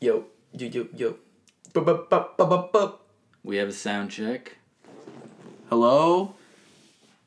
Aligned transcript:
Yo, 0.00 0.24
yo, 0.52 0.66
yo, 0.68 0.88
yo. 0.96 1.16
Bu- 1.74 1.82
bu- 1.84 2.06
bu- 2.10 2.24
bu- 2.38 2.46
bu- 2.46 2.68
bu- 2.72 2.98
We 3.44 3.56
have 3.56 3.68
a 3.68 3.72
sound 3.72 4.10
check. 4.10 4.56
Hello? 5.68 6.34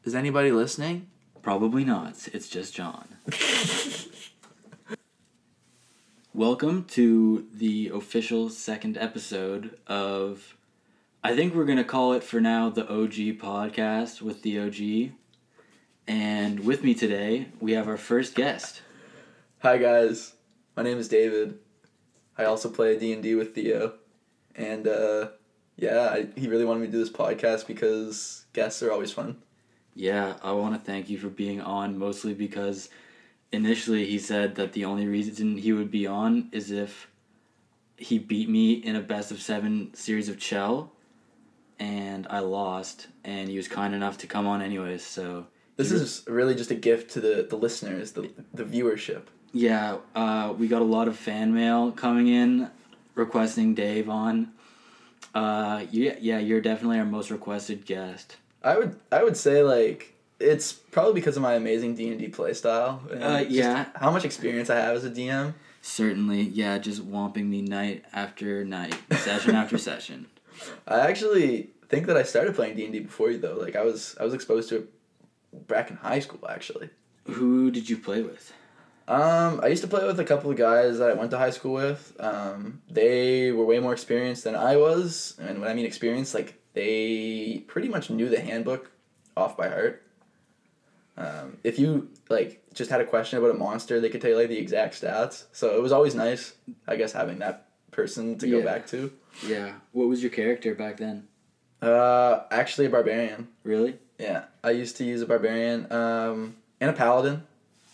Is 0.03 0.15
anybody 0.15 0.51
listening? 0.51 1.07
Probably 1.41 1.83
not. 1.85 2.27
It's 2.33 2.49
just 2.49 2.73
John. 2.73 3.07
Welcome 6.33 6.85
to 6.85 7.45
the 7.53 7.91
official 7.93 8.49
second 8.49 8.97
episode 8.97 9.77
of. 9.87 10.55
I 11.23 11.35
think 11.35 11.53
we're 11.53 11.65
gonna 11.65 11.83
call 11.83 12.13
it 12.13 12.23
for 12.23 12.41
now 12.41 12.69
the 12.69 12.89
OG 12.89 13.37
podcast 13.39 14.21
with 14.21 14.41
the 14.41 14.59
OG. 14.59 15.11
And 16.07 16.61
with 16.65 16.83
me 16.83 16.93
today, 16.95 17.47
we 17.61 17.73
have 17.73 17.87
our 17.87 17.97
first 17.97 18.35
guest. 18.35 18.81
Hi 19.59 19.77
guys, 19.77 20.33
my 20.75 20.83
name 20.83 20.97
is 20.97 21.07
David. 21.07 21.59
I 22.37 22.45
also 22.45 22.69
play 22.69 22.97
D 22.97 23.13
and 23.13 23.21
D 23.21 23.35
with 23.35 23.53
Theo, 23.55 23.93
and 24.55 24.87
uh, 24.87 25.29
yeah, 25.75 26.09
I, 26.11 26.27
he 26.39 26.47
really 26.47 26.65
wanted 26.65 26.81
me 26.81 26.85
to 26.87 26.91
do 26.91 26.99
this 26.99 27.09
podcast 27.11 27.67
because 27.67 28.45
guests 28.53 28.81
are 28.83 28.91
always 28.91 29.11
fun. 29.11 29.37
Yeah, 29.95 30.35
I 30.41 30.51
want 30.53 30.73
to 30.73 30.81
thank 30.81 31.09
you 31.09 31.17
for 31.17 31.29
being 31.29 31.61
on, 31.61 31.97
mostly 31.97 32.33
because 32.33 32.89
initially 33.51 34.05
he 34.05 34.17
said 34.17 34.55
that 34.55 34.73
the 34.73 34.85
only 34.85 35.05
reason 35.07 35.57
he 35.57 35.71
would 35.73 35.91
be 35.91 36.07
on 36.07 36.49
is 36.51 36.71
if 36.71 37.07
he 37.97 38.17
beat 38.17 38.49
me 38.49 38.73
in 38.73 38.95
a 38.95 39.01
best 39.01 39.31
of 39.31 39.41
seven 39.41 39.93
series 39.93 40.29
of 40.29 40.39
Chell, 40.39 40.91
and 41.79 42.25
I 42.29 42.39
lost, 42.39 43.07
and 43.23 43.49
he 43.49 43.57
was 43.57 43.67
kind 43.67 43.93
enough 43.93 44.17
to 44.19 44.27
come 44.27 44.47
on 44.47 44.61
anyways. 44.61 45.05
So 45.05 45.47
This 45.75 45.91
is 45.91 46.23
really 46.27 46.55
just 46.55 46.71
a 46.71 46.75
gift 46.75 47.11
to 47.11 47.21
the 47.21 47.45
the 47.47 47.55
listeners, 47.55 48.13
the 48.13 48.31
the 48.53 48.63
viewership. 48.63 49.23
Yeah, 49.53 49.97
uh, 50.15 50.53
we 50.57 50.67
got 50.67 50.81
a 50.81 50.85
lot 50.85 51.07
of 51.07 51.15
fan 51.15 51.53
mail 51.53 51.91
coming 51.91 52.27
in 52.27 52.69
requesting 53.15 53.75
Dave 53.75 54.09
on. 54.09 54.51
Uh, 55.33 55.85
yeah, 55.91 56.15
yeah, 56.19 56.39
you're 56.39 56.61
definitely 56.61 56.99
our 56.99 57.05
most 57.05 57.31
requested 57.31 57.85
guest. 57.85 58.37
I 58.63 58.77
would 58.77 58.99
I 59.11 59.23
would 59.23 59.37
say 59.37 59.63
like 59.63 60.15
it's 60.39 60.73
probably 60.73 61.13
because 61.13 61.37
of 61.37 61.43
my 61.43 61.53
amazing 61.53 61.95
D 61.95 62.09
and 62.09 62.19
D 62.19 62.29
playstyle. 62.29 62.99
Uh, 63.11 63.43
yeah. 63.47 63.85
How 63.95 64.11
much 64.11 64.25
experience 64.25 64.69
I 64.69 64.75
have 64.75 64.95
as 64.95 65.05
a 65.05 65.09
DM. 65.09 65.53
Certainly, 65.81 66.43
yeah, 66.43 66.77
just 66.77 67.05
whomping 67.09 67.47
me 67.47 67.61
night 67.61 68.05
after 68.13 68.63
night, 68.63 68.95
session 69.11 69.53
after 69.55 69.77
session. 69.89 70.27
I 70.87 71.01
actually 71.01 71.71
think 71.89 72.07
that 72.07 72.15
I 72.15 72.23
started 72.23 72.55
playing 72.55 72.75
D 72.75 72.85
and 72.85 72.93
D 72.93 72.99
before 72.99 73.31
you 73.31 73.37
though. 73.37 73.57
Like 73.57 73.75
I 73.75 73.83
was 73.83 74.15
I 74.19 74.23
was 74.23 74.33
exposed 74.33 74.69
to 74.69 74.77
it 74.77 75.67
back 75.67 75.91
in 75.91 75.97
high 75.97 76.19
school 76.19 76.47
actually. 76.49 76.89
Who 77.25 77.71
did 77.71 77.89
you 77.89 77.97
play 77.97 78.21
with? 78.21 78.53
Um, 79.07 79.59
I 79.61 79.67
used 79.67 79.81
to 79.81 79.87
play 79.87 80.05
with 80.05 80.19
a 80.19 80.23
couple 80.23 80.49
of 80.49 80.57
guys 80.57 80.99
that 80.99 81.09
I 81.09 81.13
went 81.13 81.31
to 81.31 81.37
high 81.37 81.49
school 81.49 81.73
with. 81.73 82.15
Um, 82.19 82.81
they 82.89 83.51
were 83.51 83.65
way 83.65 83.79
more 83.79 83.91
experienced 83.91 84.45
than 84.45 84.55
I 84.55 84.77
was, 84.77 85.37
and 85.41 85.59
when 85.59 85.69
I 85.69 85.73
mean 85.73 85.85
experienced, 85.85 86.33
like 86.33 86.61
they 86.73 87.63
pretty 87.67 87.89
much 87.89 88.09
knew 88.09 88.29
the 88.29 88.39
handbook 88.39 88.91
off 89.35 89.57
by 89.57 89.67
heart. 89.67 90.03
Um, 91.15 91.57
if 91.63 91.77
you 91.77 92.09
like 92.29 92.63
just 92.73 92.89
had 92.89 93.01
a 93.01 93.05
question 93.05 93.37
about 93.37 93.51
a 93.51 93.55
monster, 93.57 93.99
they 93.99 94.09
could 94.09 94.21
tell 94.21 94.31
you 94.31 94.37
like 94.37 94.49
the 94.49 94.57
exact 94.57 94.99
stats. 94.99 95.45
So 95.51 95.75
it 95.75 95.81
was 95.81 95.91
always 95.91 96.15
nice, 96.15 96.53
I 96.87 96.95
guess, 96.95 97.11
having 97.11 97.39
that 97.39 97.67
person 97.91 98.37
to 98.39 98.49
go 98.49 98.63
back 98.63 98.87
to. 98.87 99.11
Yeah. 99.45 99.73
What 99.91 100.07
was 100.07 100.21
your 100.21 100.31
character 100.31 100.73
back 100.73 100.97
then? 100.97 101.27
Uh, 101.81 102.43
actually, 102.49 102.87
a 102.87 102.89
barbarian. 102.89 103.49
Really? 103.63 103.99
Yeah, 104.17 104.45
I 104.63 104.71
used 104.71 104.97
to 104.97 105.03
use 105.03 105.21
a 105.21 105.25
barbarian 105.25 105.91
um, 105.91 106.55
and 106.79 106.89
a 106.89 106.93
paladin. 106.93 107.43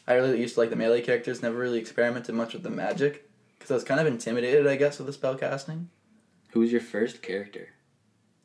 I 0.10 0.16
really 0.16 0.42
used 0.42 0.56
to 0.56 0.60
like 0.60 0.72
the 0.72 0.76
melee 0.76 1.02
characters. 1.02 1.42
Never 1.42 1.58
really 1.58 1.80
experimented 1.80 2.34
much 2.34 2.54
with 2.54 2.64
the 2.64 2.70
magic 2.72 3.30
because 3.58 3.70
I 3.70 3.76
was 3.76 3.84
kind 3.84 4.02
of 4.02 4.08
intimidated, 4.08 4.66
I 4.66 4.76
guess, 4.76 4.98
with 4.98 5.08
the 5.08 5.14
spell 5.14 5.36
casting. 5.36 5.90
Who 6.52 6.62
was 6.62 6.72
your 6.72 6.82
first 6.82 7.22
character? 7.22 7.70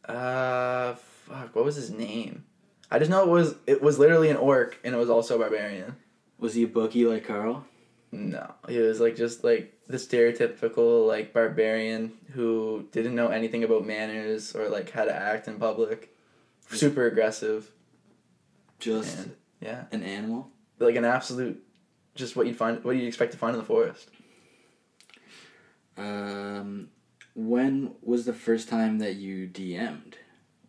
Uh, 0.04 0.94
fuck, 0.94 1.56
what 1.56 1.64
was 1.64 1.76
his 1.76 1.90
name? 1.90 2.44
I 2.90 2.98
just 2.98 3.10
know 3.10 3.22
it 3.22 3.30
was 3.30 3.54
it 3.66 3.82
was 3.82 3.98
literally 3.98 4.28
an 4.28 4.36
orc 4.36 4.78
and 4.84 4.94
it 4.94 4.98
was 4.98 5.08
also 5.08 5.36
a 5.36 5.38
barbarian. 5.38 5.96
Was 6.38 6.54
he 6.54 6.64
a 6.64 6.68
bookie 6.68 7.06
like 7.06 7.26
Carl? 7.26 7.64
No, 8.12 8.54
he 8.68 8.78
was 8.78 9.00
like 9.00 9.16
just 9.16 9.42
like 9.42 9.72
the 9.88 9.96
stereotypical 9.96 11.06
like 11.06 11.32
barbarian 11.32 12.12
who 12.32 12.86
didn't 12.92 13.14
know 13.14 13.28
anything 13.28 13.64
about 13.64 13.86
manners 13.86 14.54
or 14.54 14.68
like 14.68 14.90
how 14.90 15.04
to 15.04 15.14
act 15.14 15.48
in 15.48 15.58
public. 15.58 16.14
Super 16.70 17.06
aggressive 17.06 17.70
Just 18.78 19.18
and 19.18 19.36
yeah. 19.60 19.84
an 19.90 20.02
animal? 20.02 20.50
Like 20.78 20.96
an 20.96 21.04
absolute 21.04 21.62
just 22.14 22.36
what 22.36 22.46
you'd 22.46 22.56
find 22.56 22.82
what 22.84 22.92
do 22.92 22.98
you'd 22.98 23.08
expect 23.08 23.32
to 23.32 23.38
find 23.38 23.54
in 23.54 23.60
the 23.60 23.66
forest 23.66 24.08
Um, 25.96 26.88
when 27.34 27.92
was 28.02 28.24
the 28.24 28.32
first 28.32 28.68
time 28.68 28.98
that 28.98 29.16
you 29.16 29.46
DM'd? 29.48 30.18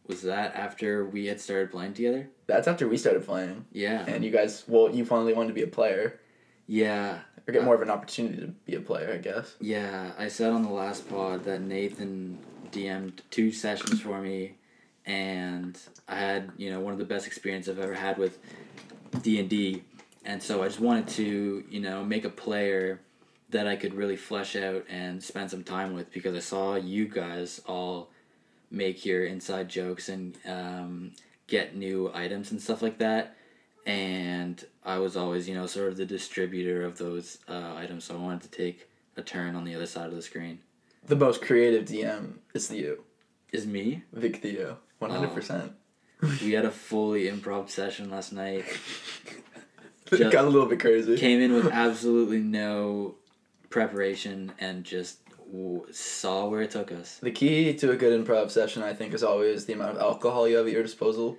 Was 0.07 0.21
that 0.21 0.55
after 0.55 1.03
we 1.05 1.25
had 1.25 1.39
started 1.41 1.71
playing 1.71 1.93
together? 1.93 2.29
that's 2.47 2.67
after 2.67 2.87
we 2.87 2.95
started 2.97 3.25
playing 3.25 3.65
Yeah. 3.71 4.05
and 4.07 4.23
you 4.23 4.29
guys 4.31 4.63
well 4.67 4.89
you 4.93 5.03
finally 5.05 5.33
wanted 5.33 5.47
to 5.49 5.53
be 5.55 5.63
a 5.63 5.67
player 5.67 6.19
Yeah. 6.67 7.19
or 7.47 7.51
get 7.53 7.63
more 7.63 7.73
of 7.73 7.81
an 7.81 7.89
opportunity 7.89 8.37
to 8.37 8.47
be 8.47 8.75
a 8.75 8.81
player 8.81 9.11
i 9.13 9.17
guess 9.17 9.55
Yeah, 9.59 10.11
I 10.17 10.27
said 10.27 10.51
on 10.51 10.61
the 10.61 10.69
last 10.69 11.09
pod 11.09 11.43
that 11.45 11.61
Nathan 11.61 12.37
DM'd 12.71 13.23
two 13.31 13.51
sessions 13.51 14.01
for 14.01 14.21
me, 14.21 14.57
and 15.07 15.79
I 16.07 16.17
had 16.17 16.51
you 16.57 16.69
know 16.71 16.81
one 16.81 16.93
of 16.93 16.99
the 16.99 17.05
best 17.05 17.25
experiences 17.25 17.75
I've 17.77 17.83
ever 17.83 17.93
had 17.95 18.17
with 18.19 18.37
D 19.23 19.39
and 19.39 19.49
D, 19.49 19.83
and 20.25 20.41
so 20.43 20.61
I 20.63 20.67
just 20.67 20.79
wanted 20.81 21.07
to 21.09 21.63
you 21.69 21.79
know 21.79 22.03
make 22.03 22.25
a 22.25 22.29
player 22.29 22.99
that 23.49 23.67
I 23.67 23.75
could 23.75 23.93
really 23.93 24.17
flesh 24.17 24.55
out 24.55 24.85
and 24.89 25.23
spend 25.23 25.51
some 25.51 25.63
time 25.63 25.93
with 25.93 26.11
because 26.11 26.35
I 26.35 26.39
saw 26.39 26.75
you 26.75 27.07
guys 27.07 27.61
all 27.67 28.09
make 28.71 29.05
your 29.05 29.25
inside 29.25 29.69
jokes 29.69 30.09
and 30.09 30.35
um, 30.47 31.11
get 31.47 31.75
new 31.75 32.11
items 32.13 32.51
and 32.51 32.59
stuff 32.61 32.81
like 32.81 32.97
that. 32.97 33.37
And 33.85 34.65
I 34.83 34.97
was 34.97 35.15
always, 35.15 35.47
you 35.47 35.53
know, 35.53 35.67
sort 35.67 35.89
of 35.89 35.97
the 35.97 36.07
distributor 36.07 36.83
of 36.83 36.97
those 36.97 37.37
uh, 37.47 37.75
items, 37.75 38.05
so 38.05 38.15
I 38.15 38.17
wanted 38.17 38.41
to 38.41 38.49
take 38.49 38.89
a 39.15 39.21
turn 39.21 39.55
on 39.55 39.63
the 39.63 39.75
other 39.75 39.85
side 39.85 40.07
of 40.07 40.15
the 40.15 40.23
screen. 40.23 40.59
the 41.07 41.15
most 41.15 41.39
creative 41.41 41.85
dm 41.85 42.39
is 42.55 42.71
you 42.71 43.03
Is 43.53 43.65
me? 43.67 44.03
vic 44.11 44.37
theo 44.41 44.79
100% 44.99 45.71
We 46.41 46.53
had 46.53 46.65
a 46.65 46.71
fully 46.71 47.25
improv 47.29 47.69
session 47.69 48.09
last 48.09 48.33
night. 48.33 48.65
it 50.11 50.31
got 50.31 50.45
a 50.45 50.49
little 50.49 50.67
bit 50.67 50.79
crazy 50.79 51.17
Came 51.17 51.41
in 51.41 51.53
with 51.53 51.67
absolutely 51.71 52.39
no 52.39 53.15
preparation 53.69 54.51
and 54.59 54.83
just 54.83 55.19
w- 55.51 55.85
saw 55.91 56.47
where 56.47 56.61
it 56.61 56.71
took 56.71 56.91
us. 56.91 57.17
the 57.21 57.31
key 57.31 57.73
to 57.75 57.91
a 57.91 57.95
good 57.95 58.13
improv 58.25 58.49
session 58.51 58.83
i 58.83 58.93
think 58.93 59.13
is 59.13 59.23
always 59.23 59.65
the 59.65 59.73
amount 59.73 59.91
of 59.91 60.01
alcohol 60.01 60.47
you 60.47 60.55
have 60.57 60.65
at 60.67 60.71
your 60.73 60.83
disposal 60.83 61.37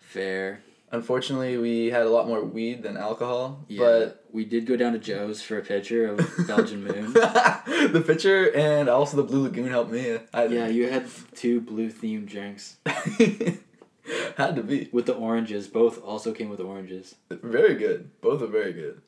Fair. 0.00 0.60
unfortunately 0.92 1.56
we 1.56 1.86
had 1.86 2.02
a 2.02 2.10
lot 2.10 2.26
more 2.26 2.42
weed 2.44 2.82
than 2.82 2.96
alcohol 2.96 3.64
Yeah. 3.68 3.78
but 3.84 4.24
we 4.32 4.44
did 4.44 4.66
go 4.66 4.76
down 4.76 4.92
to 4.92 4.98
Joe's 4.98 5.40
for 5.42 5.58
a 5.58 5.62
picture 5.62 6.06
of 6.06 6.18
Belgian 6.46 6.84
Moon. 6.84 7.12
the 7.14 8.02
picture 8.06 8.54
and 8.54 8.88
also 8.88 9.16
the 9.16 9.22
blue 9.24 9.42
lagoon 9.44 9.68
helped 9.70 9.90
me 9.90 10.18
I, 10.34 10.44
Yeah, 10.46 10.66
you 10.68 10.88
had 10.88 11.06
two 11.34 11.60
blue 11.60 11.90
themed 11.90 12.26
drinks 12.26 12.76
had 14.36 14.56
to 14.56 14.62
be 14.62 14.88
with 14.92 15.06
the 15.06 15.14
oranges. 15.14 15.68
Both 15.68 16.02
also 16.02 16.32
came 16.32 16.48
with 16.48 16.60
oranges. 16.60 17.14
Very 17.30 17.74
good. 17.74 18.10
Both 18.20 18.42
are 18.42 18.46
very 18.46 18.72
good. 18.72 19.02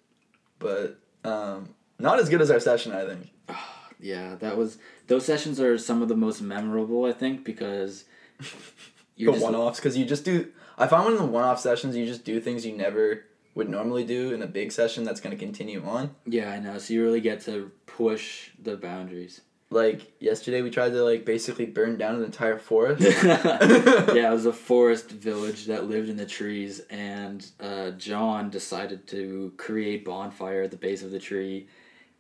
But 0.58 0.98
um, 1.24 1.74
not 1.98 2.18
as 2.18 2.28
good 2.28 2.40
as 2.40 2.50
our 2.50 2.60
session, 2.60 2.92
I 2.92 3.06
think. 3.06 3.30
Yeah, 4.04 4.34
that 4.40 4.56
was 4.56 4.78
those 5.06 5.24
sessions 5.24 5.60
are 5.60 5.78
some 5.78 6.02
of 6.02 6.08
the 6.08 6.16
most 6.16 6.40
memorable 6.40 7.04
I 7.04 7.12
think 7.12 7.44
because 7.44 8.04
you're 9.16 9.32
the 9.32 9.40
one 9.40 9.54
offs, 9.54 9.78
because 9.78 9.96
you 9.96 10.04
just 10.04 10.24
do. 10.24 10.50
I 10.76 10.88
find 10.88 11.04
one 11.04 11.12
of 11.12 11.20
the 11.20 11.26
one 11.26 11.44
off 11.44 11.60
sessions, 11.60 11.94
you 11.94 12.04
just 12.04 12.24
do 12.24 12.40
things 12.40 12.66
you 12.66 12.76
never 12.76 13.26
would 13.54 13.68
normally 13.68 14.02
do 14.02 14.32
in 14.32 14.42
a 14.42 14.48
big 14.48 14.72
session 14.72 15.04
that's 15.04 15.20
going 15.20 15.30
to 15.30 15.40
continue 15.40 15.84
on. 15.84 16.16
yeah 16.26 16.50
I 16.50 16.58
know. 16.58 16.78
So 16.78 16.94
you 16.94 17.04
really 17.04 17.20
get 17.20 17.42
to 17.42 17.70
push 17.86 18.50
the 18.60 18.76
boundaries. 18.76 19.42
Like 19.72 20.12
yesterday, 20.20 20.60
we 20.62 20.70
tried 20.70 20.90
to 20.90 21.02
like 21.02 21.24
basically 21.24 21.66
burn 21.66 21.96
down 21.96 22.16
an 22.16 22.24
entire 22.24 22.58
forest. 22.58 23.02
yeah, 23.24 24.28
it 24.28 24.32
was 24.32 24.46
a 24.46 24.52
forest 24.52 25.10
village 25.10 25.66
that 25.66 25.88
lived 25.88 26.08
in 26.08 26.16
the 26.16 26.26
trees, 26.26 26.80
and 26.90 27.46
uh, 27.58 27.90
John 27.92 28.50
decided 28.50 29.06
to 29.08 29.52
create 29.56 30.04
bonfire 30.04 30.62
at 30.62 30.70
the 30.70 30.76
base 30.76 31.02
of 31.02 31.10
the 31.10 31.18
tree, 31.18 31.68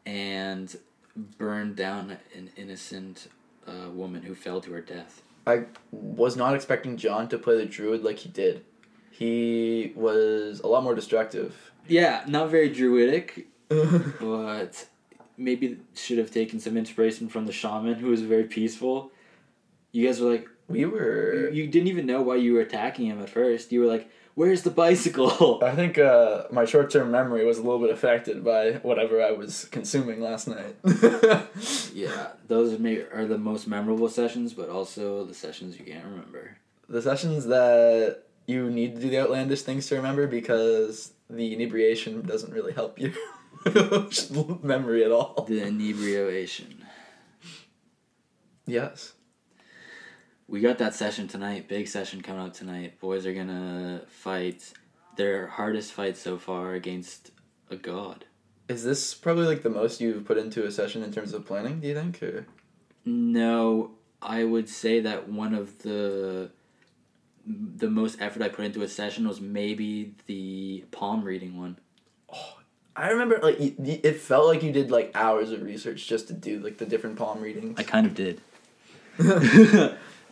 and 0.06 0.74
burn 1.16 1.74
down 1.74 2.16
an 2.34 2.50
innocent 2.56 3.28
uh, 3.66 3.90
woman 3.90 4.22
who 4.22 4.34
fell 4.34 4.60
to 4.62 4.72
her 4.72 4.80
death. 4.80 5.22
I 5.46 5.64
was 5.90 6.36
not 6.36 6.54
expecting 6.54 6.96
John 6.96 7.28
to 7.28 7.38
play 7.38 7.56
the 7.56 7.66
druid 7.66 8.02
like 8.02 8.18
he 8.18 8.28
did. 8.28 8.64
He 9.10 9.92
was 9.94 10.60
a 10.60 10.66
lot 10.66 10.84
more 10.84 10.94
destructive. 10.94 11.72
Yeah, 11.86 12.24
not 12.26 12.50
very 12.50 12.70
druidic, 12.70 13.46
but 13.68 14.86
maybe 15.36 15.78
should 15.94 16.18
have 16.18 16.30
taken 16.30 16.60
some 16.60 16.76
inspiration 16.76 17.28
from 17.28 17.46
the 17.46 17.52
shaman 17.52 17.94
who 17.94 18.08
was 18.08 18.22
very 18.22 18.44
peaceful. 18.44 19.10
You 19.92 20.06
guys 20.06 20.20
were 20.20 20.30
like, 20.30 20.48
we 20.68 20.84
were. 20.84 21.50
you 21.50 21.66
didn't 21.66 21.88
even 21.88 22.06
know 22.06 22.22
why 22.22 22.36
you 22.36 22.54
were 22.54 22.60
attacking 22.60 23.06
him 23.06 23.20
at 23.20 23.28
first. 23.28 23.72
You 23.72 23.80
were 23.80 23.86
like, 23.86 24.10
"Where's 24.34 24.62
the 24.62 24.70
bicycle?" 24.70 25.60
I 25.62 25.74
think 25.74 25.98
uh, 25.98 26.44
my 26.50 26.64
short 26.64 26.90
term 26.90 27.10
memory 27.10 27.44
was 27.44 27.58
a 27.58 27.62
little 27.62 27.80
bit 27.80 27.90
affected 27.90 28.42
by 28.44 28.72
whatever 28.82 29.22
I 29.22 29.32
was 29.32 29.66
consuming 29.66 30.20
last 30.20 30.48
night. 30.48 30.76
Yeah, 31.94 32.28
those 32.48 32.78
may 32.78 33.02
are 33.12 33.26
the 33.26 33.36
most 33.36 33.68
memorable 33.68 34.08
sessions, 34.08 34.54
but 34.54 34.70
also 34.70 35.24
the 35.24 35.34
sessions 35.34 35.78
you 35.78 35.84
can't 35.84 36.04
remember. 36.04 36.56
The 36.88 37.02
sessions 37.02 37.44
that 37.46 38.22
you 38.46 38.70
need 38.70 38.96
to 38.96 39.02
do 39.02 39.10
the 39.10 39.18
outlandish 39.18 39.62
things 39.62 39.86
to 39.88 39.96
remember 39.96 40.26
because 40.26 41.12
the 41.28 41.52
inebriation 41.54 42.22
doesn't 42.22 42.52
really 42.52 42.72
help 42.72 42.98
your 42.98 43.12
memory 44.62 45.04
at 45.04 45.12
all. 45.12 45.46
The 45.48 45.62
inebriation. 45.66 46.84
Yes. 48.66 49.12
We 50.48 50.60
got 50.60 50.78
that 50.78 50.94
session 50.94 51.28
tonight. 51.28 51.68
Big 51.68 51.88
session 51.88 52.22
coming 52.22 52.42
up 52.42 52.54
tonight. 52.54 53.00
Boys 53.00 53.26
are 53.26 53.34
gonna 53.34 54.02
fight 54.08 54.72
their 55.16 55.46
hardest 55.46 55.92
fight 55.92 56.16
so 56.16 56.38
far 56.38 56.74
against 56.74 57.30
a 57.70 57.76
god. 57.76 58.26
Is 58.68 58.84
this 58.84 59.14
probably 59.14 59.46
like 59.46 59.62
the 59.62 59.70
most 59.70 60.00
you've 60.00 60.24
put 60.24 60.38
into 60.38 60.64
a 60.64 60.70
session 60.70 61.02
in 61.02 61.12
terms 61.12 61.32
of 61.32 61.46
planning, 61.46 61.80
do 61.80 61.88
you 61.88 61.94
think? 61.94 62.22
Or 62.22 62.46
No, 63.04 63.92
I 64.20 64.44
would 64.44 64.68
say 64.68 65.00
that 65.00 65.28
one 65.28 65.54
of 65.54 65.78
the 65.82 66.50
the 67.44 67.90
most 67.90 68.20
effort 68.20 68.40
I 68.40 68.48
put 68.48 68.64
into 68.64 68.82
a 68.82 68.88
session 68.88 69.26
was 69.26 69.40
maybe 69.40 70.14
the 70.26 70.84
palm 70.92 71.24
reading 71.24 71.58
one. 71.58 71.78
I 72.94 73.10
remember 73.10 73.38
like 73.42 73.58
y- 73.58 73.74
y- 73.78 74.00
it 74.02 74.20
felt 74.20 74.46
like 74.46 74.62
you 74.62 74.70
did 74.72 74.90
like 74.90 75.12
hours 75.14 75.50
of 75.50 75.62
research 75.62 76.06
just 76.06 76.28
to 76.28 76.34
do 76.34 76.58
like 76.60 76.78
the 76.78 76.86
different 76.86 77.16
palm 77.16 77.40
readings. 77.40 77.78
I 77.78 77.82
kind 77.84 78.06
of 78.06 78.14
did. 78.14 78.40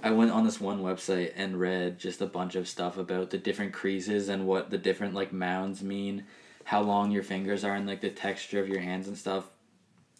I 0.02 0.10
went 0.10 0.30
on 0.30 0.44
this 0.44 0.60
one 0.60 0.80
website 0.82 1.32
and 1.36 1.60
read 1.60 1.98
just 1.98 2.20
a 2.22 2.26
bunch 2.26 2.54
of 2.54 2.66
stuff 2.66 2.96
about 2.96 3.30
the 3.30 3.38
different 3.38 3.72
creases 3.72 4.28
and 4.28 4.46
what 4.46 4.70
the 4.70 4.78
different 4.78 5.14
like 5.14 5.32
mounds 5.32 5.82
mean, 5.82 6.24
how 6.64 6.80
long 6.82 7.10
your 7.10 7.22
fingers 7.22 7.64
are 7.64 7.74
and 7.74 7.86
like 7.86 8.00
the 8.00 8.10
texture 8.10 8.60
of 8.60 8.68
your 8.68 8.80
hands 8.80 9.08
and 9.08 9.16
stuff. 9.18 9.44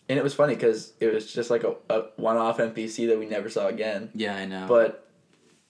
and 0.09 0.19
it 0.19 0.23
was 0.23 0.35
funny 0.35 0.55
because 0.55 0.93
it 1.01 1.13
was 1.13 1.33
just 1.33 1.49
like 1.51 1.65
a, 1.65 1.75
a 1.89 2.05
one-off 2.17 2.59
NPC 2.59 3.09
that 3.09 3.19
we 3.19 3.27
never 3.27 3.49
saw 3.49 3.69
again. 3.69 4.11
Yeah, 4.15 4.35
I 4.37 4.45
know. 4.45 4.67
but 4.69 5.09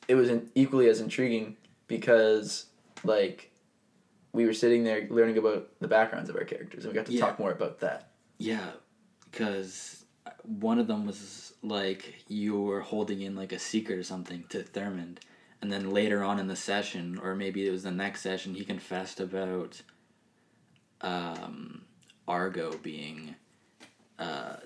it 0.08 0.16
was 0.16 0.28
in, 0.28 0.50
equally 0.56 0.88
as 0.88 1.00
intriguing 1.00 1.56
because 1.86 2.66
like 3.04 3.49
we 4.32 4.46
were 4.46 4.52
sitting 4.54 4.84
there 4.84 5.06
learning 5.10 5.38
about 5.38 5.68
the 5.80 5.88
backgrounds 5.88 6.30
of 6.30 6.36
our 6.36 6.44
characters 6.44 6.84
and 6.84 6.92
we 6.92 6.96
got 6.98 7.06
to 7.06 7.12
Yeah. 7.12 7.20
talk 7.20 7.38
more 7.38 7.52
about 7.52 7.80
that 7.80 8.10
Yeah, 8.38 8.70
because 9.30 10.04
one 10.44 10.78
of 10.78 10.86
them 10.86 11.06
was 11.06 11.52
like 11.62 12.24
you 12.28 12.60
were 12.60 12.80
holding 12.80 13.20
in 13.22 13.34
like 13.36 13.52
a 13.52 13.58
secret 13.58 13.98
or 13.98 14.02
something 14.02 14.44
to 14.50 14.62
Thurmond, 14.62 15.18
and 15.62 15.70
then 15.72 15.90
later 15.90 16.22
on 16.24 16.38
in 16.38 16.46
the 16.48 16.56
session, 16.56 17.18
or 17.22 17.34
maybe 17.34 17.66
it 17.66 17.70
was 17.70 17.82
the 17.82 17.90
next 17.90 18.22
session, 18.22 18.54
he 18.54 18.64
confessed 18.64 19.20
about 19.20 19.82
um, 21.02 21.82
Argo 22.26 22.72
being, 22.82 23.34
uh, 24.18 24.56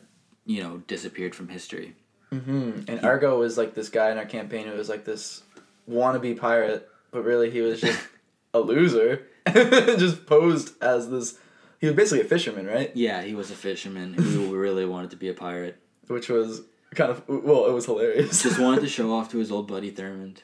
you 0.47 0.63
know, 0.63 0.79
disappeared 0.87 1.35
from 1.35 1.49
history. 1.49 1.95
mm-hmm. 2.33 2.81
and 2.89 3.05
argo 3.05 3.39
was 3.39 3.57
like 3.57 3.75
this 3.75 3.89
guy 3.89 4.11
in 4.11 4.19
our 4.19 4.25
campaign 4.25 4.67
who 4.67 4.75
was 4.77 4.89
like 4.89 5.05
this 5.05 5.43
wannabe 5.89 6.37
pirate 6.37 6.89
but 7.13 7.23
really 7.23 7.49
he 7.51 7.61
was 7.61 7.81
just 7.81 8.01
a 8.55 8.59
loser 8.59 9.27
just 9.99 10.27
posed 10.27 10.73
as 10.83 11.11
this 11.11 11.39
he 11.81 11.87
was 11.87 11.97
basically 11.97 12.21
a 12.25 12.29
fisherman 12.29 12.67
right 12.67 12.91
Yeah, 12.95 13.23
he 13.23 13.35
was 13.35 13.51
a 13.51 13.55
fisherman 13.55 14.15
who 14.15 14.57
really 14.57 14.87
wanted 14.87 15.11
to 15.11 15.17
be 15.17 15.29
a 15.29 15.35
pirate. 15.35 15.77
which 16.07 16.29
was 16.29 16.63
kind 16.95 17.11
of 17.11 17.23
well 17.29 17.67
it 17.67 17.73
was 17.73 17.87
hilarious 17.87 18.43
Just 18.43 18.59
wanted 18.59 18.81
to 18.83 18.89
show 18.97 19.13
off 19.13 19.31
to 19.31 19.39
his 19.39 19.51
old 19.53 19.69
buddy 19.69 19.91
Thurmond. 19.93 20.39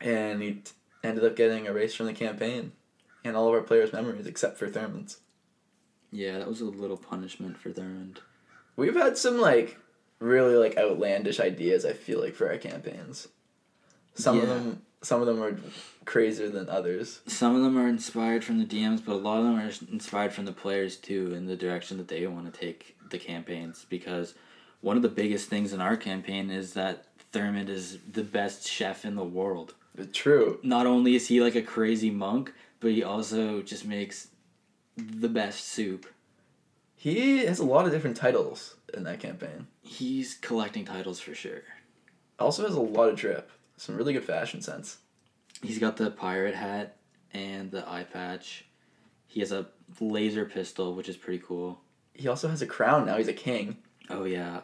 and 0.00 0.40
he 0.42 0.52
t- 0.54 0.72
ended 1.04 1.24
up 1.24 1.36
getting 1.36 1.66
erased 1.66 1.96
from 1.96 2.06
the 2.06 2.12
campaign 2.12 2.72
and 3.24 3.36
all 3.36 3.48
of 3.48 3.54
our 3.54 3.60
players 3.62 3.92
memories 3.92 4.26
except 4.26 4.56
for 4.58 4.68
Thurmond's 4.68 5.18
Yeah, 6.10 6.38
that 6.38 6.48
was 6.48 6.60
a 6.60 6.64
little 6.64 6.96
punishment 6.96 7.58
for 7.58 7.70
Thurmond. 7.70 8.18
We've 8.76 8.94
had 8.96 9.18
some 9.18 9.38
like 9.40 9.76
really 10.18 10.54
like 10.54 10.78
outlandish 10.78 11.40
ideas. 11.40 11.84
I 11.84 11.92
feel 11.92 12.20
like 12.20 12.34
for 12.34 12.48
our 12.50 12.56
campaigns. 12.56 13.28
Some 14.14 14.40
of 14.40 14.48
them, 14.48 14.82
some 15.02 15.20
of 15.20 15.26
them 15.26 15.42
are 15.42 15.56
crazier 16.04 16.48
than 16.48 16.68
others. 16.68 17.20
Some 17.26 17.56
of 17.56 17.62
them 17.62 17.78
are 17.78 17.88
inspired 17.88 18.44
from 18.44 18.58
the 18.58 18.66
DMs, 18.66 19.02
but 19.04 19.14
a 19.14 19.16
lot 19.16 19.38
of 19.38 19.44
them 19.44 19.58
are 19.58 19.72
inspired 19.92 20.32
from 20.32 20.44
the 20.44 20.52
players 20.52 20.96
too, 20.96 21.34
in 21.34 21.46
the 21.46 21.56
direction 21.56 21.96
that 21.98 22.08
they 22.08 22.26
want 22.26 22.52
to 22.52 22.60
take 22.60 22.96
the 23.10 23.18
campaigns. 23.18 23.86
Because 23.88 24.34
one 24.80 24.96
of 24.96 25.02
the 25.02 25.08
biggest 25.08 25.48
things 25.48 25.72
in 25.72 25.80
our 25.80 25.96
campaign 25.96 26.50
is 26.50 26.74
that 26.74 27.06
Thurmond 27.32 27.68
is 27.68 27.98
the 28.10 28.22
best 28.22 28.66
chef 28.68 29.04
in 29.04 29.14
the 29.14 29.24
world. 29.24 29.74
Uh, 29.98 30.04
true. 30.12 30.58
Not 30.62 30.86
only 30.86 31.14
is 31.14 31.28
he 31.28 31.40
like 31.40 31.54
a 31.54 31.62
crazy 31.62 32.10
monk, 32.10 32.52
but 32.80 32.90
he 32.90 33.02
also 33.02 33.62
just 33.62 33.86
makes 33.86 34.28
the 34.96 35.28
best 35.28 35.66
soup. 35.66 36.06
He 36.96 37.44
has 37.46 37.58
a 37.58 37.64
lot 37.64 37.86
of 37.86 37.92
different 37.92 38.16
titles 38.16 38.76
in 38.92 39.04
that 39.04 39.20
campaign. 39.20 39.68
He's 39.80 40.34
collecting 40.34 40.84
titles 40.84 41.20
for 41.20 41.34
sure. 41.34 41.62
Also 42.38 42.64
has 42.64 42.74
a 42.74 42.80
lot 42.80 43.08
of 43.08 43.16
drip. 43.16 43.50
Some 43.80 43.96
really 43.96 44.12
good 44.12 44.24
fashion 44.24 44.60
sense. 44.60 44.98
He's 45.62 45.78
got 45.78 45.96
the 45.96 46.10
pirate 46.10 46.54
hat 46.54 46.96
and 47.32 47.70
the 47.70 47.88
eye 47.88 48.04
patch. 48.04 48.66
He 49.26 49.40
has 49.40 49.52
a 49.52 49.68
laser 50.00 50.44
pistol, 50.44 50.94
which 50.94 51.08
is 51.08 51.16
pretty 51.16 51.42
cool. 51.42 51.80
He 52.12 52.28
also 52.28 52.48
has 52.48 52.60
a 52.60 52.66
crown 52.66 53.06
now. 53.06 53.16
He's 53.16 53.28
a 53.28 53.32
king. 53.32 53.78
Oh 54.10 54.24
yeah, 54.24 54.60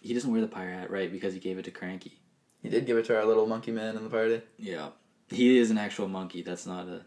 he 0.00 0.12
doesn't 0.12 0.32
wear 0.32 0.40
the 0.40 0.48
pirate 0.48 0.74
hat, 0.76 0.90
right? 0.90 1.12
Because 1.12 1.34
he 1.34 1.38
gave 1.38 1.56
it 1.58 1.66
to 1.66 1.70
Cranky. 1.70 2.18
He 2.60 2.68
did 2.68 2.84
give 2.84 2.96
it 2.96 3.04
to 3.04 3.16
our 3.16 3.24
little 3.24 3.46
monkey 3.46 3.70
man 3.70 3.96
in 3.96 4.02
the 4.02 4.10
party. 4.10 4.42
Yeah, 4.58 4.88
he 5.30 5.56
is 5.56 5.70
an 5.70 5.78
actual 5.78 6.08
monkey. 6.08 6.42
That's 6.42 6.66
not 6.66 6.88
a. 6.88 7.02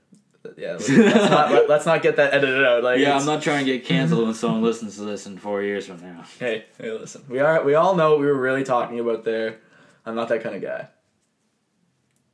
Yeah, 0.57 0.71
let's, 0.73 0.87
let's 0.89 1.29
not 1.29 1.51
let, 1.51 1.69
us 1.69 1.85
not 1.85 2.01
get 2.01 2.15
that 2.15 2.33
edited 2.33 2.63
out. 2.65 2.81
Like, 2.81 2.99
yeah, 2.99 3.09
it's- 3.09 3.21
I'm 3.23 3.27
not 3.27 3.43
trying 3.43 3.65
to 3.65 3.73
get 3.77 3.83
canceled 3.85 4.23
when 4.25 4.33
someone 4.35 4.61
listens 4.63 4.95
to 4.95 5.01
this 5.01 5.25
in 5.25 5.37
four 5.37 5.61
years 5.61 5.85
from 5.85 6.01
now. 6.01 6.23
Hey, 6.39 6.63
hey, 6.79 6.91
listen. 6.91 7.25
We 7.27 7.39
are. 7.39 7.61
We 7.61 7.75
all 7.75 7.95
know 7.95 8.11
what 8.11 8.19
we 8.21 8.25
were 8.27 8.39
really 8.39 8.63
talking 8.63 9.01
about 9.01 9.25
there. 9.25 9.57
I'm 10.05 10.15
not 10.15 10.29
that 10.29 10.41
kind 10.43 10.55
of 10.55 10.61
guy. 10.61 10.87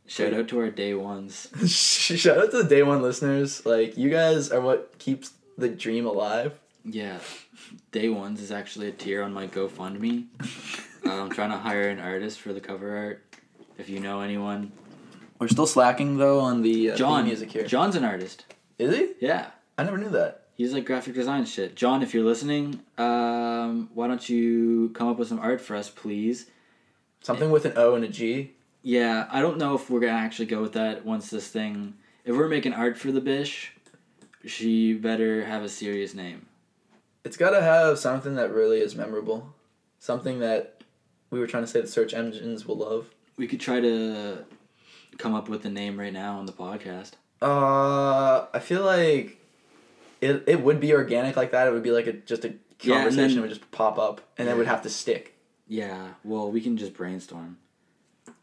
Shout 0.08 0.34
out 0.34 0.48
to 0.50 0.60
our 0.60 0.70
day 0.70 0.94
ones. 0.94 1.50
Shout 1.68 2.38
out 2.38 2.52
to 2.52 2.64
the 2.64 2.70
day 2.70 2.82
one 2.84 3.02
listeners. 3.02 3.66
Like 3.66 3.98
you 3.98 4.10
guys 4.10 4.52
are 4.52 4.62
what 4.62 4.98
keeps 5.00 5.32
the 5.58 5.70
dream 5.70 6.06
alive. 6.06 6.54
Yeah, 6.86 7.20
day 7.92 8.08
ones 8.08 8.42
is 8.42 8.52
actually 8.52 8.88
a 8.88 8.92
tier 8.94 9.22
on 9.22 9.34
my 9.34 9.48
GoFundMe. 9.48 10.28
uh, 11.06 11.12
I'm 11.22 11.30
trying 11.30 11.52
to 11.52 11.58
hire 11.58 11.90
an 11.90 12.00
artist 12.00 12.40
for 12.40 12.54
the 12.54 12.62
cover 12.62 12.96
art. 12.96 13.24
If 13.78 13.90
you 13.90 14.00
know 14.00 14.22
anyone, 14.22 14.72
We're 15.40 15.50
still 15.50 15.68
slacking 15.68 16.18
though 16.18 16.40
on 16.40 16.62
the 16.62 16.92
uh, 16.92 16.96
John. 16.96 17.26
music 17.26 17.52
here. 17.52 17.66
John's 17.66 17.96
an 17.98 18.06
artist. 18.06 18.46
Is 18.80 18.96
he? 18.96 19.12
Yeah. 19.20 19.48
I 19.78 19.84
never 19.84 19.98
knew 19.98 20.10
that. 20.10 20.46
He's 20.56 20.74
like 20.74 20.86
graphic 20.86 21.14
design 21.14 21.46
shit. 21.46 21.76
John, 21.76 22.02
if 22.02 22.14
you're 22.14 22.24
listening, 22.24 22.80
um, 22.98 23.90
why 23.94 24.08
don't 24.08 24.28
you 24.28 24.90
come 24.96 25.08
up 25.10 25.20
with 25.20 25.28
some 25.28 25.40
art 25.40 25.62
for 25.62 25.76
us, 25.76 25.90
please? 25.90 26.48
Something 27.22 27.52
with 27.52 27.66
an 27.66 27.74
O 27.76 27.94
and 27.96 28.04
a 28.04 28.08
G. 28.08 28.54
Yeah, 28.88 29.28
I 29.30 29.42
don't 29.42 29.58
know 29.58 29.76
if 29.76 29.90
we're 29.90 30.00
gonna 30.00 30.14
actually 30.14 30.46
go 30.46 30.62
with 30.62 30.72
that 30.74 31.06
once 31.06 31.30
this 31.30 31.50
thing. 31.50 31.96
If 32.24 32.38
we're 32.38 32.48
making 32.48 32.72
art 32.74 32.98
for 32.98 33.12
the 33.12 33.20
bish, 33.20 33.74
she 34.46 34.94
better 34.94 35.44
have 35.44 35.62
a 35.62 35.68
serious 35.68 36.14
name. 36.14 36.46
It's 37.26 37.36
got 37.36 37.50
to 37.50 37.62
have 37.62 38.00
something 38.00 38.36
that 38.36 38.54
really 38.54 38.80
is 38.80 38.96
memorable. 38.96 39.54
Something 40.00 40.40
that 40.40 40.84
we 41.32 41.38
were 41.38 41.48
trying 41.48 41.64
to 41.64 41.68
say 41.68 41.82
the 41.82 41.88
search 41.88 42.14
engines 42.14 42.66
will 42.66 42.78
love. 42.78 43.14
We 43.36 43.46
could 43.46 43.60
try 43.60 43.82
to 43.82 44.46
come 45.18 45.36
up 45.36 45.50
with 45.50 45.66
a 45.66 45.70
name 45.70 46.00
right 46.00 46.14
now 46.14 46.38
on 46.40 46.46
the 46.46 46.54
podcast. 46.54 47.12
Uh, 47.42 48.46
I 48.54 48.60
feel 48.60 48.84
like 48.86 49.38
it 50.22 50.46
it 50.48 50.62
would 50.64 50.80
be 50.80 50.94
organic 50.94 51.36
like 51.36 51.52
that. 51.52 51.68
It 51.68 51.72
would 51.72 51.84
be 51.84 51.92
like 51.92 52.08
a 52.08 52.14
just 52.14 52.46
a 52.46 52.54
Yeah, 52.82 52.96
conversation 53.04 53.32
then- 53.36 53.42
would 53.42 53.50
just 53.50 53.70
pop 53.72 54.00
up 54.00 54.22
and 54.38 54.48
it 54.48 54.56
would 54.56 54.68
have 54.68 54.84
to 54.84 54.90
stick. 54.90 55.34
Yeah, 55.68 56.14
well, 56.24 56.50
we 56.50 56.62
can 56.62 56.78
just 56.78 56.94
brainstorm. 56.94 57.58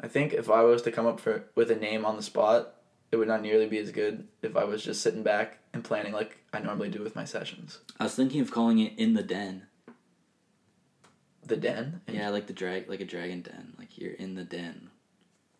I 0.05 0.09
think 0.09 0.35
if 0.35 0.51
I 0.51 0.63
was 0.63 0.83
to 0.83 0.93
come 0.93 1.07
up 1.07 1.19
for 1.19 1.45
with 1.55 1.71
a 1.71 1.77
name 1.77 2.05
on 2.05 2.19
the 2.19 2.23
spot, 2.23 2.75
it 3.11 3.17
would 3.17 3.27
not 3.27 3.41
nearly 3.41 3.67
be 3.67 3.79
as 3.79 3.91
good 3.91 4.29
if 4.43 4.55
I 4.55 4.65
was 4.65 4.85
just 4.85 5.01
sitting 5.01 5.23
back 5.23 5.57
and 5.73 5.83
planning 5.83 6.13
like 6.13 6.37
I 6.53 6.59
normally 6.59 6.91
do 6.91 7.03
with 7.03 7.17
my 7.17 7.25
sessions. 7.25 7.79
I 7.99 8.05
was 8.05 8.15
thinking 8.15 8.43
of 8.43 8.51
calling 8.51 8.79
it 8.81 8.93
in 8.99 9.15
the 9.15 9.23
den. 9.23 9.63
The 11.47 11.57
den. 11.57 12.03
Yeah, 12.07 12.29
like 12.29 12.49
the 12.49 12.53
drag, 12.53 12.87
like 12.91 13.01
a 13.01 13.07
dragon 13.07 13.41
den. 13.41 13.73
Like 13.79 13.97
you're 13.97 14.13
in 14.13 14.35
the 14.35 14.45
den. 14.45 14.91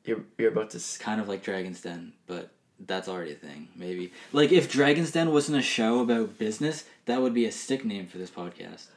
You're 0.05 0.25
you're 0.37 0.53
about 0.53 0.69
to. 0.71 0.77
S- 0.77 0.99
kind 0.99 1.23
of 1.23 1.27
like 1.29 1.43
Dragon's 1.43 1.81
Den, 1.81 2.13
but 2.27 2.51
that's 2.79 3.09
already 3.09 3.33
a 3.33 3.37
thing. 3.37 3.69
Maybe 3.75 4.13
like 4.35 4.53
if 4.53 4.71
Dragon's 4.71 5.11
Den 5.11 5.33
wasn't 5.33 5.57
a 5.57 5.63
show 5.63 6.01
about 6.01 6.39
business, 6.39 6.85
that 7.07 7.23
would 7.23 7.33
be 7.33 7.47
a 7.47 7.53
sick 7.53 7.83
name 7.83 8.09
for 8.09 8.19
this 8.19 8.29
podcast. 8.31 8.89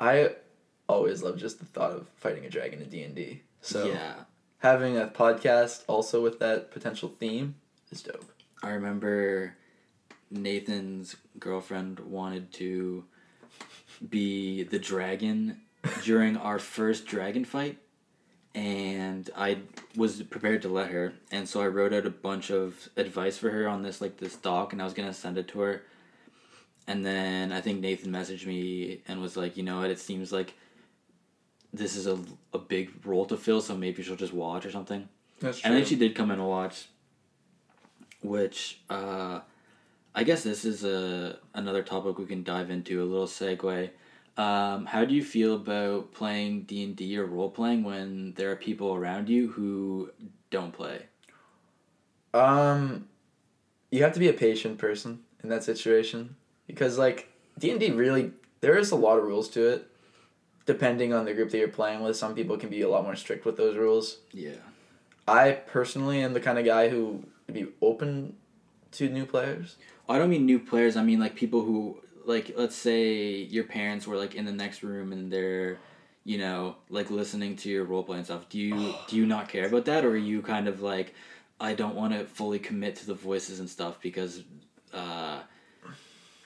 I 0.00 0.30
always 0.88 1.22
love 1.22 1.38
just 1.38 1.60
the 1.60 1.64
thought 1.64 1.92
of 1.92 2.08
fighting 2.16 2.44
a 2.44 2.50
dragon 2.50 2.82
in 2.82 2.88
D 2.88 3.02
and 3.04 3.14
D. 3.14 3.42
So 3.60 3.86
yeah, 3.86 4.14
having 4.58 4.96
a 4.96 5.06
podcast 5.06 5.84
also 5.86 6.22
with 6.22 6.38
that 6.38 6.70
potential 6.70 7.12
theme 7.18 7.56
is 7.90 8.02
dope. 8.02 8.24
I 8.62 8.70
remember 8.70 9.54
Nathan's 10.30 11.16
girlfriend 11.38 12.00
wanted 12.00 12.52
to 12.54 13.04
be 14.08 14.62
the 14.64 14.78
dragon 14.78 15.60
during 16.02 16.36
our 16.36 16.58
first 16.58 17.06
dragon 17.06 17.44
fight, 17.44 17.78
and 18.54 19.28
I 19.36 19.58
was 19.96 20.22
prepared 20.22 20.62
to 20.62 20.68
let 20.68 20.90
her, 20.90 21.12
and 21.30 21.48
so 21.48 21.60
I 21.60 21.68
wrote 21.68 21.92
out 21.92 22.06
a 22.06 22.10
bunch 22.10 22.50
of 22.50 22.88
advice 22.96 23.38
for 23.38 23.50
her 23.50 23.68
on 23.68 23.82
this 23.82 24.00
like 24.00 24.16
this 24.16 24.36
doc, 24.36 24.72
and 24.72 24.80
I 24.80 24.84
was 24.84 24.94
gonna 24.94 25.14
send 25.14 25.38
it 25.38 25.48
to 25.48 25.60
her. 25.60 25.82
And 26.88 27.04
then 27.04 27.50
I 27.50 27.60
think 27.60 27.80
Nathan 27.80 28.12
messaged 28.12 28.46
me 28.46 29.02
and 29.08 29.20
was 29.20 29.36
like, 29.36 29.56
you 29.56 29.64
know 29.64 29.80
what, 29.80 29.90
it 29.90 29.98
seems 29.98 30.30
like 30.30 30.54
this 31.76 31.96
is 31.96 32.06
a, 32.06 32.18
a 32.52 32.58
big 32.58 32.90
role 33.04 33.26
to 33.26 33.36
fill, 33.36 33.60
so 33.60 33.76
maybe 33.76 34.02
she'll 34.02 34.16
just 34.16 34.32
watch 34.32 34.66
or 34.66 34.70
something. 34.70 35.08
That's 35.40 35.60
true. 35.60 35.68
And 35.68 35.76
then 35.76 35.84
she 35.84 35.96
did 35.96 36.14
come 36.14 36.30
in 36.30 36.38
and 36.38 36.48
watch, 36.48 36.86
which 38.22 38.80
uh, 38.88 39.40
I 40.14 40.24
guess 40.24 40.42
this 40.42 40.64
is 40.64 40.84
a 40.84 41.38
another 41.54 41.82
topic 41.82 42.18
we 42.18 42.26
can 42.26 42.42
dive 42.42 42.70
into. 42.70 43.02
A 43.02 43.04
little 43.04 43.26
segue. 43.26 43.90
Um, 44.38 44.84
how 44.86 45.04
do 45.04 45.14
you 45.14 45.24
feel 45.24 45.54
about 45.54 46.12
playing 46.12 46.62
D 46.62 46.84
and 46.84 46.96
D 46.96 47.18
or 47.18 47.24
role 47.24 47.50
playing 47.50 47.84
when 47.84 48.34
there 48.34 48.50
are 48.50 48.56
people 48.56 48.94
around 48.94 49.28
you 49.28 49.50
who 49.52 50.10
don't 50.50 50.72
play? 50.72 51.06
Um, 52.34 53.08
you 53.90 54.02
have 54.02 54.12
to 54.12 54.20
be 54.20 54.28
a 54.28 54.34
patient 54.34 54.78
person 54.78 55.20
in 55.42 55.48
that 55.48 55.64
situation 55.64 56.36
because 56.66 56.98
like 56.98 57.30
D 57.58 57.70
and 57.70 57.80
D 57.80 57.90
really 57.90 58.32
there 58.60 58.76
is 58.76 58.90
a 58.90 58.96
lot 58.96 59.18
of 59.18 59.24
rules 59.24 59.48
to 59.50 59.68
it. 59.68 59.90
Depending 60.66 61.12
on 61.12 61.24
the 61.24 61.32
group 61.32 61.50
that 61.50 61.58
you're 61.58 61.68
playing 61.68 62.02
with, 62.02 62.16
some 62.16 62.34
people 62.34 62.56
can 62.56 62.68
be 62.68 62.82
a 62.82 62.88
lot 62.88 63.04
more 63.04 63.16
strict 63.16 63.44
with 63.44 63.56
those 63.56 63.76
rules. 63.76 64.18
Yeah. 64.32 64.56
I 65.28 65.52
personally 65.52 66.20
am 66.22 66.32
the 66.34 66.40
kind 66.40 66.58
of 66.58 66.64
guy 66.64 66.88
who 66.88 67.24
would 67.46 67.54
be 67.54 67.68
open 67.80 68.36
to 68.92 69.08
new 69.08 69.26
players. 69.26 69.76
I 70.08 70.18
don't 70.18 70.30
mean 70.30 70.46
new 70.46 70.58
players. 70.58 70.96
I 70.96 71.02
mean 71.02 71.20
like 71.20 71.34
people 71.34 71.62
who 71.62 71.98
like 72.24 72.54
let's 72.56 72.76
say 72.76 73.42
your 73.42 73.64
parents 73.64 74.06
were 74.06 74.16
like 74.16 74.34
in 74.34 74.44
the 74.44 74.52
next 74.52 74.82
room 74.82 75.12
and 75.12 75.32
they're 75.32 75.78
you 76.24 76.38
know 76.38 76.76
like 76.90 77.10
listening 77.10 77.56
to 77.56 77.70
your 77.70 77.84
role 77.84 78.02
play 78.02 78.18
and 78.18 78.26
stuff. 78.26 78.48
Do 78.48 78.58
you 78.58 78.94
do 79.08 79.16
you 79.16 79.26
not 79.26 79.48
care 79.48 79.66
about 79.66 79.84
that 79.86 80.04
or 80.04 80.10
are 80.10 80.16
you 80.16 80.42
kind 80.42 80.68
of 80.68 80.80
like 80.82 81.14
I 81.60 81.74
don't 81.74 81.94
want 81.94 82.12
to 82.12 82.24
fully 82.24 82.58
commit 82.58 82.96
to 82.96 83.06
the 83.06 83.14
voices 83.14 83.60
and 83.60 83.68
stuff 83.68 84.00
because 84.00 84.42
uh 84.92 85.40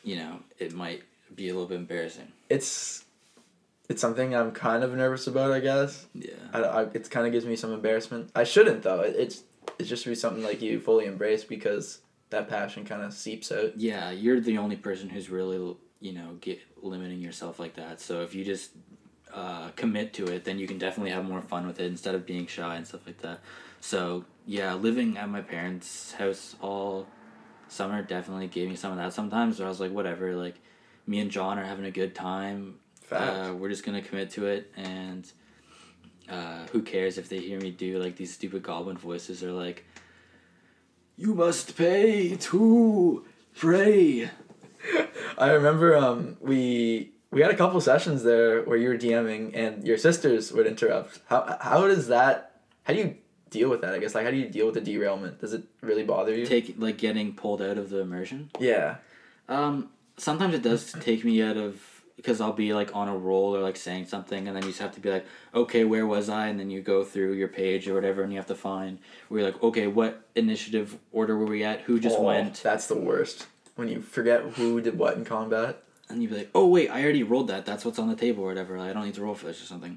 you 0.02 0.16
know 0.16 0.40
it 0.58 0.72
might 0.72 1.02
be 1.34 1.48
a 1.48 1.52
little 1.52 1.68
bit 1.68 1.76
embarrassing. 1.76 2.32
It's 2.48 3.04
it's 3.90 4.00
something 4.00 4.36
I'm 4.36 4.52
kind 4.52 4.84
of 4.84 4.94
nervous 4.94 5.26
about. 5.26 5.50
I 5.50 5.58
guess 5.58 6.06
Yeah. 6.14 6.30
I, 6.54 6.60
I 6.60 6.82
it 6.84 7.10
kind 7.10 7.26
of 7.26 7.32
gives 7.32 7.44
me 7.44 7.56
some 7.56 7.72
embarrassment. 7.72 8.30
I 8.36 8.44
shouldn't 8.44 8.84
though. 8.84 9.00
It, 9.00 9.16
it's 9.18 9.42
it's 9.80 9.88
just 9.88 10.06
be 10.06 10.14
something 10.14 10.44
like 10.44 10.62
you 10.62 10.78
fully 10.78 11.06
embrace 11.06 11.42
because 11.42 12.00
that 12.30 12.48
passion 12.48 12.84
kind 12.84 13.02
of 13.02 13.12
seeps 13.12 13.50
out. 13.50 13.76
Yeah, 13.76 14.12
you're 14.12 14.38
the 14.38 14.58
only 14.58 14.76
person 14.76 15.08
who's 15.08 15.28
really 15.28 15.76
you 15.98 16.12
know 16.12 16.36
get 16.40 16.60
limiting 16.80 17.20
yourself 17.20 17.58
like 17.58 17.74
that. 17.74 18.00
So 18.00 18.22
if 18.22 18.32
you 18.32 18.44
just 18.44 18.70
uh, 19.34 19.70
commit 19.70 20.12
to 20.14 20.26
it, 20.26 20.44
then 20.44 20.60
you 20.60 20.68
can 20.68 20.78
definitely 20.78 21.10
have 21.10 21.24
more 21.24 21.42
fun 21.42 21.66
with 21.66 21.80
it 21.80 21.86
instead 21.86 22.14
of 22.14 22.24
being 22.24 22.46
shy 22.46 22.76
and 22.76 22.86
stuff 22.86 23.04
like 23.06 23.18
that. 23.22 23.40
So 23.80 24.24
yeah, 24.46 24.74
living 24.74 25.18
at 25.18 25.28
my 25.28 25.40
parents' 25.40 26.12
house 26.12 26.54
all 26.60 27.08
summer 27.66 28.02
definitely 28.02 28.46
gave 28.46 28.68
me 28.68 28.76
some 28.76 28.92
of 28.92 28.98
that. 28.98 29.12
Sometimes 29.12 29.58
where 29.58 29.66
I 29.66 29.68
was 29.68 29.80
like, 29.80 29.90
whatever, 29.90 30.36
like 30.36 30.60
me 31.08 31.18
and 31.18 31.30
John 31.30 31.58
are 31.58 31.64
having 31.64 31.86
a 31.86 31.90
good 31.90 32.14
time. 32.14 32.76
Uh, 33.12 33.54
we're 33.54 33.68
just 33.68 33.84
gonna 33.84 34.02
commit 34.02 34.30
to 34.30 34.46
it, 34.46 34.72
and 34.76 35.30
uh, 36.28 36.66
who 36.72 36.82
cares 36.82 37.18
if 37.18 37.28
they 37.28 37.38
hear 37.40 37.60
me 37.60 37.70
do 37.70 37.98
like 37.98 38.16
these 38.16 38.32
stupid 38.32 38.62
goblin 38.62 38.96
voices 38.96 39.42
or 39.42 39.52
like, 39.52 39.84
you 41.16 41.34
must 41.34 41.76
pay 41.76 42.36
to 42.36 43.24
pray. 43.56 44.30
I 45.38 45.50
remember 45.50 45.96
um 45.96 46.36
we 46.40 47.12
we 47.30 47.42
had 47.42 47.50
a 47.50 47.56
couple 47.56 47.80
sessions 47.80 48.22
there 48.22 48.62
where 48.62 48.76
you 48.76 48.88
were 48.88 48.96
DMing 48.96 49.52
and 49.54 49.86
your 49.86 49.98
sisters 49.98 50.52
would 50.52 50.66
interrupt. 50.66 51.20
How 51.26 51.58
how 51.60 51.86
does 51.86 52.08
that? 52.08 52.60
How 52.84 52.94
do 52.94 53.00
you 53.00 53.16
deal 53.50 53.68
with 53.68 53.80
that? 53.82 53.92
I 53.94 53.98
guess 53.98 54.14
like 54.14 54.24
how 54.24 54.30
do 54.30 54.36
you 54.36 54.48
deal 54.48 54.66
with 54.66 54.76
the 54.76 54.80
derailment? 54.80 55.40
Does 55.40 55.52
it 55.52 55.64
really 55.80 56.04
bother 56.04 56.34
you? 56.34 56.46
Take 56.46 56.74
like 56.78 56.98
getting 56.98 57.34
pulled 57.34 57.60
out 57.60 57.76
of 57.78 57.90
the 57.90 57.98
immersion. 57.98 58.50
yeah. 58.58 58.96
Um, 59.48 59.90
sometimes 60.16 60.54
it 60.54 60.62
does 60.62 60.92
take 60.92 61.24
me 61.24 61.42
out 61.42 61.56
of 61.56 61.82
because 62.20 62.40
I'll 62.40 62.52
be 62.52 62.74
like 62.74 62.94
on 62.94 63.08
a 63.08 63.16
roll 63.16 63.56
or 63.56 63.60
like 63.60 63.76
saying 63.76 64.06
something, 64.06 64.46
and 64.46 64.54
then 64.54 64.62
you 64.62 64.68
just 64.70 64.80
have 64.80 64.92
to 64.92 65.00
be 65.00 65.10
like, 65.10 65.26
okay, 65.54 65.84
where 65.84 66.06
was 66.06 66.28
I? 66.28 66.48
And 66.48 66.60
then 66.60 66.70
you 66.70 66.82
go 66.82 67.02
through 67.02 67.32
your 67.32 67.48
page 67.48 67.88
or 67.88 67.94
whatever, 67.94 68.22
and 68.22 68.30
you 68.30 68.38
have 68.38 68.46
to 68.48 68.54
find 68.54 68.98
where 69.28 69.40
you're 69.40 69.50
like, 69.50 69.62
okay, 69.62 69.86
what 69.86 70.28
initiative 70.34 70.98
order 71.12 71.36
were 71.38 71.46
we 71.46 71.64
at? 71.64 71.80
Who 71.82 71.98
just 71.98 72.18
Oh, 72.18 72.22
went? 72.24 72.62
That's 72.62 72.86
the 72.86 72.96
worst 72.98 73.46
when 73.76 73.88
you 73.88 74.02
forget 74.02 74.42
who 74.42 74.80
did 74.82 74.98
what 74.98 75.16
in 75.16 75.24
combat. 75.24 75.82
And 76.10 76.20
you'd 76.20 76.30
be 76.30 76.36
like, 76.38 76.50
oh 76.54 76.66
wait, 76.66 76.90
I 76.90 77.02
already 77.02 77.22
rolled 77.22 77.48
that. 77.48 77.64
That's 77.64 77.84
what's 77.84 77.98
on 77.98 78.08
the 78.08 78.16
table 78.16 78.44
or 78.44 78.48
whatever. 78.48 78.76
I 78.76 78.92
don't 78.92 79.04
need 79.04 79.14
to 79.14 79.22
roll 79.22 79.34
for 79.34 79.46
this 79.46 79.62
or 79.62 79.66
something. 79.66 79.96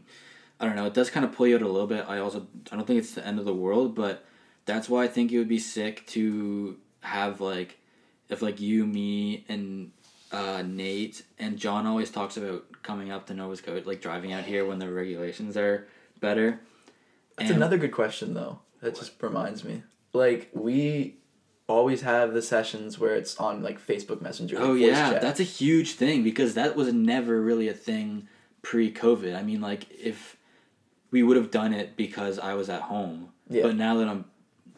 I 0.59 0.65
don't 0.65 0.75
know. 0.75 0.85
It 0.85 0.93
does 0.93 1.09
kind 1.09 1.25
of 1.25 1.33
pull 1.33 1.47
you 1.47 1.55
out 1.55 1.61
a 1.61 1.67
little 1.67 1.87
bit. 1.87 2.05
I 2.07 2.19
also 2.19 2.47
I 2.71 2.75
don't 2.75 2.85
think 2.85 2.99
it's 2.99 3.13
the 3.13 3.25
end 3.25 3.39
of 3.39 3.45
the 3.45 3.53
world, 3.53 3.95
but 3.95 4.23
that's 4.65 4.87
why 4.87 5.03
I 5.03 5.07
think 5.07 5.31
it 5.31 5.39
would 5.39 5.49
be 5.49 5.59
sick 5.59 6.05
to 6.07 6.77
have 7.01 7.41
like 7.41 7.79
if 8.29 8.41
like 8.41 8.61
you, 8.61 8.85
me, 8.85 9.43
and 9.49 9.91
uh, 10.33 10.63
Nate 10.65 11.23
and 11.39 11.57
John 11.57 11.85
always 11.87 12.09
talks 12.11 12.35
about 12.37 12.65
coming 12.83 13.11
up 13.11 13.27
to 13.27 13.33
Nova 13.33 13.55
Scotia, 13.55 13.87
like 13.87 14.01
driving 14.01 14.33
out 14.33 14.43
here 14.43 14.65
when 14.65 14.79
the 14.79 14.89
regulations 14.91 15.55
are 15.55 15.87
better. 16.19 16.59
That's 17.37 17.49
And- 17.51 17.57
another 17.57 17.77
good 17.77 17.91
question 17.93 18.33
though. 18.33 18.59
That 18.81 18.95
just 18.95 19.13
reminds 19.21 19.63
me. 19.63 19.83
Like 20.11 20.49
we 20.53 21.15
always 21.67 22.01
have 22.01 22.33
the 22.33 22.41
sessions 22.41 22.99
where 22.99 23.15
it's 23.15 23.37
on 23.37 23.63
like 23.63 23.79
Facebook 23.79 24.21
Messenger. 24.21 24.57
Oh 24.59 24.73
yeah, 24.73 25.11
chat. 25.11 25.21
that's 25.21 25.39
a 25.39 25.43
huge 25.43 25.93
thing 25.93 26.23
because 26.23 26.53
that 26.55 26.75
was 26.75 26.91
never 26.91 27.39
really 27.41 27.69
a 27.69 27.73
thing 27.73 28.27
pre-COVID. 28.61 29.35
I 29.37 29.41
mean, 29.43 29.61
like 29.61 29.89
if 29.91 30.35
we 31.11 31.23
would 31.23 31.37
have 31.37 31.51
done 31.51 31.73
it 31.73 31.95
because 31.95 32.39
I 32.39 32.55
was 32.55 32.69
at 32.69 32.81
home, 32.81 33.29
Yeah. 33.49 33.63
but 33.63 33.75
now 33.75 33.95
that 33.97 34.07
I'm, 34.09 34.25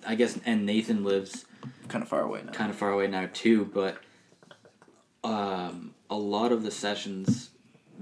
I 0.05 0.15
guess, 0.15 0.37
and 0.45 0.65
Nathan 0.65 1.03
lives 1.03 1.45
kind 1.87 2.01
of 2.03 2.07
far 2.09 2.21
away 2.21 2.41
now. 2.45 2.51
kind 2.51 2.69
of 2.69 2.75
far 2.77 2.91
away 2.91 3.07
now 3.07 3.27
too. 3.33 3.65
But 3.65 3.97
um, 5.25 5.95
a 6.09 6.15
lot 6.15 6.51
of 6.51 6.63
the 6.63 6.71
sessions 6.71 7.49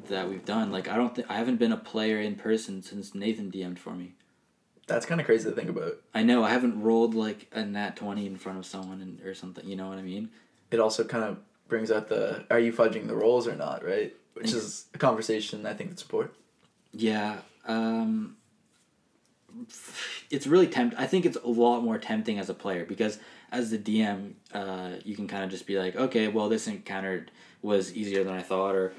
that 0.10 0.30
we've 0.30 0.46
done, 0.46 0.72
like 0.72 0.88
I 0.88 0.96
don't 0.96 1.16
think 1.16 1.30
I 1.30 1.36
haven't 1.36 1.58
been 1.58 1.72
a 1.72 1.78
player 1.78 2.20
in 2.20 2.36
person 2.36 2.82
since 2.82 3.16
Nathan 3.16 3.52
DM'd 3.52 3.80
for 3.80 3.92
me. 3.92 4.16
That's 4.88 5.06
kind 5.06 5.22
of 5.22 5.26
crazy 5.26 5.50
to 5.50 5.56
think 5.56 5.70
about. 5.70 5.94
I 6.14 6.24
know 6.24 6.44
I 6.44 6.50
haven't 6.50 6.82
rolled 6.82 7.16
like 7.16 7.48
a 7.54 7.64
nat 7.64 7.96
twenty 7.96 8.28
in 8.28 8.38
front 8.38 8.60
of 8.60 8.66
someone 8.66 9.02
and, 9.02 9.22
or 9.22 9.34
something. 9.34 9.66
You 9.66 9.76
know 9.76 9.88
what 9.88 9.98
I 9.98 10.02
mean? 10.02 10.30
It 10.72 10.80
also 10.80 11.04
kind 11.04 11.24
of 11.24 11.38
brings 11.68 11.92
out 11.92 12.10
the 12.10 12.46
are 12.50 12.60
you 12.60 12.74
fudging 12.74 13.08
the 13.08 13.16
rolls 13.16 13.48
or 13.48 13.56
not, 13.56 13.86
right? 13.86 14.14
Which 14.34 14.52
is 14.52 14.88
a 14.94 14.98
conversation 14.98 15.66
I 15.66 15.74
think 15.74 15.92
that's 15.92 16.02
important. 16.02 16.36
Yeah. 16.92 17.38
Um, 17.66 18.36
it's 20.30 20.48
really 20.48 20.68
tempt. 20.68 20.96
I 20.98 21.08
think 21.08 21.26
it's 21.26 21.38
a 21.38 21.48
lot 21.48 21.82
more 21.82 21.98
tempting 21.98 22.40
as 22.40 22.50
a 22.50 22.54
player 22.54 22.86
because 22.86 23.20
as 23.52 23.70
the 23.72 23.78
DM, 23.78 24.34
uh, 24.54 24.92
you 25.04 25.16
can 25.16 25.28
kind 25.28 25.44
of 25.44 25.52
just 25.52 25.68
be 25.68 25.78
like, 25.78 25.96
okay, 25.96 26.28
well, 26.28 26.50
this 26.50 26.68
encounter 26.68 27.28
was 27.62 27.94
easier 27.94 28.24
than 28.24 28.34
I 28.34 28.42
thought, 28.42 28.76
or 28.76 28.94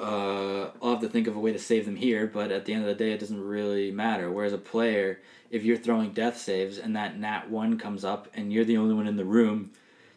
uh, 0.00 0.70
I'll 0.82 0.90
have 0.90 1.00
to 1.00 1.08
think 1.08 1.26
of 1.26 1.36
a 1.36 1.40
way 1.40 1.52
to 1.52 1.58
save 1.58 1.84
them 1.84 1.96
here. 1.96 2.26
But 2.26 2.50
at 2.50 2.64
the 2.64 2.74
end 2.74 2.82
of 2.82 2.88
the 2.88 2.94
day, 2.94 3.12
it 3.12 3.20
doesn't 3.20 3.42
really 3.42 3.90
matter. 3.90 4.30
Whereas 4.30 4.52
a 4.52 4.58
player, 4.58 5.20
if 5.50 5.64
you're 5.64 5.76
throwing 5.76 6.12
death 6.12 6.38
saves 6.38 6.78
and 6.78 6.96
that 6.96 7.18
nat 7.18 7.50
one 7.50 7.78
comes 7.78 8.04
up 8.04 8.28
and 8.34 8.52
you're 8.52 8.64
the 8.64 8.76
only 8.76 8.94
one 8.94 9.06
in 9.06 9.16
the 9.16 9.24
room, 9.24 9.70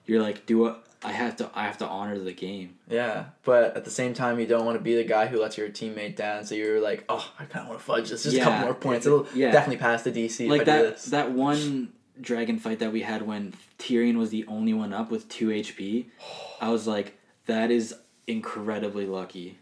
you're 0.05 0.21
like, 0.21 0.45
do 0.45 0.75
I 1.03 1.11
have 1.11 1.35
to 1.37 1.49
I 1.53 1.63
have 1.65 1.77
to 1.79 1.85
honor 1.87 2.17
the 2.17 2.33
game. 2.33 2.75
Yeah, 2.89 3.25
but 3.43 3.77
at 3.77 3.85
the 3.85 3.91
same 3.91 4.13
time, 4.13 4.39
you 4.39 4.47
don't 4.47 4.65
want 4.65 4.77
to 4.77 4.83
be 4.83 4.95
the 4.95 5.03
guy 5.03 5.27
who 5.27 5.39
lets 5.39 5.57
your 5.57 5.69
teammate 5.69 6.15
down. 6.15 6.43
So 6.45 6.55
you're 6.55 6.81
like, 6.81 7.05
oh, 7.07 7.31
I 7.39 7.45
kind 7.45 7.63
of 7.63 7.69
want 7.69 7.79
to 7.79 7.85
fudge 7.85 8.09
this. 8.09 8.23
Just 8.23 8.35
a 8.35 8.39
Yeah, 8.39 8.43
couple 8.45 8.59
more 8.65 8.73
points. 8.73 9.05
It'll 9.05 9.27
yeah. 9.35 9.51
definitely 9.51 9.77
pass 9.77 10.03
the 10.03 10.11
DC 10.11 10.49
like 10.49 10.63
if 10.63 10.67
I 10.67 10.71
do 10.77 10.83
that 10.83 10.93
this. 10.95 11.05
that 11.05 11.31
one 11.31 11.93
dragon 12.19 12.57
fight 12.57 12.79
that 12.79 12.91
we 12.91 13.01
had 13.03 13.21
when 13.21 13.53
Tyrion 13.77 14.17
was 14.17 14.31
the 14.31 14.43
only 14.47 14.73
one 14.73 14.91
up 14.91 15.11
with 15.11 15.29
two 15.29 15.49
HP. 15.49 16.07
I 16.61 16.69
was 16.69 16.87
like, 16.87 17.17
that 17.45 17.69
is 17.71 17.93
incredibly 18.25 19.05
lucky. 19.05 19.57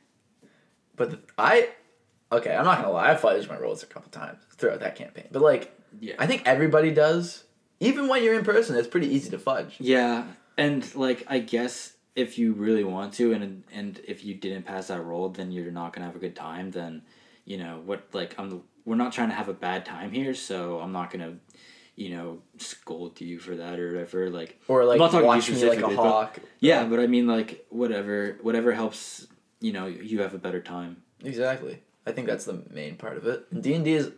But 0.96 1.12
the, 1.12 1.20
I, 1.38 1.70
okay, 2.32 2.56
I'm 2.56 2.64
not 2.66 2.78
gonna 2.82 2.92
lie. 2.94 3.12
I 3.12 3.16
fudged 3.16 3.50
my 3.50 3.58
rolls 3.58 3.84
a 3.84 3.86
couple 3.88 4.10
times 4.10 4.40
throughout 4.58 4.80
that 4.80 4.96
campaign. 4.96 5.28
But 5.32 5.42
like, 5.42 5.78
Yeah. 6.00 6.16
I 6.18 6.28
think 6.28 6.44
everybody 6.46 6.92
does. 6.92 7.44
Even 7.82 8.08
when 8.08 8.24
you're 8.24 8.36
in 8.40 8.46
person, 8.46 8.78
it's 8.78 8.88
pretty 8.88 9.14
easy 9.14 9.30
to 9.32 9.38
fudge. 9.38 9.76
Yeah, 9.80 10.24
and 10.58 10.94
like 10.96 11.26
I 11.28 11.40
guess 11.40 11.94
if 12.16 12.38
you 12.38 12.54
really 12.54 12.84
want 12.84 13.14
to, 13.16 13.34
and 13.34 13.64
and 13.74 14.00
if 14.08 14.24
you 14.24 14.34
didn't 14.36 14.64
pass 14.64 14.88
that 14.88 15.02
roll, 15.04 15.30
then 15.30 15.52
you're 15.52 15.72
not 15.72 15.94
gonna 15.94 16.06
have 16.08 16.16
a 16.16 16.20
good 16.20 16.36
time. 16.36 16.72
Then, 16.72 17.02
you 17.46 17.58
know 17.58 17.82
what? 17.86 18.08
Like 18.14 18.36
I'm. 18.38 18.64
We're 18.86 18.96
not 18.96 19.14
trying 19.14 19.30
to 19.30 19.36
have 19.36 19.50
a 19.50 19.54
bad 19.54 19.84
time 19.84 20.12
here, 20.12 20.36
so 20.36 20.80
I'm 20.80 20.92
not 20.92 21.10
gonna, 21.10 21.38
you 21.96 22.12
know, 22.16 22.40
scold 22.58 23.20
you 23.20 23.40
for 23.40 23.56
that 23.56 23.80
or 23.80 23.94
whatever. 23.94 24.30
Like 24.30 24.62
Or 24.68 24.86
like 24.86 25.00
not 25.00 25.10
talking 25.12 25.42
to 25.42 25.52
you 25.52 25.58
me 25.58 25.70
like 25.70 25.80
a 25.80 25.82
specifically, 25.82 25.96
but- 25.96 26.40
Yeah, 26.60 26.84
but 26.86 27.00
I 27.00 27.08
mean, 27.08 27.26
like, 27.26 27.66
whatever, 27.70 28.38
whatever 28.44 28.74
helps, 28.74 29.26
you 29.60 29.74
know, 29.74 29.88
you 29.88 30.22
have 30.22 30.36
a 30.36 30.38
better 30.38 30.62
time. 30.62 31.02
Exactly. 31.24 31.82
I 32.06 32.12
think 32.12 32.28
that's 32.28 32.46
the 32.46 32.62
main 32.70 32.96
part 32.98 33.18
of 33.18 33.26
it. 33.26 33.48
And 33.50 33.64
D 33.64 33.74
and 33.74 33.84
D 33.84 33.94
is 33.94 34.12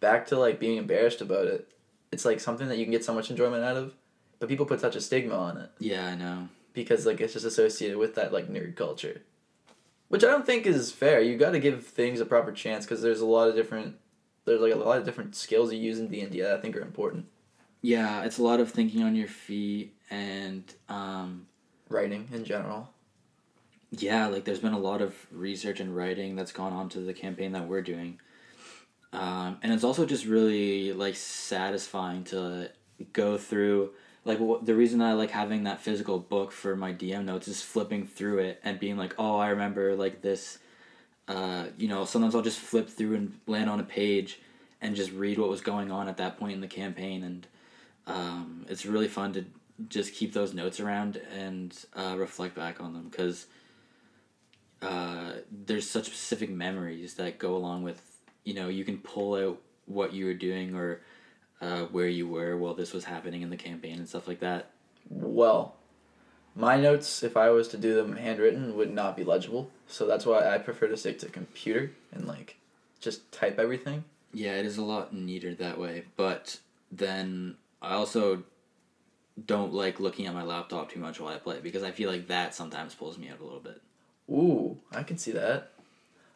back 0.00 0.26
to 0.26 0.38
like 0.38 0.60
being 0.60 0.76
embarrassed 0.76 1.22
about 1.22 1.46
it. 1.46 1.72
It's 2.12 2.26
like 2.26 2.38
something 2.38 2.68
that 2.68 2.76
you 2.76 2.84
can 2.84 2.92
get 2.92 3.02
so 3.06 3.14
much 3.14 3.30
enjoyment 3.30 3.64
out 3.64 3.78
of, 3.78 3.94
but 4.42 4.48
people 4.48 4.66
put 4.66 4.80
such 4.80 4.96
a 4.96 5.00
stigma 5.00 5.36
on 5.36 5.56
it 5.56 5.70
Yeah, 5.78 6.04
I 6.08 6.16
know. 6.16 6.48
because 6.74 7.06
like 7.06 7.20
it's 7.20 7.32
just 7.34 7.44
associated 7.46 7.96
with 7.96 8.16
that 8.16 8.32
like 8.32 8.48
nerd 8.48 8.74
culture, 8.74 9.22
which 10.08 10.24
I 10.24 10.26
don't 10.26 10.44
think 10.44 10.66
is 10.66 10.90
fair. 10.90 11.20
You 11.20 11.36
got 11.38 11.52
to 11.52 11.60
give 11.60 11.86
things 11.86 12.18
a 12.20 12.26
proper 12.26 12.50
chance 12.50 12.84
because 12.84 13.02
there's 13.02 13.20
a 13.20 13.26
lot 13.26 13.48
of 13.48 13.54
different 13.54 13.96
there's 14.44 14.60
like 14.60 14.72
a 14.72 14.76
lot 14.76 14.98
of 14.98 15.04
different 15.04 15.36
skills 15.36 15.72
you 15.72 15.78
use 15.78 16.00
in 16.00 16.08
D 16.08 16.20
and 16.22 16.32
D 16.32 16.40
that 16.40 16.54
I 16.56 16.60
think 16.60 16.76
are 16.76 16.80
important. 16.80 17.26
Yeah, 17.82 18.24
it's 18.24 18.38
a 18.38 18.42
lot 18.42 18.58
of 18.58 18.70
thinking 18.72 19.04
on 19.04 19.14
your 19.14 19.28
feet, 19.28 19.94
and 20.10 20.64
um, 20.88 21.46
Writing 21.88 22.26
in 22.32 22.44
general. 22.44 22.90
yeah, 23.92 24.26
like 24.26 24.44
there's 24.44 24.58
been 24.58 24.72
a 24.72 24.78
lot 24.78 25.02
of 25.02 25.14
research 25.30 25.78
and 25.78 25.94
writing 25.94 26.34
that's 26.34 26.50
gone 26.52 26.72
on 26.72 26.88
to 26.90 27.00
the 27.00 27.12
campaign 27.14 27.52
that 27.52 27.68
we're 27.68 27.82
doing. 27.82 28.18
um, 29.12 29.58
and 29.62 29.72
it's 29.72 29.84
also 29.84 30.04
just 30.06 30.24
really 30.26 30.92
like 30.92 31.14
satisfying 31.16 32.24
to 32.24 32.70
go 33.12 33.36
through 33.36 33.90
like 34.24 34.38
wh- 34.38 34.64
the 34.64 34.74
reason 34.74 35.00
I 35.00 35.14
like 35.14 35.30
having 35.30 35.64
that 35.64 35.80
physical 35.80 36.18
book 36.18 36.52
for 36.52 36.76
my 36.76 36.92
DM 36.92 37.24
notes 37.24 37.48
is 37.48 37.62
flipping 37.62 38.06
through 38.06 38.38
it 38.38 38.60
and 38.62 38.78
being 38.78 38.96
like, 38.96 39.14
oh, 39.18 39.36
I 39.36 39.48
remember 39.48 39.94
like 39.96 40.22
this. 40.22 40.58
Uh, 41.28 41.66
you 41.78 41.88
know, 41.88 42.04
sometimes 42.04 42.34
I'll 42.34 42.42
just 42.42 42.58
flip 42.58 42.88
through 42.88 43.14
and 43.14 43.38
land 43.46 43.70
on 43.70 43.80
a 43.80 43.84
page 43.84 44.40
and 44.80 44.96
just 44.96 45.12
read 45.12 45.38
what 45.38 45.48
was 45.48 45.60
going 45.60 45.90
on 45.90 46.08
at 46.08 46.16
that 46.16 46.38
point 46.38 46.54
in 46.54 46.60
the 46.60 46.66
campaign, 46.66 47.22
and 47.22 47.46
um, 48.06 48.66
it's 48.68 48.84
really 48.84 49.06
fun 49.06 49.32
to 49.34 49.44
just 49.88 50.12
keep 50.12 50.32
those 50.32 50.52
notes 50.52 50.80
around 50.80 51.20
and 51.34 51.84
uh, 51.94 52.16
reflect 52.18 52.54
back 52.54 52.80
on 52.80 52.92
them 52.92 53.08
because 53.08 53.46
uh, 54.82 55.32
there's 55.50 55.88
such 55.88 56.06
specific 56.06 56.50
memories 56.50 57.14
that 57.14 57.38
go 57.38 57.54
along 57.56 57.82
with 57.82 58.00
you 58.44 58.54
know 58.54 58.68
you 58.68 58.84
can 58.84 58.98
pull 58.98 59.34
out 59.34 59.58
what 59.86 60.12
you 60.12 60.26
were 60.26 60.34
doing 60.34 60.74
or 60.74 61.00
uh, 61.62 61.84
where 61.86 62.08
you 62.08 62.26
were 62.26 62.56
while 62.56 62.74
this 62.74 62.92
was 62.92 63.04
happening 63.04 63.40
in 63.40 63.48
the 63.48 63.56
campaign 63.56 63.98
and 63.98 64.08
stuff 64.08 64.26
like 64.28 64.40
that. 64.40 64.70
Well, 65.08 65.76
my 66.54 66.76
notes, 66.76 67.22
if 67.22 67.36
I 67.36 67.50
was 67.50 67.68
to 67.68 67.78
do 67.78 67.94
them 67.94 68.16
handwritten, 68.16 68.76
would 68.76 68.92
not 68.92 69.16
be 69.16 69.24
legible. 69.24 69.70
So 69.86 70.06
that's 70.06 70.26
why 70.26 70.52
I 70.52 70.58
prefer 70.58 70.88
to 70.88 70.96
stick 70.96 71.20
to 71.20 71.26
computer 71.26 71.92
and 72.12 72.26
like 72.26 72.56
just 73.00 73.30
type 73.32 73.58
everything. 73.58 74.04
Yeah, 74.34 74.56
it 74.56 74.66
is 74.66 74.76
a 74.76 74.84
lot 74.84 75.14
neater 75.14 75.54
that 75.54 75.78
way, 75.78 76.04
but 76.16 76.58
then 76.90 77.56
I 77.80 77.94
also 77.94 78.42
don't 79.46 79.72
like 79.72 80.00
looking 80.00 80.26
at 80.26 80.34
my 80.34 80.42
laptop 80.42 80.90
too 80.90 81.00
much 81.00 81.20
while 81.20 81.34
I 81.34 81.38
play 81.38 81.60
because 81.60 81.82
I 81.82 81.90
feel 81.90 82.10
like 82.10 82.28
that 82.28 82.54
sometimes 82.54 82.94
pulls 82.94 83.18
me 83.18 83.28
out 83.28 83.40
a 83.40 83.44
little 83.44 83.60
bit. 83.60 83.80
Ooh, 84.30 84.78
I 84.92 85.02
can 85.02 85.18
see 85.18 85.32
that. 85.32 85.71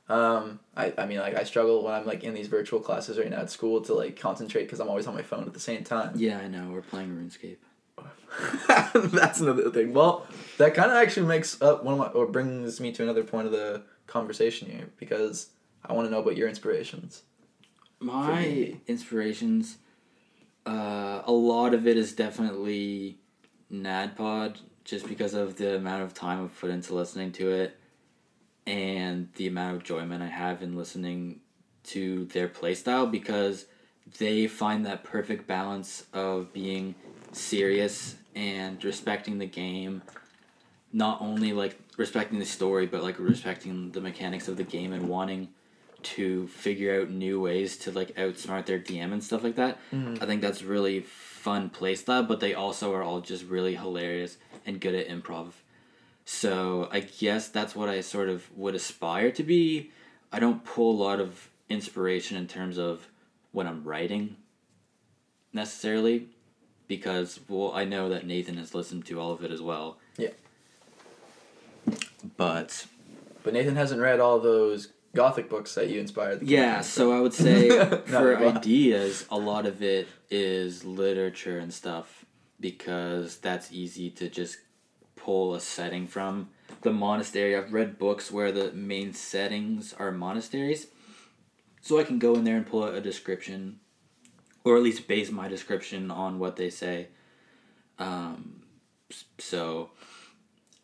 Um, 0.08 0.60
I, 0.76 0.92
I 0.96 1.06
mean, 1.06 1.18
like, 1.18 1.34
I 1.34 1.44
struggle 1.44 1.82
when 1.82 1.92
I'm, 1.94 2.06
like, 2.06 2.22
in 2.22 2.32
these 2.34 2.46
virtual 2.46 2.80
classes 2.80 3.18
right 3.18 3.28
now 3.28 3.40
at 3.40 3.50
school 3.50 3.80
to, 3.82 3.94
like, 3.94 4.18
concentrate 4.18 4.64
because 4.64 4.80
I'm 4.80 4.88
always 4.88 5.06
on 5.06 5.14
my 5.14 5.22
phone 5.22 5.44
at 5.44 5.52
the 5.52 5.60
same 5.60 5.82
time. 5.82 6.12
Yeah, 6.14 6.38
I 6.38 6.48
know. 6.48 6.70
We're 6.70 6.82
playing 6.82 7.10
RuneScape. 7.10 7.56
That's 9.12 9.40
another 9.40 9.70
thing. 9.70 9.92
Well, 9.92 10.26
that 10.58 10.74
kind 10.74 10.90
of 10.90 10.96
actually 10.96 11.26
makes 11.26 11.60
up 11.60 11.84
one 11.84 11.94
of 11.94 11.98
my, 11.98 12.06
or 12.08 12.26
brings 12.26 12.80
me 12.80 12.92
to 12.92 13.02
another 13.02 13.24
point 13.24 13.46
of 13.46 13.52
the 13.52 13.82
conversation 14.06 14.70
here 14.70 14.90
because 14.98 15.48
I 15.84 15.92
want 15.92 16.06
to 16.06 16.10
know 16.10 16.20
about 16.20 16.36
your 16.36 16.48
inspirations. 16.48 17.22
My 17.98 18.76
inspirations, 18.86 19.78
uh, 20.66 21.22
a 21.24 21.32
lot 21.32 21.72
of 21.74 21.86
it 21.86 21.96
is 21.96 22.12
definitely 22.12 23.18
NADDPOD, 23.72 24.58
just 24.84 25.08
because 25.08 25.34
of 25.34 25.56
the 25.56 25.76
amount 25.76 26.02
of 26.02 26.14
time 26.14 26.44
I've 26.44 26.58
put 26.60 26.70
into 26.70 26.94
listening 26.94 27.32
to 27.32 27.50
it, 27.50 27.78
and 28.66 29.28
the 29.36 29.46
amount 29.46 29.76
of 29.76 29.80
enjoyment 29.82 30.22
I 30.22 30.26
have 30.26 30.62
in 30.62 30.76
listening 30.76 31.40
to 31.84 32.24
their 32.26 32.48
playstyle 32.48 33.10
because 33.10 33.66
they 34.18 34.46
find 34.46 34.84
that 34.86 35.04
perfect 35.04 35.46
balance 35.46 36.04
of 36.12 36.52
being 36.52 36.94
serious 37.32 38.16
and 38.34 38.82
respecting 38.84 39.38
the 39.38 39.46
game 39.46 40.02
not 40.92 41.20
only 41.20 41.52
like 41.52 41.78
respecting 41.96 42.38
the 42.38 42.44
story 42.44 42.86
but 42.86 43.02
like 43.02 43.18
respecting 43.18 43.90
the 43.92 44.00
mechanics 44.00 44.48
of 44.48 44.56
the 44.56 44.64
game 44.64 44.92
and 44.92 45.08
wanting 45.08 45.48
to 46.02 46.46
figure 46.48 47.00
out 47.00 47.10
new 47.10 47.40
ways 47.40 47.76
to 47.76 47.90
like 47.90 48.14
outsmart 48.16 48.66
their 48.66 48.78
DM 48.78 49.12
and 49.12 49.22
stuff 49.24 49.42
like 49.42 49.56
that. 49.56 49.78
Mhm. 49.92 50.22
I 50.22 50.26
think 50.26 50.40
that's 50.40 50.62
really 50.62 51.00
fun 51.00 51.68
playstyle, 51.70 52.26
but 52.26 52.38
they 52.38 52.54
also 52.54 52.94
are 52.94 53.02
all 53.02 53.20
just 53.20 53.44
really 53.46 53.74
hilarious 53.74 54.36
and 54.64 54.80
good 54.80 54.94
at 54.94 55.08
improv. 55.08 55.52
So 56.28 56.88
I 56.90 57.00
guess 57.00 57.48
that's 57.48 57.76
what 57.76 57.88
I 57.88 58.00
sort 58.00 58.28
of 58.28 58.50
would 58.58 58.74
aspire 58.74 59.30
to 59.30 59.44
be. 59.44 59.92
I 60.32 60.40
don't 60.40 60.64
pull 60.64 60.90
a 60.90 61.02
lot 61.02 61.20
of 61.20 61.50
inspiration 61.70 62.36
in 62.36 62.48
terms 62.48 62.78
of 62.78 63.06
when 63.52 63.68
I'm 63.68 63.84
writing 63.84 64.36
necessarily 65.52 66.26
because 66.88 67.40
well 67.48 67.72
I 67.72 67.84
know 67.84 68.08
that 68.08 68.26
Nathan 68.26 68.56
has 68.56 68.74
listened 68.74 69.06
to 69.06 69.20
all 69.20 69.30
of 69.30 69.44
it 69.44 69.52
as 69.52 69.62
well. 69.62 69.98
Yeah. 70.18 70.30
But 72.36 72.86
But 73.44 73.52
Nathan 73.52 73.76
hasn't 73.76 74.00
read 74.00 74.18
all 74.18 74.40
those 74.40 74.88
gothic 75.14 75.48
books 75.48 75.76
that 75.76 75.88
you 75.88 76.00
inspired. 76.00 76.40
The 76.40 76.46
yeah, 76.46 76.80
so. 76.80 77.12
I 77.12 77.20
would 77.20 77.34
say 77.34 77.68
for 78.06 78.36
ideas, 78.36 79.26
a 79.30 79.38
lot 79.38 79.64
of 79.64 79.80
it 79.80 80.08
is 80.28 80.84
literature 80.84 81.60
and 81.60 81.72
stuff 81.72 82.24
because 82.58 83.36
that's 83.36 83.70
easy 83.72 84.10
to 84.10 84.28
just 84.28 84.58
pull 85.26 85.54
a 85.54 85.60
setting 85.60 86.06
from. 86.06 86.48
The 86.82 86.92
monastery, 86.92 87.56
I've 87.56 87.72
read 87.72 87.98
books 87.98 88.30
where 88.30 88.52
the 88.52 88.72
main 88.72 89.12
settings 89.12 89.92
are 89.92 90.12
monasteries. 90.12 90.86
So 91.82 91.98
I 91.98 92.04
can 92.04 92.18
go 92.18 92.34
in 92.36 92.44
there 92.44 92.56
and 92.56 92.66
pull 92.66 92.84
a 92.84 93.00
description 93.00 93.80
or 94.64 94.76
at 94.76 94.82
least 94.82 95.06
base 95.06 95.30
my 95.30 95.48
description 95.48 96.10
on 96.10 96.38
what 96.38 96.56
they 96.56 96.70
say. 96.70 97.08
Um, 97.98 98.62
so 99.38 99.90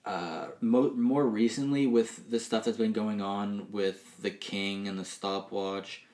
uh, 0.05 0.49
mo- 0.61 0.95
more 0.95 1.27
recently 1.27 1.87
with 1.87 2.31
the 2.31 2.39
stuff 2.39 2.65
that's 2.65 2.79
been 2.79 2.93
going 2.93 3.21
on 3.21 3.69
with 3.73 4.23
the 4.23 4.31
king 4.31 4.87
and 4.87 4.99
the 4.99 5.05
stopwatch 5.05 6.05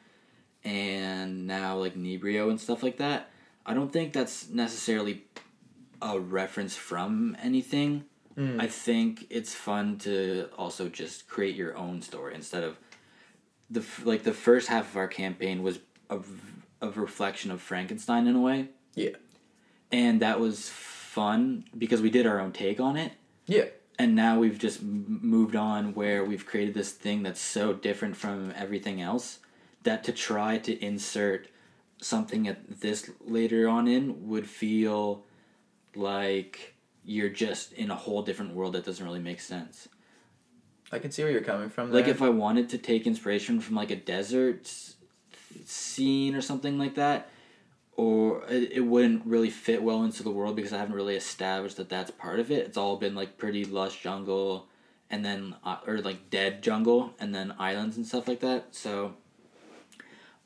and 0.65 1.47
now 1.47 1.77
like 1.77 1.95
Nebrio 1.95 2.51
and 2.51 2.61
stuff 2.61 2.83
like 2.83 2.99
that, 2.99 3.31
I 3.67 3.75
don't 3.75 3.93
think 3.93 4.13
that's 4.13 4.49
necessarily 4.49 5.25
a 6.01 6.19
reference 6.19 6.77
from 6.77 7.37
anything. 7.43 8.05
Mm. 8.39 8.61
I 8.63 8.69
think 8.69 9.27
it's 9.31 9.53
fun 9.55 9.99
to 9.99 10.49
also 10.57 10.89
just 10.89 11.27
create 11.29 11.57
your 11.57 11.77
own 11.77 12.01
story 12.03 12.35
instead 12.37 12.63
of 12.63 12.77
the 13.69 13.85
like 14.05 14.23
the 14.23 14.33
first 14.33 14.69
half 14.69 14.91
of 14.91 14.97
our 14.97 15.09
campaign 15.09 15.63
was 15.63 15.81
a, 16.09 16.21
a 16.81 16.91
reflection 16.91 17.51
of 17.51 17.61
Frankenstein 17.61 18.27
in 18.29 18.37
a 18.37 18.41
way. 18.41 18.69
Yeah. 18.95 19.17
And 19.91 20.21
that 20.23 20.39
was 20.39 20.69
fun 20.69 21.65
because 21.77 22.01
we 22.01 22.11
did 22.11 22.27
our 22.27 22.39
own 22.39 22.53
take 22.53 22.79
on 22.79 22.97
it 22.97 23.13
Yeah. 23.47 23.65
and 23.99 24.15
now 24.15 24.39
we've 24.39 24.59
just 24.59 24.83
moved 24.83 25.57
on 25.57 25.95
where 25.95 26.25
we've 26.25 26.47
created 26.47 26.75
this 26.75 26.93
thing 26.93 27.23
that's 27.25 27.41
so 27.41 27.73
different 27.73 28.17
from 28.17 28.53
everything 28.57 29.01
else 29.03 29.41
that 29.83 30.05
to 30.05 30.13
try 30.13 30.59
to 30.59 30.79
insert 30.85 31.49
something 32.01 32.47
at 32.47 32.81
this 32.81 33.11
later 33.27 33.69
on 33.69 33.89
in 33.89 34.29
would 34.29 34.47
feel 34.47 35.25
like 35.97 36.75
you're 37.05 37.29
just 37.29 37.73
in 37.73 37.91
a 37.91 37.95
whole 37.95 38.23
different 38.23 38.55
world 38.55 38.75
that 38.75 38.85
doesn't 38.85 39.05
really 39.05 39.21
make 39.21 39.41
sense. 39.41 39.89
I 40.91 40.99
can 40.99 41.11
see 41.11 41.23
where 41.23 41.33
you're 41.33 41.43
coming 41.43 41.69
from. 41.69 41.93
Like 41.93 42.09
if 42.09 42.23
I 42.23 42.29
wanted 42.29 42.69
to 42.71 42.79
take 42.79 43.07
inspiration 43.07 43.61
from 43.61 43.77
like 43.77 43.91
a 43.91 43.97
desert 43.97 44.73
scene 45.65 46.35
or 46.35 46.41
something 46.41 46.79
like 46.79 46.95
that, 46.95 47.31
or 47.97 48.45
it, 48.49 48.73
it 48.73 48.81
wouldn't 48.81 49.27
really 49.27 49.51
fit 49.51 49.83
well 49.83 50.05
into 50.05 50.23
the 50.23 50.31
world 50.31 50.57
because 50.57 50.73
I 50.73 50.79
haven't 50.79 50.95
really 50.95 51.17
established 51.17 51.77
that 51.77 51.89
that's 51.89 52.11
part 52.13 52.41
of 52.41 52.51
it. 52.51 52.67
It's 52.67 52.77
all 52.77 52.97
been 52.97 53.15
like 53.15 53.37
pretty 53.37 53.65
lush 53.65 54.03
jungle, 54.03 54.69
and 55.11 55.25
then 55.25 55.57
uh, 55.65 55.79
or 55.87 55.99
like 55.99 56.31
dead 56.31 56.63
jungle, 56.63 57.15
and 57.19 57.35
then 57.35 57.55
islands 57.59 57.97
and 57.97 58.07
stuff 58.07 58.29
like 58.29 58.41
that. 58.41 58.75
So. 58.75 59.15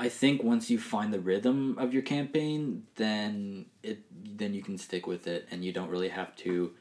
I 0.03 0.09
think 0.09 0.43
once 0.43 0.69
you 0.69 0.81
find 0.81 1.15
the 1.15 1.21
rhythm 1.21 1.79
of 1.79 1.93
your 1.95 2.03
campaign, 2.03 2.83
then 2.97 3.67
it 3.85 4.01
then 4.37 4.53
you 4.53 4.61
can 4.61 4.77
stick 4.77 5.07
with 5.07 5.29
it, 5.29 5.47
and 5.53 5.65
you 5.65 5.73
don't 5.73 5.88
really 5.91 6.09
have 6.09 6.35
to 6.38 6.73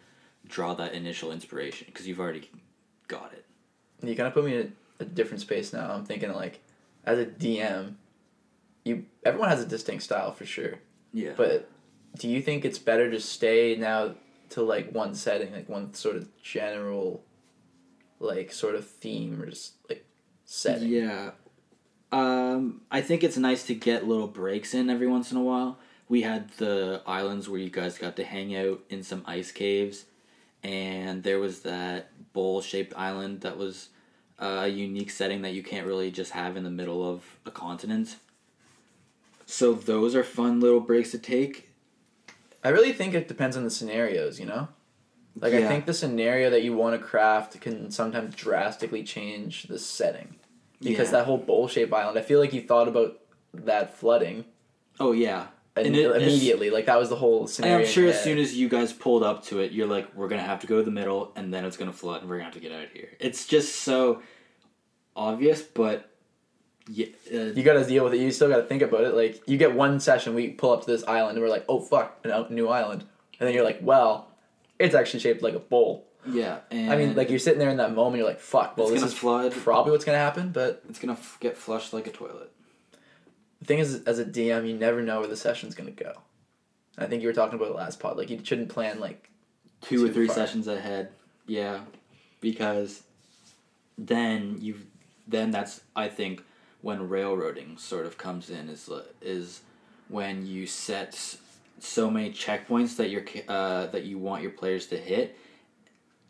draw 0.48 0.74
that 0.74 0.94
initial 0.94 1.32
inspiration 1.32 1.86
because 1.86 2.08
you've 2.08 2.20
already 2.20 2.50
got 3.08 3.32
it. 3.32 3.46
you 4.02 4.16
kind 4.16 4.28
of 4.28 4.34
put 4.34 4.44
me 4.44 4.56
in 4.56 4.74
a, 5.00 5.04
a 5.04 5.06
different 5.06 5.42
space 5.42 5.72
now. 5.72 5.92
I'm 5.92 6.04
thinking 6.04 6.34
like, 6.34 6.62
as 7.06 7.20
a 7.20 7.28
DM, 7.28 7.94
you 8.86 9.06
everyone 9.24 9.50
has 9.50 9.62
a 9.62 9.68
distinct 9.68 10.02
style 10.04 10.32
for 10.32 10.48
sure. 10.48 10.80
Yeah. 11.14 11.34
But 11.38 11.70
do 12.18 12.28
you 12.28 12.42
think 12.42 12.66
it's 12.66 12.80
better 12.80 13.12
to 13.12 13.20
stay 13.20 13.76
now 13.76 14.16
to 14.50 14.64
like 14.64 14.92
one 14.94 15.14
setting, 15.14 15.54
like 15.54 15.70
one 15.70 15.94
sort 15.94 16.16
of 16.16 16.28
general, 16.42 17.24
like 18.20 18.52
sort 18.52 18.74
of 18.74 18.88
theme 18.88 19.40
or 19.40 19.46
just 19.46 19.74
like 19.88 20.08
setting? 20.44 20.90
Yeah. 20.90 21.32
Um, 22.12 22.82
I 22.92 23.02
think 23.02 23.24
it's 23.24 23.38
nice 23.38 23.66
to 23.68 23.76
get 23.76 24.08
little 24.08 24.28
breaks 24.28 24.74
in 24.74 24.90
every 24.90 25.08
once 25.08 25.32
in 25.32 25.38
a 25.38 25.44
while. 25.44 25.80
We 26.10 26.24
had 26.24 26.52
the 26.58 27.02
islands 27.08 27.48
where 27.48 27.60
you 27.60 27.70
guys 27.70 27.98
got 27.98 28.18
to 28.18 28.24
hang 28.26 28.56
out 28.56 28.82
in 28.90 29.02
some 29.02 29.24
ice 29.26 29.52
caves, 29.52 30.06
and 30.62 31.24
there 31.24 31.40
was 31.40 31.62
that 31.62 32.10
bowl 32.34 32.62
shaped 32.62 32.94
island 32.98 33.42
that 33.42 33.58
was 33.58 33.90
a 34.38 34.68
unique 34.68 35.12
setting 35.12 35.44
that 35.44 35.54
you 35.54 35.64
can't 35.64 35.88
really 35.88 36.12
just 36.12 36.32
have 36.32 36.58
in 36.58 36.64
the 36.64 36.70
middle 36.70 37.08
of 37.08 37.38
a 37.46 37.52
continent. 37.52 38.18
So 39.46 39.74
those 39.74 40.16
are 40.16 40.24
fun 40.24 40.60
little 40.60 40.80
breaks 40.80 41.12
to 41.12 41.20
take. 41.20 41.70
I 42.64 42.70
really 42.70 42.94
think 42.94 43.14
it 43.14 43.28
depends 43.28 43.56
on 43.56 43.64
the 43.64 43.70
scenarios, 43.70 44.40
you 44.40 44.46
know? 44.46 44.68
Like 45.40 45.54
I 45.54 45.68
think 45.68 45.86
the 45.86 45.94
scenario 45.94 46.50
that 46.50 46.64
you 46.64 46.74
want 46.74 47.00
to 47.00 47.06
craft 47.06 47.60
can 47.62 47.90
sometimes 47.92 48.36
drastically 48.36 49.04
change 49.04 49.64
the 49.64 49.80
setting. 49.80 50.36
Because 50.82 51.08
Yeah. 51.12 51.20
that 51.20 51.26
whole 51.26 51.38
bowl 51.38 51.68
shaped 51.68 51.94
island, 51.94 52.18
I 52.18 52.22
feel 52.22 52.40
like 52.40 52.54
you 52.54 52.62
thought 52.62 52.88
about 52.88 53.20
that 53.54 53.96
flooding 53.98 54.46
Oh 55.00 55.12
yeah. 55.12 55.48
and 55.76 55.88
And 55.88 55.96
it- 55.96 56.16
immediately. 56.22 56.70
Like 56.70 56.86
that 56.88 56.98
was 57.00 57.10
the 57.10 57.16
whole 57.16 57.42
And 57.42 57.50
scenario. 57.50 57.86
I'm 57.86 57.92
sure 57.92 58.08
as 58.08 58.22
soon 58.24 58.38
as 58.40 58.56
you 58.58 58.68
guys 58.70 58.92
pulled 58.94 59.24
up 59.24 59.44
to 59.46 59.60
it, 59.60 59.72
you're 59.72 59.88
like, 59.88 60.14
we're 60.16 60.28
gonna 60.28 60.42
have 60.42 60.60
to 60.62 60.68
go 60.68 60.78
to 60.80 60.84
the 60.84 60.92
middle, 60.92 61.32
and 61.36 61.54
then 61.54 61.66
it's 61.66 61.78
gonna 61.78 61.94
flood, 61.94 62.22
and 62.22 62.30
we're 62.30 62.38
gonna 62.38 62.46
have 62.46 62.54
to 62.56 62.60
get 62.60 62.72
out 62.72 62.84
of 62.86 62.92
here. 62.92 63.10
It's 63.20 63.46
just 63.46 63.76
so 63.82 64.22
obvious, 65.16 65.62
but 65.62 66.08
Yeah, 66.90 67.06
uh, 67.32 67.38
You 67.54 67.62
gotta 67.64 67.86
deal 67.86 68.04
with 68.04 68.16
it. 68.16 68.18
You 68.20 68.32
still 68.32 68.50
gotta 68.50 68.64
think 68.64 68.82
about 68.82 69.04
it. 69.04 69.14
Like 69.14 69.42
you 69.48 69.56
get 69.58 69.76
one 69.76 70.00
session, 70.00 70.34
we 70.34 70.50
pull 70.50 70.72
up 70.72 70.84
to 70.84 70.88
this 70.92 71.04
island, 71.04 71.38
and 71.38 71.44
we're 71.46 71.52
like, 71.52 71.64
oh 71.70 71.80
fuck, 71.80 72.18
a 72.26 72.48
new 72.50 72.68
island, 72.70 73.04
and 73.40 73.48
then 73.48 73.54
you're 73.54 73.64
like, 73.64 73.78
well, 73.82 74.32
it's 74.80 74.96
actually 74.96 75.20
shaped 75.20 75.44
like 75.44 75.54
a 75.54 75.60
bowl. 75.60 76.08
Yeah. 76.28 76.60
And 76.70 76.92
I 76.92 76.96
mean, 76.98 77.16
like 77.16 77.30
you're 77.30 77.40
sitting 77.40 77.60
there 77.60 77.70
in 77.70 77.78
that 77.78 77.94
moment, 77.94 78.18
you're 78.18 78.28
like, 78.28 78.40
fuck, 78.40 78.78
well, 78.78 78.90
this 78.90 79.04
is 79.04 79.14
flood. 79.14 79.52
probably 79.54 79.92
what's 79.92 80.06
gonna 80.06 80.18
happen. 80.18 80.52
But 80.52 80.84
it's 80.90 81.00
gonna 81.00 81.14
f- 81.14 81.38
get 81.40 81.58
flushed 81.58 81.94
like 81.94 82.08
a 82.08 82.12
toilet. 82.12 82.52
the 83.60 83.66
thing 83.66 83.80
is, 83.80 84.04
as 84.04 84.20
a 84.20 84.26
DM, 84.26 84.68
you 84.68 84.76
never 84.78 85.02
know 85.02 85.20
where 85.20 85.28
the 85.30 85.38
session's 85.38 85.76
gonna 85.76 85.92
go. 85.92 86.14
I 86.98 87.06
think 87.06 87.22
you 87.22 87.28
were 87.28 87.34
talking 87.34 87.56
about 87.60 87.76
last 87.76 88.00
pod. 88.00 88.18
Like 88.18 88.30
you 88.30 88.40
shouldn't 88.44 88.70
plan 88.70 89.00
like 89.00 89.30
two 89.82 90.06
or 90.06 90.10
three 90.10 90.28
far. 90.28 90.36
sessions 90.36 90.68
ahead. 90.68 91.10
Yeah, 91.48 91.82
because 92.42 93.04
then 93.98 94.58
you 94.60 94.82
then 95.28 95.52
that's 95.52 95.82
I 95.96 96.08
think 96.08 96.44
when 96.82 97.08
railroading 97.10 97.78
sort 97.78 98.06
of 98.06 98.18
comes 98.18 98.50
in 98.50 98.70
is 98.70 98.90
is 99.22 99.62
when 100.10 100.46
you 100.46 100.68
set 100.68 101.38
so 101.80 102.10
many 102.12 102.32
checkpoints 102.32 102.98
that 102.98 103.10
you're 103.10 103.24
uh, 103.48 103.88
that 103.88 104.04
you 104.04 104.18
want 104.18 104.42
your 104.44 104.52
players 104.52 104.88
to 104.88 104.98
hit, 104.98 105.38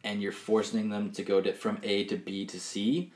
and 0.04 0.22
you're 0.22 0.32
forcing 0.32 0.90
them 0.90 1.12
to 1.12 1.24
go 1.24 1.42
to, 1.42 1.54
from 1.54 1.80
A 1.84 2.04
to 2.06 2.18
B 2.18 2.46
to 2.46 2.60
C. 2.60 3.12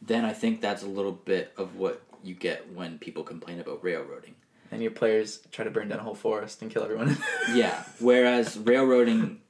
Then 0.00 0.24
I 0.24 0.32
think 0.32 0.60
that's 0.60 0.82
a 0.82 0.86
little 0.86 1.12
bit 1.12 1.52
of 1.56 1.76
what 1.76 2.02
you 2.22 2.34
get 2.34 2.72
when 2.72 2.98
people 2.98 3.22
complain 3.22 3.60
about 3.60 3.82
railroading. 3.82 4.34
and 4.70 4.82
your 4.82 4.90
players 4.90 5.40
try 5.50 5.64
to 5.64 5.70
burn 5.70 5.88
down 5.88 5.98
a 5.98 6.02
whole 6.02 6.14
forest 6.14 6.60
and 6.62 6.70
kill 6.70 6.82
everyone. 6.82 7.16
Yeah. 7.54 7.82
Whereas 7.98 8.58
railroading 8.58 9.40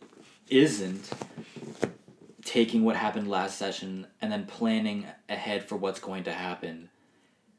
isn't 0.48 1.10
taking 2.44 2.84
what 2.84 2.96
happened 2.96 3.28
last 3.28 3.58
session 3.58 4.06
and 4.22 4.32
then 4.32 4.46
planning 4.46 5.06
ahead 5.28 5.64
for 5.68 5.76
what's 5.76 6.00
going 6.00 6.24
to 6.24 6.32
happen 6.32 6.88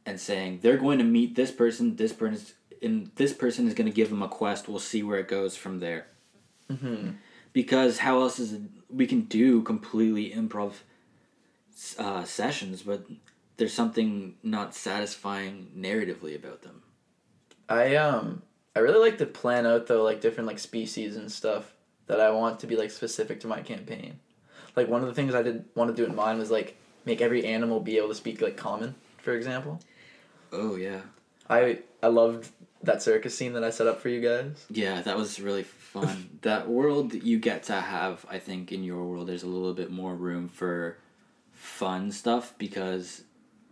and 0.05 0.19
saying 0.19 0.59
they're 0.61 0.77
going 0.77 0.97
to 0.97 1.03
meet 1.03 1.35
this 1.35 1.51
person, 1.51 1.95
this 1.97 2.13
person 2.13 2.35
is 2.35 2.53
and 2.81 3.11
this 3.17 3.33
person 3.33 3.67
is 3.67 3.73
going 3.73 3.87
to 3.87 3.93
give 3.93 4.09
them 4.09 4.21
a 4.23 4.27
quest. 4.29 4.69
We'll 4.69 4.79
see 4.79 5.03
where 5.03 5.19
it 5.19 5.27
goes 5.27 5.57
from 5.57 5.79
there. 5.79 6.07
hmm 6.69 7.09
Because 7.53 7.99
how 7.99 8.21
else 8.21 8.39
is 8.39 8.53
it, 8.53 8.61
we 8.89 9.07
can 9.07 9.21
do 9.21 9.61
completely 9.61 10.31
improv 10.31 10.73
uh, 11.97 12.23
sessions, 12.23 12.83
but 12.83 13.05
there's 13.57 13.73
something 13.73 14.35
not 14.41 14.73
satisfying 14.73 15.71
narratively 15.77 16.35
about 16.35 16.61
them. 16.61 16.81
I 17.67 17.95
um 17.95 18.41
I 18.75 18.79
really 18.79 18.99
like 18.99 19.17
to 19.19 19.25
plan 19.25 19.65
out 19.65 19.87
though 19.87 20.03
like 20.03 20.21
different 20.21 20.47
like 20.47 20.59
species 20.59 21.15
and 21.15 21.31
stuff 21.31 21.73
that 22.07 22.19
I 22.19 22.31
want 22.31 22.59
to 22.61 22.67
be 22.67 22.75
like 22.75 22.89
specific 22.89 23.39
to 23.41 23.47
my 23.47 23.61
campaign. 23.61 24.19
Like 24.75 24.87
one 24.87 25.01
of 25.01 25.07
the 25.07 25.13
things 25.13 25.35
I 25.35 25.43
did 25.43 25.65
want 25.75 25.95
to 25.95 25.95
do 25.95 26.09
in 26.09 26.15
mine 26.15 26.39
was 26.39 26.49
like 26.49 26.77
make 27.05 27.21
every 27.21 27.45
animal 27.45 27.79
be 27.79 27.97
able 27.97 28.09
to 28.09 28.15
speak 28.15 28.41
like 28.41 28.57
common, 28.57 28.95
for 29.17 29.33
example. 29.33 29.79
Oh 30.51 30.75
yeah. 30.75 31.01
I 31.49 31.79
I 32.01 32.07
loved 32.07 32.49
that 32.83 33.01
circus 33.01 33.37
scene 33.37 33.53
that 33.53 33.63
I 33.63 33.69
set 33.69 33.87
up 33.87 33.99
for 34.01 34.09
you 34.09 34.21
guys. 34.21 34.65
Yeah, 34.69 35.01
that 35.01 35.17
was 35.17 35.39
really 35.39 35.63
fun. 35.63 36.29
that 36.41 36.69
world 36.69 37.13
you 37.13 37.39
get 37.39 37.63
to 37.63 37.73
have, 37.73 38.25
I 38.29 38.39
think, 38.39 38.71
in 38.71 38.83
your 38.83 39.03
world, 39.03 39.27
there's 39.27 39.43
a 39.43 39.47
little 39.47 39.73
bit 39.73 39.91
more 39.91 40.15
room 40.15 40.47
for 40.47 40.97
fun 41.51 42.11
stuff 42.11 42.53
because 42.57 43.23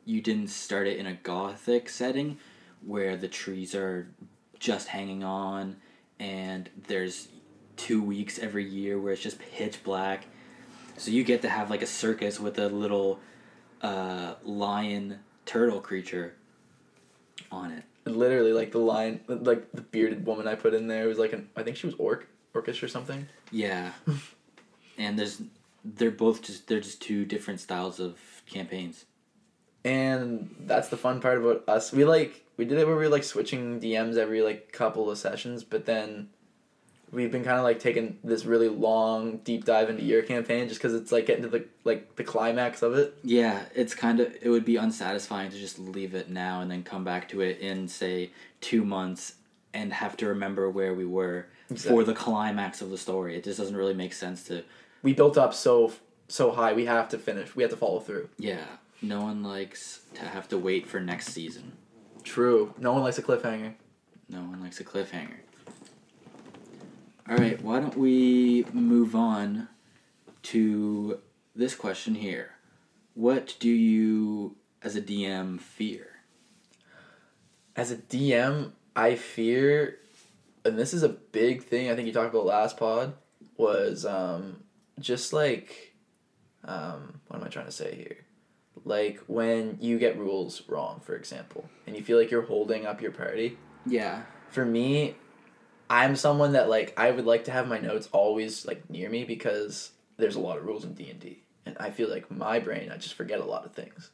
you 0.05 0.21
didn't 0.21 0.49
start 0.49 0.87
it 0.87 0.97
in 0.97 1.05
a 1.05 1.13
gothic 1.13 1.89
setting 1.89 2.37
where 2.85 3.17
the 3.17 3.27
trees 3.27 3.73
are 3.73 4.09
just 4.59 4.89
hanging 4.89 5.23
on 5.23 5.77
and 6.19 6.69
there's 6.87 7.27
two 7.75 8.01
weeks 8.01 8.39
every 8.39 8.65
year 8.65 8.99
where 8.99 9.13
it's 9.13 9.21
just 9.21 9.39
pitch 9.39 9.83
black. 9.83 10.25
So 10.97 11.11
you 11.11 11.23
get 11.23 11.41
to 11.43 11.49
have 11.49 11.69
like 11.69 11.81
a 11.81 11.87
circus 11.87 12.39
with 12.39 12.57
a 12.57 12.67
little 12.69 13.19
uh, 13.81 14.35
lion 14.43 15.19
turtle 15.45 15.79
creature 15.79 16.33
on 17.51 17.71
it. 17.71 17.83
Literally 18.09 18.53
like 18.53 18.71
the 18.71 18.79
line 18.79 19.21
like 19.27 19.71
the 19.71 19.81
bearded 19.81 20.25
woman 20.25 20.47
I 20.47 20.55
put 20.55 20.73
in 20.73 20.87
there 20.87 21.07
was 21.07 21.17
like 21.17 21.33
an 21.33 21.49
I 21.55 21.63
think 21.63 21.77
she 21.77 21.87
was 21.87 21.95
orc 21.97 22.27
orcish 22.53 22.83
or 22.83 22.87
something. 22.87 23.27
Yeah. 23.51 23.91
and 24.97 25.17
there's 25.17 25.41
they're 25.83 26.11
both 26.11 26.41
just 26.41 26.67
they're 26.67 26.79
just 26.79 27.01
two 27.01 27.25
different 27.25 27.59
styles 27.59 27.99
of 27.99 28.19
campaigns. 28.49 29.05
And 29.83 30.53
that's 30.59 30.89
the 30.89 30.97
fun 30.97 31.21
part 31.21 31.37
about 31.37 31.63
us. 31.67 31.91
We 31.91 32.05
like 32.05 32.43
we 32.57 32.65
did 32.65 32.77
it 32.77 32.87
where 32.87 32.95
we 32.95 33.03
were 33.03 33.09
like 33.09 33.23
switching 33.23 33.79
DMs 33.79 34.17
every 34.17 34.41
like 34.41 34.71
couple 34.71 35.09
of 35.09 35.17
sessions, 35.17 35.63
but 35.63 35.85
then 35.85 36.29
we've 37.11 37.31
been 37.31 37.43
kind 37.43 37.57
of 37.57 37.63
like 37.63 37.79
taking 37.79 38.17
this 38.23 38.45
really 38.45 38.67
long 38.67 39.37
deep 39.37 39.65
dive 39.65 39.89
into 39.89 40.03
your 40.03 40.21
campaign 40.21 40.67
just 40.67 40.81
because 40.81 40.93
it's 40.93 41.11
like 41.11 41.25
getting 41.25 41.43
to 41.43 41.49
the 41.49 41.65
like 41.83 42.15
the 42.15 42.23
climax 42.23 42.81
of 42.81 42.95
it. 42.95 43.17
Yeah, 43.23 43.63
it's 43.75 43.95
kind 43.95 44.19
of 44.19 44.35
it 44.41 44.49
would 44.49 44.65
be 44.65 44.75
unsatisfying 44.75 45.51
to 45.51 45.57
just 45.57 45.79
leave 45.79 46.13
it 46.13 46.29
now 46.29 46.61
and 46.61 46.69
then 46.69 46.83
come 46.83 47.03
back 47.03 47.29
to 47.29 47.41
it 47.41 47.59
in 47.59 47.87
say 47.87 48.31
2 48.61 48.83
months 48.83 49.35
and 49.73 49.93
have 49.93 50.17
to 50.17 50.27
remember 50.27 50.69
where 50.69 50.93
we 50.93 51.05
were 51.05 51.47
for 51.75 52.03
the 52.03 52.13
climax 52.13 52.81
of 52.81 52.89
the 52.89 52.97
story. 52.97 53.35
It 53.35 53.43
just 53.43 53.59
doesn't 53.59 53.75
really 53.75 53.93
make 53.93 54.13
sense 54.13 54.43
to 54.45 54.63
We 55.03 55.13
built 55.13 55.37
up 55.37 55.53
so 55.53 55.93
so 56.27 56.51
high. 56.51 56.73
We 56.73 56.85
have 56.85 57.09
to 57.09 57.17
finish. 57.17 57.55
We 57.55 57.63
have 57.63 57.71
to 57.71 57.77
follow 57.77 57.99
through. 57.99 58.29
yeah, 58.37 58.65
no 59.01 59.21
one 59.21 59.43
likes 59.43 60.01
to 60.15 60.21
have 60.21 60.47
to 60.49 60.57
wait 60.57 60.87
for 60.87 60.99
next 60.99 61.27
season. 61.27 61.73
True. 62.23 62.73
No 62.77 62.91
one 62.91 63.03
likes 63.03 63.17
a 63.17 63.21
cliffhanger. 63.21 63.73
No 64.27 64.39
one 64.39 64.59
likes 64.61 64.81
a 64.81 64.83
cliffhanger. 64.83 65.39
All 67.29 67.35
right, 67.35 67.61
why 67.61 67.81
don't 67.81 67.97
we 67.97 68.65
move 68.71 69.13
on 69.13 69.67
to 70.43 71.19
this 71.53 71.75
question 71.75 72.15
here? 72.15 72.51
What 73.15 73.57
do 73.59 73.69
you, 73.69 74.55
as 74.81 74.95
a 74.95 75.01
DM, 75.01 75.59
fear? 75.59 76.07
As 77.75 77.91
a 77.91 77.97
DM, 77.97 78.71
I 78.95 79.15
fear, 79.15 79.97
and 80.63 80.79
this 80.79 80.93
is 80.93 81.03
a 81.03 81.09
big 81.09 81.63
thing. 81.63 81.91
I 81.91 81.95
think 81.95 82.07
you 82.07 82.13
talked 82.13 82.33
about 82.33 82.45
last 82.45 82.77
pod 82.77 83.13
was 83.57 84.05
um, 84.05 84.63
just 84.97 85.33
like, 85.33 85.95
um, 86.63 87.19
what 87.27 87.41
am 87.41 87.45
I 87.45 87.49
trying 87.49 87.65
to 87.65 87.73
say 87.73 87.93
here? 87.93 88.25
Like 88.85 89.19
when 89.27 89.79
you 89.81 89.99
get 89.99 90.17
rules 90.17 90.61
wrong, 90.69 91.01
for 91.03 91.13
example, 91.17 91.69
and 91.85 91.93
you 91.93 92.03
feel 92.03 92.17
like 92.17 92.31
you're 92.31 92.43
holding 92.43 92.85
up 92.85 93.01
your 93.01 93.11
party. 93.11 93.57
Yeah. 93.85 94.21
For 94.49 94.65
me, 94.65 95.15
I'm 95.89 96.15
someone 96.15 96.53
that 96.53 96.69
like 96.69 96.93
I 96.97 97.11
would 97.11 97.25
like 97.25 97.45
to 97.45 97.51
have 97.51 97.67
my 97.67 97.79
notes 97.79 98.09
always 98.11 98.65
like 98.65 98.89
near 98.89 99.09
me 99.09 99.23
because 99.23 99.91
there's 100.17 100.35
a 100.35 100.39
lot 100.39 100.57
of 100.57 100.65
rules 100.65 100.83
in 100.83 100.93
D 100.93 101.09
and 101.09 101.19
D, 101.19 101.43
and 101.65 101.77
I 101.79 101.89
feel 101.91 102.09
like 102.09 102.29
my 102.31 102.59
brain 102.59 102.91
I 102.91 102.97
just 102.97 103.13
forget 103.15 103.39
a 103.39 103.45
lot 103.45 103.65
of 103.65 103.73
things 103.73 104.09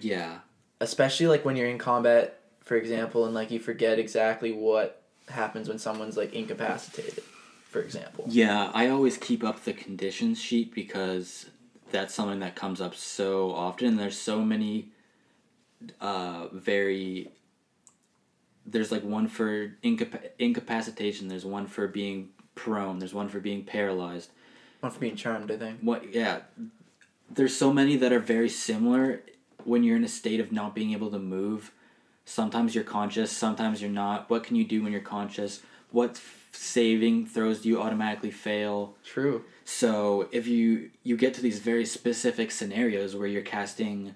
Yeah. 0.00 0.38
especially 0.80 1.26
like 1.26 1.44
when 1.44 1.56
you're 1.56 1.68
in 1.68 1.78
combat 1.78 2.40
for 2.60 2.76
example 2.76 3.24
and 3.26 3.34
like 3.34 3.50
you 3.50 3.58
forget 3.58 3.98
exactly 3.98 4.52
what 4.52 5.02
happens 5.28 5.68
when 5.68 5.78
someone's 5.78 6.16
like 6.16 6.32
incapacitated 6.34 7.24
for 7.68 7.80
example 7.82 8.24
Yeah, 8.28 8.70
I 8.72 8.88
always 8.88 9.16
keep 9.18 9.42
up 9.44 9.64
the 9.64 9.72
conditions 9.72 10.40
sheet 10.40 10.74
because 10.74 11.46
that's 11.90 12.14
something 12.14 12.40
that 12.40 12.54
comes 12.54 12.80
up 12.80 12.94
so 12.94 13.52
often. 13.52 13.96
There's 13.96 14.18
so 14.18 14.42
many 14.42 14.88
uh, 16.00 16.48
very. 16.52 17.28
There's 18.66 18.92
like 18.92 19.02
one 19.04 19.28
for 19.28 19.68
incapa- 19.82 20.30
incapacitation, 20.38 21.28
there's 21.28 21.44
one 21.44 21.66
for 21.66 21.88
being 21.88 22.30
prone, 22.54 22.98
there's 22.98 23.14
one 23.14 23.28
for 23.28 23.40
being 23.40 23.64
paralyzed. 23.64 24.30
one 24.80 24.92
for 24.92 25.00
being 25.00 25.16
charmed 25.16 25.50
i 25.50 25.56
think 25.56 25.80
What, 25.80 26.12
yeah. 26.14 26.40
There's 27.30 27.56
so 27.56 27.72
many 27.72 27.96
that 27.96 28.12
are 28.12 28.18
very 28.20 28.48
similar 28.48 29.22
when 29.64 29.82
you're 29.84 29.96
in 29.96 30.04
a 30.04 30.08
state 30.08 30.38
of 30.40 30.52
not 30.52 30.74
being 30.74 30.92
able 30.92 31.10
to 31.10 31.18
move. 31.18 31.72
Sometimes 32.24 32.74
you're 32.74 32.84
conscious, 32.84 33.32
sometimes 33.32 33.80
you're 33.80 33.90
not. 33.90 34.28
What 34.30 34.44
can 34.44 34.54
you 34.56 34.64
do 34.64 34.82
when 34.82 34.92
you're 34.92 35.00
conscious? 35.00 35.60
What 35.90 36.10
f- 36.10 36.48
saving 36.52 37.26
throws 37.26 37.62
do 37.62 37.68
you 37.68 37.80
automatically 37.80 38.30
fail? 38.30 38.94
true 39.04 39.44
So 39.64 40.28
if 40.32 40.46
you 40.46 40.90
you 41.02 41.16
get 41.16 41.34
to 41.34 41.40
these 41.40 41.58
very 41.58 41.86
specific 41.86 42.50
scenarios 42.50 43.16
where 43.16 43.26
you're 43.26 43.42
casting, 43.42 44.14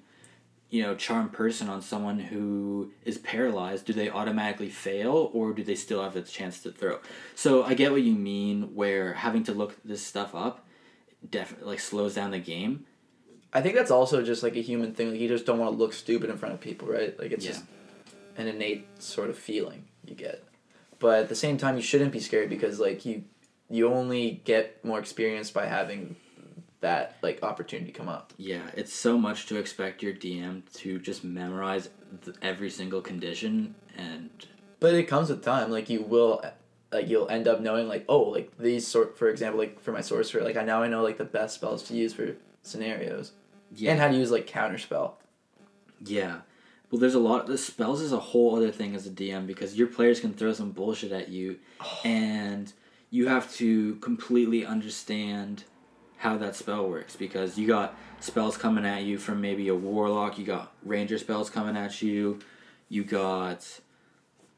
you 0.70 0.82
know, 0.82 0.94
charm 0.96 1.28
person 1.28 1.68
on 1.68 1.80
someone 1.80 2.18
who 2.18 2.90
is 3.04 3.18
paralyzed, 3.18 3.84
do 3.86 3.92
they 3.92 4.10
automatically 4.10 4.68
fail 4.68 5.30
or 5.32 5.52
do 5.52 5.62
they 5.62 5.76
still 5.76 6.02
have 6.02 6.16
a 6.16 6.22
chance 6.22 6.60
to 6.62 6.72
throw? 6.72 6.98
So 7.34 7.62
I 7.62 7.74
get 7.74 7.92
what 7.92 8.02
you 8.02 8.14
mean 8.14 8.74
where 8.74 9.12
having 9.14 9.44
to 9.44 9.52
look 9.52 9.76
this 9.84 10.02
stuff 10.04 10.34
up 10.34 10.66
definitely 11.30 11.66
like 11.68 11.80
slows 11.80 12.14
down 12.14 12.30
the 12.30 12.38
game. 12.38 12.84
i 13.52 13.60
think 13.60 13.74
that's 13.74 13.90
also 13.90 14.22
just 14.22 14.42
like 14.42 14.54
a 14.54 14.60
human 14.60 14.92
thing 14.94 15.10
like 15.10 15.18
you 15.20 15.26
just 15.26 15.44
don't 15.46 15.58
want 15.58 15.72
to 15.72 15.76
look 15.76 15.92
stupid 15.92 16.30
in 16.30 16.36
front 16.36 16.54
of 16.54 16.60
people 16.60 16.86
right 16.86 17.18
like 17.18 17.32
it's 17.32 17.44
Yeah. 17.44 17.52
just 17.52 17.64
an 18.36 18.46
innate 18.46 18.86
sort 19.02 19.28
of 19.30 19.36
feeling 19.38 19.86
you 20.04 20.14
get 20.14 20.44
but 21.00 21.20
at 21.20 21.28
the 21.28 21.34
same 21.34 21.56
time 21.58 21.74
you 21.76 21.82
shouldn't 21.82 22.12
be 22.12 22.20
scared 22.20 22.48
because 22.48 22.78
like 22.78 23.04
you 23.04 23.24
you 23.68 23.88
only 23.88 24.40
get 24.44 24.84
more 24.84 25.00
experience 25.00 25.50
by 25.50 25.66
having 25.66 26.14
that 26.80 27.16
like 27.22 27.42
opportunity 27.42 27.92
come 27.92 28.08
up 28.08 28.32
Yeah, 28.36 28.62
it's 28.74 28.92
so 28.92 29.16
much 29.18 29.46
to 29.46 29.56
expect 29.56 30.02
your 30.02 30.12
DM 30.12 30.62
to 30.74 30.98
just 30.98 31.24
memorize 31.24 31.88
th- 32.24 32.36
every 32.42 32.70
single 32.70 33.00
condition 33.00 33.74
and 33.96 34.30
But 34.80 34.94
it 34.94 35.04
comes 35.04 35.30
with 35.30 35.42
time. 35.42 35.70
Like 35.70 35.88
you 35.88 36.02
will, 36.02 36.44
like 36.92 37.08
you'll 37.08 37.28
end 37.28 37.48
up 37.48 37.60
knowing 37.60 37.88
like 37.88 38.04
oh 38.08 38.22
like 38.22 38.56
these 38.58 38.86
sort 38.86 39.18
for 39.18 39.28
example 39.28 39.58
like 39.58 39.80
for 39.80 39.92
my 39.92 40.00
sorcerer 40.00 40.42
like 40.42 40.56
I 40.56 40.64
now 40.64 40.82
I 40.82 40.88
know 40.88 41.02
like 41.02 41.18
the 41.18 41.24
best 41.24 41.54
spells 41.54 41.82
to 41.84 41.94
use 41.94 42.12
for 42.12 42.36
scenarios 42.62 43.32
yeah. 43.74 43.92
and 43.92 44.00
how 44.00 44.08
to 44.08 44.16
use 44.16 44.30
like 44.30 44.46
counter 44.46 44.78
spell. 44.78 45.18
Yeah. 46.04 46.40
Well, 46.90 47.00
there's 47.00 47.14
a 47.14 47.20
lot. 47.20 47.46
The 47.46 47.58
spells 47.58 48.00
is 48.00 48.12
a 48.12 48.18
whole 48.18 48.56
other 48.56 48.70
thing 48.70 48.94
as 48.94 49.06
a 49.06 49.10
DM 49.10 49.46
because 49.46 49.76
your 49.76 49.88
players 49.88 50.20
can 50.20 50.32
throw 50.32 50.52
some 50.52 50.70
bullshit 50.70 51.12
at 51.12 51.28
you, 51.28 51.58
and 52.04 52.72
you 53.10 53.28
have 53.28 53.52
to 53.54 53.96
completely 53.96 54.64
understand 54.64 55.64
how 56.18 56.36
that 56.38 56.56
spell 56.56 56.88
works 56.88 57.16
because 57.16 57.58
you 57.58 57.66
got 57.66 57.96
spells 58.20 58.56
coming 58.56 58.86
at 58.86 59.02
you 59.02 59.18
from 59.18 59.40
maybe 59.40 59.68
a 59.68 59.74
warlock, 59.74 60.38
you 60.38 60.44
got 60.44 60.72
ranger 60.84 61.18
spells 61.18 61.50
coming 61.50 61.76
at 61.76 62.02
you, 62.02 62.38
you 62.88 63.04
got 63.04 63.80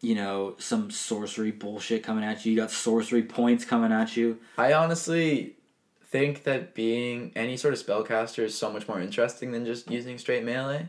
you 0.01 0.15
know 0.15 0.55
some 0.59 0.91
sorcery 0.91 1.51
bullshit 1.51 2.03
coming 2.03 2.25
at 2.25 2.45
you, 2.45 2.53
you 2.53 2.59
got 2.59 2.71
sorcery 2.71 3.23
points 3.23 3.65
coming 3.65 3.93
at 3.93 4.17
you. 4.17 4.39
I 4.57 4.73
honestly 4.73 5.57
think 6.05 6.45
that 6.45 6.75
being 6.75 7.33
any 7.37 7.57
sort 7.57 7.75
of 7.75 7.85
spellcaster 7.85 8.45
is 8.45 8.57
so 8.57 8.73
much 8.73 8.89
more 8.89 9.01
interesting 9.01 9.53
than 9.53 9.67
just 9.67 9.91
using 9.91 10.17
straight 10.19 10.45
melee. 10.45 10.89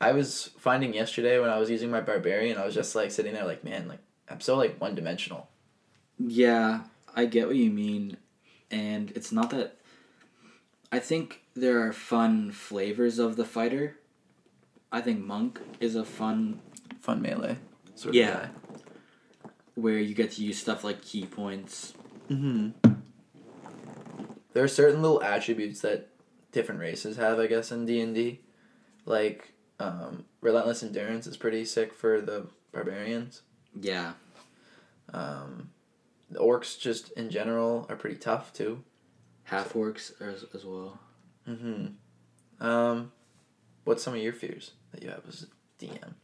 I 0.00 0.12
was 0.12 0.50
finding 0.58 0.92
yesterday 0.92 1.38
when 1.38 1.50
I 1.50 1.58
was 1.58 1.70
using 1.70 1.90
my 1.90 2.00
barbarian, 2.00 2.58
I 2.58 2.64
was 2.66 2.74
just 2.74 2.94
like 2.94 3.10
sitting 3.10 3.34
there 3.34 3.44
like, 3.44 3.62
man, 3.62 3.88
like 3.88 4.00
I'm 4.28 4.40
so 4.40 4.56
like 4.56 4.80
one 4.80 4.94
dimensional. 4.94 5.48
Yeah, 6.18 6.80
I 7.14 7.26
get 7.26 7.46
what 7.46 7.56
you 7.56 7.70
mean. 7.70 8.16
And 8.70 9.12
it's 9.14 9.32
not 9.32 9.50
that. 9.50 9.78
I 10.90 10.98
think 10.98 11.42
there 11.54 11.80
are 11.86 11.92
fun 11.92 12.52
flavors 12.52 13.18
of 13.18 13.36
the 13.36 13.44
fighter. 13.44 13.98
I 14.92 15.00
think 15.00 15.24
Monk 15.24 15.60
is 15.80 15.96
a 15.96 16.04
fun 16.04 16.60
Fun 17.04 17.20
melee. 17.20 17.58
Sort 17.96 18.14
Yeah. 18.14 18.48
Where 19.74 19.98
you 19.98 20.14
get 20.14 20.32
to 20.32 20.42
use 20.42 20.58
stuff 20.58 20.84
like 20.84 21.02
ki 21.02 21.26
points. 21.26 21.92
mm-hmm. 22.30 22.70
There 24.54 24.64
are 24.64 24.68
certain 24.68 25.02
little 25.02 25.22
attributes 25.22 25.80
that 25.80 26.08
different 26.50 26.80
races 26.80 27.18
have, 27.18 27.38
I 27.38 27.46
guess, 27.46 27.70
in 27.70 27.84
D 27.84 28.00
and 28.00 28.14
D. 28.14 28.40
Like 29.04 29.52
um, 29.78 30.24
relentless 30.40 30.82
endurance 30.82 31.26
is 31.26 31.36
pretty 31.36 31.66
sick 31.66 31.92
for 31.92 32.22
the 32.22 32.46
barbarians. 32.72 33.42
Yeah. 33.78 34.14
Um, 35.12 35.68
the 36.34 36.40
orcs 36.40 36.78
just 36.78 37.12
in 37.12 37.30
general 37.30 37.86
are 37.88 37.96
pretty 37.96 38.16
tough 38.16 38.52
too. 38.52 38.82
Half 39.44 39.72
orcs 39.72 40.20
as, 40.20 40.44
as 40.52 40.64
well. 40.64 40.98
Mm-hmm. 41.48 42.64
Um, 42.64 43.12
what's 43.84 44.02
some 44.02 44.14
of 44.14 44.20
your 44.20 44.32
fears 44.32 44.72
that 44.92 45.02
you 45.02 45.10
have 45.10 45.22
as 45.28 45.44
a 45.44 45.84
DM? 45.84 46.14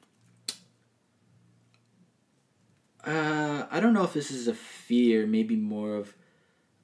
Uh, 3.04 3.66
I 3.70 3.80
don't 3.80 3.94
know 3.94 4.02
if 4.02 4.12
this 4.12 4.30
is 4.30 4.48
a 4.48 4.54
fear, 4.54 5.26
maybe 5.26 5.56
more 5.56 5.94
of 5.94 6.14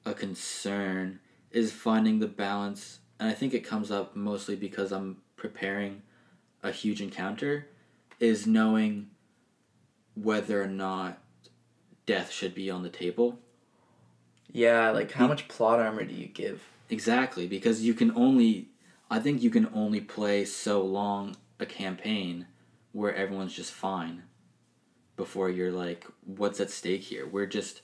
a 0.05 0.13
concern, 0.13 1.19
is 1.51 1.71
finding 1.71 2.19
the 2.19 2.27
balance. 2.27 2.99
And 3.19 3.29
I 3.29 3.33
think 3.33 3.53
it 3.53 3.59
comes 3.59 3.91
up 3.91 4.15
mostly 4.15 4.55
because 4.55 4.91
I'm 4.91 5.17
preparing 5.35 6.01
a 6.63 6.71
huge 6.71 7.01
encounter, 7.01 7.67
is 8.19 8.47
knowing 8.47 9.09
whether 10.15 10.61
or 10.61 10.67
not 10.67 11.21
death 12.07 12.31
should 12.31 12.55
be 12.55 12.71
on 12.71 12.81
the 12.81 12.89
table. 12.89 13.37
Yeah, 14.51 14.89
like 14.89 15.11
how 15.11 15.27
much 15.27 15.47
plot 15.47 15.79
armor 15.79 16.03
do 16.03 16.15
you 16.15 16.25
give? 16.25 16.63
Exactly, 16.89 17.45
because 17.47 17.83
you 17.83 17.93
can 17.93 18.11
only, 18.15 18.69
I 19.11 19.19
think 19.19 19.43
you 19.43 19.51
can 19.51 19.69
only 19.75 20.01
play 20.01 20.45
so 20.45 20.81
long 20.81 21.35
a 21.59 21.65
campaign 21.67 22.47
where 22.93 23.13
everyone's 23.13 23.53
just 23.53 23.73
fine 23.73 24.23
before 25.17 25.49
you're 25.49 25.71
like, 25.71 26.07
what's 26.25 26.59
at 26.59 26.71
stake 26.71 27.01
here? 27.01 27.27
We're 27.27 27.45
just, 27.45 27.81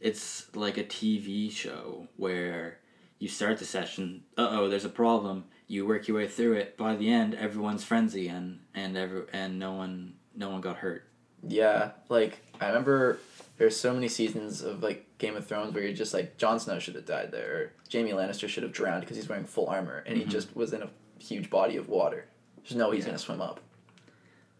it's 0.00 0.54
like 0.56 0.78
a 0.78 0.84
TV 0.84 1.52
show 1.52 2.08
where 2.16 2.78
you 3.18 3.28
start 3.28 3.58
the 3.58 3.64
session, 3.64 4.24
uh 4.36 4.48
oh, 4.50 4.68
there's 4.68 4.84
a 4.84 4.90
problem. 4.90 5.44
You 5.66 5.86
work 5.86 6.08
your 6.08 6.16
way 6.16 6.26
through 6.28 6.54
it. 6.54 6.76
By 6.76 6.96
the 6.96 7.12
end, 7.12 7.34
everyone's 7.34 7.84
friends 7.84 8.14
again, 8.14 8.60
and 8.74 8.96
every 8.96 9.24
and 9.32 9.58
no 9.58 9.72
one 9.72 10.14
no 10.34 10.48
one 10.48 10.62
got 10.62 10.76
hurt. 10.76 11.06
Yeah, 11.46 11.90
like 12.08 12.40
I 12.60 12.68
remember 12.68 13.18
there's 13.58 13.76
so 13.78 13.92
many 13.92 14.08
seasons 14.08 14.62
of 14.62 14.82
like 14.82 15.06
Game 15.18 15.36
of 15.36 15.46
Thrones 15.46 15.74
where 15.74 15.82
you're 15.82 15.92
just 15.92 16.14
like 16.14 16.36
Jon 16.38 16.58
Snow 16.58 16.78
should 16.78 16.94
have 16.94 17.04
died 17.06 17.30
there, 17.32 17.52
or 17.56 17.72
Jaime 17.92 18.12
Lannister 18.12 18.48
should 18.48 18.62
have 18.62 18.72
drowned 18.72 19.00
because 19.02 19.16
he's 19.16 19.28
wearing 19.28 19.44
full 19.44 19.66
armor 19.66 20.02
and 20.06 20.16
Mhm. 20.16 20.20
he 20.20 20.24
just 20.26 20.54
was 20.56 20.72
in 20.72 20.82
a 20.82 20.90
huge 21.18 21.50
body 21.50 21.76
of 21.76 21.88
water. 21.88 22.26
There's 22.62 22.76
no 22.76 22.88
way 22.88 22.96
he's 22.96 23.04
Yeah. 23.04 23.10
gonna 23.10 23.18
swim 23.18 23.40
up. 23.40 23.60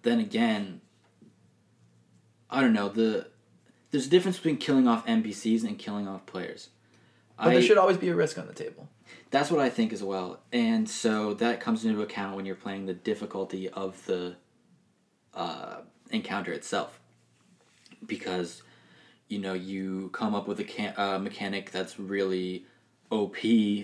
then 0.03 0.21
again, 0.21 0.81
I 2.51 2.61
don't 2.61 2.73
know 2.73 2.89
the 2.89 3.27
there's 3.91 4.07
a 4.07 4.11
difference 4.11 4.37
between 4.37 4.57
killing 4.59 4.87
off 4.87 5.05
NPCs 5.07 5.65
and 5.65 5.79
killing 5.79 6.07
off 6.07 6.25
players. 6.27 6.69
But 7.37 7.49
I, 7.49 7.53
there 7.55 7.63
should 7.63 7.79
always 7.79 7.97
be 7.97 8.09
a 8.09 8.15
risk 8.15 8.39
on 8.39 8.47
the 8.47 8.53
table. 8.55 8.89
that's 9.31 9.51
what 9.51 9.61
I 9.61 9.71
think 9.71 9.93
as 9.93 10.03
well, 10.03 10.41
and 10.53 10.89
so 10.89 11.35
that 11.35 11.61
comes 11.61 11.85
into 11.85 12.01
account 12.03 12.37
when 12.37 12.47
you're 12.47 12.55
playing 12.55 12.87
the 12.87 12.95
difficulty 12.95 13.69
of 13.69 14.05
the 14.07 14.37
uh, 15.35 15.83
encounter 16.11 16.53
itself, 16.53 17.01
because 18.07 18.63
you 19.29 19.39
know 19.39 19.53
you 19.55 20.11
come 20.13 20.35
up 20.35 20.49
with 20.49 20.59
a 20.61 20.65
can- 20.65 20.95
uh, 20.97 21.19
mechanic 21.19 21.71
that's 21.71 21.99
really 21.99 22.65
OP, 23.11 23.37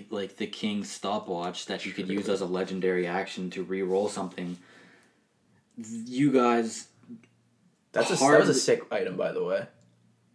like 0.09 0.37
the 0.37 0.47
King's 0.47 0.89
stopwatch 0.91 1.65
that 1.67 1.85
you 1.85 1.91
could 1.91 2.07
use 2.09 2.29
as 2.29 2.41
a 2.41 2.45
legendary 2.45 3.07
action 3.07 3.49
to 3.51 3.63
re-roll 3.63 4.07
something. 4.09 4.57
You 5.77 6.31
guys 6.31 6.87
That's 7.91 8.11
a 8.11 8.15
that 8.15 8.39
was 8.39 8.49
a 8.49 8.53
sick 8.53 8.83
item, 8.91 9.17
by 9.17 9.31
the 9.31 9.43
way. 9.43 9.67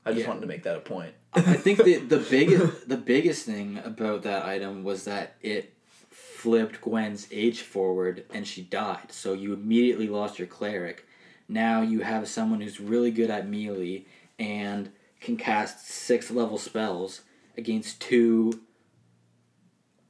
I 0.05 0.11
just 0.13 0.23
Yeah. 0.23 0.29
wanted 0.29 0.41
to 0.41 0.47
make 0.47 0.63
that 0.65 0.77
a 0.77 0.81
point. 0.81 1.15
I 1.33 1.55
think 1.55 1.83
the 1.85 1.97
the 1.99 2.19
biggest 2.31 2.89
the 2.89 2.97
biggest 2.97 3.47
thing 3.47 3.79
about 3.85 4.23
that 4.23 4.45
item 4.45 4.83
was 4.85 5.05
that 5.05 5.37
it 5.43 5.75
flipped 6.11 6.81
Gwen's 6.81 7.29
age 7.31 7.61
forward 7.61 8.25
and 8.33 8.47
she 8.47 8.63
died. 8.63 9.13
So 9.13 9.33
you 9.35 9.53
immediately 9.53 10.09
lost 10.09 10.39
your 10.39 10.49
cleric. 10.49 11.07
Now 11.49 11.83
you 11.83 12.01
have 12.01 12.29
someone 12.29 12.61
who's 12.61 12.81
really 12.81 13.11
good 13.11 13.31
at 13.31 13.47
melee 13.49 14.05
and 14.39 14.91
can 15.21 15.37
cast 15.37 15.87
six 15.87 16.31
level 16.31 16.59
spells 16.59 17.23
against 17.57 18.01
two 18.01 18.63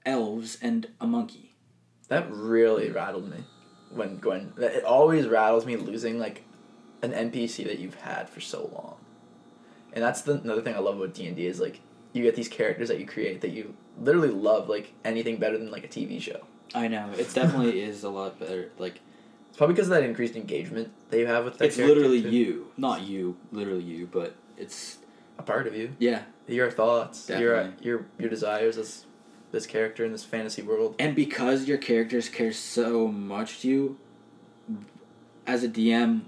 elves 0.07 0.59
and 0.62 0.88
a 1.01 1.07
monkey. 1.07 1.57
That 2.09 2.31
really 2.31 2.90
rattled 2.90 3.31
me 3.31 3.44
when 3.90 4.18
Gwen. 4.18 4.53
It 4.59 4.85
always 4.85 5.27
rattles 5.27 5.66
me 5.66 5.77
losing 5.77 6.18
like 6.18 6.44
an 7.03 7.12
NPC 7.12 7.64
that 7.66 7.79
you've 7.79 7.96
had 7.96 8.29
for 8.29 8.40
so 8.40 8.70
long. 8.73 8.96
And 9.92 10.03
that's 10.03 10.23
the 10.23 10.35
another 10.35 10.62
thing 10.62 10.75
I 10.75 10.79
love 10.79 10.96
about 11.01 11.14
D 11.14 11.27
and 11.27 11.37
D 11.37 11.46
is 11.46 11.61
like 11.61 11.81
you 12.12 12.23
get 12.23 12.35
these 12.35 12.49
characters 12.49 12.88
that 12.88 12.99
you 12.99 13.07
create 13.07 13.40
that 13.40 13.51
you 13.51 13.75
literally 13.99 14.31
love 14.31 14.68
like 14.68 14.92
anything 15.05 15.38
better 15.38 15.59
than 15.59 15.70
like 15.70 15.85
a 15.85 15.88
TV 15.88 16.20
show. 16.20 16.40
I 16.75 16.88
know 16.88 17.11
it 17.16 17.33
definitely 17.35 17.81
is 17.83 18.05
a 18.05 18.11
lot 18.11 18.38
better. 18.38 18.70
Like 18.79 19.01
It's 19.49 19.59
probably 19.59 19.75
because 19.75 19.88
of 19.88 19.94
that 19.94 20.05
increased 20.05 20.37
engagement 20.37 20.92
that 21.11 21.18
you 21.18 21.27
have 21.27 21.44
with 21.44 21.59
that. 21.59 21.66
it's 21.66 21.77
literally 21.77 22.23
too. 22.23 22.31
you, 22.31 22.66
not 22.77 23.03
you, 23.03 23.37
literally 23.51 23.83
you, 23.83 24.09
but 24.11 24.37
it's 24.57 24.99
a 25.40 25.42
part 25.42 25.66
of 25.66 25.74
you. 25.74 25.92
yeah. 25.98 26.22
Your 26.46 26.70
thoughts, 26.70 27.29
your 27.29 27.72
your 27.81 28.07
your 28.18 28.29
desires 28.29 28.76
as 28.76 29.07
this 29.53 29.66
character 29.66 30.05
in 30.05 30.11
this 30.11 30.24
fantasy 30.24 30.62
world. 30.62 30.96
And 30.98 31.14
because 31.14 31.68
your 31.68 31.79
characters 31.79 32.29
care 32.29 32.53
so 32.53 33.07
much 33.07 33.61
to 33.61 33.68
you, 33.68 33.98
as 35.46 35.62
a 35.62 35.68
DM, 35.68 36.22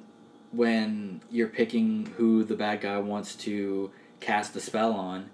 when 0.53 1.20
you're 1.29 1.48
picking 1.48 2.12
who 2.16 2.44
the 2.44 2.55
bad 2.55 2.83
guy 2.83 2.98
wants 2.98 3.35
to 3.37 3.90
cast 4.20 4.55
the 4.55 4.61
spell 4.61 4.92
on, 4.92 5.31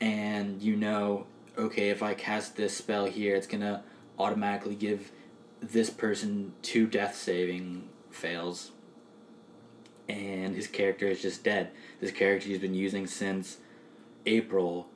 and 0.00 0.60
you 0.60 0.76
know, 0.76 1.26
okay, 1.56 1.88
if 1.88 2.02
I 2.02 2.12
cast 2.12 2.56
this 2.56 2.76
spell 2.76 3.06
here, 3.06 3.34
it's 3.36 3.46
gonna 3.46 3.82
automatically 4.18 4.74
give 4.74 5.12
this 5.62 5.88
person 5.88 6.52
two 6.60 6.86
death 6.86 7.16
saving 7.16 7.88
fails, 8.10 8.72
and 10.10 10.54
his 10.54 10.66
character 10.66 11.06
is 11.06 11.22
just 11.22 11.44
dead. 11.44 11.70
This 12.00 12.10
character 12.10 12.48
he's 12.48 12.58
been 12.58 12.74
using 12.74 13.06
since 13.06 13.58
April, 14.26 14.88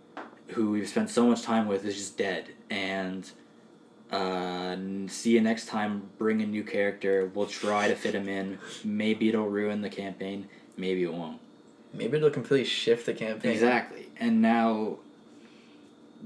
who 0.49 0.73
we've 0.73 0.89
spent 0.89 1.11
so 1.11 1.27
much 1.27 1.43
time 1.43 1.69
with, 1.69 1.85
is 1.85 1.95
just 1.95 2.19
dead. 2.19 2.51
And 2.71 3.31
uh, 4.11 4.77
see 5.09 5.33
you 5.33 5.41
next 5.41 5.67
time. 5.67 6.11
Bring 6.19 6.43
a 6.43 6.47
new 6.47 6.65
character. 6.65 7.31
We'll 7.35 7.47
try 7.47 7.89
to 7.89 7.95
fit 7.95 8.15
him 8.15 8.29
in. 8.29 8.59
Maybe 8.85 9.29
it'll 9.29 9.49
ruin 9.49 9.81
the 9.81 9.91
campaign. 9.91 10.49
Maybe 10.77 11.05
it 11.05 11.13
won't. 11.13 11.41
Maybe 11.93 12.17
it'll 12.17 12.31
completely 12.31 12.67
shift 12.67 13.07
the 13.07 13.15
campaign. 13.15 13.53
Exactly. 13.53 14.09
And 14.19 14.43
now 14.43 14.99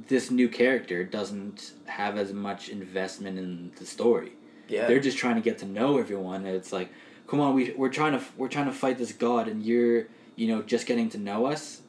this 0.09 0.31
new 0.31 0.49
character 0.49 1.05
doesn't 1.05 1.73
have 1.87 2.17
as 2.17 2.33
much 2.33 2.69
investment 2.69 3.39
in 3.39 3.73
the 3.79 3.85
story. 3.85 4.33
Yeah. 4.69 4.87
They're 4.87 5.01
just 5.01 5.19
trying 5.19 5.35
to 5.37 5.41
get 5.41 5.59
to 5.59 5.67
know 5.67 5.99
everyone. 5.99 6.47
It's 6.47 6.73
like, 6.73 6.91
come 7.29 7.41
on, 7.41 7.55
we 7.55 7.73
we're 7.77 7.91
trying 7.91 8.19
to 8.19 8.25
we're 8.37 8.49
trying 8.49 8.67
to 8.67 8.73
fight 8.73 8.99
this 8.99 9.13
god, 9.13 9.47
and 9.47 9.65
you're 9.65 10.07
you 10.35 10.49
know 10.49 10.63
just 10.63 10.87
getting 10.87 11.09
to 11.11 11.19
know 11.19 11.47
us. 11.47 11.83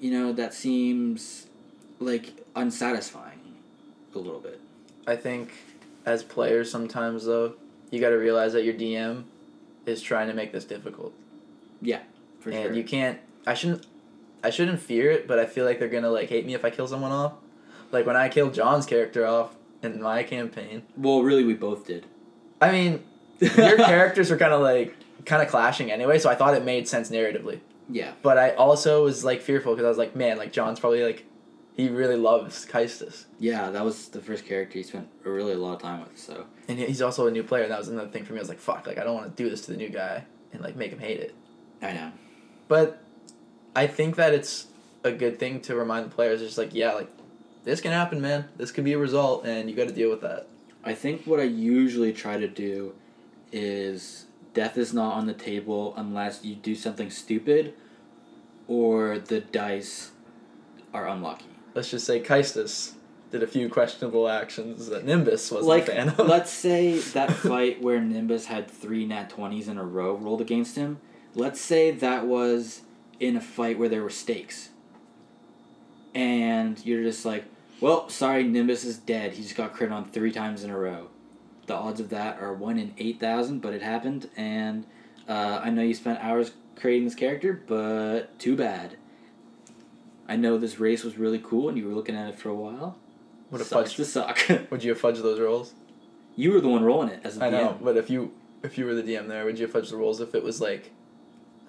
You 0.00 0.10
know 0.10 0.32
that 0.32 0.52
seems 0.52 1.46
like 2.00 2.44
unsatisfying 2.56 3.54
a 4.14 4.18
little 4.18 4.40
bit. 4.40 4.60
I 5.06 5.14
think 5.14 5.52
as 6.04 6.24
players 6.24 6.70
sometimes 6.70 7.26
though, 7.26 7.54
you 7.90 8.00
got 8.00 8.10
to 8.10 8.16
realize 8.16 8.54
that 8.54 8.64
your 8.64 8.74
DM 8.74 9.24
is 9.86 10.02
trying 10.02 10.28
to 10.28 10.34
make 10.34 10.52
this 10.52 10.64
difficult. 10.64 11.12
Yeah, 11.80 12.00
for 12.40 12.50
and 12.50 12.64
sure. 12.64 12.72
you 12.72 12.82
can't 12.84 13.18
I 13.46 13.54
shouldn't 13.54 13.86
I 14.42 14.50
shouldn't 14.50 14.80
fear 14.80 15.10
it, 15.10 15.28
but 15.28 15.38
I 15.38 15.46
feel 15.46 15.64
like 15.64 15.78
they're 15.78 15.88
to 15.88 16.10
like 16.10 16.28
hate 16.28 16.46
me 16.46 16.54
if 16.54 16.64
I 16.64 16.70
kill 16.70 16.88
someone 16.88 17.12
off. 17.12 17.34
Like 17.92 18.06
when 18.06 18.16
I 18.16 18.28
killed 18.28 18.54
John's 18.54 18.86
character 18.86 19.26
off 19.26 19.54
in 19.82 20.00
my 20.00 20.22
campaign. 20.22 20.82
well, 20.96 21.22
really, 21.22 21.44
we 21.44 21.54
both 21.54 21.86
did. 21.86 22.06
I 22.60 22.70
mean, 22.70 23.02
your 23.40 23.76
characters 23.76 24.30
were 24.30 24.36
kind 24.36 24.52
of 24.52 24.60
like 24.60 24.94
kind 25.24 25.42
of 25.42 25.48
clashing 25.48 25.90
anyway, 25.90 26.18
so 26.18 26.30
I 26.30 26.34
thought 26.34 26.54
it 26.54 26.64
made 26.64 26.88
sense 26.88 27.10
narratively. 27.10 27.60
Yeah. 27.88 28.12
But 28.22 28.38
I 28.38 28.50
also 28.50 29.04
was 29.04 29.24
like 29.24 29.42
fearful 29.42 29.72
because 29.74 29.84
I 29.84 29.88
was 29.88 29.98
like, 29.98 30.14
man, 30.14 30.38
like 30.38 30.52
John's 30.52 30.80
probably 30.80 31.02
like, 31.02 31.24
he 31.74 31.88
really 31.88 32.16
loves 32.16 32.66
Kaistus, 32.66 33.24
Yeah, 33.38 33.70
that 33.70 33.84
was 33.84 34.08
the 34.08 34.20
first 34.20 34.44
character 34.44 34.78
he 34.78 34.82
spent 34.82 35.08
a 35.24 35.30
really 35.30 35.54
a 35.54 35.58
lot 35.58 35.76
of 35.76 35.82
time 35.82 36.00
with. 36.00 36.18
So 36.18 36.46
and 36.68 36.78
he's 36.78 37.00
also 37.00 37.26
a 37.26 37.30
new 37.30 37.42
player. 37.42 37.62
And 37.62 37.72
that 37.72 37.78
was 37.78 37.88
another 37.88 38.08
thing 38.08 38.24
for 38.24 38.32
me. 38.32 38.38
I 38.38 38.42
was 38.42 38.48
like, 38.48 38.58
fuck, 38.58 38.86
like 38.86 38.98
I 38.98 39.04
don't 39.04 39.14
want 39.14 39.34
to 39.34 39.42
do 39.42 39.48
this 39.48 39.62
to 39.62 39.72
the 39.72 39.76
new 39.76 39.88
guy 39.88 40.24
and 40.52 40.62
like 40.62 40.76
make 40.76 40.92
him 40.92 40.98
hate 40.98 41.20
it. 41.20 41.34
I 41.80 41.92
know. 41.92 42.12
But 42.68 43.02
I 43.74 43.86
think 43.86 44.16
that 44.16 44.34
it's 44.34 44.66
a 45.04 45.12
good 45.12 45.38
thing 45.38 45.60
to 45.62 45.74
remind 45.74 46.06
the 46.06 46.14
players. 46.14 46.40
Just 46.40 46.58
like, 46.58 46.74
yeah, 46.74 46.92
like 46.92 47.10
this 47.64 47.80
can 47.80 47.92
happen, 47.92 48.20
man. 48.20 48.46
This 48.56 48.72
could 48.72 48.84
be 48.84 48.92
a 48.92 48.98
result, 48.98 49.46
and 49.46 49.70
you 49.70 49.76
got 49.76 49.88
to 49.88 49.94
deal 49.94 50.10
with 50.10 50.20
that. 50.20 50.48
I 50.84 50.94
think 50.94 51.26
what 51.26 51.40
I 51.40 51.44
usually 51.44 52.12
try 52.12 52.38
to 52.38 52.48
do 52.48 52.94
is 53.52 54.26
death 54.54 54.76
is 54.76 54.92
not 54.92 55.14
on 55.14 55.26
the 55.26 55.34
table 55.34 55.94
unless 55.96 56.44
you 56.44 56.54
do 56.54 56.74
something 56.74 57.10
stupid 57.10 57.74
or 58.66 59.18
the 59.18 59.40
dice 59.40 60.12
are 60.92 61.08
unlucky. 61.08 61.46
Let's 61.74 61.90
just 61.90 62.06
say 62.06 62.20
Kaistus 62.20 62.92
did 63.30 63.42
a 63.42 63.46
few 63.46 63.68
questionable 63.68 64.28
actions 64.28 64.88
that 64.88 65.04
Nimbus 65.04 65.50
wasn't 65.50 65.68
like 65.68 65.84
a 65.84 65.92
fan 65.92 66.08
of. 66.08 66.18
let's 66.26 66.50
say 66.50 66.98
that 66.98 67.32
fight 67.36 67.80
where 67.80 68.00
Nimbus 68.00 68.46
had 68.46 68.70
three 68.70 69.06
nat 69.06 69.30
20s 69.30 69.68
in 69.68 69.78
a 69.78 69.84
row 69.84 70.16
rolled 70.16 70.40
against 70.40 70.76
him. 70.76 71.00
Let's 71.34 71.60
say 71.60 71.92
that 71.92 72.26
was 72.26 72.82
in 73.20 73.36
a 73.36 73.40
fight 73.40 73.78
where 73.78 73.88
there 73.88 74.02
were 74.02 74.10
stakes. 74.10 74.70
And 76.12 76.84
you're 76.84 77.04
just 77.04 77.24
like, 77.24 77.44
well, 77.80 78.08
sorry, 78.08 78.42
Nimbus 78.42 78.84
is 78.84 78.98
dead. 78.98 79.34
He 79.34 79.42
just 79.42 79.54
got 79.54 79.74
crit 79.74 79.92
on 79.92 80.10
three 80.10 80.32
times 80.32 80.64
in 80.64 80.70
a 80.70 80.78
row. 80.78 81.08
The 81.70 81.76
odds 81.76 82.00
of 82.00 82.08
that 82.08 82.40
are 82.40 82.52
1 82.52 82.80
in 82.80 82.94
8,000, 82.98 83.60
but 83.60 83.72
it 83.72 83.80
happened. 83.80 84.28
And 84.36 84.86
uh, 85.28 85.60
I 85.62 85.70
know 85.70 85.82
you 85.82 85.94
spent 85.94 86.18
hours 86.18 86.50
creating 86.74 87.04
this 87.04 87.14
character, 87.14 87.62
but 87.64 88.36
too 88.40 88.56
bad. 88.56 88.96
I 90.28 90.34
know 90.34 90.58
this 90.58 90.80
race 90.80 91.04
was 91.04 91.16
really 91.16 91.38
cool 91.38 91.68
and 91.68 91.78
you 91.78 91.86
were 91.86 91.94
looking 91.94 92.16
at 92.16 92.28
it 92.28 92.36
for 92.36 92.48
a 92.48 92.56
while. 92.56 92.98
Would 93.52 93.64
Sucks 93.64 93.92
fudged. 93.92 93.96
to 93.96 94.04
suck. 94.04 94.70
Would 94.72 94.82
you 94.82 94.90
have 94.90 95.00
fudged 95.00 95.22
those 95.22 95.38
rolls? 95.38 95.74
You 96.34 96.50
were 96.50 96.60
the 96.60 96.68
one 96.68 96.82
rolling 96.82 97.08
it 97.08 97.20
as 97.22 97.38
a 97.38 97.44
I 97.44 97.50
know, 97.50 97.78
but 97.80 97.96
if 97.96 98.10
you 98.10 98.32
if 98.64 98.76
you 98.76 98.84
were 98.84 98.94
the 98.96 99.04
DM 99.04 99.28
there, 99.28 99.44
would 99.44 99.56
you 99.56 99.68
have 99.68 99.72
fudged 99.72 99.90
the 99.90 99.96
rolls 99.96 100.20
if 100.20 100.34
it 100.34 100.42
was 100.42 100.60
like 100.60 100.90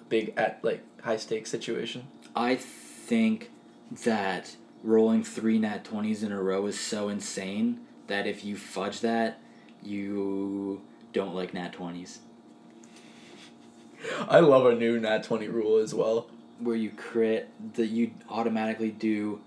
a 0.00 0.04
big 0.08 0.32
at 0.36 0.58
like 0.64 0.82
high 1.02 1.16
stakes 1.16 1.48
situation? 1.48 2.08
I 2.34 2.56
think 2.56 3.50
that 4.04 4.56
rolling 4.82 5.22
three 5.22 5.60
nat 5.60 5.84
20s 5.84 6.24
in 6.24 6.32
a 6.32 6.42
row 6.42 6.66
is 6.66 6.80
so 6.80 7.08
insane 7.08 7.82
that 8.08 8.26
if 8.26 8.44
you 8.44 8.56
fudge 8.56 8.98
that, 9.00 9.38
you 9.84 10.82
don't 11.12 11.34
like 11.34 11.54
nat 11.54 11.72
20s. 11.72 12.18
I 14.28 14.40
love 14.40 14.66
a 14.66 14.74
new 14.74 14.98
nat 14.98 15.24
twenty 15.24 15.48
rule 15.48 15.78
as 15.78 15.94
well. 15.94 16.26
Where 16.58 16.76
you 16.76 16.90
crit, 16.90 17.48
that 17.74 17.86
you 17.86 18.12
automatically 18.28 18.90
do 18.90 19.40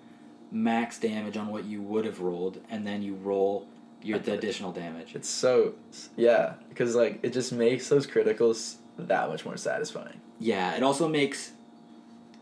max 0.52 0.98
damage 0.98 1.38
on 1.38 1.48
what 1.48 1.66
you 1.66 1.82
would 1.82 2.06
have 2.06 2.20
rolled, 2.20 2.62
and 2.70 2.86
then 2.86 3.02
you 3.02 3.16
roll 3.16 3.68
your 4.02 4.20
the 4.20 4.34
additional 4.34 4.72
damage. 4.72 5.16
It's 5.16 5.30
so 5.30 5.74
yeah, 6.16 6.54
because 6.70 6.96
like 6.96 7.20
it 7.24 7.34
just 7.34 7.52
makes 7.52 7.90
those 7.90 8.08
criticals 8.08 8.76
that 8.98 9.30
much 9.30 9.46
more 9.46 9.58
satisfying. 9.58 10.22
Yeah, 10.40 10.76
it 10.76 10.84
also 10.84 11.08
makes 11.08 11.52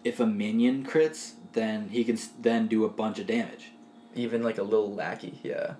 if 0.04 0.20
a 0.20 0.26
minion 0.26 0.86
crits, 0.86 1.34
then 1.54 1.90
he 1.90 2.04
can 2.04 2.18
then 2.40 2.68
do 2.68 2.84
a 2.86 2.90
bunch 2.90 3.20
of 3.20 3.28
damage. 3.28 3.72
Even 4.16 4.44
like 4.44 4.58
a 4.58 4.64
little 4.64 4.94
lackey, 4.94 5.40
yeah. 5.44 5.74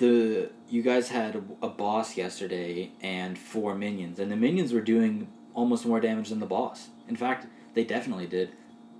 The 0.00 0.50
you 0.68 0.82
guys 0.82 1.10
had 1.10 1.36
a, 1.36 1.42
a 1.66 1.68
boss 1.68 2.16
yesterday 2.16 2.90
and 3.00 3.38
four 3.38 3.74
minions, 3.74 4.18
and 4.18 4.32
the 4.32 4.36
minions 4.36 4.72
were 4.72 4.80
doing 4.80 5.28
almost 5.54 5.86
more 5.86 6.00
damage 6.00 6.30
than 6.30 6.40
the 6.40 6.46
boss. 6.46 6.88
In 7.08 7.16
fact, 7.16 7.46
they 7.74 7.84
definitely 7.84 8.26
did. 8.26 8.50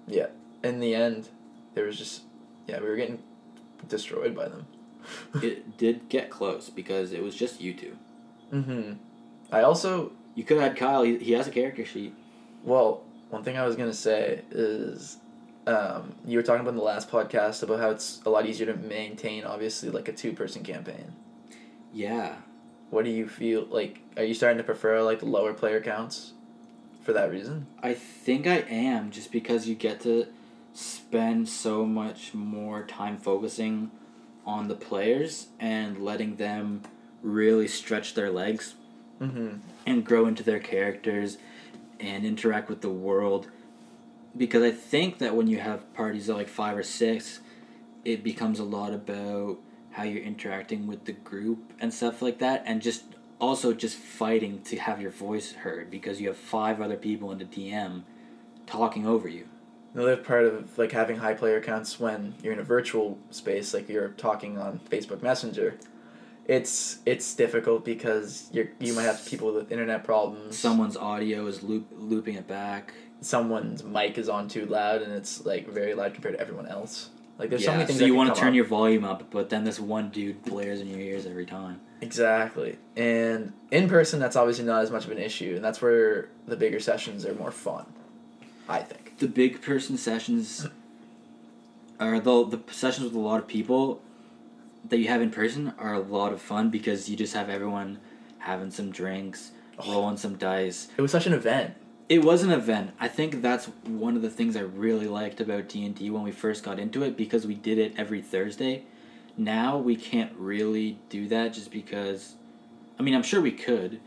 Yeah. 0.07 0.27
In 0.63 0.79
the 0.79 0.95
end, 0.95 1.29
there 1.75 1.87
was 1.87 1.97
just 1.97 2.23
yeah, 2.69 2.81
we 2.81 2.87
were 2.87 2.97
getting 2.97 3.23
destroyed 3.89 4.37
by 4.37 4.49
them. 4.49 4.67
it 5.43 5.79
did 5.79 6.09
get 6.11 6.29
close 6.31 6.69
because 6.69 7.13
it 7.13 7.23
was 7.23 7.35
just 7.35 7.61
you 7.61 7.73
two. 7.73 7.97
mm-hmm. 8.53 8.93
I 9.51 9.63
also 9.63 10.13
You 10.35 10.45
could 10.45 10.59
have 10.59 10.69
had 10.69 10.77
Kyle. 10.77 11.03
He, 11.03 11.17
he 11.17 11.33
has 11.33 11.49
a 11.49 11.51
character 11.51 11.85
sheet. 11.85 12.15
Well, 12.63 13.03
one 13.31 13.43
thing 13.43 13.57
I 13.57 13.67
was 13.67 13.75
gonna 13.75 13.95
say 13.95 14.43
is, 14.51 15.17
um, 15.71 16.15
you 16.27 16.37
were 16.37 16.43
talking 16.43 16.61
about 16.61 16.71
in 16.71 16.77
the 16.77 16.83
last 16.83 17.11
podcast 17.11 17.63
about 17.63 17.81
how 17.81 17.91
it's 17.91 18.21
a 18.27 18.31
lot 18.31 18.47
easier 18.47 18.67
to 18.67 18.77
maintain, 18.77 19.45
obviously, 19.45 19.91
like 19.91 20.09
a 20.09 20.13
two-person 20.13 20.63
campaign. 20.63 21.13
Yeah, 21.93 22.37
What 22.91 23.05
do 23.05 23.11
you 23.11 23.29
feel 23.29 23.67
like? 23.71 24.01
Are 24.17 24.25
you 24.25 24.35
starting 24.35 24.59
to 24.59 24.65
prefer 24.65 25.03
like 25.03 25.21
the 25.21 25.27
lower 25.27 25.53
player 25.55 25.81
counts, 25.81 26.33
for 27.05 27.13
that 27.13 27.31
reason? 27.31 27.67
I 27.83 27.95
think 27.95 28.47
I 28.47 28.59
am 28.69 29.11
just 29.11 29.31
because 29.33 29.67
you 29.69 29.75
get 29.75 30.01
to 30.01 30.27
spend 30.73 31.49
so 31.49 31.85
much 31.85 32.33
more 32.35 32.85
time 32.85 33.17
focusing 33.17 33.91
on 34.47 34.69
the 34.69 34.75
players 34.75 35.49
and 35.59 35.99
letting 35.99 36.37
them 36.37 36.83
really 37.23 37.69
stretch 37.69 38.15
their 38.15 38.31
legs 38.31 38.75
Mm-hmm. 39.21 39.57
and 39.85 40.03
grow 40.03 40.25
into 40.27 40.43
their 40.43 40.59
characters 40.61 41.37
and 41.99 42.25
interact 42.25 42.71
with 42.71 42.81
the 42.81 42.89
world 42.89 43.49
because 44.37 44.63
I 44.63 44.71
think 44.71 45.19
that 45.19 45.35
when 45.35 45.47
you 45.47 45.59
have 45.59 45.93
parties 45.95 46.29
of 46.29 46.37
like 46.37 46.49
five 46.49 46.77
or 46.77 46.83
six, 46.83 47.41
it 48.05 48.23
becomes 48.23 48.59
a 48.59 48.65
lot 48.65 48.93
about 48.93 49.59
how 49.93 50.05
you're 50.05 50.23
interacting 50.23 50.87
with 50.87 51.05
the 51.05 51.13
group 51.13 51.73
and 51.81 51.93
stuff 51.93 52.23
like 52.23 52.39
that, 52.39 52.63
and 52.67 52.81
just 52.81 53.05
also 53.41 53.73
just 53.73 53.97
fighting 53.97 54.63
to 54.63 54.77
have 54.77 55.01
your 55.01 55.11
voice 55.11 55.53
heard 55.53 55.91
because 55.91 56.21
you 56.21 56.29
have 56.29 56.37
five 56.37 56.81
other 56.81 56.97
people 56.97 57.33
in 57.33 57.39
the 57.39 57.45
DM 57.45 58.03
talking 58.67 59.07
over 59.07 59.29
you. 59.29 59.47
Another 59.95 60.17
part 60.17 60.45
of 60.45 60.79
like 60.79 60.93
having 60.93 61.17
high 61.17 61.35
player 61.35 61.61
counts 61.61 61.99
when 61.99 62.35
you're 62.43 62.53
in 62.53 62.61
a 62.61 62.65
virtual 62.65 63.19
space, 63.31 63.75
like 63.75 63.89
you're 63.89 64.11
talking 64.11 64.57
on 64.57 64.79
Facebook 64.89 65.23
Messenger. 65.23 65.77
It's 66.47 66.99
it's 67.05 67.35
difficult 67.35 67.85
because 67.85 68.49
you're 68.53 68.69
you 68.79 68.93
might 68.93 69.03
have 69.03 69.25
people 69.27 69.53
with 69.53 69.73
internet 69.73 70.05
problems. 70.05 70.57
Someone's 70.57 70.97
audio 70.97 71.47
is 71.47 71.63
loop 71.63 71.89
looping 71.91 72.37
it 72.37 72.47
back. 72.47 72.93
Someone's 73.21 73.83
mic 73.85 74.17
is 74.19 74.29
on 74.29 74.49
too 74.49 74.67
loud 74.67 75.03
and 75.03 75.13
it's 75.13 75.45
like 75.45 75.69
very 75.69 75.95
loud 75.95 76.15
compared 76.15 76.35
to 76.35 76.41
everyone 76.41 76.67
else. 76.67 77.11
Like 77.39 77.49
there's 77.51 77.65
so 77.65 77.73
many 77.73 77.85
things. 77.87 77.99
so 77.99 78.05
that 78.05 78.07
you 78.07 78.15
want 78.15 78.35
to 78.35 78.39
turn 78.39 78.51
up. 78.51 78.55
your 78.55 78.65
volume 78.67 79.05
up, 79.05 79.31
but 79.31 79.49
then 79.49 79.65
this 79.65 79.81
one 79.81 80.11
dude 80.11 80.43
blares 80.45 80.81
in 80.81 80.89
your 80.89 81.01
ears 81.01 81.25
every 81.27 81.47
time. 81.47 81.81
exactly. 82.03 82.77
And 82.97 83.53
in 83.71 83.89
person, 83.89 84.21
that's 84.21 84.37
obviously 84.37 84.65
not 84.67 84.83
as 84.83 84.91
much 84.91 85.07
of 85.07 85.11
an 85.11 85.19
issue, 85.19 85.55
and 85.57 85.65
that's 85.65 85.81
where 85.81 86.29
the 86.47 86.57
bigger 86.57 86.81
sessions 86.81 87.25
are 87.25 87.35
more 87.35 87.51
fun. 87.51 87.87
I 88.69 88.81
think. 88.81 89.19
the 89.19 89.27
big 89.27 89.63
person 89.63 89.97
sessions 89.97 90.67
are 91.99 92.21
the 92.21 92.45
the 92.47 92.61
sessions 92.73 93.07
with 93.07 93.15
a 93.15 93.19
lot 93.19 93.39
of 93.41 93.47
people 93.49 94.01
that 94.89 94.99
you 94.99 95.09
have 95.09 95.21
in 95.21 95.31
person 95.31 95.73
are 95.79 95.95
a 95.95 95.99
lot 96.01 96.33
of 96.33 96.41
fun 96.41 96.71
because 96.71 97.09
you 97.09 97.17
just 97.17 97.35
have 97.35 97.49
everyone 97.51 97.99
having 98.39 98.71
some 98.71 98.91
drinks, 98.91 99.51
Oh. 99.79 99.93
rolling 99.93 100.17
some 100.19 100.37
dice. 100.37 100.89
It 100.97 101.01
was 101.03 101.11
such 101.11 101.27
an 101.27 101.33
event. 101.33 101.75
It 102.11 102.25
was 102.25 102.43
an 102.43 102.51
event. 102.51 102.91
I 102.99 103.07
think 103.07 103.41
that's 103.41 103.67
one 103.85 104.17
of 104.17 104.23
the 104.23 104.29
things 104.29 104.57
I 104.57 104.63
really 104.63 105.07
liked 105.07 105.41
about 105.41 105.69
D&D 105.69 106.11
when 106.11 106.25
we 106.25 106.33
first 106.33 106.65
got 106.65 106.81
into 106.81 107.05
it 107.05 107.17
because 107.17 107.47
we 107.47 107.55
did 107.55 107.79
it 107.79 107.95
every 107.97 108.21
Thursday. 108.21 108.83
Now 109.37 109.79
we 109.79 109.95
can't 109.95 110.33
really 110.37 110.99
do 111.09 111.29
that 111.29 111.55
just 111.55 111.71
because 111.71 112.35
I 112.99 113.03
mean, 113.03 113.15
I'm 113.15 113.23
sure 113.23 113.41
we 113.41 113.53
could. 113.53 114.01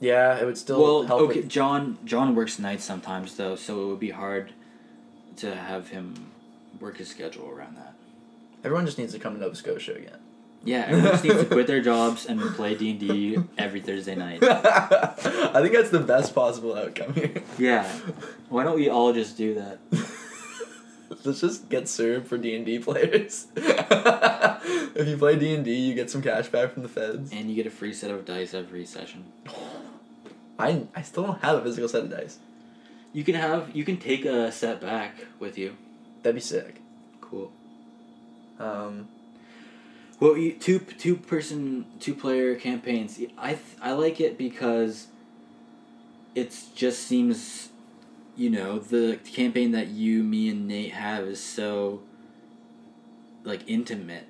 Yeah, 0.00 0.38
it 0.38 0.46
would 0.46 0.56
still 0.56 0.82
well, 0.82 1.02
help. 1.02 1.20
okay, 1.20 1.40
with- 1.40 1.48
John 1.50 1.98
John 2.06 2.34
works 2.34 2.58
nights 2.58 2.82
sometimes 2.82 3.36
though, 3.36 3.56
so 3.56 3.82
it 3.82 3.86
would 3.88 4.00
be 4.00 4.10
hard 4.10 4.54
to 5.36 5.54
have 5.54 5.88
him 5.90 6.32
work 6.80 6.96
his 6.96 7.08
schedule 7.08 7.48
around 7.50 7.76
that. 7.76 7.94
everyone 8.64 8.86
just 8.86 8.96
needs 8.96 9.12
to 9.12 9.18
come 9.18 9.34
to 9.34 9.40
Nova 9.40 9.54
Scotia 9.54 9.94
again. 9.94 10.18
Yeah, 10.64 10.84
everyone 10.86 11.10
just 11.12 11.24
needs 11.24 11.38
to 11.38 11.46
quit 11.46 11.66
their 11.66 11.80
jobs 11.80 12.26
and 12.26 12.40
play 12.54 12.74
D 12.74 12.90
and 12.90 13.00
D 13.00 13.38
every 13.58 13.80
Thursday 13.80 14.14
night. 14.14 14.42
I 14.44 15.60
think 15.60 15.72
that's 15.72 15.90
the 15.90 16.00
best 16.00 16.34
possible 16.34 16.74
outcome 16.76 17.14
here. 17.14 17.42
Yeah, 17.58 17.90
why 18.48 18.64
don't 18.64 18.76
we 18.76 18.88
all 18.88 19.12
just 19.12 19.36
do 19.36 19.54
that? 19.54 19.78
Let's 21.24 21.40
just 21.40 21.68
get 21.68 21.88
served 21.88 22.28
for 22.28 22.38
D 22.38 22.54
and 22.56 22.64
D 22.64 22.78
players. 22.78 23.46
if 23.56 25.08
you 25.08 25.16
play 25.16 25.38
D 25.38 25.54
and 25.54 25.64
D, 25.64 25.74
you 25.74 25.94
get 25.94 26.10
some 26.10 26.22
cash 26.22 26.48
back 26.48 26.72
from 26.72 26.82
the 26.82 26.88
feds. 26.88 27.32
And 27.32 27.50
you 27.50 27.56
get 27.56 27.66
a 27.66 27.70
free 27.70 27.92
set 27.92 28.10
of 28.10 28.24
dice 28.24 28.54
every 28.54 28.86
session. 28.86 29.26
I 30.58 30.86
I 30.94 31.02
still 31.02 31.24
don't 31.24 31.42
have 31.42 31.58
a 31.58 31.62
physical 31.62 31.88
set 31.88 32.04
of 32.04 32.10
dice. 32.10 32.38
You 33.12 33.24
can 33.24 33.34
have 33.34 33.74
you 33.74 33.84
can 33.84 33.96
take 33.98 34.24
a 34.24 34.50
set 34.52 34.80
back 34.80 35.26
with 35.38 35.58
you. 35.58 35.76
That'd 36.22 36.36
be 36.36 36.40
sick. 36.40 36.80
Cool. 37.20 37.52
Um, 38.58 39.08
Well, 40.22 40.36
you, 40.36 40.52
two 40.52 40.78
two 40.78 41.16
person 41.16 41.84
two 41.98 42.14
player 42.14 42.54
campaigns. 42.54 43.20
I 43.36 43.58
I 43.82 43.90
like 43.90 44.20
it 44.20 44.38
because 44.38 45.08
it 46.36 46.56
just 46.76 47.02
seems, 47.02 47.70
you 48.36 48.48
know, 48.48 48.78
the 48.78 49.18
campaign 49.24 49.72
that 49.72 49.88
you, 49.88 50.22
me, 50.22 50.48
and 50.48 50.68
Nate 50.68 50.92
have 50.92 51.24
is 51.24 51.42
so 51.42 52.02
like 53.42 53.62
intimate, 53.66 54.28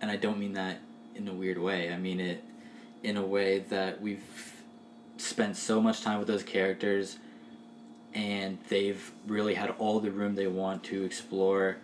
and 0.00 0.12
I 0.12 0.16
don't 0.16 0.38
mean 0.38 0.52
that 0.52 0.78
in 1.16 1.26
a 1.26 1.32
weird 1.34 1.58
way. 1.58 1.92
I 1.92 1.96
mean 1.98 2.20
it. 2.20 2.44
in 3.02 3.16
a 3.16 3.26
way 3.26 3.60
that 3.70 4.00
we've 4.00 4.24
spent 5.16 5.56
so 5.56 5.80
much 5.80 6.02
time 6.02 6.18
with 6.18 6.28
those 6.28 6.42
characters 6.42 7.18
and 8.14 8.58
they've 8.68 9.12
really 9.26 9.54
had 9.54 9.70
all 9.78 10.00
the 10.00 10.10
room 10.10 10.34
they 10.34 10.46
want 10.46 10.84
to 10.84 11.04
explore 11.04 11.76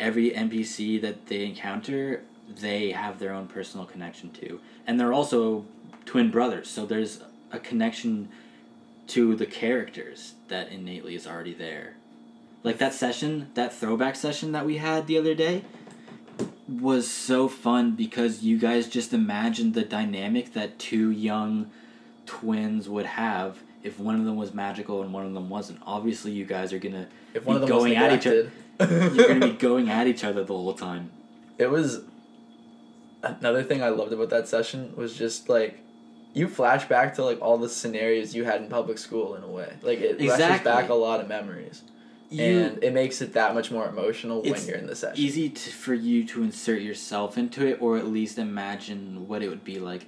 every 0.00 0.30
npc 0.30 1.00
that 1.00 1.26
they 1.26 1.44
encounter 1.44 2.22
they 2.48 2.90
have 2.90 3.18
their 3.18 3.32
own 3.32 3.46
personal 3.46 3.86
connection 3.86 4.30
to 4.30 4.60
and 4.86 4.98
they're 4.98 5.12
also 5.12 5.64
twin 6.04 6.30
brothers 6.30 6.68
so 6.68 6.84
there's 6.84 7.20
a 7.52 7.58
connection 7.58 8.28
to 9.06 9.36
the 9.36 9.46
characters 9.46 10.34
that 10.48 10.70
innately 10.72 11.14
is 11.14 11.26
already 11.26 11.54
there 11.54 11.94
like 12.64 12.78
that 12.78 12.92
session 12.92 13.48
that 13.54 13.72
throwback 13.72 14.16
session 14.16 14.52
that 14.52 14.66
we 14.66 14.78
had 14.78 15.06
the 15.06 15.16
other 15.16 15.34
day 15.34 15.64
was 16.68 17.10
so 17.10 17.48
fun 17.48 17.92
because 17.92 18.42
you 18.42 18.58
guys 18.58 18.88
just 18.88 19.12
imagined 19.12 19.74
the 19.74 19.84
dynamic 19.84 20.52
that 20.52 20.78
two 20.78 21.10
young 21.10 21.70
twins 22.26 22.88
would 22.88 23.06
have 23.06 23.58
if 23.82 23.98
one 23.98 24.14
of 24.14 24.24
them 24.24 24.36
was 24.36 24.54
magical 24.54 25.02
and 25.02 25.12
one 25.12 25.26
of 25.26 25.32
them 25.32 25.48
wasn't. 25.48 25.80
Obviously, 25.84 26.32
you 26.32 26.44
guys 26.44 26.72
are 26.72 26.78
gonna 26.78 27.08
If 27.34 27.44
one 27.44 27.56
be 27.56 27.62
of 27.62 27.68
them 27.68 27.78
going 27.78 27.96
at 27.96 28.12
each 28.12 28.26
other. 28.26 28.50
You're 28.80 29.28
gonna 29.28 29.46
be 29.48 29.52
going 29.52 29.90
at 29.90 30.06
each 30.06 30.24
other 30.24 30.42
the 30.44 30.54
whole 30.54 30.74
time. 30.74 31.10
it 31.58 31.70
was 31.70 32.00
another 33.22 33.62
thing 33.62 33.82
I 33.82 33.88
loved 33.90 34.12
about 34.12 34.30
that 34.30 34.48
session 34.48 34.94
was 34.96 35.16
just 35.16 35.48
like 35.48 35.78
you 36.32 36.48
flash 36.48 36.86
back 36.86 37.14
to 37.16 37.24
like 37.24 37.40
all 37.42 37.58
the 37.58 37.68
scenarios 37.68 38.34
you 38.34 38.44
had 38.44 38.62
in 38.62 38.68
public 38.68 38.98
school 38.98 39.34
in 39.34 39.42
a 39.42 39.48
way. 39.48 39.72
Like 39.82 39.98
it 40.00 40.20
Exactly. 40.20 40.64
back 40.70 40.88
a 40.88 40.94
lot 40.94 41.20
of 41.20 41.28
memories. 41.28 41.82
You, 42.30 42.44
and 42.44 42.84
it 42.84 42.94
makes 42.94 43.20
it 43.20 43.32
that 43.32 43.54
much 43.54 43.72
more 43.72 43.88
emotional 43.88 44.40
when 44.42 44.64
you're 44.64 44.76
in 44.76 44.86
the 44.86 44.94
session. 44.94 45.20
easy 45.20 45.50
to, 45.50 45.70
for 45.70 45.94
you 45.94 46.24
to 46.28 46.44
insert 46.44 46.80
yourself 46.80 47.36
into 47.36 47.66
it, 47.66 47.82
or 47.82 47.98
at 47.98 48.06
least 48.06 48.38
imagine 48.38 49.26
what 49.26 49.42
it 49.42 49.48
would 49.48 49.64
be 49.64 49.80
like. 49.80 50.06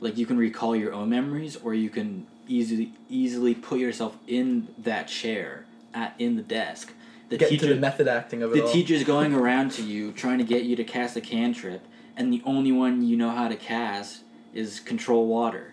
Like 0.00 0.16
you 0.18 0.26
can 0.26 0.36
recall 0.36 0.74
your 0.74 0.92
own 0.92 1.10
memories, 1.10 1.54
or 1.56 1.72
you 1.72 1.88
can 1.88 2.26
easily 2.48 2.92
easily 3.08 3.54
put 3.54 3.78
yourself 3.78 4.16
in 4.26 4.66
that 4.78 5.06
chair 5.06 5.66
at 5.94 6.14
in 6.18 6.34
the 6.34 6.42
desk. 6.42 6.92
The 7.30 7.38
Get 7.38 7.48
teacher 7.48 7.64
into 7.66 7.74
the 7.76 7.80
method 7.80 8.06
acting 8.08 8.42
of 8.42 8.52
it 8.52 8.56
the 8.56 8.64
all. 8.64 8.72
teacher's 8.72 9.04
going 9.04 9.32
around 9.34 9.70
to 9.72 9.82
you 9.82 10.12
trying 10.12 10.38
to 10.38 10.44
get 10.44 10.64
you 10.64 10.76
to 10.76 10.84
cast 10.84 11.16
a 11.16 11.20
cantrip 11.20 11.82
and 12.16 12.32
the 12.32 12.42
only 12.44 12.72
one 12.72 13.02
you 13.02 13.16
know 13.16 13.30
how 13.30 13.48
to 13.48 13.56
cast 13.56 14.22
is 14.52 14.80
control 14.80 15.26
water 15.26 15.72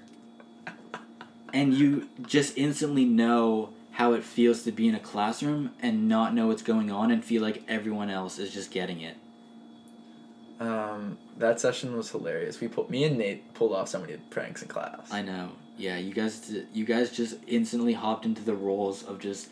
and 1.54 1.74
you 1.74 2.08
just 2.26 2.58
instantly 2.58 3.06
know 3.06 3.70
how 3.94 4.14
it 4.14 4.24
feels 4.24 4.62
to 4.64 4.72
be 4.72 4.88
in 4.88 4.94
a 4.96 5.00
classroom 5.00 5.72
and 5.82 6.08
not 6.08 6.34
know 6.34 6.48
what's 6.48 6.62
going 6.62 6.92
on 6.92 7.10
and 7.10 7.26
feel 7.26 7.42
like 7.42 7.64
everyone 7.68 8.10
else 8.12 8.38
is 8.38 8.54
just 8.54 8.70
getting 8.72 9.02
it 9.02 9.18
Um, 10.60 11.18
that 11.38 11.60
session 11.60 11.96
was 11.96 12.10
hilarious. 12.12 12.60
We 12.60 12.68
put 12.68 12.90
me 12.90 13.04
and 13.04 13.18
Nate 13.18 13.54
pulled 13.54 13.74
off 13.74 13.88
so 13.90 14.00
many 14.00 14.18
pranks 14.30 14.62
in 14.62 14.68
class. 14.68 15.08
i 15.12 15.22
know 15.22 15.50
yeah 15.78 15.98
you 15.98 16.14
guys 16.14 16.52
you 16.74 16.86
guys 16.86 17.12
just 17.12 17.36
instantly 17.48 17.94
hopped 17.94 18.26
into 18.26 18.42
the 18.44 18.56
roles 18.56 19.04
of 19.04 19.20
just 19.20 19.50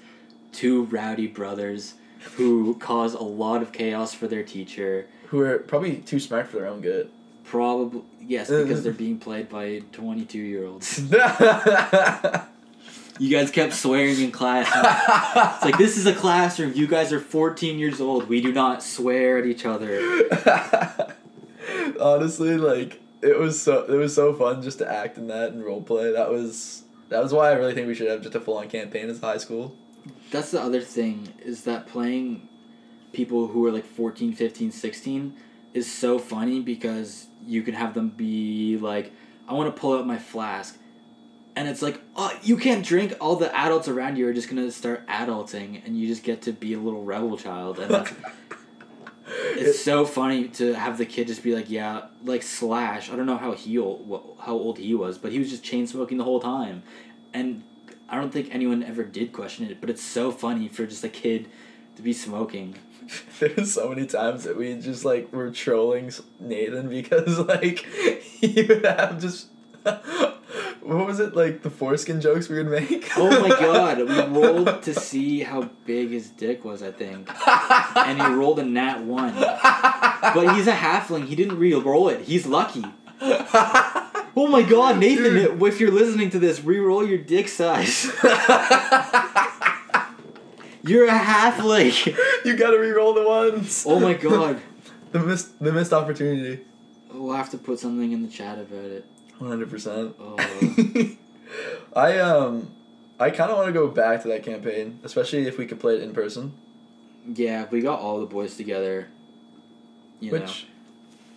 two 0.55 0.85
rowdy 0.85 1.27
brothers 1.27 1.95
who 2.35 2.75
cause 2.75 3.13
a 3.13 3.23
lot 3.23 3.61
of 3.61 3.71
chaos 3.71 4.13
for 4.13 4.27
their 4.27 4.43
teacher 4.43 5.07
Who 5.27 5.41
are 5.41 5.59
probably 5.59 5.97
too 5.97 6.19
smart 6.19 6.47
for 6.47 6.57
their 6.57 6.67
own 6.67 6.81
good. 6.81 7.09
Probably 7.43 8.01
yes, 8.21 8.49
because 8.49 8.83
they're 8.83 8.93
being 8.93 9.19
played 9.19 9.49
by 9.49 9.83
twenty-two 9.91 10.39
year 10.39 10.65
olds. 10.65 11.01
You 13.17 13.29
guys 13.29 13.49
kept 13.49 13.73
swearing 13.73 14.19
in 14.19 14.31
class. 14.31 14.67
It's 15.55 15.63
like 15.63 15.77
this 15.77 15.97
is 15.97 16.05
a 16.05 16.13
classroom. 16.13 16.73
You 16.75 16.85
guys 16.85 17.13
are 17.13 17.19
fourteen 17.19 17.79
years 17.79 18.01
old. 18.01 18.27
We 18.27 18.41
do 18.41 18.51
not 18.51 18.83
swear 18.83 19.37
at 19.37 19.45
each 19.45 19.65
other. 19.65 20.01
Honestly, 21.99 22.57
like 22.57 22.99
it 23.21 23.39
was 23.39 23.61
so 23.61 23.85
it 23.85 23.95
was 23.95 24.13
so 24.13 24.33
fun 24.33 24.61
just 24.61 24.79
to 24.79 24.91
act 24.91 25.17
in 25.17 25.27
that 25.27 25.51
and 25.51 25.63
role 25.63 25.81
play. 25.81 26.11
That 26.11 26.29
was 26.29 26.83
that 27.07 27.23
was 27.23 27.31
why 27.31 27.51
I 27.51 27.53
really 27.53 27.73
think 27.73 27.87
we 27.87 27.95
should 27.95 28.09
have 28.09 28.21
just 28.21 28.35
a 28.35 28.41
full 28.41 28.57
on 28.57 28.67
campaign 28.67 29.09
as 29.09 29.21
high 29.21 29.37
school. 29.37 29.77
That's 30.31 30.51
the 30.51 30.61
other 30.61 30.81
thing 30.81 31.33
is 31.43 31.63
that 31.63 31.87
playing 31.87 32.47
people 33.13 33.47
who 33.47 33.65
are 33.65 33.71
like 33.71 33.85
14, 33.85 34.33
15, 34.33 34.71
16 34.71 35.35
is 35.73 35.91
so 35.91 36.19
funny 36.19 36.59
because 36.59 37.27
you 37.45 37.61
can 37.61 37.73
have 37.73 37.93
them 37.93 38.09
be 38.09 38.77
like, 38.77 39.11
I 39.47 39.53
want 39.53 39.73
to 39.73 39.79
pull 39.79 39.97
out 39.97 40.07
my 40.07 40.17
flask. 40.17 40.77
And 41.55 41.67
it's 41.69 41.81
like, 41.81 42.01
oh, 42.15 42.37
you 42.43 42.57
can't 42.57 42.85
drink. 42.85 43.13
All 43.21 43.35
the 43.37 43.55
adults 43.55 43.87
around 43.87 44.17
you 44.17 44.27
are 44.27 44.33
just 44.33 44.49
gonna 44.49 44.71
start 44.71 45.07
adulting, 45.07 45.85
and 45.85 45.97
you 45.97 46.07
just 46.07 46.23
get 46.23 46.41
to 46.43 46.51
be 46.51 46.73
a 46.73 46.79
little 46.79 47.03
rebel 47.03 47.37
child. 47.37 47.79
And 47.79 47.91
that's, 47.91 48.13
it's 49.27 49.81
so 49.81 50.05
funny 50.05 50.49
to 50.49 50.73
have 50.73 50.97
the 50.97 51.05
kid 51.05 51.27
just 51.27 51.43
be 51.43 51.55
like, 51.55 51.69
yeah, 51.69 52.07
like 52.25 52.43
Slash. 52.43 53.09
I 53.09 53.15
don't 53.15 53.25
know 53.25 53.37
how 53.37 53.53
he 53.53 53.77
old, 53.77 54.35
how 54.41 54.53
old 54.53 54.79
he 54.79 54.93
was, 54.95 55.17
but 55.17 55.31
he 55.31 55.39
was 55.39 55.49
just 55.49 55.63
chain 55.63 55.87
smoking 55.87 56.17
the 56.17 56.25
whole 56.25 56.41
time, 56.41 56.83
and 57.33 57.63
I 58.09 58.17
don't 58.17 58.31
think 58.31 58.53
anyone 58.53 58.83
ever 58.83 59.03
did 59.03 59.33
question 59.33 59.65
it. 59.69 59.81
But 59.81 59.89
it's 59.89 60.03
so 60.03 60.31
funny 60.31 60.67
for 60.67 60.85
just 60.85 61.03
a 61.03 61.09
kid 61.09 61.47
to 61.95 62.01
be 62.01 62.13
smoking. 62.13 62.75
There's 63.39 63.73
so 63.73 63.89
many 63.89 64.05
times 64.05 64.43
that 64.43 64.57
we 64.57 64.75
just 64.75 65.05
like 65.05 65.31
were 65.31 65.51
trolling 65.51 66.11
Nathan 66.39 66.89
because 66.89 67.39
like 67.47 67.79
he 67.79 68.63
would 68.63 68.85
have 68.85 69.19
just 69.19 69.47
what 70.81 71.05
was 71.05 71.19
it 71.19 71.35
like 71.35 71.61
the 71.61 71.69
foreskin 71.69 72.21
jokes 72.21 72.49
we 72.49 72.57
would 72.57 72.67
make? 72.67 73.11
Oh 73.17 73.29
my 73.41 73.49
god, 73.49 73.99
we 73.99 74.39
rolled 74.39 74.83
to 74.83 74.93
see 74.93 75.41
how 75.41 75.69
big 75.85 76.09
his 76.09 76.29
dick 76.29 76.65
was, 76.65 76.81
I 76.81 76.91
think, 76.91 77.29
and 77.95 78.19
he 78.19 78.27
rolled 78.27 78.59
a 78.59 78.65
nat 78.65 79.01
one. 79.01 79.33
But 79.35 80.55
he's 80.55 80.67
a 80.67 80.73
halfling. 80.73 81.25
He 81.25 81.35
didn't 81.35 81.59
re-roll 81.59 82.09
it. 82.09 82.21
He's 82.21 82.47
lucky. 82.47 82.83
Oh 84.35 84.47
my 84.47 84.61
god, 84.61 84.99
Nathan! 84.99 85.33
Dude. 85.33 85.63
If 85.63 85.79
you're 85.79 85.91
listening 85.91 86.29
to 86.31 86.39
this, 86.39 86.63
re-roll 86.63 87.07
your 87.07 87.17
dick 87.19 87.47
size. 87.47 88.11
You're 90.87 91.07
a 91.07 91.17
halfling. 91.17 92.15
you 92.45 92.55
gotta 92.55 92.79
re-roll 92.79 93.15
the 93.15 93.27
ones. 93.27 93.85
Oh 93.87 93.99
my 93.99 94.13
god. 94.13 94.61
the 95.11 95.19
missed 95.19 95.59
the 95.59 95.73
missed 95.73 95.93
opportunity. 95.93 96.63
We'll 97.11 97.35
have 97.35 97.49
to 97.51 97.57
put 97.57 97.79
something 97.79 98.11
in 98.11 98.21
the 98.21 98.27
chat 98.27 98.59
about 98.59 98.85
it. 98.85 99.05
One 99.39 99.49
hundred 99.49 99.71
percent. 99.71 100.15
Oh. 100.19 100.35
I 101.95 102.19
um, 102.19 102.71
I 103.19 103.31
kind 103.31 103.49
of 103.49 103.57
want 103.57 103.67
to 103.67 103.73
go 103.73 103.87
back 103.87 104.21
to 104.23 104.27
that 104.27 104.43
campaign, 104.43 104.99
especially 105.03 105.47
if 105.47 105.57
we 105.57 105.65
could 105.65 105.79
play 105.79 105.95
it 105.95 106.03
in 106.03 106.13
person, 106.13 106.53
Yeah, 107.25 107.63
if 107.63 107.71
we 107.71 107.81
got 107.81 107.99
all 107.99 108.19
the 108.19 108.25
boys 108.27 108.55
together. 108.55 109.07
You 110.19 110.31
know. 110.39 110.47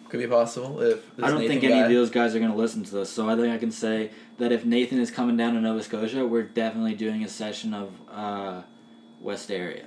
Could 0.08 0.20
be 0.20 0.26
possible 0.26 0.80
if. 0.80 1.04
I 1.22 1.28
don't 1.28 1.40
Nathan 1.40 1.48
think 1.60 1.64
any 1.64 1.74
guy- 1.74 1.86
of 1.86 1.92
those 1.92 2.10
guys 2.10 2.34
are 2.34 2.38
going 2.38 2.50
to 2.50 2.56
listen 2.56 2.82
to 2.84 2.90
this, 2.94 3.10
so 3.10 3.28
I 3.28 3.36
think 3.36 3.48
I 3.52 3.58
can 3.58 3.70
say 3.70 4.10
that 4.38 4.52
if 4.52 4.64
Nathan 4.64 4.98
is 5.00 5.10
coming 5.10 5.36
down 5.36 5.54
to 5.54 5.60
Nova 5.60 5.82
Scotia, 5.82 6.26
we're 6.26 6.42
definitely 6.44 6.94
doing 6.94 7.22
a 7.24 7.28
session 7.28 7.74
of 7.74 7.92
uh, 8.10 8.62
Westeria. 9.22 9.84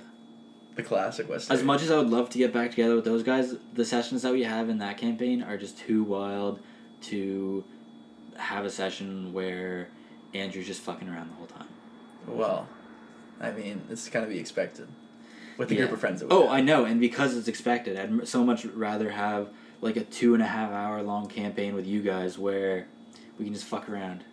the 0.76 0.82
classic 0.84 1.28
West. 1.28 1.50
As 1.50 1.58
Area. 1.58 1.66
much 1.66 1.82
as 1.82 1.90
I 1.90 1.98
would 1.98 2.08
love 2.10 2.30
to 2.30 2.38
get 2.38 2.52
back 2.52 2.70
together 2.70 2.94
with 2.94 3.04
those 3.04 3.22
guys, 3.24 3.56
the 3.74 3.84
sessions 3.84 4.22
that 4.22 4.32
we 4.32 4.44
have 4.44 4.68
in 4.68 4.78
that 4.78 4.96
campaign 4.96 5.42
are 5.42 5.56
just 5.56 5.76
too 5.78 6.04
wild 6.04 6.60
to 7.02 7.64
have 8.36 8.64
a 8.64 8.70
session 8.70 9.32
where 9.32 9.88
Andrew's 10.34 10.66
just 10.68 10.82
fucking 10.82 11.08
around 11.08 11.30
the 11.30 11.34
whole 11.34 11.46
time. 11.46 11.66
Well, 12.28 12.68
I 13.40 13.50
mean, 13.50 13.82
it's 13.90 14.08
kind 14.08 14.24
of 14.24 14.30
be 14.30 14.38
expected 14.38 14.86
with 15.58 15.68
the 15.68 15.74
Yeah. 15.74 15.80
group 15.82 15.92
of 15.94 16.00
friends 16.00 16.20
that 16.20 16.28
we 16.30 16.34
Oh, 16.36 16.42
have. 16.44 16.52
I 16.52 16.60
know, 16.60 16.84
and 16.84 17.00
because 17.00 17.36
it's 17.36 17.48
expected, 17.48 17.96
I'd 17.98 18.28
so 18.28 18.44
much 18.44 18.64
rather 18.64 19.10
have 19.10 19.48
like 19.82 19.96
a 19.96 20.04
two 20.04 20.32
and 20.32 20.42
a 20.42 20.46
half 20.46 20.70
hour 20.72 21.02
long 21.02 21.26
campaign 21.26 21.74
with 21.74 21.86
you 21.86 22.00
guys 22.00 22.38
where 22.38 22.86
we 23.38 23.44
can 23.44 23.52
just 23.52 23.66
fuck 23.66 23.90
around. 23.90 24.24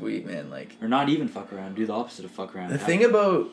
we 0.00 0.20
man 0.20 0.48
like 0.48 0.76
Or 0.80 0.88
not 0.88 1.10
even 1.10 1.28
fuck 1.28 1.52
around, 1.52 1.74
do 1.74 1.84
the 1.84 1.92
opposite 1.92 2.24
of 2.24 2.30
fuck 2.30 2.56
around. 2.56 2.70
the 2.70 2.78
thing 2.78 3.04
about 3.04 3.50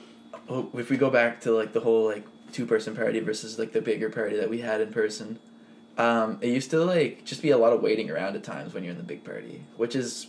oh, 0.47 0.69
if 0.75 0.89
we 0.89 0.95
go 0.95 1.09
back 1.09 1.41
to 1.41 1.51
like 1.51 1.73
the 1.73 1.81
whole 1.81 2.05
like 2.05 2.25
two 2.53 2.65
person 2.65 2.95
party 2.95 3.19
versus 3.19 3.57
like 3.59 3.73
the 3.73 3.81
bigger 3.81 4.09
party 4.09 4.37
that 4.37 4.49
we 4.49 4.59
had 4.59 4.79
in 4.79 4.93
person. 4.93 5.39
Um, 5.97 6.37
it 6.41 6.47
used 6.49 6.71
to 6.71 6.83
like 6.83 7.25
just 7.25 7.41
be 7.41 7.49
a 7.49 7.57
lot 7.57 7.73
of 7.73 7.81
waiting 7.81 8.09
around 8.09 8.35
at 8.35 8.43
times 8.43 8.73
when 8.73 8.83
you're 8.83 8.91
in 8.91 8.97
the 8.97 9.03
big 9.03 9.23
party, 9.23 9.63
which 9.77 9.95
is 9.95 10.27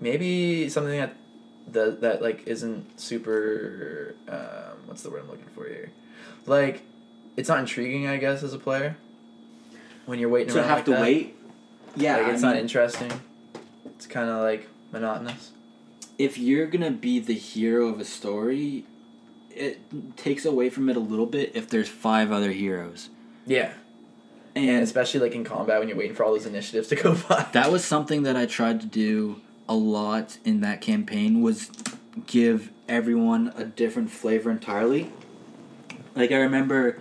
maybe 0.00 0.68
something 0.68 0.98
that 0.98 1.16
that 1.68 2.00
that 2.00 2.22
like 2.22 2.46
isn't 2.46 3.00
super 3.00 4.14
um, 4.28 4.78
what's 4.86 5.02
the 5.02 5.10
word 5.10 5.22
I'm 5.22 5.30
looking 5.30 5.48
for 5.54 5.66
here, 5.66 5.90
like 6.46 6.82
it's 7.36 7.48
not 7.48 7.60
intriguing 7.60 8.06
I 8.08 8.16
guess 8.16 8.42
as 8.42 8.52
a 8.52 8.58
player 8.58 8.96
when 10.08 10.18
you're 10.18 10.28
waiting 10.30 10.54
to 10.54 10.62
have 10.62 10.78
like 10.78 10.84
to 10.86 10.90
that. 10.92 11.02
wait. 11.02 11.36
Yeah, 11.96 12.16
like 12.16 12.26
I 12.26 12.30
it's 12.32 12.42
not 12.42 12.54
mean, 12.54 12.62
interesting. 12.62 13.12
It's 13.84 14.06
kind 14.06 14.30
of 14.30 14.42
like 14.42 14.68
monotonous. 14.92 15.50
if 16.18 16.38
you're 16.38 16.66
gonna 16.66 16.90
be 16.90 17.18
the 17.20 17.34
hero 17.34 17.88
of 17.88 18.00
a 18.00 18.04
story, 18.04 18.84
it 19.50 19.78
takes 20.16 20.44
away 20.44 20.70
from 20.70 20.88
it 20.88 20.96
a 20.96 21.00
little 21.00 21.26
bit 21.26 21.52
if 21.54 21.68
there's 21.68 21.88
five 21.88 22.32
other 22.32 22.52
heroes. 22.52 23.10
Yeah, 23.46 23.72
And, 24.54 24.68
and 24.70 24.82
especially 24.82 25.20
like 25.20 25.34
in 25.34 25.42
combat 25.44 25.78
when 25.80 25.88
you're 25.88 25.96
waiting 25.98 26.14
for 26.14 26.24
all 26.24 26.32
those 26.32 26.46
initiatives 26.46 26.88
to 26.88 26.96
go 26.96 27.14
by. 27.28 27.46
that 27.52 27.70
was 27.72 27.84
something 27.84 28.22
that 28.24 28.36
I 28.36 28.46
tried 28.46 28.80
to 28.82 28.86
do 28.86 29.40
a 29.68 29.74
lot 29.74 30.38
in 30.44 30.60
that 30.60 30.80
campaign 30.80 31.42
was 31.42 31.70
give 32.26 32.70
everyone 32.88 33.52
a 33.56 33.64
different 33.64 34.10
flavor 34.10 34.50
entirely. 34.50 35.12
Like 36.14 36.30
I 36.32 36.36
remember 36.36 36.98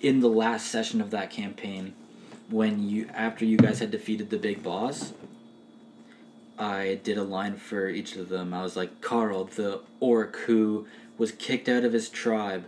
in 0.00 0.20
the 0.20 0.28
last 0.28 0.66
session 0.68 1.00
of 1.00 1.10
that 1.10 1.30
campaign 1.30 1.94
when 2.48 2.88
you 2.88 3.08
after 3.12 3.44
you 3.44 3.56
guys 3.56 3.80
had 3.80 3.90
defeated 3.90 4.30
the 4.30 4.38
big 4.38 4.62
boss 4.62 5.12
I 6.58 7.00
did 7.02 7.18
a 7.18 7.22
line 7.22 7.56
for 7.56 7.88
each 7.88 8.16
of 8.16 8.28
them. 8.28 8.54
I 8.54 8.62
was 8.62 8.76
like, 8.76 9.00
Carl, 9.00 9.44
the 9.44 9.80
orc 10.00 10.36
who 10.46 10.86
was 11.18 11.32
kicked 11.32 11.68
out 11.68 11.84
of 11.84 11.92
his 11.92 12.08
tribe, 12.08 12.64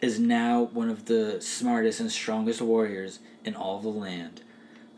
is 0.00 0.18
now 0.18 0.64
one 0.64 0.90
of 0.90 1.06
the 1.06 1.40
smartest 1.40 2.00
and 2.00 2.12
strongest 2.12 2.60
warriors 2.60 3.20
in 3.44 3.54
all 3.54 3.78
the 3.80 3.88
land. 3.88 4.42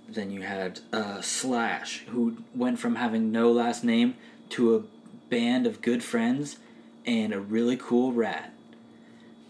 Then 0.08 0.30
you 0.30 0.42
had 0.42 0.80
uh, 0.92 1.20
Slash, 1.20 2.04
who 2.08 2.38
went 2.54 2.78
from 2.78 2.96
having 2.96 3.30
no 3.30 3.50
last 3.52 3.84
name 3.84 4.16
to 4.50 4.76
a 4.76 4.82
band 5.28 5.66
of 5.66 5.82
good 5.82 6.02
friends 6.02 6.56
and 7.04 7.32
a 7.32 7.40
really 7.40 7.76
cool 7.76 8.12
rat. 8.12 8.52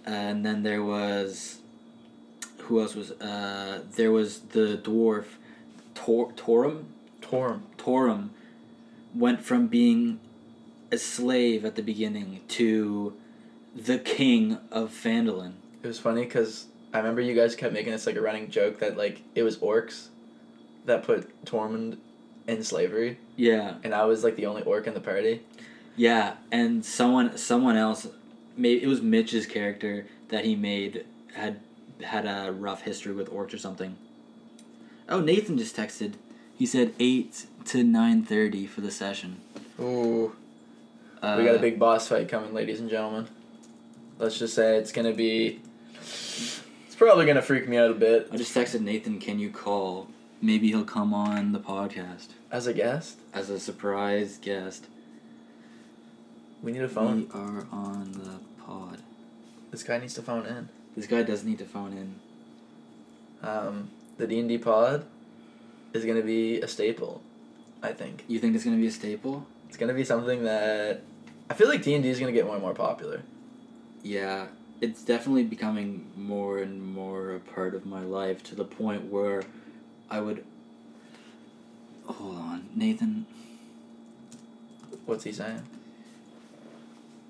and 0.05 0.45
then 0.45 0.63
there 0.63 0.83
was 0.83 1.56
who 2.67 2.81
else 2.81 2.95
was 2.95 3.11
uh 3.13 3.83
there 3.97 4.13
was 4.13 4.41
the 4.41 4.79
dwarf 4.83 5.25
Tor 5.95 6.33
Torum 6.33 6.85
Torm. 7.23 7.63
Torum 7.79 8.29
went 9.15 9.41
from 9.43 9.67
being 9.67 10.21
a 10.93 10.99
slave 10.99 11.65
at 11.65 11.75
the 11.75 11.83
beginning 11.83 12.41
to 12.49 13.15
the 13.75 13.99
king 13.99 14.59
of 14.71 14.91
Phandalin. 14.93 15.55
It 15.83 15.87
was 15.87 15.99
funny 15.99 16.25
because 16.25 16.67
I 16.95 16.99
remember 16.99 17.21
you 17.21 17.35
guys 17.35 17.57
kept 17.57 17.73
making 17.73 17.93
this 17.93 18.07
like 18.07 18.17
a 18.17 18.21
running 18.21 18.49
joke 18.51 18.79
that 18.79 18.97
like 18.97 19.23
it 19.35 19.43
was 19.43 19.57
orcs 19.59 20.09
that 20.85 21.03
put 21.03 21.45
Tormund 21.45 21.99
in 22.47 22.63
slavery, 22.63 23.19
Yeah. 23.35 23.75
and 23.83 23.93
I 23.93 24.05
was 24.05 24.23
like 24.23 24.37
the 24.37 24.47
only 24.47 24.63
orc 24.63 24.87
in 24.87 24.95
the 24.95 25.01
party. 25.01 25.43
Yeah, 25.97 26.35
and 26.53 26.85
someone 26.85 27.37
someone 27.39 27.77
else 27.77 28.07
maybe 28.57 28.83
it 28.83 28.87
was 28.87 29.03
Mitch's 29.03 29.47
character 29.47 30.07
that 30.29 30.45
he 30.45 30.55
made 30.55 31.05
had 31.35 31.59
had 32.03 32.27
a 32.27 32.53
rough 32.53 32.83
history 32.83 33.13
with 33.13 33.31
orcs 33.31 33.55
or 33.55 33.59
something. 33.59 33.97
Oh, 35.09 35.21
Nathan 35.21 35.57
just 35.59 35.77
texted. 35.77 36.15
He 36.57 36.67
said 36.67 36.95
8 36.99 37.47
to 37.67 37.85
9:30 37.85 38.67
for 38.69 38.81
the 38.81 38.91
session. 38.91 39.37
Ooh, 39.81 40.35
Uh, 41.23 41.37
we 41.39 41.45
got 41.45 41.55
a 41.57 41.59
big 41.61 41.79
boss 41.79 42.09
fight 42.09 42.29
coming, 42.29 42.53
ladies 42.55 42.79
and 42.81 42.91
gentlemen. 42.91 43.27
Let's 44.19 44.39
just 44.39 44.55
say 44.55 44.77
it's 44.77 44.93
gonna 44.93 45.13
be. 45.15 45.61
It's 46.01 46.95
probably 46.97 47.27
gonna 47.27 47.43
freak 47.43 47.69
me 47.69 47.77
out 47.77 47.91
a 47.91 47.95
bit 47.95 48.29
I 48.33 48.37
just 48.37 48.55
texted 48.55 48.81
Nathan, 48.81 49.19
"Can 49.19 49.39
you 49.39 49.51
call? 49.51 50.09
Maybe 50.41 50.69
he'll 50.69 50.85
come 50.85 51.13
on 51.15 51.53
the 51.53 51.59
podcast 51.61 52.29
as 52.51 52.67
a 52.67 52.73
guest. 52.73 53.19
as 53.35 53.51
a 53.51 53.59
surprise 53.61 54.39
guest." 54.41 54.87
We 56.63 56.73
need 56.73 56.83
a 56.83 56.89
phone. 56.89 57.29
We 57.33 57.41
are 57.41 57.67
on 57.71 58.13
the 58.13 58.41
pod. 58.63 59.03
This 59.71 59.83
guy 59.83 59.99
needs 59.99 60.15
to 60.15 60.23
phone 60.23 60.47
in. 60.47 60.69
This 60.97 61.07
guy 61.07 61.23
does 61.23 61.45
need 61.45 61.59
to 61.59 61.65
phone 61.65 61.93
in. 61.93 62.15
Um, 63.47 63.91
the 64.17 64.27
D 64.27 64.41
and 64.41 64.49
D 64.49 64.59
pod 64.59 65.05
is 65.93 66.05
gonna 66.05 66.23
be 66.23 66.61
a 66.61 66.69
staple. 66.69 67.23
I 67.83 67.93
think 67.93 68.25
You 68.27 68.39
think 68.39 68.55
it's 68.55 68.65
gonna 68.65 68.77
be 68.77 68.87
a 68.87 68.91
staple? 68.91 69.47
it's 69.69 69.77
gonna 69.77 69.95
be 69.95 70.05
something 70.05 70.45
that 70.45 71.03
I 71.51 71.55
feel 71.55 71.69
like 71.69 71.83
D 71.83 71.95
and 71.95 72.03
D 72.03 72.09
is 72.09 72.19
gonna 72.19 72.33
get 72.33 72.47
more 72.47 72.55
and 72.55 72.63
more 72.63 72.75
popular. 72.75 73.23
Yeah, 74.03 74.47
it's 74.81 75.03
definitely 75.03 75.45
becoming 75.45 76.07
more 76.17 76.59
and 76.59 76.83
more 76.83 77.35
a 77.35 77.41
part 77.41 77.75
of 77.75 77.85
my 77.85 78.01
life 78.01 78.43
to 78.45 78.55
the 78.55 78.65
point 78.65 79.05
where 79.11 79.43
I 80.11 80.21
would. 80.21 80.45
Hold 82.07 82.37
on, 82.37 82.69
Nathan. 82.75 83.27
What's 85.05 85.25
he 85.25 85.33
saying? 85.33 85.63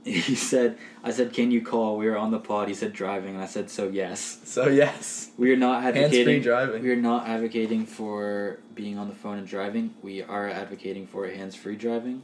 He 0.30 0.36
said, 0.36 0.78
I 1.02 1.10
said, 1.10 1.32
can 1.32 1.50
you 1.50 1.60
call? 1.62 1.96
We 1.98 2.06
were 2.06 2.16
on 2.16 2.30
the 2.30 2.38
pod. 2.38 2.68
He 2.68 2.74
said 2.74 2.92
driving, 2.92 3.34
and 3.34 3.42
I 3.42 3.46
said, 3.46 3.68
so 3.70 3.88
yes. 3.88 4.38
So 4.44 4.68
yes, 4.68 5.30
We 5.36 5.52
are 5.52 5.56
not 5.56 5.82
hands 5.82 5.96
free 5.96 6.04
advocating. 6.04 6.42
driving. 6.42 6.82
We 6.84 6.90
are 6.92 6.96
not 7.10 7.26
advocating 7.26 7.86
for 7.86 8.60
being 8.76 8.98
on 8.98 9.08
the 9.08 9.14
phone 9.16 9.38
and 9.38 9.48
driving. 9.48 9.94
We 10.02 10.22
are 10.22 10.48
advocating 10.48 11.08
for 11.08 11.26
hands-free 11.28 11.74
driving. 11.76 12.22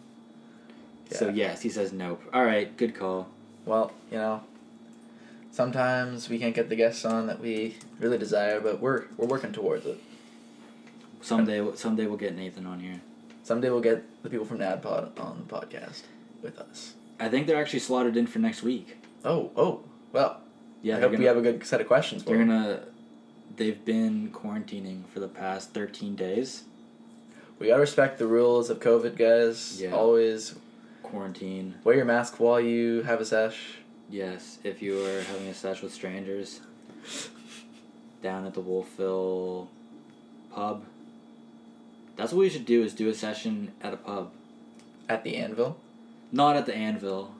So 1.11 1.29
yes, 1.29 1.63
he 1.63 1.69
says 1.71 1.93
nope. 1.93 2.23
All 2.33 2.45
right, 2.45 2.75
good 2.77 2.95
call. 2.95 3.27
Well, 3.67 3.93
you 4.13 4.19
know, 4.19 4.43
sometimes 5.51 6.29
we 6.29 6.39
can't 6.39 6.55
get 6.55 6.69
the 6.69 6.77
guests 6.77 7.05
on 7.05 7.27
that 7.27 7.41
we 7.41 7.77
really 7.99 8.17
desire, 8.19 8.61
but 8.61 8.81
we're 8.81 9.05
we're 9.17 9.27
working 9.27 9.53
towards 9.53 9.87
it. 9.87 9.99
Someday, 11.21 11.65
someday 11.75 12.07
we'll 12.07 12.17
get 12.17 12.35
Nathan 12.37 12.67
on 12.67 12.81
here. 12.81 13.01
Someday 13.45 13.71
we'll 13.71 13.81
get 13.81 14.23
the 14.23 14.31
people 14.31 14.47
from 14.47 14.59
NADDPOD 14.59 15.21
on 15.21 15.45
the 15.47 15.55
podcast 15.55 16.03
with 16.43 16.59
us. 16.59 16.95
I 17.21 17.29
think 17.29 17.47
they're 17.47 17.61
actually 17.61 17.79
slotted 17.81 18.17
in 18.17 18.27
for 18.27 18.39
next 18.39 18.63
week. 18.63 18.97
Oh, 19.25 19.51
oh, 19.57 19.81
well. 20.13 20.41
Yeah, 20.83 20.97
I 20.97 21.01
hope 21.01 21.11
we 21.13 21.17
gonna- 21.19 21.29
have 21.29 21.37
a 21.37 21.43
good 21.43 21.65
set 21.65 21.81
of 21.81 21.87
questions 21.87 22.25
They're 22.25 22.37
them. 22.39 22.49
gonna. 22.49 22.81
They've 23.57 23.85
been 23.85 24.31
quarantining 24.33 25.07
for 25.13 25.21
the 25.21 25.29
past 25.29 25.73
thirteen 25.73 26.17
days. 26.17 26.65
We 27.59 27.69
gotta 27.69 27.81
respect 27.81 28.19
the 28.19 28.27
rules 28.27 28.71
of 28.71 28.81
COVID, 28.81 29.17
guys. 29.17 29.81
Yeah. 29.81 29.93
Always 29.93 30.57
Quarantine. 31.05 31.75
wear 31.85 31.95
your 31.95 32.05
mask 32.05 32.41
while 32.41 32.61
you 32.61 33.03
have 33.03 33.21
a 33.21 33.25
sesh. 33.25 33.79
Yes, 34.11 34.59
if 34.65 34.83
you 34.83 35.05
are 35.05 35.23
having 35.23 35.47
a 35.47 35.55
sesh 35.55 35.83
with 35.83 35.93
strangers. 35.93 36.61
Down 38.23 38.47
at 38.47 38.55
the 38.55 38.61
Wolfville 38.61 39.69
pub. 40.53 40.85
That's 42.17 42.33
what 42.33 42.41
we 42.41 42.49
should 42.51 42.65
do. 42.67 42.83
Is 42.83 42.95
do 42.95 43.09
a 43.09 43.15
session 43.15 43.73
at 43.83 43.93
a 43.93 43.97
pub, 43.97 44.33
At 45.09 45.23
the 45.25 45.37
anvil. 45.37 45.77
Not 46.33 46.57
at 46.57 46.67
the 46.67 46.75
Anvil. 46.75 47.35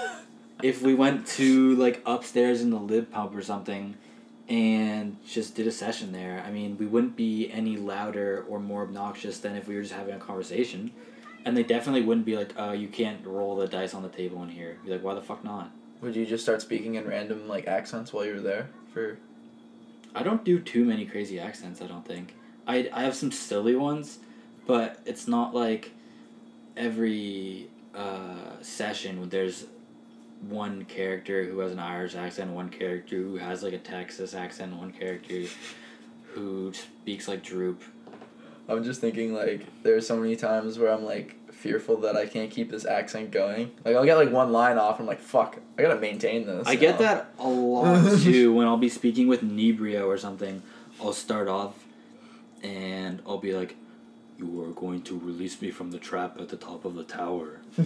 if 0.62 0.82
we 0.82 0.94
went 0.94 1.26
to 1.26 1.74
like 1.76 2.02
upstairs 2.06 2.62
in 2.62 2.70
the 2.70 2.78
lib 2.78 3.10
pub 3.10 3.36
or 3.36 3.42
something 3.42 3.96
and 4.48 5.16
just 5.26 5.54
did 5.54 5.66
a 5.66 5.70
session 5.70 6.10
there 6.10 6.42
i 6.46 6.50
mean 6.50 6.76
we 6.78 6.86
wouldn't 6.86 7.14
be 7.16 7.50
any 7.52 7.76
louder 7.76 8.44
or 8.48 8.58
more 8.58 8.82
obnoxious 8.82 9.38
than 9.38 9.54
if 9.54 9.68
we 9.68 9.74
were 9.76 9.82
just 9.82 9.94
having 9.94 10.14
a 10.14 10.18
conversation. 10.18 10.90
And 11.44 11.56
they 11.56 11.62
definitely 11.62 12.02
wouldn't 12.02 12.26
be 12.26 12.36
like 12.36 12.52
oh 12.56 12.72
you 12.72 12.88
can't 12.88 13.24
roll 13.26 13.56
the 13.56 13.68
dice 13.68 13.94
on 13.94 14.02
the 14.02 14.08
table 14.08 14.42
in 14.42 14.48
here. 14.48 14.78
Be 14.84 14.90
like 14.90 15.02
why 15.02 15.14
the 15.14 15.22
fuck 15.22 15.44
not? 15.44 15.70
Would 16.00 16.14
you 16.14 16.26
just 16.26 16.42
start 16.42 16.62
speaking 16.62 16.94
in 16.94 17.06
random 17.06 17.48
like 17.48 17.66
accents 17.66 18.12
while 18.12 18.24
you 18.24 18.34
were 18.34 18.40
there 18.40 18.68
for 18.92 19.18
i 20.14 20.22
don't 20.22 20.44
do 20.44 20.58
too 20.58 20.84
many 20.84 21.04
crazy 21.04 21.38
accents 21.38 21.80
i 21.82 21.86
don't 21.86 22.06
think. 22.06 22.34
I, 22.66 22.90
I 22.92 23.02
have 23.02 23.14
some 23.14 23.32
silly 23.32 23.76
ones 23.76 24.18
but 24.66 25.00
it's 25.06 25.26
not 25.28 25.54
like 25.54 25.92
every 26.76 27.70
uh, 27.98 28.62
session 28.62 29.28
there's 29.28 29.66
one 30.40 30.84
character 30.84 31.44
who 31.44 31.58
has 31.58 31.72
an 31.72 31.80
Irish 31.80 32.14
accent, 32.14 32.52
one 32.52 32.68
character 32.68 33.16
who 33.16 33.36
has 33.36 33.62
like 33.62 33.72
a 33.72 33.78
Texas 33.78 34.34
accent, 34.34 34.76
one 34.76 34.92
character 34.92 35.42
who 36.34 36.72
speaks 36.72 37.26
like 37.26 37.42
Droop. 37.42 37.82
I'm 38.68 38.84
just 38.84 39.00
thinking 39.00 39.34
like 39.34 39.66
there's 39.82 40.06
so 40.06 40.16
many 40.16 40.36
times 40.36 40.78
where 40.78 40.92
I'm 40.92 41.04
like 41.04 41.34
fearful 41.52 41.96
that 42.02 42.16
I 42.16 42.26
can't 42.26 42.50
keep 42.50 42.70
this 42.70 42.84
accent 42.84 43.32
going. 43.32 43.72
Like 43.84 43.96
I'll 43.96 44.04
get 44.04 44.16
like 44.16 44.30
one 44.30 44.52
line 44.52 44.78
off. 44.78 45.00
I'm 45.00 45.06
like, 45.06 45.20
fuck, 45.20 45.58
I 45.76 45.82
gotta 45.82 45.98
maintain 45.98 46.46
this. 46.46 46.68
I 46.68 46.76
get 46.76 47.00
know? 47.00 47.06
that 47.06 47.34
a 47.38 47.48
lot 47.48 48.18
too 48.22 48.54
when 48.54 48.68
I'll 48.68 48.76
be 48.76 48.88
speaking 48.88 49.26
with 49.26 49.42
Nebrio 49.42 50.06
or 50.06 50.18
something. 50.18 50.62
I'll 51.00 51.12
start 51.12 51.48
off 51.48 51.74
and 52.62 53.22
I'll 53.26 53.38
be 53.38 53.54
like, 53.54 53.76
You 54.38 54.62
are 54.64 54.72
going 54.72 55.02
to 55.02 55.18
release 55.18 55.60
me 55.60 55.70
from 55.70 55.90
the 55.90 55.98
trap 55.98 56.40
at 56.40 56.48
the 56.48 56.56
top 56.56 56.84
of 56.84 56.94
the 56.94 57.04
tower. 57.04 57.60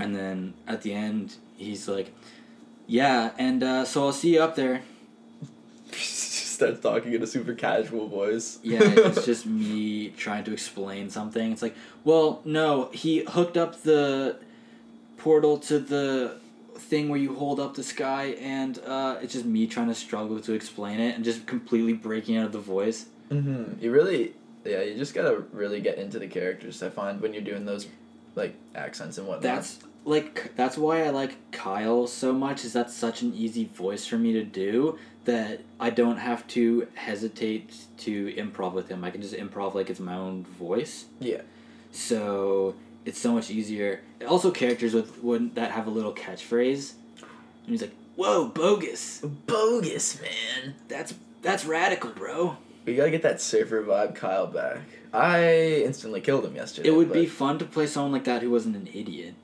and 0.00 0.14
then 0.14 0.54
at 0.66 0.82
the 0.82 0.92
end, 0.92 1.34
he's 1.56 1.88
like, 1.88 2.14
Yeah, 2.86 3.32
and 3.38 3.62
uh, 3.62 3.84
so 3.84 4.06
I'll 4.06 4.12
see 4.12 4.34
you 4.34 4.42
up 4.42 4.54
there. 4.56 4.82
starts 6.56 6.80
talking 6.80 7.12
in 7.12 7.22
a 7.22 7.26
super 7.26 7.54
casual 7.54 8.08
voice. 8.08 8.58
Yeah, 8.62 8.80
it's 8.82 9.24
just 9.24 9.46
me 9.62 10.08
trying 10.10 10.44
to 10.44 10.52
explain 10.52 11.10
something. 11.10 11.52
It's 11.52 11.62
like, 11.62 11.76
well, 12.04 12.40
no, 12.44 12.90
he 12.92 13.24
hooked 13.24 13.56
up 13.56 13.82
the 13.82 14.36
portal 15.18 15.58
to 15.58 15.78
the 15.78 16.38
thing 16.76 17.08
where 17.08 17.18
you 17.18 17.34
hold 17.34 17.60
up 17.60 17.74
the 17.74 17.82
sky, 17.82 18.36
and 18.40 18.78
uh, 18.80 19.18
it's 19.22 19.34
just 19.34 19.44
me 19.44 19.66
trying 19.66 19.88
to 19.88 19.94
struggle 19.94 20.40
to 20.40 20.52
explain 20.52 21.00
it 21.00 21.14
and 21.14 21.24
just 21.24 21.46
completely 21.46 21.92
breaking 21.92 22.36
out 22.36 22.46
of 22.46 22.52
the 22.52 22.58
voice. 22.58 23.06
Mm-hmm. 23.30 23.82
You 23.82 23.90
really, 23.90 24.34
yeah, 24.68 24.82
you 24.82 24.96
just 24.96 25.14
gotta 25.14 25.44
really 25.52 25.80
get 25.80 25.98
into 25.98 26.18
the 26.18 26.26
characters. 26.26 26.82
I 26.82 26.90
find 26.90 27.20
when 27.20 27.32
you're 27.32 27.42
doing 27.42 27.64
those, 27.64 27.86
like 28.34 28.54
accents 28.74 29.18
and 29.18 29.26
whatnot. 29.26 29.42
That's 29.42 29.78
like 30.04 30.54
that's 30.56 30.78
why 30.78 31.04
I 31.04 31.10
like 31.10 31.50
Kyle 31.52 32.06
so 32.06 32.32
much. 32.32 32.64
Is 32.64 32.72
that's 32.72 32.94
such 32.94 33.22
an 33.22 33.34
easy 33.34 33.64
voice 33.64 34.06
for 34.06 34.16
me 34.18 34.32
to 34.34 34.44
do 34.44 34.98
that 35.24 35.62
I 35.80 35.90
don't 35.90 36.18
have 36.18 36.46
to 36.48 36.86
hesitate 36.94 37.74
to 37.98 38.32
improv 38.34 38.72
with 38.72 38.88
him. 38.88 39.04
I 39.04 39.10
can 39.10 39.20
just 39.20 39.34
improv 39.34 39.74
like 39.74 39.90
it's 39.90 40.00
my 40.00 40.14
own 40.14 40.44
voice. 40.44 41.06
yeah. 41.20 41.42
So 41.92 42.74
it's 43.04 43.18
so 43.18 43.32
much 43.32 43.50
easier. 43.50 44.00
Also, 44.28 44.50
characters 44.50 44.92
with 44.92 45.22
when 45.22 45.54
that 45.54 45.70
have 45.70 45.86
a 45.86 45.90
little 45.90 46.12
catchphrase, 46.12 46.92
and 47.20 47.70
he's 47.70 47.80
like, 47.80 47.94
"Whoa, 48.16 48.46
bogus! 48.48 49.20
Bogus 49.20 50.20
man. 50.20 50.74
That's 50.88 51.14
that's 51.42 51.64
radical, 51.64 52.10
bro." 52.10 52.58
We 52.86 52.94
gotta 52.94 53.10
get 53.10 53.22
that 53.22 53.40
surfer 53.40 53.82
vibe 53.82 54.14
Kyle 54.14 54.46
back. 54.46 54.78
I 55.12 55.82
instantly 55.84 56.20
killed 56.20 56.44
him 56.46 56.54
yesterday. 56.54 56.88
It 56.88 56.92
would 56.92 57.12
be 57.12 57.26
fun 57.26 57.58
to 57.58 57.64
play 57.64 57.86
someone 57.86 58.12
like 58.12 58.24
that 58.24 58.42
who 58.42 58.50
wasn't 58.50 58.76
an 58.76 58.86
idiot. 58.94 59.34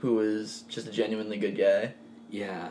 who 0.00 0.14
was 0.14 0.64
just 0.68 0.86
a 0.86 0.90
genuinely 0.90 1.36
good 1.36 1.56
guy. 1.56 1.94
Yeah, 2.30 2.68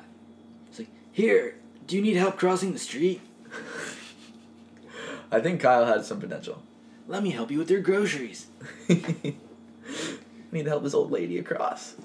it's 0.68 0.80
like, 0.80 0.90
here, 1.12 1.56
do 1.88 1.96
you 1.96 2.02
need 2.02 2.16
help 2.16 2.38
crossing 2.38 2.74
the 2.74 2.80
street? 2.80 3.22
I 5.32 5.40
think 5.40 5.62
Kyle 5.62 5.86
had 5.86 6.04
some 6.06 6.20
potential. 6.20 6.62
Let 7.08 7.22
me 7.24 7.30
help 7.32 7.52
you 7.52 7.60
with 7.60 7.70
your 7.70 7.82
groceries. 7.82 8.48
I 8.90 8.94
need 10.52 10.64
to 10.64 10.70
help 10.70 10.84
this 10.84 10.94
old 10.96 11.12
lady 11.12 11.38
across. 11.38 11.96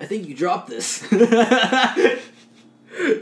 I 0.00 0.06
think 0.06 0.26
you 0.26 0.34
dropped 0.34 0.68
this. 0.70 1.02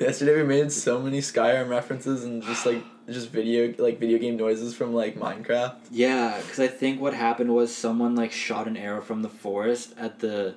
Yesterday 0.01 0.37
we 0.37 0.45
made 0.45 0.71
so 0.73 1.01
many 1.01 1.19
Skyrim 1.21 1.69
references 1.69 2.25
and 2.25 2.43
just 2.43 2.65
like 2.67 2.85
just 3.11 3.31
video 3.31 3.75
like 3.79 3.99
video 3.99 4.19
game 4.19 4.37
noises 4.37 4.75
from 4.75 4.95
like 4.95 5.17
Minecraft. 5.17 5.77
yeah, 5.91 6.41
because 6.41 6.61
I 6.61 6.69
think 6.69 7.01
what 7.01 7.15
happened 7.15 7.55
was 7.55 7.75
someone 7.75 8.15
like 8.15 8.33
shot 8.33 8.67
an 8.69 8.77
arrow 8.77 9.01
from 9.01 9.23
the 9.23 9.29
forest 9.29 9.95
at 9.99 10.21
the 10.21 10.55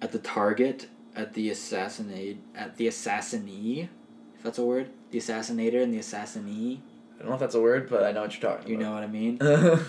at 0.00 0.12
the 0.12 0.18
target 0.18 0.88
at 1.14 1.34
the 1.34 1.50
assassinate 1.50 2.38
at 2.54 2.76
the 2.76 2.86
assassinee, 2.86 3.88
if 4.36 4.42
that's 4.42 4.58
a 4.58 4.64
word. 4.64 4.90
The 5.10 5.18
assassinator 5.18 5.82
and 5.82 5.92
the 5.92 5.98
assassinee. 5.98 6.80
I 7.14 7.20
don't 7.20 7.28
know 7.28 7.34
if 7.34 7.40
that's 7.40 7.54
a 7.54 7.60
word, 7.60 7.88
but 7.88 8.04
I 8.04 8.12
know 8.12 8.22
what 8.22 8.40
you're 8.40 8.52
talking 8.52 8.70
You 8.70 8.76
know 8.76 8.92
what 8.92 9.02
I 9.02 9.06
mean? 9.06 9.38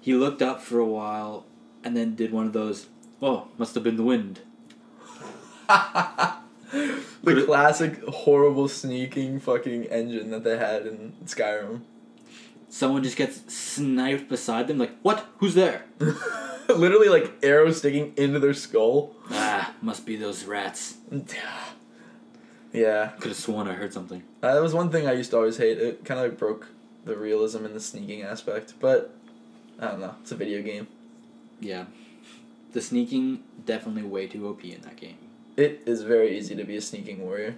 He 0.00 0.12
looked 0.12 0.42
up 0.42 0.60
for 0.60 0.78
a 0.78 0.84
while 0.84 1.46
and 1.82 1.96
then 1.96 2.14
did 2.14 2.30
one 2.30 2.46
of 2.46 2.52
those. 2.52 2.88
Oh, 3.22 3.48
must 3.56 3.74
have 3.74 3.82
been 3.82 3.96
the 3.96 4.02
wind. 4.02 4.40
the 7.22 7.42
classic 7.46 8.02
horrible 8.04 8.68
sneaking 8.68 9.40
fucking 9.40 9.84
engine 9.86 10.30
that 10.30 10.44
they 10.44 10.58
had 10.58 10.86
in 10.86 11.12
Skyrim. 11.24 11.80
Someone 12.68 13.02
just 13.04 13.16
gets 13.16 13.52
sniped 13.54 14.28
beside 14.28 14.66
them. 14.66 14.78
Like, 14.78 14.92
what? 15.02 15.26
Who's 15.38 15.54
there? 15.54 15.84
Literally 16.68 17.08
like 17.08 17.32
arrows 17.42 17.78
sticking 17.78 18.12
into 18.16 18.38
their 18.40 18.54
skull. 18.54 19.14
Ah, 19.30 19.74
must 19.80 20.04
be 20.06 20.16
those 20.16 20.44
rats. 20.44 20.96
Yeah, 22.72 23.12
Could 23.20 23.28
have 23.28 23.36
sworn 23.36 23.68
I 23.68 23.74
heard 23.74 23.92
something. 23.92 24.24
uh, 24.42 24.54
that 24.54 24.60
was 24.62 24.74
one 24.74 24.90
thing 24.90 25.06
I 25.06 25.12
used 25.12 25.30
to 25.30 25.36
always 25.36 25.58
hate. 25.58 25.78
It 25.78 26.04
kind 26.04 26.18
of 26.18 26.30
like 26.30 26.38
broke 26.38 26.66
the 27.04 27.16
realism 27.16 27.64
in 27.64 27.72
the 27.74 27.80
sneaking 27.80 28.22
aspect, 28.22 28.74
but 28.80 29.14
I 29.78 29.88
don't 29.88 30.00
know. 30.00 30.16
It's 30.22 30.32
a 30.32 30.36
video 30.36 30.60
game. 30.62 30.88
Yeah. 31.60 31.84
The 32.72 32.80
sneaking, 32.80 33.44
definitely 33.64 34.02
way 34.02 34.26
too 34.26 34.48
OP 34.48 34.64
in 34.64 34.80
that 34.80 34.96
game. 34.96 35.18
It 35.56 35.82
is 35.86 36.02
very 36.02 36.36
easy 36.36 36.54
to 36.56 36.64
be 36.64 36.76
a 36.76 36.80
sneaking 36.80 37.22
warrior. 37.24 37.56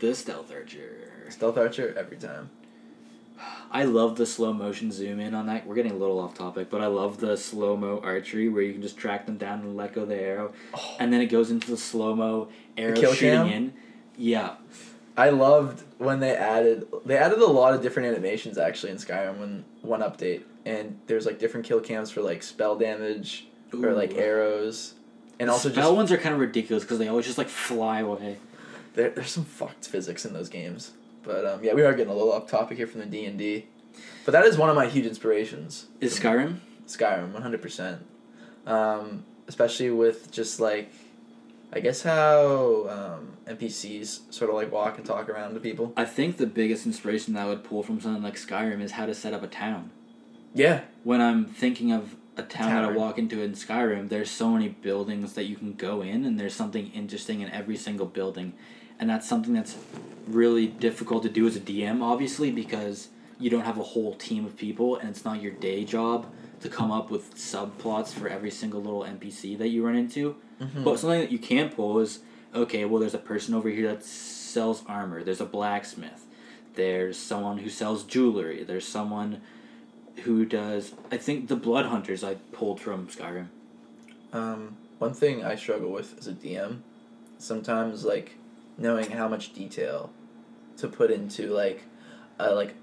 The 0.00 0.14
stealth 0.14 0.52
archer. 0.52 1.26
Stealth 1.30 1.58
archer 1.58 1.94
every 1.96 2.16
time. 2.16 2.50
I 3.70 3.84
love 3.84 4.16
the 4.16 4.26
slow 4.26 4.52
motion 4.52 4.92
zoom 4.92 5.18
in 5.18 5.34
on 5.34 5.46
that. 5.46 5.66
We're 5.66 5.74
getting 5.74 5.92
a 5.92 5.96
little 5.96 6.20
off 6.20 6.34
topic, 6.34 6.68
but 6.70 6.80
I 6.80 6.86
love 6.86 7.18
the 7.18 7.36
slow 7.36 7.76
mo 7.76 8.00
archery 8.02 8.48
where 8.48 8.62
you 8.62 8.72
can 8.72 8.82
just 8.82 8.96
track 8.96 9.26
them 9.26 9.36
down 9.36 9.60
and 9.60 9.76
let 9.76 9.94
go 9.94 10.04
the 10.04 10.16
arrow, 10.20 10.52
Oh, 10.74 10.96
and 11.00 11.12
then 11.12 11.20
it 11.20 11.26
goes 11.26 11.50
into 11.50 11.70
the 11.70 11.76
slow 11.76 12.14
mo 12.14 12.48
arrow 12.76 12.94
shooting 12.94 13.18
cam? 13.18 13.46
in. 13.48 13.72
Yeah, 14.16 14.56
I 15.16 15.30
loved 15.30 15.82
when 15.98 16.20
they 16.20 16.36
added 16.36 16.86
they 17.04 17.16
added 17.16 17.38
a 17.38 17.46
lot 17.46 17.74
of 17.74 17.82
different 17.82 18.10
animations 18.10 18.58
actually 18.58 18.92
in 18.92 18.98
Skyrim 18.98 19.38
when 19.38 19.64
one 19.80 20.00
update 20.00 20.42
and 20.64 21.00
there's 21.06 21.26
like 21.26 21.38
different 21.38 21.66
kill 21.66 21.80
cams 21.80 22.10
for 22.10 22.20
like 22.22 22.42
spell 22.42 22.76
damage 22.76 23.46
or 23.72 23.92
like 23.92 24.14
arrows 24.14 24.94
and 25.38 25.50
also 25.50 25.70
spell 25.70 25.84
just 25.90 25.96
ones 25.96 26.12
are 26.12 26.18
kind 26.18 26.34
of 26.34 26.40
ridiculous 26.40 26.84
because 26.84 26.98
they 26.98 27.08
always 27.08 27.26
just 27.26 27.38
like 27.38 27.48
fly 27.48 28.00
away. 28.00 28.38
there, 28.94 29.10
there's 29.10 29.30
some 29.30 29.44
fucked 29.44 29.86
physics 29.86 30.24
in 30.24 30.32
those 30.32 30.48
games. 30.48 30.92
But 31.22 31.46
um, 31.46 31.64
yeah, 31.64 31.74
we 31.74 31.82
are 31.82 31.92
getting 31.94 32.12
a 32.12 32.16
little 32.16 32.32
off 32.32 32.48
topic 32.48 32.76
here 32.78 32.86
from 32.86 33.00
the 33.00 33.06
D 33.06 33.24
and 33.24 33.38
D, 33.38 33.66
but 34.24 34.32
that 34.32 34.44
is 34.44 34.56
one 34.56 34.68
of 34.68 34.76
my 34.76 34.86
huge 34.86 35.06
inspirations. 35.06 35.86
Is 36.00 36.18
Skyrim? 36.18 36.56
Skyrim, 36.86 37.32
one 37.32 37.42
hundred 37.42 37.62
percent. 37.62 38.04
Um, 38.66 39.24
especially 39.46 39.90
with 39.90 40.30
just 40.32 40.58
like, 40.60 40.92
I 41.72 41.80
guess 41.80 42.02
how 42.02 42.88
um, 42.88 43.36
NPCs 43.46 44.32
sort 44.32 44.50
of 44.50 44.56
like 44.56 44.70
walk 44.72 44.98
and 44.98 45.06
talk 45.06 45.28
around 45.28 45.54
to 45.54 45.60
people. 45.60 45.92
I 45.96 46.04
think 46.04 46.36
the 46.36 46.46
biggest 46.46 46.86
inspiration 46.86 47.34
that 47.34 47.44
I 47.44 47.48
would 47.48 47.64
pull 47.64 47.82
from 47.82 48.00
something 48.00 48.22
like 48.22 48.36
Skyrim 48.36 48.80
is 48.80 48.92
how 48.92 49.06
to 49.06 49.14
set 49.14 49.32
up 49.32 49.42
a 49.42 49.48
town. 49.48 49.90
Yeah, 50.54 50.82
When 51.02 51.20
I'm 51.20 51.46
thinking 51.46 51.92
of 51.92 52.14
a 52.42 52.46
town 52.46 52.70
that 52.74 52.84
I 52.84 52.92
walk 52.92 53.18
into 53.18 53.42
in 53.42 53.52
Skyrim, 53.52 54.08
there's 54.08 54.30
so 54.30 54.50
many 54.50 54.68
buildings 54.68 55.34
that 55.34 55.44
you 55.44 55.56
can 55.56 55.74
go 55.74 56.02
in, 56.02 56.24
and 56.24 56.38
there's 56.38 56.54
something 56.54 56.90
interesting 56.92 57.40
in 57.40 57.50
every 57.50 57.76
single 57.76 58.06
building. 58.06 58.52
And 58.98 59.08
that's 59.08 59.28
something 59.28 59.52
that's 59.52 59.76
really 60.26 60.66
difficult 60.66 61.22
to 61.24 61.28
do 61.28 61.46
as 61.46 61.56
a 61.56 61.60
DM, 61.60 62.02
obviously, 62.02 62.50
because 62.50 63.08
you 63.38 63.50
don't 63.50 63.64
have 63.64 63.78
a 63.78 63.82
whole 63.82 64.14
team 64.14 64.44
of 64.44 64.56
people, 64.56 64.96
and 64.96 65.08
it's 65.08 65.24
not 65.24 65.42
your 65.42 65.52
day 65.52 65.84
job 65.84 66.26
to 66.60 66.68
come 66.68 66.90
up 66.90 67.10
with 67.10 67.34
subplots 67.34 68.08
for 68.12 68.28
every 68.28 68.50
single 68.50 68.80
little 68.80 69.02
NPC 69.02 69.56
that 69.56 69.68
you 69.68 69.84
run 69.84 69.96
into. 69.96 70.36
Mhm. 70.60 70.84
But 70.84 70.98
something 70.98 71.20
that 71.20 71.32
you 71.32 71.38
can 71.38 71.70
pull 71.70 71.98
is 71.98 72.20
okay, 72.54 72.84
well, 72.84 73.00
there's 73.00 73.14
a 73.14 73.18
person 73.18 73.54
over 73.54 73.68
here 73.68 73.88
that 73.88 74.04
sells 74.04 74.84
armor, 74.86 75.24
there's 75.24 75.40
a 75.40 75.46
blacksmith, 75.46 76.26
there's 76.74 77.16
someone 77.16 77.58
who 77.58 77.70
sells 77.70 78.04
jewelry, 78.04 78.62
there's 78.62 78.86
someone 78.86 79.40
who 80.24 80.44
does. 80.44 80.94
I 81.10 81.16
think 81.16 81.48
the 81.48 81.56
Blood 81.56 81.86
Hunters 81.86 82.22
I 82.22 82.34
pulled 82.52 82.80
from 82.80 83.06
Skyrim. 83.08 83.46
Um, 84.32 84.76
one 84.98 85.14
thing 85.14 85.44
I 85.44 85.56
struggle 85.56 85.90
with 85.90 86.16
as 86.18 86.26
a 86.26 86.32
DM, 86.32 86.80
sometimes 87.38 88.04
like 88.04 88.36
knowing 88.78 89.10
how 89.10 89.28
much 89.28 89.52
detail 89.52 90.10
to 90.78 90.88
put 90.88 91.10
into 91.10 91.48
like, 91.52 91.82
a, 92.38 92.54
like, 92.54 92.74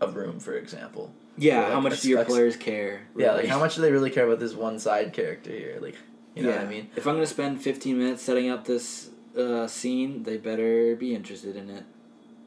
a 0.00 0.08
room 0.08 0.40
for 0.40 0.54
example. 0.54 1.12
Yeah, 1.36 1.68
Or, 1.68 1.72
how 1.72 1.80
much 1.80 2.00
do 2.00 2.08
your 2.08 2.18
specs- 2.18 2.30
players 2.32 2.56
care? 2.56 3.02
Yeah, 3.16 3.32
like 3.34 3.46
how 3.46 3.60
much 3.60 3.76
do 3.76 3.82
they 3.82 3.92
really 3.92 4.10
care 4.10 4.26
about 4.26 4.40
this 4.40 4.54
one 4.54 4.78
side 4.78 5.12
character 5.12 5.50
here? 5.52 5.78
Like, 5.80 5.96
you 6.34 6.42
know 6.42 6.50
what 6.50 6.60
I 6.60 6.64
mean? 6.66 6.90
If 6.96 7.06
I'm 7.06 7.14
gonna 7.14 7.26
spend 7.26 7.60
15 7.62 7.96
minutes 7.98 8.22
setting 8.22 8.48
up 8.50 8.64
this 8.64 9.10
uh, 9.36 9.66
scene, 9.68 10.24
they 10.24 10.36
better 10.36 10.96
be 10.96 11.14
interested 11.14 11.54
in 11.54 11.70
it. 11.70 11.84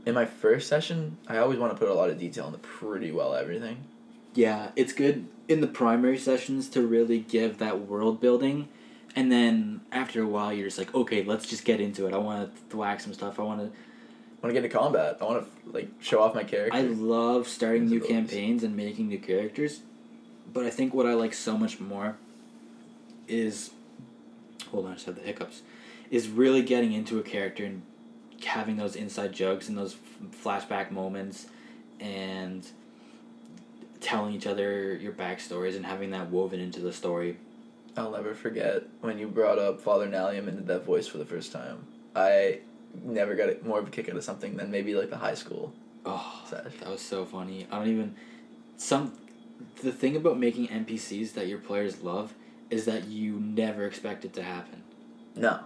In 0.05 0.13
my 0.15 0.25
first 0.25 0.67
session, 0.67 1.17
I 1.27 1.37
always 1.37 1.59
want 1.59 1.71
to 1.73 1.79
put 1.79 1.87
a 1.87 1.93
lot 1.93 2.09
of 2.09 2.17
detail 2.19 2.47
into 2.47 2.57
pretty 2.59 3.11
well 3.11 3.33
everything. 3.35 3.77
Yeah, 4.33 4.71
it's 4.75 4.93
good 4.93 5.27
in 5.47 5.61
the 5.61 5.67
primary 5.67 6.17
sessions 6.17 6.69
to 6.69 6.85
really 6.85 7.19
give 7.19 7.57
that 7.57 7.81
world 7.81 8.21
building, 8.21 8.69
and 9.15 9.31
then 9.31 9.81
after 9.91 10.21
a 10.21 10.27
while, 10.27 10.53
you're 10.53 10.67
just 10.67 10.77
like, 10.77 10.95
okay, 10.95 11.23
let's 11.23 11.45
just 11.47 11.65
get 11.65 11.81
into 11.81 12.07
it. 12.07 12.13
I 12.13 12.17
want 12.17 12.55
to 12.55 12.61
thwack 12.69 13.01
some 13.01 13.13
stuff. 13.13 13.39
I 13.39 13.43
want 13.43 13.59
to. 13.59 13.65
I 13.67 14.47
want 14.47 14.55
to 14.55 14.59
get 14.59 14.65
into 14.65 14.75
combat. 14.75 15.17
I 15.21 15.25
want 15.25 15.45
to 15.45 15.71
like 15.71 15.89
show 15.99 16.23
off 16.23 16.33
my 16.33 16.43
character. 16.43 16.75
I 16.75 16.81
love 16.81 17.47
starting 17.47 17.85
new 17.87 17.99
campaigns 17.99 18.63
and 18.63 18.75
making 18.75 19.09
new 19.09 19.19
characters, 19.19 19.81
but 20.51 20.65
I 20.65 20.71
think 20.71 20.95
what 20.95 21.05
I 21.05 21.13
like 21.13 21.35
so 21.35 21.55
much 21.57 21.79
more 21.79 22.17
is, 23.27 23.69
hold 24.71 24.85
on, 24.85 24.91
I 24.91 24.93
just 24.95 25.05
had 25.05 25.15
the 25.15 25.21
hiccups, 25.21 25.61
is 26.09 26.27
really 26.27 26.63
getting 26.63 26.91
into 26.91 27.19
a 27.19 27.21
character 27.21 27.65
and 27.65 27.83
having 28.43 28.77
those 28.77 28.95
inside 28.95 29.31
jokes 29.31 29.69
and 29.69 29.77
those 29.77 29.93
f- 29.93 30.43
flashback 30.43 30.89
moments, 30.89 31.45
and 31.99 32.67
telling 34.01 34.33
each 34.33 34.47
other 34.47 34.95
your 34.95 35.13
backstories 35.13 35.75
and 35.75 35.85
having 35.85 36.11
that 36.11 36.29
woven 36.29 36.59
into 36.59 36.79
the 36.79 36.91
story. 36.91 37.37
I'll 37.95 38.11
never 38.11 38.33
forget 38.33 38.83
when 39.01 39.17
you 39.17 39.27
brought 39.27 39.59
up 39.59 39.79
Father 39.81 40.07
Nalium 40.07 40.47
and 40.47 40.57
did 40.57 40.67
that 40.67 40.85
voice 40.85 41.07
for 41.07 41.17
the 41.17 41.25
first 41.25 41.51
time. 41.51 41.85
I 42.15 42.59
never 43.03 43.35
got 43.35 43.49
it 43.49 43.65
more 43.65 43.79
of 43.79 43.87
a 43.87 43.91
kick 43.91 44.09
out 44.09 44.15
of 44.17 44.23
something 44.23 44.57
than 44.57 44.71
maybe 44.71 44.95
like 44.95 45.09
the 45.09 45.17
high 45.17 45.35
school 45.35 45.73
Oh, 46.05 46.41
sesh. 46.45 46.73
that 46.79 46.89
was 46.89 47.01
so 47.01 47.25
funny. 47.25 47.67
I 47.71 47.77
don't 47.77 47.89
even 47.89 48.15
some 48.77 49.13
the 49.83 49.91
thing 49.91 50.15
about 50.15 50.39
making 50.39 50.67
NPCs 50.69 51.33
that 51.33 51.47
your 51.47 51.59
players 51.59 52.01
love 52.01 52.33
is 52.69 52.85
that 52.85 53.07
you 53.07 53.39
never 53.39 53.85
expect 53.85 54.25
it 54.25 54.33
to 54.33 54.43
happen. 54.43 54.81
No, 55.35 55.59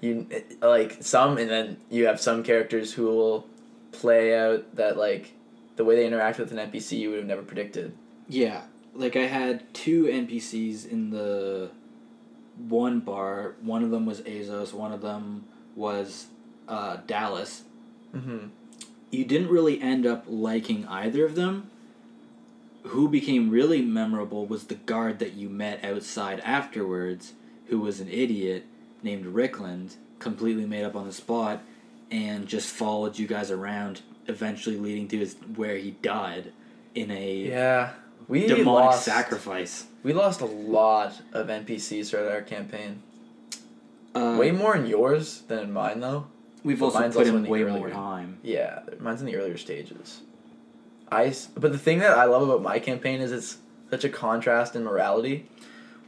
you 0.00 0.26
like 0.62 0.98
some, 1.00 1.36
and 1.38 1.50
then 1.50 1.78
you 1.90 2.06
have 2.06 2.20
some 2.20 2.42
characters 2.42 2.92
who 2.92 3.06
will 3.06 3.46
play 3.92 4.38
out 4.38 4.76
that 4.76 4.96
like 4.96 5.32
the 5.80 5.84
way 5.86 5.96
they 5.96 6.06
interact 6.06 6.38
with 6.38 6.52
an 6.52 6.58
NPC 6.70 6.98
you 6.98 7.08
would 7.08 7.20
have 7.20 7.26
never 7.26 7.40
predicted. 7.40 7.94
Yeah, 8.28 8.64
like 8.92 9.16
I 9.16 9.26
had 9.26 9.72
two 9.72 10.04
NPCs 10.04 10.86
in 10.86 11.08
the 11.08 11.70
one 12.58 13.00
bar. 13.00 13.54
One 13.62 13.82
of 13.82 13.90
them 13.90 14.04
was 14.04 14.20
Azos. 14.20 14.74
One 14.74 14.92
of 14.92 15.00
them 15.00 15.46
was 15.74 16.26
uh, 16.68 16.98
Dallas. 17.06 17.62
Mm-hmm. 18.14 18.48
You 19.10 19.24
didn't 19.24 19.48
really 19.48 19.80
end 19.80 20.04
up 20.04 20.24
liking 20.28 20.86
either 20.86 21.24
of 21.24 21.34
them. 21.34 21.70
Who 22.82 23.08
became 23.08 23.48
really 23.48 23.80
memorable 23.80 24.44
was 24.44 24.64
the 24.64 24.74
guard 24.74 25.18
that 25.20 25.32
you 25.32 25.48
met 25.48 25.82
outside 25.82 26.40
afterwards, 26.40 27.32
who 27.68 27.80
was 27.80 28.00
an 28.00 28.10
idiot 28.10 28.66
named 29.02 29.24
Rickland, 29.34 29.94
completely 30.18 30.66
made 30.66 30.84
up 30.84 30.94
on 30.94 31.06
the 31.06 31.12
spot, 31.14 31.62
and 32.10 32.46
just 32.46 32.68
followed 32.68 33.18
you 33.18 33.26
guys 33.26 33.50
around, 33.50 34.02
eventually 34.30 34.76
leading 34.76 35.06
to 35.08 35.18
his 35.18 35.34
where 35.56 35.76
he 35.76 35.90
died 36.02 36.52
in 36.94 37.10
a 37.10 37.34
Yeah, 37.36 37.90
we 38.28 38.46
demonic 38.46 38.66
lost. 38.66 39.04
sacrifice. 39.04 39.86
We 40.02 40.12
lost 40.14 40.40
a 40.40 40.46
lot 40.46 41.20
of 41.32 41.48
NPCs 41.48 42.10
throughout 42.10 42.30
our 42.32 42.40
campaign. 42.42 43.02
Uh, 44.14 44.36
Way 44.40 44.50
more 44.50 44.74
in 44.76 44.86
yours 44.86 45.42
than 45.48 45.58
in 45.60 45.72
mine, 45.72 46.00
though. 46.00 46.26
we've 46.64 46.78
but 46.80 46.86
also 46.86 46.98
put 46.98 47.06
also 47.16 47.20
in 47.22 47.36
in 47.36 47.42
the 47.42 47.48
way 47.50 47.62
earlier. 47.62 47.78
more 47.78 47.90
time. 47.90 48.38
Yeah, 48.42 48.80
mine's 48.98 49.20
in 49.20 49.26
the 49.26 49.36
earlier 49.36 49.56
stages. 49.58 50.20
I, 51.12 51.34
but 51.56 51.72
the 51.72 51.78
thing 51.78 51.98
that 51.98 52.16
I 52.16 52.24
love 52.24 52.42
about 52.42 52.62
my 52.62 52.78
campaign 52.78 53.20
is 53.20 53.30
it's 53.32 53.58
such 53.90 54.04
a 54.04 54.08
contrast 54.08 54.74
in 54.76 54.84
morality. 54.84 55.46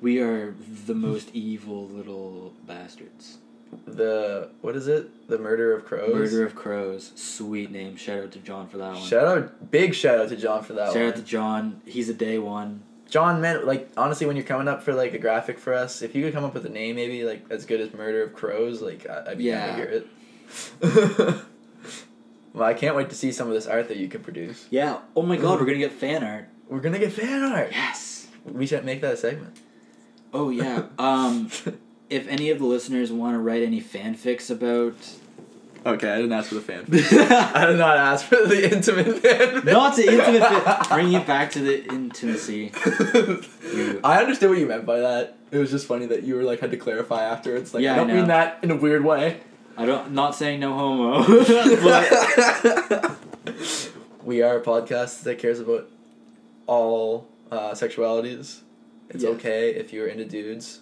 We 0.00 0.18
are 0.20 0.54
the 0.86 0.94
most 0.94 1.30
evil 1.32 1.86
little 1.86 2.54
bastards. 2.66 3.38
The 3.86 4.50
what 4.60 4.76
is 4.76 4.86
it? 4.88 5.28
The 5.28 5.38
murder 5.38 5.74
of 5.74 5.84
crows. 5.86 6.14
Murder 6.14 6.44
of 6.44 6.54
Crows. 6.54 7.12
Sweet 7.14 7.70
name. 7.70 7.96
Shout 7.96 8.22
out 8.24 8.32
to 8.32 8.38
John 8.38 8.68
for 8.68 8.76
that 8.78 8.92
one. 8.94 9.02
Shout 9.02 9.26
out, 9.26 9.70
big 9.70 9.94
shout 9.94 10.18
out 10.18 10.28
to 10.28 10.36
John 10.36 10.62
for 10.62 10.74
that 10.74 10.88
Shout 10.88 10.94
one. 10.96 11.02
Shout 11.04 11.08
out 11.14 11.16
to 11.16 11.22
John. 11.22 11.80
He's 11.86 12.08
a 12.08 12.14
day 12.14 12.38
one. 12.38 12.82
John 13.08 13.40
meant 13.40 13.66
like 13.66 13.90
honestly 13.96 14.26
when 14.26 14.36
you're 14.36 14.44
coming 14.44 14.68
up 14.68 14.82
for 14.82 14.92
like 14.94 15.14
a 15.14 15.18
graphic 15.18 15.58
for 15.58 15.72
us, 15.74 16.02
if 16.02 16.14
you 16.14 16.22
could 16.24 16.34
come 16.34 16.44
up 16.44 16.54
with 16.54 16.66
a 16.66 16.70
name 16.70 16.96
maybe 16.96 17.24
like 17.24 17.44
as 17.50 17.64
good 17.66 17.80
as 17.80 17.92
Murder 17.94 18.22
of 18.22 18.34
Crows, 18.34 18.82
like 18.82 19.08
I- 19.08 19.30
I'd 19.32 19.38
be 19.38 19.44
Yeah. 19.44 19.66
down 19.66 19.76
to 19.78 19.82
hear 19.82 19.90
it. 19.90 20.06
well, 22.52 22.64
I 22.68 22.74
can't 22.74 22.94
wait 22.96 23.08
to 23.10 23.14
see 23.16 23.32
some 23.32 23.48
of 23.48 23.54
this 23.54 23.66
art 23.66 23.88
that 23.88 23.96
you 23.96 24.08
can 24.08 24.22
produce. 24.22 24.66
Yeah. 24.70 24.98
Oh 25.16 25.22
my 25.22 25.36
god, 25.36 25.58
we're 25.60 25.66
gonna 25.66 25.78
get 25.78 25.92
fan 25.92 26.22
art. 26.22 26.48
We're 26.68 26.80
gonna 26.80 26.98
get 26.98 27.12
fan 27.12 27.42
art. 27.42 27.68
Yes. 27.72 28.28
We 28.44 28.66
should 28.66 28.84
make 28.84 29.00
that 29.00 29.14
a 29.14 29.16
segment. 29.16 29.56
Oh 30.34 30.50
yeah. 30.50 30.84
Um, 30.98 31.50
if 32.12 32.28
any 32.28 32.50
of 32.50 32.58
the 32.58 32.66
listeners 32.66 33.10
want 33.12 33.34
to 33.34 33.38
write 33.40 33.62
any 33.62 33.80
fanfics 33.80 34.50
about, 34.50 34.94
okay, 35.86 36.10
I 36.12 36.16
didn't 36.16 36.32
ask 36.32 36.48
for 36.50 36.56
the 36.56 36.60
fan. 36.60 36.84
I 37.54 37.66
did 37.66 37.78
not 37.78 37.96
ask 37.96 38.26
for 38.26 38.36
the 38.46 38.70
intimate 38.72 39.18
fan. 39.18 39.64
not 39.64 39.96
the 39.96 40.06
intimate, 40.12 40.88
bring 40.88 41.12
it 41.12 41.26
back 41.26 41.50
to 41.52 41.60
the 41.60 41.84
intimacy. 41.86 42.72
You- 43.72 44.00
I 44.04 44.20
understood 44.20 44.50
what 44.50 44.58
you 44.58 44.66
meant 44.66 44.84
by 44.84 44.98
that. 45.00 45.38
It 45.50 45.56
was 45.56 45.70
just 45.70 45.86
funny 45.86 46.04
that 46.06 46.24
you 46.24 46.34
were 46.34 46.42
like 46.42 46.60
had 46.60 46.70
to 46.72 46.76
clarify 46.76 47.22
afterwards. 47.24 47.72
Like 47.72 47.82
Yeah, 47.82 47.92
I 47.92 47.94
I 47.94 47.96
don't 47.98 48.08
know. 48.08 48.14
mean 48.16 48.26
that 48.26 48.58
in 48.62 48.70
a 48.70 48.76
weird 48.76 49.02
way. 49.02 49.40
I 49.78 49.86
don't. 49.86 50.12
Not 50.12 50.34
saying 50.34 50.60
no 50.60 50.74
homo, 50.74 51.24
but 51.82 53.16
we 54.22 54.42
are 54.42 54.58
a 54.58 54.60
podcast 54.62 55.22
that 55.22 55.38
cares 55.38 55.58
about 55.58 55.88
all 56.66 57.26
uh, 57.50 57.70
sexualities. 57.70 58.60
It's 59.08 59.24
Yeah. 59.24 59.30
okay 59.30 59.70
if 59.70 59.90
you're 59.92 60.06
into 60.06 60.26
dudes, 60.26 60.80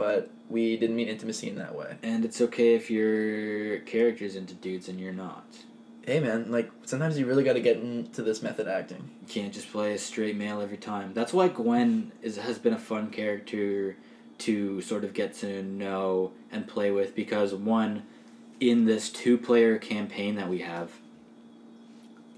but 0.00 0.30
we 0.48 0.78
didn't 0.78 0.96
mean 0.96 1.08
intimacy 1.08 1.50
in 1.50 1.56
that 1.56 1.74
way. 1.74 1.94
and 2.02 2.24
it's 2.24 2.40
okay 2.40 2.74
if 2.74 2.90
your 2.90 3.80
character's 3.80 4.34
into 4.34 4.54
dudes 4.54 4.88
and 4.88 4.98
you're 4.98 5.12
not. 5.12 5.44
Hey 6.06 6.20
man, 6.20 6.50
like 6.50 6.70
sometimes 6.86 7.18
you 7.18 7.26
really 7.26 7.44
got 7.44 7.52
to 7.52 7.60
get 7.60 7.76
into 7.76 8.22
this 8.22 8.42
method 8.42 8.66
acting. 8.66 9.10
You 9.20 9.28
can't 9.28 9.52
just 9.52 9.70
play 9.70 9.92
a 9.92 9.98
straight 9.98 10.36
male 10.36 10.62
every 10.62 10.78
time. 10.78 11.12
That's 11.12 11.34
why 11.34 11.48
Gwen 11.48 12.12
is 12.22 12.38
has 12.38 12.58
been 12.58 12.72
a 12.72 12.78
fun 12.78 13.10
character 13.10 13.96
to 14.38 14.80
sort 14.80 15.04
of 15.04 15.12
get 15.12 15.34
to 15.34 15.62
know 15.62 16.32
and 16.50 16.66
play 16.66 16.90
with 16.90 17.14
because 17.14 17.52
one, 17.52 18.04
in 18.58 18.86
this 18.86 19.10
two 19.10 19.36
player 19.36 19.76
campaign 19.76 20.36
that 20.36 20.48
we 20.48 20.60
have, 20.60 20.92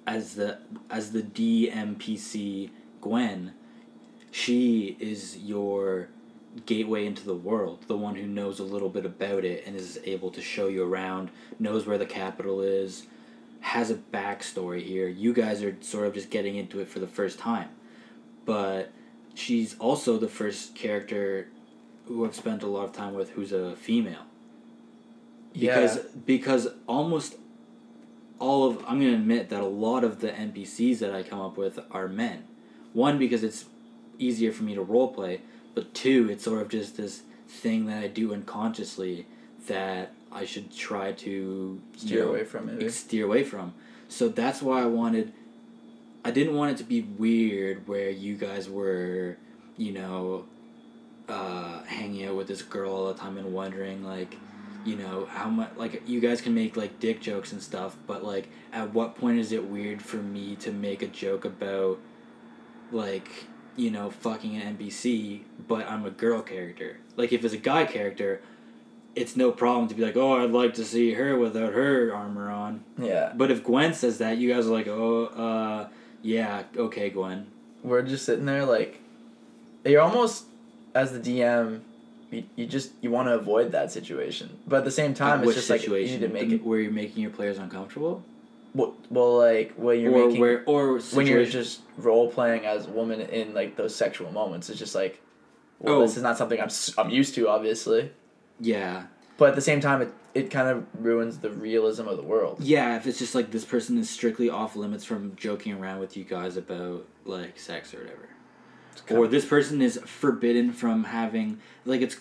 as 0.05 0.35
the 0.35 0.59
as 0.91 1.13
the 1.13 1.23
DMPC 1.23 2.71
Gwen, 3.01 3.53
she 4.33 4.97
is 4.99 5.39
your 5.39 6.09
gateway 6.67 7.07
into 7.07 7.25
the 7.25 7.35
world, 7.35 7.85
the 7.87 7.97
one 7.97 8.15
who 8.15 8.27
knows 8.27 8.59
a 8.59 8.65
little 8.65 8.89
bit 8.89 9.07
about 9.07 9.45
it 9.45 9.67
and 9.67 9.75
is 9.75 9.99
able 10.05 10.31
to 10.31 10.41
show 10.41 10.69
you 10.69 10.85
around, 10.85 11.31
knows 11.59 11.87
where 11.87 11.99
the 11.99 12.07
capital 12.07 12.61
is, 12.61 13.07
has 13.61 13.91
a 13.91 13.95
backstory 13.95 14.83
here. 14.85 15.09
You 15.09 15.33
guys 15.33 15.63
are 15.63 15.77
sort 15.81 16.07
of 16.07 16.15
just 16.15 16.31
getting 16.31 16.57
into 16.57 16.81
it 16.81 16.89
for 16.89 16.99
the 16.99 17.07
first 17.07 17.39
time. 17.39 17.69
But 18.45 18.93
she's 19.35 19.79
also 19.79 20.19
the 20.19 20.29
first 20.29 20.75
character 20.75 21.49
who 22.07 22.25
I've 22.27 22.35
spent 22.35 22.63
a 22.63 22.67
lot 22.67 22.85
of 22.85 22.93
time 22.93 23.15
with 23.15 23.31
who's 23.31 23.53
a 23.53 23.77
female. 23.77 24.25
Because 25.55 25.99
because 26.27 26.69
almost 26.87 27.37
all 28.39 28.69
of 28.69 28.79
I'm 28.89 28.99
gonna 28.99 29.15
admit 29.15 29.51
that 29.51 29.61
a 29.61 29.67
lot 29.67 30.03
of 30.03 30.21
the 30.21 30.31
NPCs 30.31 30.99
that 30.99 31.15
I 31.15 31.23
come 31.23 31.41
up 31.41 31.57
with 31.57 31.79
are 31.91 32.09
men. 32.09 32.45
One 32.93 33.19
because 33.19 33.45
it's 33.45 33.67
easier 34.19 34.53
for 34.53 34.65
me 34.65 34.75
to 34.75 34.83
role 34.83 35.09
play, 35.09 35.43
but 35.75 35.95
two, 35.95 36.29
it's 36.31 36.45
sort 36.45 36.63
of 36.63 36.69
just 36.69 36.97
this 36.97 37.23
thing 37.49 37.87
that 37.87 38.03
I 38.03 38.09
do 38.09 38.33
unconsciously 38.33 39.27
that 39.69 40.13
I 40.31 40.45
should 40.45 40.75
try 40.75 41.13
to 41.13 41.81
steer 41.97 42.25
know, 42.25 42.31
away 42.31 42.45
from 42.45 42.69
it. 42.69 42.91
steer 42.91 43.25
away 43.27 43.45
from. 43.45 43.75
So 44.09 44.29
that's 44.29 44.63
why 44.63 44.83
I 44.83 44.87
wanted. 44.87 45.33
I 46.25 46.31
didn't 46.31 46.55
want 46.55 46.73
it 46.73 46.77
to 46.79 46.85
be 46.85 47.03
weird 47.03 47.89
where 47.89 48.11
you 48.11 48.37
guys 48.37 48.69
were, 48.69 49.37
you 49.77 49.93
know, 49.93 50.45
uh, 51.29 51.83
hanging 51.85 52.27
out 52.27 52.37
with 52.37 52.49
this 52.49 52.63
girl 52.63 52.93
all 52.93 53.13
the 53.13 53.19
time 53.19 53.39
and 53.39 53.53
wondering 53.53 54.05
like, 54.05 54.37
you 54.85 54.97
know, 54.97 55.27
how 55.27 55.49
much 55.49 55.71
like 55.77 56.03
you 56.07 56.21
guys 56.21 56.41
can 56.41 56.55
make 56.55 56.77
like 56.77 57.01
dick 57.01 57.21
jokes 57.21 57.53
and 57.53 57.63
stuff, 57.63 57.97
but 58.07 58.25
like 58.25 58.49
at 58.73 58.93
what 58.93 59.17
point 59.17 59.39
is 59.39 59.53
it 59.53 59.65
weird 59.65 60.03
for 60.03 60.17
me 60.17 60.57
to 60.57 60.71
make 60.73 61.03
a 61.03 61.07
joke 61.07 61.45
about, 61.45 61.99
like, 62.91 63.29
you 63.77 63.91
know, 63.91 64.11
fucking 64.11 64.57
an 64.57 64.77
NPC, 64.77 65.43
but 65.69 65.89
I'm 65.89 66.05
a 66.05 66.11
girl 66.11 66.43
character. 66.43 66.99
Like 67.17 67.33
if 67.33 67.45
it's 67.45 67.55
a 67.55 67.59
guy 67.59 67.85
character, 67.85 68.41
it's 69.15 69.37
no 69.37 69.53
problem 69.53 69.89
to 69.89 69.95
be 69.95 70.03
like, 70.03 70.17
oh, 70.17 70.43
I'd 70.43 70.51
like 70.51 70.75
to 70.75 70.85
see 70.85 71.13
her 71.15 71.37
without 71.37 71.73
her 71.73 72.15
armor 72.15 72.51
on. 72.51 72.85
Yeah, 72.99 73.33
But 73.35 73.51
if 73.51 73.63
Gwen 73.63 73.95
says 73.95 74.19
that, 74.19 74.39
you 74.39 74.53
guys 74.53 74.67
are 74.67 74.73
like, 74.73 74.89
oh, 74.89 75.27
uh, 75.27 75.89
yeah, 76.23 76.65
okay, 76.77 77.11
Gwen. 77.11 77.47
we're 77.83 78.03
just 78.03 78.25
sitting 78.25 78.47
there 78.47 78.65
like, 78.65 79.01
you're 79.85 80.01
almost 80.01 80.45
as 80.95 81.13
the 81.13 81.19
DM. 81.21 81.81
You, 82.31 82.45
you 82.57 82.65
just 82.67 82.93
you 83.03 83.11
want 83.11 83.29
to 83.29 83.35
avoid 83.35 83.73
that 83.73 83.93
situation, 83.93 84.59
but 84.67 84.77
at 84.77 84.85
the 84.87 84.91
same 84.91 85.13
time, 85.13 85.43
it's 85.45 85.55
just 85.55 85.69
like 85.69 85.87
you 85.87 85.93
need 85.93 86.21
to 86.21 86.29
make 86.29 86.51
it. 86.51 86.65
where 86.65 86.79
you're 86.81 86.91
making 86.91 87.21
your 87.23 87.31
players 87.31 87.59
uncomfortable, 87.59 88.25
Well, 88.75 88.95
well 89.11 89.39
like 89.39 89.75
when 89.77 90.01
you're 90.01 90.13
or 90.15 90.27
making 90.27 90.41
where, 90.41 90.63
or 90.67 90.99
when 91.13 91.27
you're 91.27 91.45
just 91.45 91.81
role 91.99 92.31
playing 92.31 92.65
as 92.65 92.87
a 92.87 92.91
woman 92.91 93.21
in 93.21 93.53
like 93.55 93.77
those 93.77 93.95
sexual 93.95 94.31
moments, 94.33 94.71
it's 94.71 94.79
just 94.79 94.95
like, 94.95 95.21
well, 95.79 95.97
Oh. 95.97 96.01
this 96.03 96.17
is 96.17 96.23
not 96.23 96.39
something 96.39 96.61
I'm 96.61 96.71
I'm 96.99 97.11
used 97.11 97.35
to, 97.35 97.49
obviously. 97.49 98.13
yeah, 98.61 99.05
But 99.37 99.51
at 99.51 99.55
the 99.57 99.61
same 99.61 99.81
time, 99.81 100.01
it 100.03 100.13
it 100.35 100.51
kind 100.51 100.69
of 100.69 100.87
ruins 100.99 101.39
the 101.41 101.51
realism 101.51 102.09
of 102.09 102.17
the 102.17 102.23
world. 102.23 102.57
yeah. 102.61 102.97
If 102.97 103.07
it's 103.07 103.19
just 103.19 103.35
like 103.35 103.51
this 103.51 103.67
person 103.67 103.99
is 103.99 104.09
strictly 104.09 104.49
off 104.49 104.75
limits 104.77 105.05
from 105.05 105.37
joking 105.37 105.75
around 105.75 106.01
with 106.01 106.17
you 106.17 106.25
guys 106.25 106.57
about 106.57 107.05
like 107.27 107.59
sex 107.59 107.93
or 107.93 107.99
whatever, 107.99 108.29
or 109.11 109.29
this 109.29 109.45
person 109.45 109.83
is 109.83 109.99
forbidden 110.07 110.73
from 110.73 111.05
having 111.05 111.61
like 111.85 112.01
it's. 112.01 112.17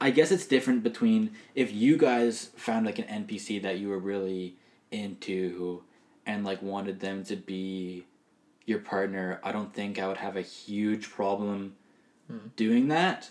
I 0.00 0.10
guess 0.10 0.30
it's 0.30 0.46
different 0.46 0.82
between 0.84 1.32
if 1.56 1.72
you 1.72 1.96
guys 1.96 2.50
found 2.56 2.86
like 2.86 2.98
an 3.00 3.04
NPC 3.24 3.60
that 3.62 3.78
you 3.78 3.88
were 3.88 3.98
really 3.98 4.54
into 4.90 5.82
and 6.26 6.44
like 6.44 6.62
wanted 6.62 7.00
them 7.00 7.24
to 7.24 7.36
be 7.36 8.04
your 8.66 8.78
partner, 8.80 9.40
I 9.42 9.52
don't 9.52 9.72
think 9.72 9.98
I 9.98 10.06
would 10.08 10.18
have 10.18 10.36
a 10.36 10.42
huge 10.42 11.10
problem 11.10 11.74
Hmm. 12.28 12.48
doing 12.56 12.88
that. 12.88 13.30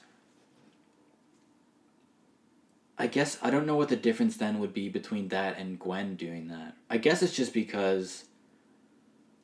I 2.97 3.05
guess 3.05 3.38
I 3.43 3.51
don't 3.51 3.68
know 3.68 3.76
what 3.76 3.89
the 3.89 3.95
difference 3.95 4.38
then 4.38 4.58
would 4.60 4.74
be 4.74 4.89
between 4.89 5.28
that 5.28 5.58
and 5.60 5.78
Gwen 5.78 6.16
doing 6.16 6.47
that. 6.47 6.76
I 6.89 6.97
guess 6.97 7.22
it's 7.22 7.36
just 7.36 7.53
because 7.53 8.26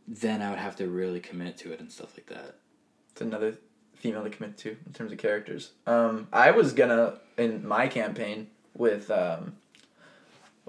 then 0.08 0.42
I 0.42 0.50
would 0.50 0.58
have 0.60 0.76
to 0.78 0.88
really 0.88 1.20
commit 1.20 1.58
to 1.58 1.72
it 1.72 1.80
and 1.80 1.92
stuff 1.92 2.18
like 2.18 2.26
that. 2.28 2.56
it's 3.12 3.22
another 3.22 3.56
female 3.96 4.24
to 4.24 4.30
commit 4.32 4.58
to 4.58 4.76
in 4.88 4.94
terms 4.94 5.12
of 5.12 5.20
characters. 5.20 5.72
Um, 5.86 6.28
I 6.34 6.50
was 6.52 6.74
gonna 6.74 7.20
in 7.38 7.66
my 7.68 7.88
campaign 7.88 8.48
with 8.74 9.12
um, 9.12 9.56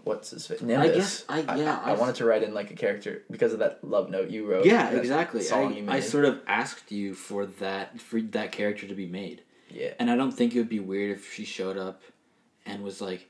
what's 0.05 0.31
his 0.31 0.47
face? 0.47 0.61
Nimbus. 0.61 0.95
guess 0.97 1.25
I- 1.29 1.57
yeah, 1.57 1.81
I, 1.83 1.91
I- 1.93 1.95
wanted 1.99 2.15
to 2.17 2.25
write 2.25 2.43
in 2.43 2.55
like 2.55 2.71
a 2.71 2.75
character 2.75 3.23
because 3.31 3.53
of 3.53 3.59
that 3.59 3.83
love 3.83 4.11
note 4.11 4.31
you 4.31 4.47
wrote. 4.47 4.65
Yeah, 4.67 4.91
exactly. 4.91 5.43
I, 5.51 5.85
I 5.89 6.01
sort 6.01 6.25
of 6.25 6.41
asked 6.47 6.93
you 6.93 7.15
for 7.15 7.47
that 7.47 8.01
for 8.01 8.21
that 8.21 8.53
character 8.53 8.87
to 8.87 8.95
be 8.95 9.07
made. 9.07 9.43
yeah. 9.71 9.95
And 9.99 10.11
I 10.11 10.17
don't 10.17 10.33
think 10.33 10.55
it 10.55 10.59
would 10.59 10.69
be 10.69 10.81
weird 10.81 11.11
if 11.17 11.33
she 11.35 11.45
showed 11.45 11.77
up 11.77 12.03
and 12.67 12.83
was 12.83 13.01
like, 13.01 13.29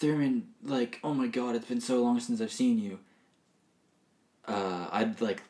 Thurmond, 0.00 0.42
like, 0.62 0.98
oh 1.04 1.14
my 1.14 1.26
god, 1.26 1.54
it's 1.56 1.66
been 1.66 1.80
so 1.80 2.02
long 2.02 2.20
since 2.20 2.40
I've 2.40 2.52
seen 2.52 2.78
you. 2.78 2.98
Uh, 4.46 4.88
I'd 4.90 5.20
like 5.20 5.42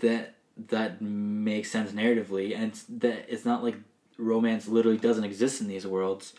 that. 0.00 0.34
That 0.68 1.02
makes 1.02 1.68
sense 1.70 1.90
narratively, 1.90 2.56
and 2.56 2.72
that 3.00 3.26
it's 3.28 3.44
not 3.44 3.64
like 3.64 3.74
romance 4.18 4.68
literally 4.68 4.98
doesn't 4.98 5.24
exist 5.24 5.60
in 5.60 5.66
these 5.66 5.84
worlds. 5.86 6.32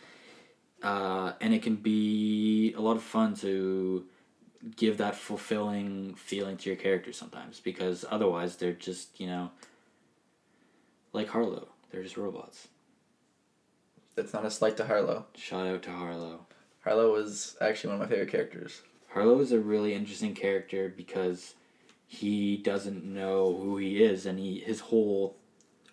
Uh, 0.83 1.33
and 1.41 1.53
it 1.53 1.63
can 1.63 1.75
be 1.75 2.73
a 2.73 2.81
lot 2.81 2.95
of 2.95 3.03
fun 3.03 3.35
to 3.35 4.05
give 4.75 4.97
that 4.97 5.15
fulfilling 5.15 6.15
feeling 6.15 6.57
to 6.57 6.69
your 6.69 6.75
characters 6.75 7.15
sometimes 7.17 7.59
because 7.59 8.03
otherwise 8.09 8.55
they're 8.55 8.73
just 8.73 9.19
you 9.19 9.27
know 9.27 9.51
like 11.13 11.29
Harlow. 11.29 11.69
They're 11.89 12.03
just 12.03 12.17
robots. 12.17 12.67
That's 14.15 14.33
not 14.33 14.45
a 14.45 14.51
slight 14.51 14.77
to 14.77 14.85
Harlow. 14.85 15.25
Shout 15.35 15.67
out 15.67 15.83
to 15.83 15.91
Harlow. 15.91 16.45
Harlow 16.83 17.13
was 17.13 17.55
actually 17.61 17.93
one 17.93 18.01
of 18.01 18.07
my 18.07 18.13
favorite 18.13 18.31
characters. 18.31 18.81
Harlow 19.09 19.39
is 19.39 19.51
a 19.51 19.59
really 19.59 19.93
interesting 19.93 20.33
character 20.33 20.93
because 20.95 21.55
he 22.05 22.57
doesn't 22.57 23.03
know 23.03 23.55
who 23.55 23.77
he 23.77 24.03
is, 24.03 24.25
and 24.25 24.37
he 24.37 24.59
his 24.59 24.81
whole 24.81 25.37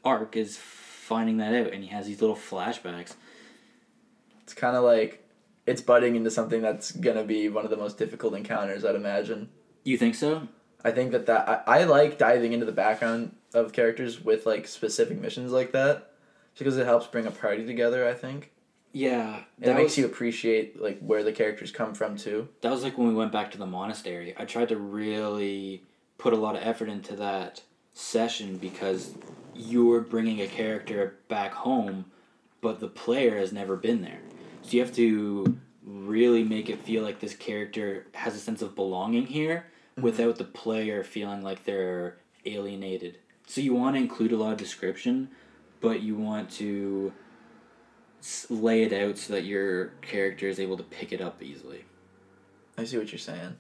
arc 0.05 0.37
is 0.37 0.57
finding 0.57 1.37
that 1.39 1.55
out, 1.55 1.73
and 1.73 1.83
he 1.85 1.91
has 1.91 2.07
these 2.07 2.21
little 2.21 2.37
flashbacks. 2.37 3.15
It's 4.53 4.61
kind 4.61 4.77
of 4.77 4.85
like 4.85 5.27
it's 5.65 5.81
budding 5.81 6.15
into 6.15 6.31
something 6.31 6.61
that's 6.61 6.93
gonna 6.93 7.25
be 7.25 7.49
one 7.49 7.65
of 7.65 7.71
the 7.71 7.77
most 7.79 7.97
difficult 7.97 8.35
encounters, 8.35 8.85
I'd 8.85 8.95
imagine. 8.95 9.49
You 9.83 9.97
think 9.97 10.15
so? 10.15 10.47
I 10.85 10.91
think 10.91 11.13
that 11.13 11.25
that 11.25 11.49
I, 11.67 11.81
I 11.81 11.85
like 11.85 12.19
diving 12.19 12.53
into 12.53 12.67
the 12.67 12.73
background 12.73 13.35
of 13.55 13.73
characters 13.73 14.23
with 14.23 14.45
like 14.45 14.69
specific 14.69 15.19
missions 15.19 15.53
like 15.53 15.73
that, 15.73 16.11
because 16.59 16.77
it 16.77 16.85
helps 16.85 17.07
bring 17.07 17.25
a 17.25 17.31
party 17.31 17.65
together. 17.65 18.07
I 18.07 18.13
think 18.13 18.53
Yeah, 18.93 19.41
it 19.59 19.75
makes 19.75 19.97
you 19.97 20.05
appreciate 20.05 20.79
like 20.79 21.01
where 21.01 21.25
the 21.25 21.33
characters 21.33 21.71
come 21.71 21.95
from 21.95 22.19
too. 22.19 22.49
That 22.61 22.73
was 22.73 22.83
like 22.83 22.99
when 22.99 23.09
we 23.09 23.15
went 23.15 23.33
back 23.33 23.53
to 23.53 23.59
the 23.59 23.65
monastery. 23.65 24.35
I 24.37 24.45
tried 24.45 24.69
to 24.69 24.77
really 24.77 25.83
put 26.19 26.35
a 26.35 26.37
lot 26.37 26.57
of 26.57 26.63
effort 26.63 26.91
into 26.91 27.17
that 27.17 27.63
session 27.95 28.59
because 28.59 29.15
you're 29.55 30.03
bringing 30.03 30.43
a 30.43 30.47
character 30.47 31.17
back 31.29 31.55
home, 31.55 32.05
but 32.61 32.81
the 32.81 32.89
player 32.89 33.39
has 33.39 33.51
never 33.51 33.77
been 33.77 34.03
there. 34.03 34.21
So 34.63 34.77
you 34.77 34.81
have 34.81 34.95
to 34.95 35.59
really 35.85 36.45
make 36.45 36.71
it 36.71 36.81
feel 36.81 37.03
like 37.03 37.21
this 37.21 37.35
character 37.35 38.07
has 38.15 38.35
a 38.35 38.39
sense 38.39 38.63
of 38.63 38.75
belonging 38.75 39.27
here 39.27 39.67
mm-hmm. 39.93 40.03
without 40.03 40.37
the 40.37 40.45
player 40.45 41.03
feeling 41.03 41.43
like 41.43 41.65
they're 41.65 42.19
alienated. 42.47 43.19
So 43.47 43.61
you 43.61 43.75
want 43.75 43.97
to 43.97 44.03
include 44.03 44.33
a 44.33 44.37
lot 44.37 44.53
of 44.53 44.59
description, 44.59 45.31
but 45.81 46.01
you 46.01 46.17
want 46.17 46.51
to 46.53 47.13
lay 48.49 48.85
it 48.85 48.93
out 48.93 49.19
so 49.19 49.33
that 49.33 49.45
your 49.45 49.87
character 50.01 50.49
is 50.49 50.61
able 50.61 50.77
to 50.77 50.83
pick 50.85 51.13
it 51.13 51.21
up 51.21 51.43
easily. 51.43 51.85
I 52.79 52.85
see 52.85 52.99
what 52.99 53.11
you're 53.11 53.19
saying. 53.19 53.57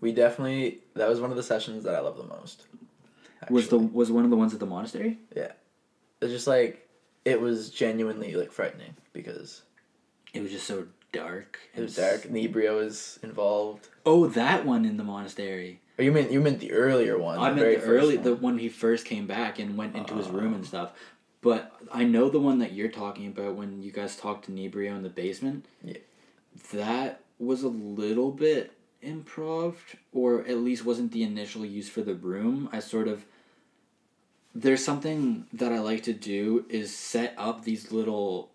We 0.00 0.12
definitely 0.12 0.80
that 0.94 1.08
was 1.08 1.20
one 1.20 1.30
of 1.30 1.36
the 1.36 1.42
sessions 1.42 1.84
that 1.84 1.94
I 1.94 2.00
love 2.00 2.16
the 2.16 2.24
most. 2.24 2.66
Was 3.50 3.68
the 3.68 3.78
was 3.78 4.10
one 4.10 4.24
of 4.24 4.30
the 4.30 4.36
ones 4.36 4.52
at 4.52 4.60
the 4.60 4.66
monastery? 4.66 5.18
Yeah. 5.34 5.52
It's 6.20 6.32
just 6.32 6.46
like 6.46 6.88
it 7.24 7.40
was 7.40 7.70
genuinely 7.70 8.34
like 8.34 8.52
frightening 8.52 8.94
because 9.12 9.62
It 10.32 10.42
was 10.42 10.50
just 10.50 10.66
so 10.66 10.86
dark. 11.12 11.58
it 11.74 11.80
was 11.82 11.98
and 11.98 12.22
dark. 12.22 12.32
Nebrio 12.32 12.76
was 12.76 13.18
involved. 13.22 13.88
Oh, 14.06 14.26
that 14.28 14.64
one 14.64 14.84
in 14.84 14.96
the 14.96 15.04
monastery. 15.04 15.80
Or 15.98 16.04
you 16.04 16.12
meant 16.12 16.30
you 16.32 16.40
meant 16.40 16.60
the 16.60 16.72
earlier 16.72 17.18
one? 17.18 17.38
I 17.38 17.50
the 17.50 17.56
meant 17.56 17.80
the 17.82 17.86
early, 17.86 18.16
one. 18.16 18.24
the 18.24 18.34
one 18.34 18.58
he 18.58 18.68
first 18.70 19.04
came 19.04 19.26
back 19.26 19.58
and 19.58 19.76
went 19.76 19.94
into 19.94 20.14
his 20.14 20.28
room 20.28 20.54
and 20.54 20.64
Oh. 20.64 20.66
stuff. 20.66 20.92
But 21.42 21.72
I 21.92 22.04
know 22.04 22.30
the 22.30 22.38
one 22.38 22.60
that 22.60 22.72
you're 22.72 22.88
talking 22.88 23.26
about 23.26 23.56
when 23.56 23.82
you 23.82 23.90
guys 23.90 24.16
talked 24.16 24.44
to 24.46 24.52
Nebrio 24.52 24.94
in 24.96 25.02
the 25.02 25.08
basement. 25.10 25.66
Yeah. 25.82 25.98
That 26.72 27.20
was 27.38 27.62
a 27.62 27.68
little 27.68 28.30
bit 28.30 28.72
improv, 29.02 29.74
or 30.12 30.46
at 30.46 30.58
least 30.58 30.84
wasn't 30.84 31.10
the 31.12 31.24
initial 31.24 31.64
use 31.66 31.88
for 31.88 32.00
the 32.02 32.14
room. 32.14 32.68
I 32.72 32.78
sort 32.78 33.08
of. 33.08 33.24
There's 34.54 34.84
something 34.84 35.46
that 35.52 35.72
I 35.72 35.80
like 35.80 36.02
to 36.04 36.12
do 36.12 36.64
is 36.68 36.94
set 36.96 37.34
up 37.36 37.64
these 37.64 37.90
little 37.90 38.50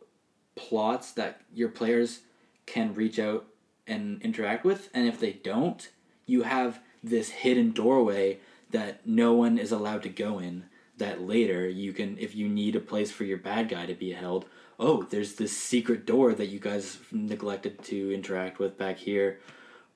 plots 0.57 1.11
that 1.13 1.41
your 1.53 1.69
players 1.69 2.21
can 2.65 2.93
reach 2.93 3.19
out 3.19 3.45
and 3.87 4.21
interact 4.21 4.65
with, 4.65 4.89
and 4.93 5.07
if 5.07 5.19
they 5.19 5.31
don't, 5.31 5.89
you 6.25 6.43
have 6.43 6.81
this 7.01 7.29
hidden 7.29 7.71
doorway 7.71 8.39
that 8.71 9.07
no 9.07 9.33
one 9.33 9.57
is 9.57 9.71
allowed 9.71 10.03
to 10.03 10.09
go 10.09 10.39
in 10.39 10.65
that 10.97 11.21
later 11.21 11.69
you 11.69 11.93
can 11.93 12.17
if 12.17 12.35
you 12.35 12.49
need 12.49 12.75
a 12.75 12.79
place 12.79 13.11
for 13.11 13.23
your 13.23 13.37
bad 13.37 13.69
guy 13.69 13.85
to 13.85 13.93
be 13.93 14.11
held 14.11 14.45
oh 14.79 15.03
there's 15.03 15.35
this 15.35 15.55
secret 15.55 16.05
door 16.05 16.33
that 16.33 16.47
you 16.47 16.59
guys 16.59 16.97
neglected 17.11 17.81
to 17.83 18.13
interact 18.13 18.59
with 18.59 18.77
back 18.77 18.97
here. 18.97 19.39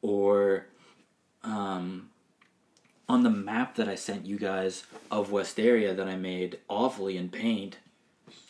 Or 0.03 0.65
um, 1.43 2.09
on 3.07 3.21
the 3.21 3.29
map 3.29 3.75
that 3.75 3.87
i 3.89 3.93
sent 3.93 4.25
you 4.25 4.39
guys 4.39 4.83
of 5.11 5.29
westeria 5.29 5.95
that 5.95 6.07
i 6.07 6.15
made 6.15 6.57
awfully 6.67 7.17
in 7.17 7.29
paint 7.29 7.77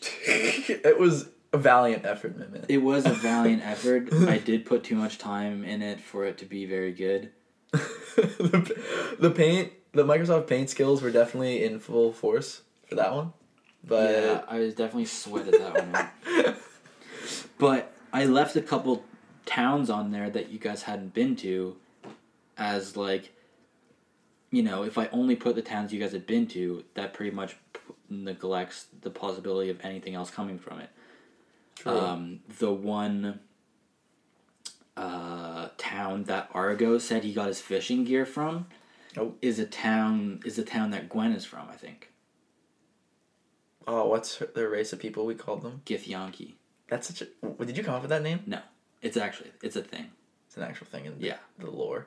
it 0.26 0.98
was 0.98 1.28
a 1.52 1.58
valiant 1.58 2.04
effort, 2.06 2.36
man. 2.38 2.64
it 2.68 2.78
was 2.78 3.04
a 3.04 3.12
valiant 3.12 3.62
effort 3.66 4.12
i 4.28 4.38
did 4.38 4.64
put 4.64 4.82
too 4.82 4.96
much 4.96 5.18
time 5.18 5.64
in 5.64 5.82
it 5.82 6.00
for 6.00 6.24
it 6.24 6.38
to 6.38 6.46
be 6.46 6.64
very 6.64 6.92
good 6.92 7.30
the, 8.16 9.16
the 9.18 9.30
paint, 9.30 9.72
the 9.92 10.04
Microsoft 10.04 10.46
Paint 10.46 10.68
skills 10.68 11.00
were 11.00 11.10
definitely 11.10 11.64
in 11.64 11.78
full 11.78 12.12
force 12.12 12.62
for 12.86 12.96
that 12.96 13.14
one, 13.14 13.32
but 13.82 14.10
yeah, 14.10 14.42
I 14.46 14.58
was 14.58 14.74
definitely 14.74 15.06
sweated 15.06 15.54
that 15.54 15.74
one 15.74 15.94
out. 15.94 16.56
But 17.58 17.92
I 18.12 18.24
left 18.24 18.56
a 18.56 18.60
couple 18.60 19.04
towns 19.46 19.88
on 19.88 20.10
there 20.10 20.28
that 20.28 20.50
you 20.50 20.58
guys 20.58 20.82
hadn't 20.82 21.14
been 21.14 21.36
to 21.36 21.76
as 22.58 22.96
like 22.96 23.32
you 24.50 24.62
know, 24.62 24.82
if 24.82 24.98
I 24.98 25.06
only 25.12 25.36
put 25.36 25.54
the 25.54 25.62
towns 25.62 25.94
you 25.94 26.00
guys 26.00 26.12
had 26.12 26.26
been 26.26 26.46
to, 26.48 26.84
that 26.94 27.14
pretty 27.14 27.34
much 27.34 27.56
neglects 28.10 28.86
the 29.00 29.08
possibility 29.08 29.70
of 29.70 29.80
anything 29.82 30.14
else 30.14 30.30
coming 30.30 30.58
from 30.58 30.80
it. 30.80 30.90
True. 31.82 31.98
Um, 31.98 32.40
the 32.60 32.72
one 32.72 33.40
uh, 34.96 35.68
town 35.78 36.24
that 36.24 36.48
Argo 36.54 36.98
said 36.98 37.24
he 37.24 37.32
got 37.32 37.48
his 37.48 37.60
fishing 37.60 38.04
gear 38.04 38.24
from 38.26 38.66
Oh. 39.16 39.34
is 39.42 39.58
a 39.58 39.66
town 39.66 40.40
is 40.44 40.58
a 40.58 40.64
town 40.64 40.90
that 40.92 41.08
Gwen 41.08 41.32
is 41.32 41.44
from, 41.44 41.68
I 41.68 41.74
think. 41.74 42.10
oh, 43.86 44.06
what's 44.06 44.36
her, 44.36 44.48
the 44.54 44.68
race 44.68 44.92
of 44.92 45.00
people 45.00 45.26
we 45.26 45.34
called 45.34 45.62
them? 45.62 45.82
Githyanki. 45.84 46.54
That's 46.88 47.08
such 47.08 47.22
a. 47.22 47.64
Did 47.64 47.76
you 47.76 47.82
come 47.84 47.94
up 47.94 48.02
with 48.02 48.10
that 48.10 48.22
name? 48.22 48.40
No, 48.46 48.60
it's 49.02 49.16
actually 49.16 49.50
it's 49.62 49.76
a 49.76 49.82
thing. 49.82 50.06
It's 50.46 50.56
an 50.56 50.62
actual 50.62 50.86
thing 50.86 51.06
in 51.06 51.18
the, 51.18 51.26
Yeah. 51.26 51.38
the 51.58 51.70
lore. 51.70 52.06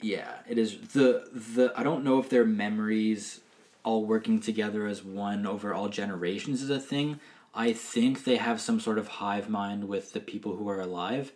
Yeah, 0.00 0.38
it 0.48 0.58
is 0.58 0.76
the 0.92 1.28
the 1.32 1.72
I 1.76 1.82
don't 1.82 2.04
know 2.04 2.18
if 2.20 2.28
their 2.28 2.44
memories 2.44 3.40
all 3.84 4.04
working 4.04 4.38
together 4.40 4.86
as 4.86 5.02
one 5.02 5.46
over 5.46 5.72
all 5.72 5.88
generations 5.88 6.62
is 6.62 6.70
a 6.70 6.78
thing. 6.80 7.20
I 7.54 7.72
think 7.72 8.24
they 8.24 8.36
have 8.36 8.60
some 8.60 8.78
sort 8.80 8.98
of 8.98 9.08
hive 9.08 9.48
mind 9.48 9.88
with 9.88 10.12
the 10.12 10.20
people 10.20 10.56
who 10.56 10.68
are 10.68 10.80
alive, 10.80 11.32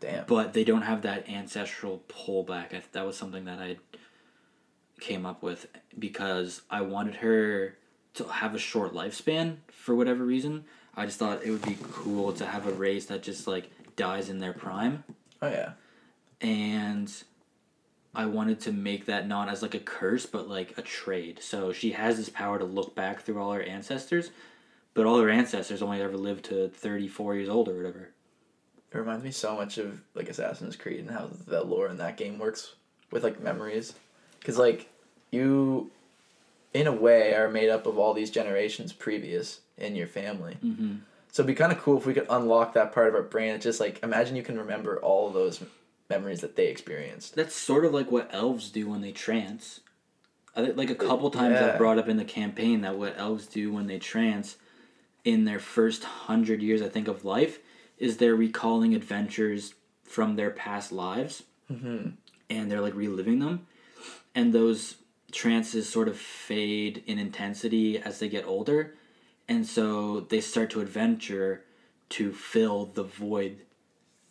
Damn. 0.00 0.26
but 0.26 0.52
they 0.52 0.64
don't 0.64 0.82
have 0.82 1.02
that 1.02 1.28
ancestral 1.28 2.02
pullback. 2.08 2.74
I, 2.74 2.82
that 2.92 3.06
was 3.06 3.16
something 3.16 3.44
that 3.46 3.58
I 3.58 3.76
came 5.00 5.24
up 5.24 5.42
with 5.42 5.66
because 5.98 6.62
I 6.70 6.82
wanted 6.82 7.16
her 7.16 7.76
to 8.14 8.24
have 8.24 8.54
a 8.54 8.58
short 8.58 8.92
lifespan 8.92 9.56
for 9.72 9.94
whatever 9.94 10.24
reason. 10.24 10.64
I 10.96 11.06
just 11.06 11.18
thought 11.18 11.42
it 11.44 11.50
would 11.50 11.66
be 11.66 11.76
cool 11.92 12.32
to 12.34 12.46
have 12.46 12.66
a 12.66 12.72
race 12.72 13.06
that 13.06 13.22
just 13.22 13.46
like 13.46 13.70
dies 13.96 14.28
in 14.28 14.38
their 14.38 14.52
prime 14.52 15.04
Oh 15.42 15.48
yeah. 15.48 15.72
and 16.40 17.12
I 18.14 18.26
wanted 18.26 18.60
to 18.60 18.72
make 18.72 19.06
that 19.06 19.26
not 19.26 19.48
as 19.48 19.60
like 19.62 19.74
a 19.74 19.80
curse, 19.80 20.24
but 20.26 20.48
like 20.48 20.78
a 20.78 20.82
trade. 20.82 21.40
So 21.42 21.72
she 21.72 21.92
has 21.92 22.16
this 22.16 22.28
power 22.28 22.58
to 22.60 22.64
look 22.64 22.94
back 22.94 23.22
through 23.22 23.40
all 23.42 23.52
her 23.52 23.62
ancestors, 23.62 24.30
but 24.94 25.06
all 25.06 25.20
her 25.20 25.28
ancestors 25.28 25.82
only 25.82 26.00
ever 26.00 26.16
lived 26.16 26.46
to 26.46 26.68
thirty 26.68 27.08
four 27.08 27.34
years 27.34 27.48
old 27.48 27.68
or 27.68 27.74
whatever. 27.74 28.10
It 28.92 28.98
reminds 28.98 29.24
me 29.24 29.32
so 29.32 29.56
much 29.56 29.76
of 29.76 30.00
like 30.14 30.28
Assassin's 30.28 30.76
Creed 30.76 31.00
and 31.00 31.10
how 31.10 31.28
the 31.46 31.64
lore 31.64 31.88
in 31.88 31.96
that 31.98 32.16
game 32.16 32.38
works 32.38 32.74
with 33.10 33.24
like 33.24 33.40
memories, 33.40 33.92
because 34.38 34.56
like 34.56 34.88
you, 35.32 35.90
in 36.72 36.86
a 36.86 36.92
way, 36.92 37.34
are 37.34 37.50
made 37.50 37.70
up 37.70 37.86
of 37.86 37.98
all 37.98 38.14
these 38.14 38.30
generations 38.30 38.92
previous 38.92 39.60
in 39.76 39.96
your 39.96 40.06
family. 40.06 40.56
Mm-hmm. 40.64 40.96
So 41.32 41.42
it'd 41.42 41.48
be 41.48 41.58
kind 41.58 41.72
of 41.72 41.80
cool 41.80 41.98
if 41.98 42.06
we 42.06 42.14
could 42.14 42.28
unlock 42.30 42.74
that 42.74 42.92
part 42.92 43.08
of 43.08 43.16
our 43.16 43.22
brain. 43.22 43.54
It's 43.54 43.64
just 43.64 43.80
like 43.80 44.00
imagine 44.04 44.36
you 44.36 44.44
can 44.44 44.58
remember 44.58 45.00
all 45.00 45.30
those 45.30 45.60
memories 46.08 46.40
that 46.42 46.54
they 46.54 46.68
experienced. 46.68 47.34
That's 47.34 47.56
sort 47.56 47.84
of 47.84 47.92
like 47.92 48.12
what 48.12 48.30
elves 48.32 48.70
do 48.70 48.88
when 48.88 49.00
they 49.00 49.10
trance. 49.10 49.80
Like 50.56 50.90
a 50.90 50.94
couple 50.94 51.30
times 51.32 51.58
Yeah. 51.58 51.74
I 51.74 51.78
brought 51.78 51.98
up 51.98 52.08
in 52.08 52.16
the 52.16 52.24
campaign 52.24 52.82
that 52.82 52.96
what 52.96 53.18
elves 53.18 53.48
do 53.48 53.72
when 53.72 53.88
they 53.88 53.98
trance 53.98 54.56
in 55.24 55.44
their 55.44 55.58
first 55.58 56.04
hundred 56.04 56.62
years, 56.62 56.82
I 56.82 56.88
think, 56.88 57.08
of 57.08 57.24
life, 57.24 57.58
is 57.98 58.16
they're 58.18 58.34
recalling 58.36 58.94
adventures 58.94 59.74
from 60.04 60.36
their 60.36 60.50
past 60.50 60.92
lives. 60.92 61.44
Mm-hmm. 61.72 62.10
and 62.50 62.70
they're 62.70 62.82
like 62.82 62.94
reliving 62.94 63.38
them 63.38 63.66
and 64.34 64.52
those 64.52 64.96
trances 65.32 65.88
sort 65.88 66.08
of 66.08 66.18
fade 66.18 67.02
in 67.06 67.18
intensity 67.18 67.98
as 67.98 68.18
they 68.18 68.28
get 68.28 68.44
older 68.46 68.92
and 69.48 69.66
so 69.66 70.20
they 70.20 70.42
start 70.42 70.68
to 70.68 70.82
adventure 70.82 71.64
to 72.10 72.34
fill 72.34 72.84
the 72.84 73.02
void 73.02 73.62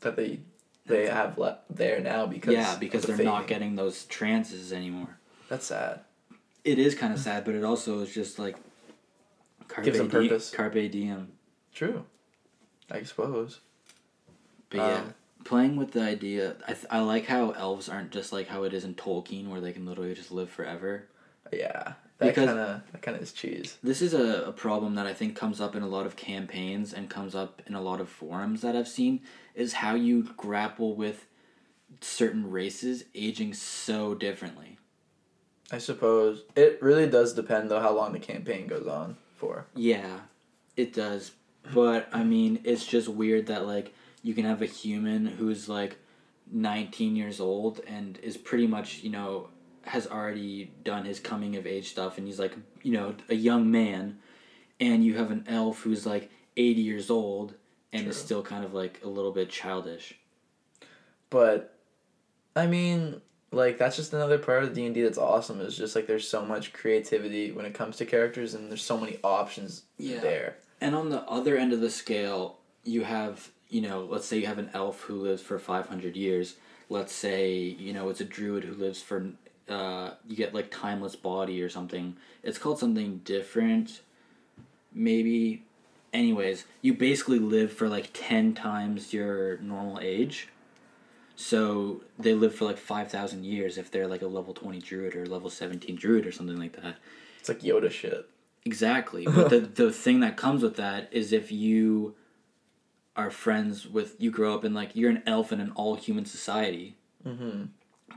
That 0.02 0.16
they 0.16 0.42
they 0.86 1.08
have 1.08 1.40
left 1.40 1.76
there 1.76 2.00
now 2.02 2.28
because 2.28 2.54
yeah 2.54 2.76
because 2.80 3.02
the 3.02 3.14
they're 3.14 3.26
not 3.26 3.48
getting 3.48 3.76
those 3.76 4.06
trances 4.06 4.72
anymore 4.72 5.18
That's 5.50 5.66
sad. 5.66 6.02
it 6.64 6.78
is 6.78 6.94
kind 6.94 7.14
of 7.14 7.20
sad 7.20 7.44
but 7.46 7.56
it 7.56 7.64
also 7.64 8.00
is 8.02 8.14
just 8.14 8.38
like 8.38 8.58
carpe, 9.74 9.86
Gives 9.86 9.98
them 9.98 10.08
diem- 10.10 10.24
purpose. 10.30 10.52
carpe 10.52 10.74
diem 10.92 11.32
True. 11.74 12.06
I 12.92 13.04
suppose. 13.04 13.60
but 14.70 14.78
yeah 14.78 14.98
Um, 15.00 15.14
playing 15.44 15.76
with 15.76 15.92
the 15.92 16.02
idea 16.02 16.56
I, 16.68 16.74
th- 16.74 16.86
I 16.90 17.00
like 17.00 17.26
how 17.26 17.52
elves 17.52 17.90
aren't 17.90 18.12
just 18.12 18.32
like 18.32 18.48
how 18.48 18.64
it 18.64 18.74
is 18.74 18.84
in 18.86 18.96
tolkien 18.96 19.48
where 19.50 19.62
they 19.62 19.74
can 19.74 19.86
literally 19.86 20.14
just 20.14 20.32
live 20.32 20.50
forever 20.50 21.08
Yeah. 21.52 21.94
That 22.20 22.28
Because- 22.36 22.46
kind 22.48 22.60
of 22.60 22.82
that 22.92 23.02
kind 23.02 23.18
of 23.18 23.24
is 23.24 23.34
cheese. 23.34 23.78
This 23.84 24.02
is 24.02 24.14
a, 24.14 24.44
a 24.44 24.52
problem 24.54 24.96
that 24.96 25.08
I 25.08 25.14
think 25.14 25.36
comes 25.36 25.60
up 25.60 25.76
in 25.76 25.82
a 25.82 25.88
lot 25.88 26.06
of 26.06 26.16
campaigns 26.16 26.94
and 26.94 27.10
comes 27.10 27.34
up 27.36 27.62
in 27.66 27.74
a 27.74 27.82
lot 27.82 28.00
of 28.00 28.08
forums 28.08 28.62
that 28.62 28.76
I've 28.76 28.88
seen 28.88 29.22
is 29.56 29.74
how 29.74 29.96
you 29.96 30.24
grapple 30.38 30.96
with 30.96 31.26
certain 32.02 32.50
races 32.52 33.06
aging 33.16 33.54
so 33.56 34.14
differently. 34.14 34.78
I 35.72 35.80
suppose 35.80 36.44
it 36.56 36.78
really 36.82 37.08
does 37.10 37.34
depend 37.34 37.70
though 37.72 37.80
how 37.80 37.94
long 37.94 38.14
the 38.14 38.20
campaign 38.20 38.68
goes 38.68 38.88
on 38.88 39.18
for. 39.36 39.66
Yeah, 39.76 40.20
it 40.76 40.94
does. 40.94 41.32
But 41.74 42.10
I 42.12 42.24
mean, 42.24 42.60
it's 42.64 42.86
just 42.86 43.08
weird 43.08 43.48
that 43.48 43.66
like 43.66 43.94
you 44.22 44.34
can 44.34 44.46
have 44.46 44.62
a 44.62 44.66
human 44.66 45.26
who's 45.26 45.70
like 45.70 45.98
19 46.52 47.16
years 47.16 47.40
old 47.40 47.82
and 47.88 48.18
is 48.20 48.38
pretty 48.38 48.68
much, 48.68 49.04
you 49.04 49.10
know, 49.10 49.50
has 49.84 50.08
already 50.08 50.72
done 50.84 51.06
his 51.06 51.20
coming 51.20 51.56
of 51.56 51.68
age 51.68 51.90
stuff 51.90 52.18
and 52.18 52.28
he's 52.28 52.40
like, 52.40 52.54
you 52.82 52.94
know, 52.94 53.16
a 53.30 53.36
young 53.36 53.70
man 53.70 54.20
and 54.80 55.04
you 55.06 55.18
have 55.18 55.32
an 55.32 55.46
elf 55.48 55.82
who's 55.82 56.06
like 56.06 56.30
80 56.58 56.82
years 56.82 57.10
old 57.10 57.56
and 57.92 58.08
is 58.08 58.18
still 58.18 58.42
kind 58.42 58.66
of 58.66 58.74
like 58.74 59.02
a 59.04 59.08
little 59.08 59.32
bit 59.32 59.50
childish. 59.50 60.16
But 61.30 61.78
I 62.56 62.68
mean, 62.68 63.22
like 63.54 63.78
that's 63.78 63.96
just 63.96 64.14
another 64.14 64.38
part 64.38 64.64
of 64.64 64.74
D 64.74 64.86
and 64.86 64.94
D 64.96 65.02
that's 65.04 65.18
awesome. 65.18 65.62
Is 65.62 65.78
just 65.78 65.96
like 65.96 66.08
there's 66.08 66.28
so 66.28 66.44
much 66.46 66.74
creativity 66.74 67.52
when 67.52 67.66
it 67.66 67.74
comes 67.74 67.98
to 67.98 68.06
characters, 68.06 68.54
and 68.54 68.70
there's 68.70 68.84
so 68.84 68.98
many 68.98 69.20
options 69.24 69.84
Yeah. 69.98 70.20
there. 70.20 70.58
And 70.82 70.96
on 70.96 71.10
the 71.10 71.22
other 71.22 71.56
end 71.58 71.72
of 71.72 71.80
the 71.80 71.90
scale, 71.90 72.58
you 72.84 73.04
have, 73.04 73.50
you 73.70 73.82
know, 73.82 74.02
let's 74.10 74.26
say 74.26 74.38
you 74.38 74.48
have 74.48 74.58
an 74.60 74.70
elf 74.74 75.02
who 75.02 75.16
lives 75.16 75.42
for 75.42 75.58
500 75.58 76.16
years. 76.18 76.56
Let's 76.90 77.14
say, 77.14 77.56
you 77.58 77.94
know, 77.94 78.10
it's 78.10 78.20
a 78.20 78.26
druid 78.26 78.66
who 78.66 78.74
lives 78.74 79.02
for, 79.02 79.28
uh, 79.70 80.12
you 80.28 80.36
get 80.36 80.54
like 80.54 80.70
timeless 80.72 81.16
body 81.16 81.62
or 81.62 81.70
something. 81.70 82.18
It's 82.44 82.58
called 82.58 82.80
something 82.80 83.22
different, 83.24 84.02
maybe. 84.94 85.64
Anyways, 86.12 86.66
you 86.82 86.94
basically 86.94 87.40
live 87.40 87.72
for 87.74 87.90
like 87.90 88.10
10 88.14 88.54
times 88.54 89.14
your 89.14 89.58
normal 89.60 90.00
age. 90.02 90.50
So 91.36 92.02
they 92.20 92.34
live 92.34 92.54
for 92.54 92.66
like 92.66 92.78
5,000 92.78 93.44
years 93.44 93.78
if 93.78 93.90
they're 93.90 94.08
like 94.08 94.22
a 94.22 94.28
level 94.28 94.54
20 94.54 94.80
druid 94.80 95.16
or 95.16 95.26
level 95.26 95.50
17 95.50 95.96
druid 95.96 96.26
or 96.28 96.32
something 96.32 96.58
like 96.58 96.80
that. 96.82 96.98
It's 97.40 97.50
like 97.50 97.62
Yoda 97.62 97.90
shit. 97.92 98.30
Exactly. 98.66 99.26
But 99.36 99.50
the 99.50 99.60
the 99.60 99.92
thing 99.92 100.20
that 100.22 100.38
comes 100.38 100.62
with 100.62 100.76
that 100.78 101.10
is 101.12 101.34
if 101.34 101.52
you 101.52 102.16
are 103.16 103.30
friends 103.32 103.88
with 103.88 104.16
you 104.20 104.32
grow 104.32 104.56
up 104.56 104.64
in 104.66 104.74
like 104.74 104.96
you're 104.96 105.10
an 105.10 105.24
elf 105.26 105.52
in 105.52 105.60
an 105.60 105.72
all 105.76 105.96
human 105.96 106.26
society, 106.26 106.96
Mm-hmm. 107.26 107.66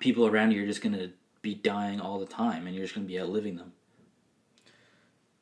people 0.00 0.26
around 0.26 0.50
you 0.50 0.62
are 0.64 0.66
just 0.66 0.82
gonna 0.82 1.10
be 1.40 1.54
dying 1.54 2.00
all 2.00 2.18
the 2.18 2.26
time 2.26 2.66
and 2.66 2.74
you're 2.74 2.84
just 2.84 2.94
gonna 2.94 3.06
be 3.06 3.20
outliving 3.20 3.54
them. 3.56 3.72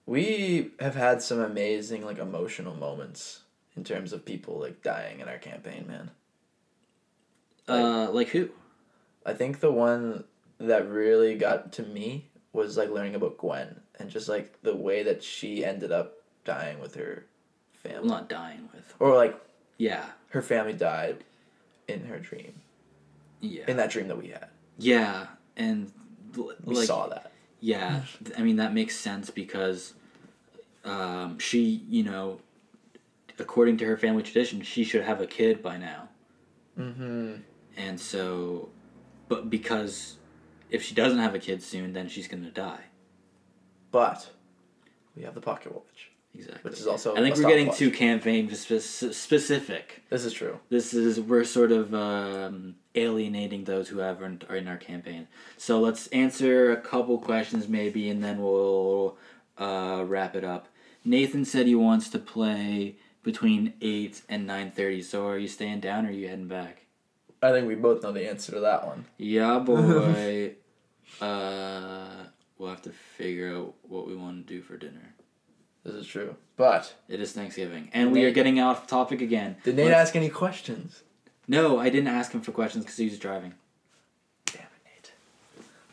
We 0.06 0.72
have 0.80 0.94
had 0.94 1.22
some 1.22 1.40
amazing 1.40 2.04
like 2.04 2.18
emotional 2.18 2.74
moments 2.76 3.40
in 3.76 3.84
terms 3.84 4.12
of 4.12 4.24
people 4.24 4.58
like 4.60 4.82
dying 4.82 5.20
in 5.20 5.28
our 5.28 5.38
campaign, 5.38 5.86
man. 5.88 6.10
Uh 7.68 8.08
like 8.12 8.28
who? 8.28 8.50
I 9.26 9.32
think 9.32 9.60
the 9.60 9.72
one 9.72 10.24
that 10.58 10.88
really 10.88 11.34
got 11.36 11.72
to 11.74 11.82
me 11.82 12.28
was 12.52 12.76
like 12.76 12.90
learning 12.90 13.14
about 13.14 13.38
Gwen 13.38 13.80
and 13.98 14.10
just 14.10 14.28
like 14.28 14.60
the 14.62 14.76
way 14.76 15.02
that 15.02 15.22
she 15.22 15.64
ended 15.64 15.90
up 15.92 16.14
dying 16.44 16.78
with 16.80 16.94
her 16.96 17.24
family. 17.72 18.08
not 18.08 18.28
dying 18.28 18.68
with. 18.74 18.94
Or 19.00 19.14
like 19.14 19.34
Yeah. 19.78 20.04
her 20.30 20.42
family 20.42 20.72
died 20.74 21.24
in 21.88 22.04
her 22.04 22.18
dream. 22.18 22.54
Yeah. 23.40 23.64
In 23.66 23.76
that 23.78 23.90
dream 23.90 24.08
that 24.08 24.18
we 24.18 24.28
had. 24.28 24.48
yeah. 24.78 25.26
And 25.56 25.92
We 26.36 26.74
like 26.74 26.86
saw 26.86 27.06
that. 27.08 27.30
Yeah, 27.60 28.02
I 28.36 28.42
mean 28.42 28.56
that 28.56 28.74
makes 28.74 28.94
sense 28.96 29.30
because 29.30 29.94
um, 30.84 31.38
she, 31.38 31.82
you 31.88 32.02
know, 32.02 32.40
according 33.38 33.78
to 33.78 33.86
her 33.86 33.96
family 33.96 34.22
tradition, 34.22 34.60
she 34.62 34.84
should 34.84 35.02
have 35.02 35.20
a 35.22 35.26
kid 35.26 35.62
by 35.62 35.76
now. 35.78 36.08
Mm-hmm. 36.78 37.34
And 37.76 38.00
so, 38.00 38.68
but 39.28 39.50
because 39.50 40.16
if 40.70 40.82
she 40.82 40.94
doesn't 40.94 41.18
have 41.18 41.34
a 41.34 41.38
kid 41.38 41.62
soon, 41.62 41.92
then 41.92 42.08
she's 42.08 42.28
gonna 42.28 42.50
die. 42.50 42.84
But 43.90 44.30
we 45.16 45.22
have 45.22 45.34
the 45.34 45.40
pocket 45.40 45.72
watch. 45.74 46.10
Exactly. 46.36 46.68
Which 46.68 46.80
is 46.80 46.86
also 46.88 47.14
I 47.14 47.20
think 47.20 47.36
we're 47.36 47.42
getting 47.48 47.66
stopwatch. 47.66 47.78
too 47.78 47.90
campaign 47.92 48.52
spe- 48.54 49.12
specific. 49.14 50.02
This 50.10 50.24
is 50.24 50.32
true. 50.32 50.58
This 50.68 50.92
is 50.92 51.20
we're 51.20 51.44
sort 51.44 51.70
of 51.70 51.94
um, 51.94 52.74
alienating 52.96 53.64
those 53.64 53.88
who 53.88 53.98
haven't 53.98 54.44
are 54.48 54.56
in 54.56 54.66
our 54.66 54.76
campaign. 54.76 55.28
So 55.56 55.80
let's 55.80 56.08
answer 56.08 56.72
a 56.72 56.80
couple 56.80 57.18
questions 57.18 57.68
maybe, 57.68 58.10
and 58.10 58.22
then 58.22 58.42
we'll 58.42 59.16
uh, 59.58 60.02
wrap 60.06 60.34
it 60.34 60.42
up. 60.42 60.66
Nathan 61.04 61.44
said 61.44 61.66
he 61.66 61.76
wants 61.76 62.08
to 62.10 62.18
play 62.18 62.96
between 63.22 63.74
eight 63.80 64.22
and 64.28 64.44
nine 64.44 64.72
thirty. 64.72 65.02
So 65.02 65.28
are 65.28 65.38
you 65.38 65.48
staying 65.48 65.80
down 65.80 66.04
or 66.04 66.08
are 66.08 66.12
you 66.12 66.28
heading 66.28 66.48
back? 66.48 66.83
I 67.44 67.52
think 67.52 67.68
we 67.68 67.74
both 67.74 68.02
know 68.02 68.10
the 68.12 68.26
answer 68.28 68.52
to 68.52 68.60
that 68.60 68.86
one. 68.86 69.04
Yeah, 69.18 69.58
boy. 69.58 70.52
uh, 71.20 72.24
we'll 72.58 72.70
have 72.70 72.82
to 72.82 72.90
figure 72.90 73.54
out 73.54 73.74
what 73.82 74.06
we 74.06 74.16
want 74.16 74.46
to 74.46 74.54
do 74.54 74.62
for 74.62 74.78
dinner. 74.78 75.14
This 75.84 75.94
is 75.94 76.06
true. 76.06 76.36
But 76.56 76.94
It 77.08 77.20
is 77.20 77.32
Thanksgiving, 77.32 77.90
and 77.92 78.12
we 78.12 78.24
are 78.24 78.30
getting 78.30 78.58
off 78.60 78.86
topic 78.86 79.20
again. 79.20 79.56
did 79.64 79.76
Nate 79.76 79.88
Let's- 79.88 80.08
ask 80.08 80.16
any 80.16 80.30
questions? 80.30 81.02
No, 81.46 81.78
I 81.78 81.90
didn't 81.90 82.08
ask 82.08 82.32
him 82.32 82.40
for 82.40 82.52
questions 82.52 82.84
because 82.84 82.96
he 82.96 83.04
was 83.04 83.18
driving. 83.18 83.52
Damn 84.46 84.62
it, 84.62 84.68
Nate. 84.86 85.12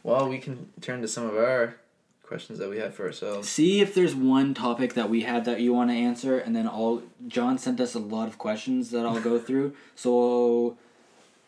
Well, 0.04 0.30
we 0.30 0.38
can 0.38 0.70
turn 0.80 1.02
to 1.02 1.08
some 1.10 1.26
of 1.26 1.36
our 1.36 1.76
questions 2.24 2.60
that 2.60 2.70
we 2.70 2.78
had 2.78 2.94
for 2.94 3.06
ourselves. 3.06 3.50
See 3.50 3.82
if 3.82 3.94
there's 3.94 4.16
one 4.16 4.54
topic 4.54 4.94
that 4.94 5.10
we 5.10 5.24
had 5.24 5.44
that 5.44 5.60
you 5.60 5.74
want 5.74 5.90
to 5.90 5.96
answer, 5.98 6.38
and 6.40 6.56
then 6.56 6.68
I'll. 6.70 7.04
John 7.28 7.58
sent 7.58 7.82
us 7.82 7.94
a 7.94 8.00
lot 8.00 8.30
of 8.30 8.38
questions 8.38 8.92
that 8.92 9.06
I'll 9.06 9.20
go 9.20 9.38
through. 9.38 9.76
So, 9.96 10.78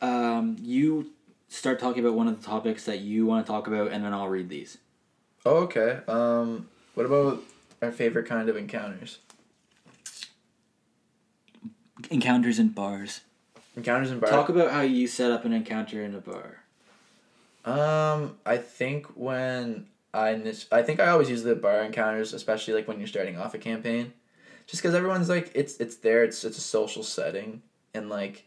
um, 0.04 0.58
you 0.62 1.10
start 1.48 1.80
talking 1.80 2.04
about 2.04 2.16
one 2.16 2.28
of 2.28 2.40
the 2.40 2.46
topics 2.46 2.86
that 2.86 3.00
you 3.00 3.26
want 3.26 3.46
to 3.46 3.52
talk 3.52 3.68
about, 3.68 3.92
and 3.92 4.04
then 4.04 4.14
I'll 4.14 4.28
read 4.28 4.50
these. 4.50 4.78
Oh, 5.46 5.64
okay. 5.64 6.02
Um, 6.08 6.68
what 6.94 7.06
about 7.06 7.42
our 7.82 7.92
favorite 7.92 8.28
kind 8.28 8.50
of 8.50 8.56
encounters? 8.56 9.20
Encounters 12.12 12.60
in 12.60 12.70
bars. 12.70 13.22
Encounters 13.76 14.12
in 14.12 14.20
bar. 14.20 14.30
Talk 14.30 14.50
about 14.50 14.72
how 14.72 14.82
you 14.82 15.08
set 15.08 15.32
up 15.32 15.46
an 15.46 15.54
encounter 15.54 16.04
in 16.04 16.14
a 16.14 16.20
bar. 16.20 16.60
Um, 17.66 18.38
I 18.46 18.58
think 18.58 19.08
when 19.16 19.88
I 20.14 20.32
I 20.72 20.84
think 20.84 21.00
I 21.00 21.08
always 21.08 21.30
use 21.30 21.44
the 21.44 21.56
bar 21.56 21.82
encounters, 21.82 22.34
especially 22.34 22.74
like 22.74 22.88
when 22.88 23.00
you're 23.00 23.08
starting 23.08 23.38
off 23.38 23.54
a 23.54 23.58
campaign, 23.58 24.14
just 24.68 24.82
because 24.82 24.94
everyone's 24.96 25.30
like 25.30 25.52
it's 25.56 25.78
it's 25.78 25.96
there. 25.98 26.24
It's 26.24 26.44
it's 26.44 26.58
a 26.58 26.62
social 26.62 27.04
setting, 27.04 27.62
and 27.94 28.10
like, 28.10 28.46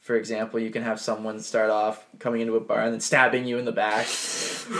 for 0.00 0.16
example, 0.16 0.58
you 0.58 0.70
can 0.70 0.82
have 0.82 1.00
someone 1.00 1.40
start 1.40 1.70
off 1.70 2.06
coming 2.18 2.40
into 2.40 2.56
a 2.56 2.60
bar 2.60 2.80
and 2.82 2.92
then 2.94 3.00
stabbing 3.00 3.44
you 3.46 3.58
in 3.58 3.64
the 3.64 3.72
back 3.72 4.06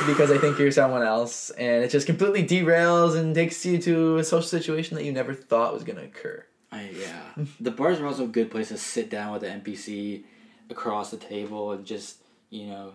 because 0.06 0.28
they 0.30 0.38
think 0.38 0.58
you're 0.58 0.70
someone 0.72 1.02
else, 1.02 1.50
and 1.50 1.84
it 1.84 1.90
just 1.90 2.06
completely 2.06 2.42
derails 2.46 3.16
and 3.16 3.34
takes 3.34 3.64
you 3.66 3.78
to 3.78 4.16
a 4.18 4.24
social 4.24 4.42
situation 4.48 4.96
that 4.96 5.04
you 5.04 5.12
never 5.12 5.34
thought 5.34 5.74
was 5.74 5.84
gonna 5.84 6.02
occur. 6.04 6.44
I, 6.72 6.90
yeah, 6.90 7.44
the 7.60 7.70
bars 7.70 8.00
are 8.00 8.06
also 8.06 8.24
a 8.24 8.28
good 8.28 8.50
place 8.50 8.68
to 8.68 8.78
sit 8.78 9.10
down 9.10 9.32
with 9.32 9.42
the 9.42 9.48
NPC 9.48 10.22
across 10.70 11.10
the 11.10 11.16
table 11.16 11.72
and 11.72 11.84
just 11.84 12.18
you 12.50 12.66
know 12.68 12.94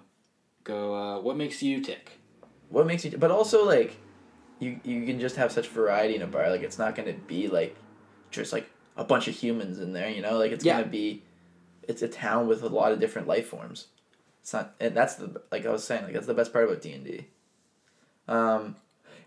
go. 0.64 0.96
Uh, 0.96 1.20
what 1.22 1.38
makes 1.38 1.62
you 1.64 1.82
tick? 1.82 2.12
what 2.70 2.88
makes 2.88 3.06
you 3.06 3.16
but 3.16 3.30
also 3.30 3.64
like 3.64 3.96
you 4.60 4.80
you 4.84 5.06
can 5.06 5.20
just 5.20 5.36
have 5.36 5.52
such 5.52 5.68
variety 5.68 6.16
in 6.16 6.24
a 6.24 6.28
bar 6.28 6.50
like 6.50 6.64
it's 6.64 6.80
not 6.80 6.96
going 6.96 7.08
to 7.08 7.14
be 7.28 7.48
like 7.48 7.76
just 8.32 8.52
like 8.52 8.68
a 8.98 9.04
bunch 9.04 9.28
of 9.28 9.36
humans 9.36 9.78
in 9.80 9.94
there 9.94 10.10
you 10.10 10.20
know 10.20 10.40
like 10.40 10.52
it's 10.52 10.66
Yeah. 10.66 10.74
going 10.74 10.86
to 10.86 10.90
be 10.90 11.22
it's 11.88 12.02
a 12.02 12.08
town 12.08 12.48
with 12.48 12.62
a 12.64 12.68
lot 12.70 12.92
of 12.92 13.00
different 13.00 13.28
life 13.28 13.48
forms 13.48 13.88
it's 14.42 14.54
not 14.54 14.74
and 14.80 14.96
that's 14.96 15.16
the 15.16 15.42
like 15.52 15.66
i 15.66 15.70
was 15.70 15.84
saying 15.84 16.04
like 16.04 16.14
that's 16.14 16.28
the 16.28 16.34
best 16.34 16.52
part 16.54 16.66
about 16.66 16.82
d&d 16.82 17.26
um 18.28 18.76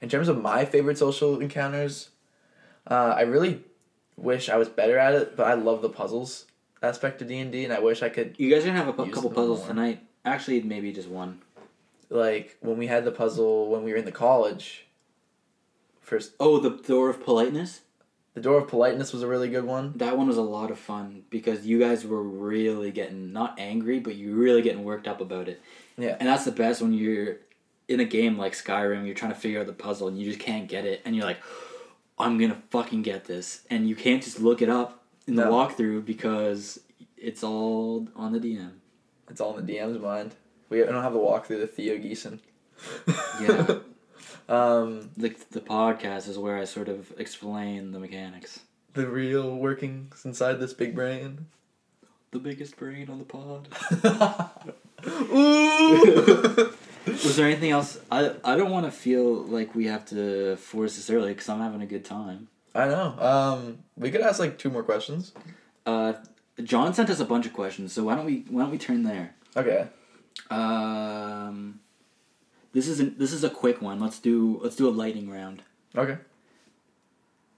in 0.00 0.08
terms 0.08 0.28
of 0.28 0.40
my 0.40 0.64
favorite 0.64 0.98
social 0.98 1.40
encounters 1.40 2.10
uh, 2.90 3.14
i 3.16 3.22
really 3.22 3.62
wish 4.16 4.48
i 4.48 4.56
was 4.56 4.68
better 4.68 4.98
at 4.98 5.14
it 5.14 5.36
but 5.36 5.46
i 5.46 5.54
love 5.54 5.82
the 5.82 5.88
puzzles 5.88 6.46
aspect 6.82 7.20
of 7.22 7.28
d&d 7.28 7.64
and 7.64 7.72
i 7.72 7.78
wish 7.80 8.02
i 8.02 8.08
could 8.08 8.34
You 8.38 8.50
guys 8.50 8.64
are 8.64 8.68
gonna 8.68 8.78
have 8.78 8.88
a 8.88 8.92
pu- 8.92 9.10
couple 9.10 9.30
puzzles 9.30 9.60
more. 9.60 9.68
tonight. 9.68 10.00
Actually, 10.24 10.60
maybe 10.62 10.92
just 10.92 11.08
one. 11.08 11.40
like 12.10 12.56
when 12.60 12.76
we 12.76 12.86
had 12.86 13.04
the 13.04 13.10
puzzle 13.12 13.68
when 13.70 13.82
we 13.82 13.92
were 13.92 13.96
in 13.98 14.04
the 14.04 14.12
college 14.12 14.86
first 16.00 16.32
Oh, 16.40 16.58
the 16.58 16.70
door 16.70 17.08
of 17.10 17.22
politeness. 17.24 17.80
The 18.38 18.44
Door 18.44 18.58
of 18.60 18.68
Politeness 18.68 19.12
was 19.12 19.24
a 19.24 19.26
really 19.26 19.48
good 19.48 19.64
one. 19.64 19.94
That 19.96 20.16
one 20.16 20.28
was 20.28 20.36
a 20.36 20.42
lot 20.42 20.70
of 20.70 20.78
fun 20.78 21.24
because 21.28 21.66
you 21.66 21.80
guys 21.80 22.06
were 22.06 22.22
really 22.22 22.92
getting 22.92 23.32
not 23.32 23.58
angry, 23.58 23.98
but 23.98 24.14
you 24.14 24.30
were 24.30 24.36
really 24.40 24.62
getting 24.62 24.84
worked 24.84 25.08
up 25.08 25.20
about 25.20 25.48
it. 25.48 25.60
Yeah. 25.96 26.16
And 26.20 26.28
that's 26.28 26.44
the 26.44 26.52
best 26.52 26.80
when 26.80 26.92
you're 26.92 27.38
in 27.88 27.98
a 27.98 28.04
game 28.04 28.38
like 28.38 28.52
Skyrim, 28.52 29.06
you're 29.06 29.16
trying 29.16 29.32
to 29.32 29.38
figure 29.40 29.58
out 29.58 29.66
the 29.66 29.72
puzzle 29.72 30.06
and 30.06 30.16
you 30.16 30.24
just 30.24 30.38
can't 30.38 30.68
get 30.68 30.84
it, 30.84 31.02
and 31.04 31.16
you're 31.16 31.24
like, 31.24 31.38
I'm 32.16 32.38
gonna 32.38 32.62
fucking 32.70 33.02
get 33.02 33.24
this, 33.24 33.62
and 33.70 33.88
you 33.88 33.96
can't 33.96 34.22
just 34.22 34.38
look 34.38 34.62
it 34.62 34.68
up 34.68 35.02
in 35.26 35.34
the 35.34 35.44
No. 35.44 35.50
walkthrough 35.54 36.04
because 36.04 36.78
it's 37.16 37.42
all 37.42 38.06
on 38.14 38.30
the 38.32 38.38
DM. 38.38 38.70
It's 39.28 39.40
all 39.40 39.58
in 39.58 39.66
the 39.66 39.72
DM's 39.72 40.00
mind. 40.00 40.36
We 40.68 40.78
don't 40.78 41.02
have 41.02 41.12
the 41.12 41.18
walkthrough, 41.18 41.58
the 41.58 41.66
Theo 41.66 41.96
Geeson. 41.96 42.38
Yeah. 43.42 43.78
um, 44.48 45.10
Like 45.16 45.50
the 45.50 45.60
podcast 45.60 46.28
is 46.28 46.38
where 46.38 46.56
I 46.56 46.64
sort 46.64 46.88
of 46.88 47.12
explain 47.18 47.92
the 47.92 47.98
mechanics. 47.98 48.60
the 48.94 49.06
real 49.06 49.54
workings 49.56 50.24
inside 50.24 50.54
this 50.60 50.72
big 50.72 50.94
brain. 50.94 51.46
The 52.30 52.38
biggest 52.38 52.76
brain 52.76 53.08
on 53.08 53.18
the 53.18 53.24
pod. 53.24 53.68
Ooh! 55.32 56.72
Was 57.06 57.36
there 57.36 57.46
anything 57.46 57.70
else? 57.70 57.98
I 58.12 58.32
I 58.44 58.56
don't 58.56 58.70
want 58.70 58.84
to 58.86 58.92
feel 58.92 59.34
like 59.44 59.74
we 59.74 59.86
have 59.86 60.04
to 60.06 60.56
force 60.56 60.96
this 60.96 61.08
early 61.10 61.28
because 61.32 61.48
I'm 61.48 61.60
having 61.60 61.80
a 61.80 61.86
good 61.86 62.04
time. 62.04 62.48
I 62.74 62.86
know. 62.88 63.14
Um, 63.18 63.78
we 63.96 64.10
could 64.10 64.20
ask 64.20 64.38
like 64.38 64.58
two 64.58 64.68
more 64.70 64.82
questions. 64.82 65.32
Uh, 65.86 66.12
John 66.62 66.92
sent 66.92 67.08
us 67.08 67.18
a 67.20 67.24
bunch 67.24 67.46
of 67.46 67.52
questions, 67.54 67.92
so 67.94 68.04
why 68.04 68.14
don't 68.14 68.26
we 68.26 68.44
why 68.50 68.62
don't 68.62 68.70
we 68.70 68.78
turn 68.78 69.04
there? 69.04 69.34
Okay. 69.56 69.86
Um, 70.50 71.80
this 72.72 72.86
is 72.88 73.00
a, 73.00 73.04
this 73.04 73.32
is 73.32 73.44
a 73.44 73.50
quick 73.50 73.80
one. 73.82 74.00
Let's 74.00 74.18
do 74.18 74.60
let's 74.62 74.76
do 74.76 74.88
a 74.88 74.90
lightning 74.90 75.30
round. 75.30 75.62
Okay. 75.96 76.18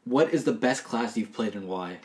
What 0.05 0.33
is 0.33 0.45
the 0.45 0.53
best 0.53 0.85
class 0.85 1.17
you've 1.17 1.33
played 1.33 1.55
and 1.55 1.69
why? 1.69 1.99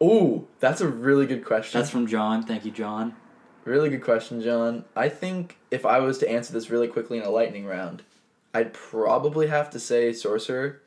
Oh, 0.00 0.46
that's 0.58 0.80
a 0.80 0.88
really 0.88 1.26
good 1.26 1.44
question. 1.44 1.78
That's 1.78 1.90
from 1.90 2.06
John. 2.06 2.42
Thank 2.42 2.64
you, 2.64 2.70
John. 2.70 3.14
Really 3.64 3.90
good 3.90 4.02
question, 4.02 4.40
John. 4.40 4.84
I 4.96 5.08
think 5.08 5.58
if 5.70 5.84
I 5.84 5.98
was 6.00 6.18
to 6.18 6.28
answer 6.30 6.52
this 6.52 6.70
really 6.70 6.88
quickly 6.88 7.18
in 7.18 7.24
a 7.24 7.30
lightning 7.30 7.66
round, 7.66 8.02
I'd 8.54 8.72
probably 8.72 9.46
have 9.48 9.70
to 9.70 9.78
say 9.78 10.12
sorcerer, 10.12 10.80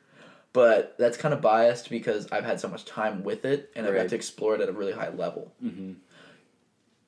but 0.52 0.96
that's 0.98 1.16
kind 1.16 1.32
of 1.32 1.40
biased 1.40 1.88
because 1.88 2.26
I've 2.32 2.44
had 2.44 2.60
so 2.60 2.68
much 2.68 2.84
time 2.84 3.22
with 3.22 3.44
it 3.44 3.70
and 3.76 3.86
I've 3.86 3.94
Right. 3.94 4.02
got 4.02 4.08
to 4.10 4.16
explore 4.16 4.56
it 4.56 4.60
at 4.60 4.68
a 4.68 4.72
really 4.72 4.92
high 4.92 5.10
level. 5.10 5.52
Mm-hmm. 5.64 5.92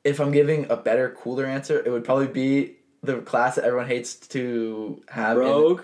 If 0.04 0.20
I'm 0.20 0.30
giving 0.30 0.70
a 0.70 0.76
better, 0.76 1.10
cooler 1.10 1.44
answer, 1.44 1.78
it 1.84 1.90
would 1.90 2.04
probably 2.04 2.28
be 2.28 2.76
the 3.06 3.18
class 3.20 3.54
that 3.56 3.64
everyone 3.64 3.88
hates 3.88 4.14
to 4.28 5.02
have. 5.08 5.36
in- 5.36 5.42
Rogue. 5.44 5.82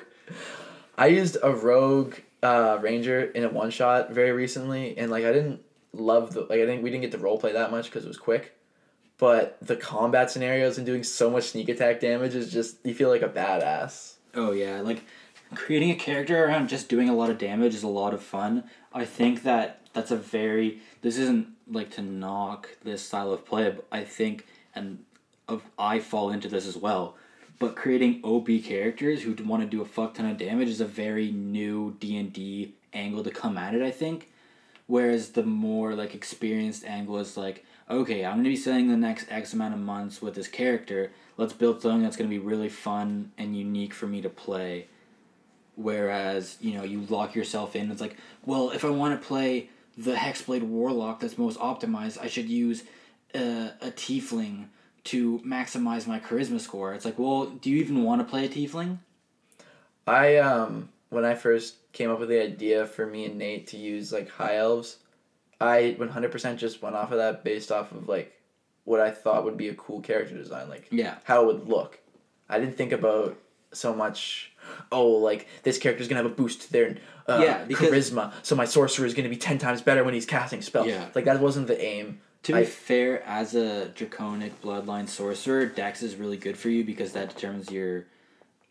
I 0.98 1.06
used 1.06 1.36
a 1.42 1.50
rogue 1.52 2.14
uh, 2.42 2.78
ranger 2.82 3.22
in 3.22 3.44
a 3.44 3.48
one 3.48 3.70
shot 3.70 4.10
very 4.12 4.32
recently, 4.32 4.96
and 4.98 5.10
like 5.10 5.24
I 5.24 5.32
didn't 5.32 5.60
love 5.92 6.34
the 6.34 6.40
like 6.42 6.52
I 6.52 6.66
didn't 6.66 6.82
we 6.82 6.90
didn't 6.90 7.02
get 7.02 7.12
to 7.12 7.18
role 7.18 7.38
play 7.38 7.52
that 7.52 7.70
much 7.70 7.86
because 7.86 8.04
it 8.04 8.08
was 8.08 8.18
quick, 8.18 8.54
but 9.18 9.58
the 9.62 9.76
combat 9.76 10.30
scenarios 10.30 10.76
and 10.76 10.86
doing 10.86 11.02
so 11.02 11.30
much 11.30 11.44
sneak 11.50 11.68
attack 11.68 12.00
damage 12.00 12.34
is 12.34 12.52
just 12.52 12.76
you 12.84 12.94
feel 12.94 13.08
like 13.08 13.22
a 13.22 13.28
badass. 13.28 14.14
Oh 14.34 14.52
yeah, 14.52 14.80
like 14.80 15.02
creating 15.54 15.90
a 15.90 15.94
character 15.94 16.44
around 16.44 16.68
just 16.68 16.88
doing 16.88 17.08
a 17.08 17.14
lot 17.14 17.30
of 17.30 17.38
damage 17.38 17.74
is 17.74 17.82
a 17.82 17.88
lot 17.88 18.14
of 18.14 18.22
fun. 18.22 18.64
I 18.92 19.04
think 19.04 19.42
that 19.44 19.80
that's 19.92 20.10
a 20.10 20.16
very 20.16 20.80
this 21.00 21.16
isn't 21.18 21.48
like 21.70 21.90
to 21.92 22.02
knock 22.02 22.68
this 22.84 23.02
style 23.02 23.32
of 23.32 23.44
play, 23.46 23.70
but 23.70 23.86
I 23.90 24.04
think 24.04 24.46
and 24.74 25.04
of 25.49 25.62
I 25.78 26.01
fall 26.01 26.30
into 26.30 26.49
this 26.49 26.66
as 26.66 26.76
well. 26.76 27.16
But 27.59 27.76
creating 27.76 28.20
OP 28.24 28.49
characters 28.64 29.22
who 29.22 29.36
want 29.45 29.62
to 29.62 29.68
do 29.68 29.82
a 29.82 29.86
fuck 29.86 30.14
ton 30.14 30.26
of 30.26 30.36
damage 30.36 30.68
is 30.68 30.80
a 30.80 30.86
very 30.86 31.30
new 31.30 31.97
D 32.01 32.16
and 32.16 32.32
D 32.32 32.74
angle 32.93 33.22
to 33.22 33.30
come 33.30 33.57
at 33.57 33.74
it. 33.74 33.82
I 33.82 33.90
think, 33.90 34.30
whereas 34.86 35.30
the 35.30 35.45
more 35.45 35.95
like 35.95 36.14
experienced 36.14 36.84
angle 36.84 37.18
is 37.18 37.36
like, 37.36 37.64
okay, 37.88 38.24
I'm 38.24 38.36
gonna 38.36 38.49
be 38.49 38.57
spending 38.57 38.88
the 38.88 38.97
next 38.97 39.30
X 39.30 39.53
amount 39.53 39.74
of 39.74 39.80
months 39.80 40.20
with 40.20 40.34
this 40.34 40.49
character. 40.49 41.12
Let's 41.36 41.53
build 41.53 41.82
something 41.82 42.03
that's 42.03 42.16
gonna 42.16 42.28
be 42.28 42.38
really 42.38 42.68
fun 42.68 43.32
and 43.38 43.57
unique 43.57 43.95
for 43.95 44.07
me 44.07 44.20
to 44.22 44.28
play. 44.28 44.88
Whereas 45.76 46.57
you 46.61 46.74
know 46.74 46.82
you 46.82 47.03
lock 47.09 47.34
yourself 47.34 47.76
in. 47.76 47.90
It's 47.90 48.01
like, 48.01 48.16
well, 48.45 48.70
if 48.70 48.84
I 48.84 48.90
want 48.90 49.20
to 49.20 49.26
play 49.26 49.70
the 49.97 50.14
Hexblade 50.14 50.62
Warlock 50.62 51.20
that's 51.20 51.38
most 51.38 51.59
optimized, 51.59 52.18
I 52.20 52.26
should 52.26 52.49
use 52.49 52.82
a, 53.34 53.70
a 53.80 53.90
Tiefling 53.90 54.66
to 55.05 55.38
maximize 55.40 56.07
my 56.07 56.20
charisma 56.20 56.61
score. 56.61 56.94
It's 56.94 57.05
like, 57.05 57.18
well, 57.18 57.46
do 57.46 57.70
you 57.70 57.78
even 57.78 58.05
want 58.05 58.20
to 58.20 58.24
play 58.30 58.44
a 58.44 58.48
Tiefling? 58.48 58.98
I 60.07 60.36
um 60.38 60.88
when 61.11 61.24
I 61.24 61.34
first 61.34 61.76
came 61.92 62.11
up 62.11 62.18
with 62.20 62.28
the 62.28 62.42
idea 62.42 62.86
for 62.86 63.07
me 63.07 63.24
and 63.26 63.36
Nate 63.38 63.66
to 63.68 63.76
use 63.76 64.12
like 64.12 64.28
high 64.30 64.57
elves, 64.57 64.98
I 65.61 65.94
one 65.98 66.09
hundred 66.09 66.32
percent 66.32 66.59
just 66.59 66.82
went 66.82 66.96
off 66.96 67.12
of 67.12 67.18
that 67.18 67.44
based 67.44 67.70
off 67.70 67.92
of 67.92 68.09
like 68.09 68.32
what 68.84 69.00
I 69.00 69.11
thought 69.11 69.44
would 69.44 69.57
be 69.57 69.68
a 69.68 69.74
cool 69.74 70.00
character 70.00 70.36
design, 70.36 70.68
like 70.68 70.88
Yeah. 70.90 71.16
how 71.24 71.42
it 71.42 71.46
would 71.46 71.68
look. 71.68 72.00
I 72.48 72.59
didn't 72.59 72.76
think 72.76 72.92
about 72.92 73.38
so 73.72 73.94
much. 73.94 74.53
Oh, 74.90 75.09
like 75.09 75.46
this 75.62 75.78
character's 75.78 76.09
gonna 76.09 76.22
have 76.22 76.30
a 76.30 76.34
boost 76.34 76.62
to 76.62 76.72
their 76.72 76.96
uh, 77.28 77.40
Yeah, 77.42 77.64
because- 77.64 77.88
charisma, 77.90 78.32
so 78.42 78.55
my 78.57 78.64
sorcerer 78.64 79.07
is 79.07 79.14
gonna 79.14 79.28
be 79.28 79.36
ten 79.36 79.59
times 79.59 79.82
better 79.82 80.03
when 80.05 80.14
he's 80.14 80.26
casting 80.26 80.62
spells. 80.62 80.88
Yeah. 80.88 81.09
Like 81.14 81.24
that 81.26 81.40
wasn't 81.40 81.66
the 81.68 81.80
aim. 81.80 82.20
To 82.45 82.53
be 82.53 82.59
I- 82.61 82.64
fair, 82.64 83.22
as 83.24 83.55
a 83.55 83.88
draconic 83.88 84.61
bloodline 84.62 85.09
sorcerer, 85.09 85.66
Dex 85.66 86.03
is 86.03 86.16
really 86.16 86.36
good 86.36 86.57
for 86.59 86.68
you 86.68 86.84
because 86.84 87.12
that 87.12 87.28
determines 87.34 87.70
your 87.70 88.07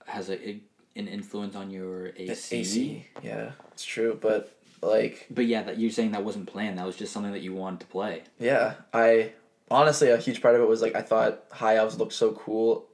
has 0.07 0.29
a, 0.29 0.49
a- 0.49 0.61
an 0.95 1.07
influence 1.07 1.55
on 1.55 1.71
your 1.71 2.07
AC. 2.17 2.55
AC. 2.59 3.07
Yeah, 3.23 3.51
it's 3.71 3.85
true, 3.85 4.17
but 4.19 4.57
like 4.81 5.27
But 5.31 5.45
yeah, 5.45 5.63
that 5.63 5.77
you're 5.79 5.91
saying 5.91 6.11
that 6.11 6.23
wasn't 6.25 6.47
planned. 6.47 6.77
That 6.79 6.85
was 6.85 6.97
just 6.97 7.13
something 7.13 7.31
that 7.31 7.41
you 7.41 7.53
wanted 7.53 7.81
to 7.81 7.85
play. 7.87 8.23
Yeah, 8.39 8.73
I 8.93 9.31
honestly 9.69 10.09
a 10.09 10.17
huge 10.17 10.41
part 10.41 10.55
of 10.55 10.61
it 10.61 10.67
was 10.67 10.81
like 10.81 10.95
I 10.95 11.01
thought 11.01 11.43
high 11.51 11.77
elves 11.77 11.97
looked 11.97 12.13
so 12.13 12.33
cool 12.33 12.87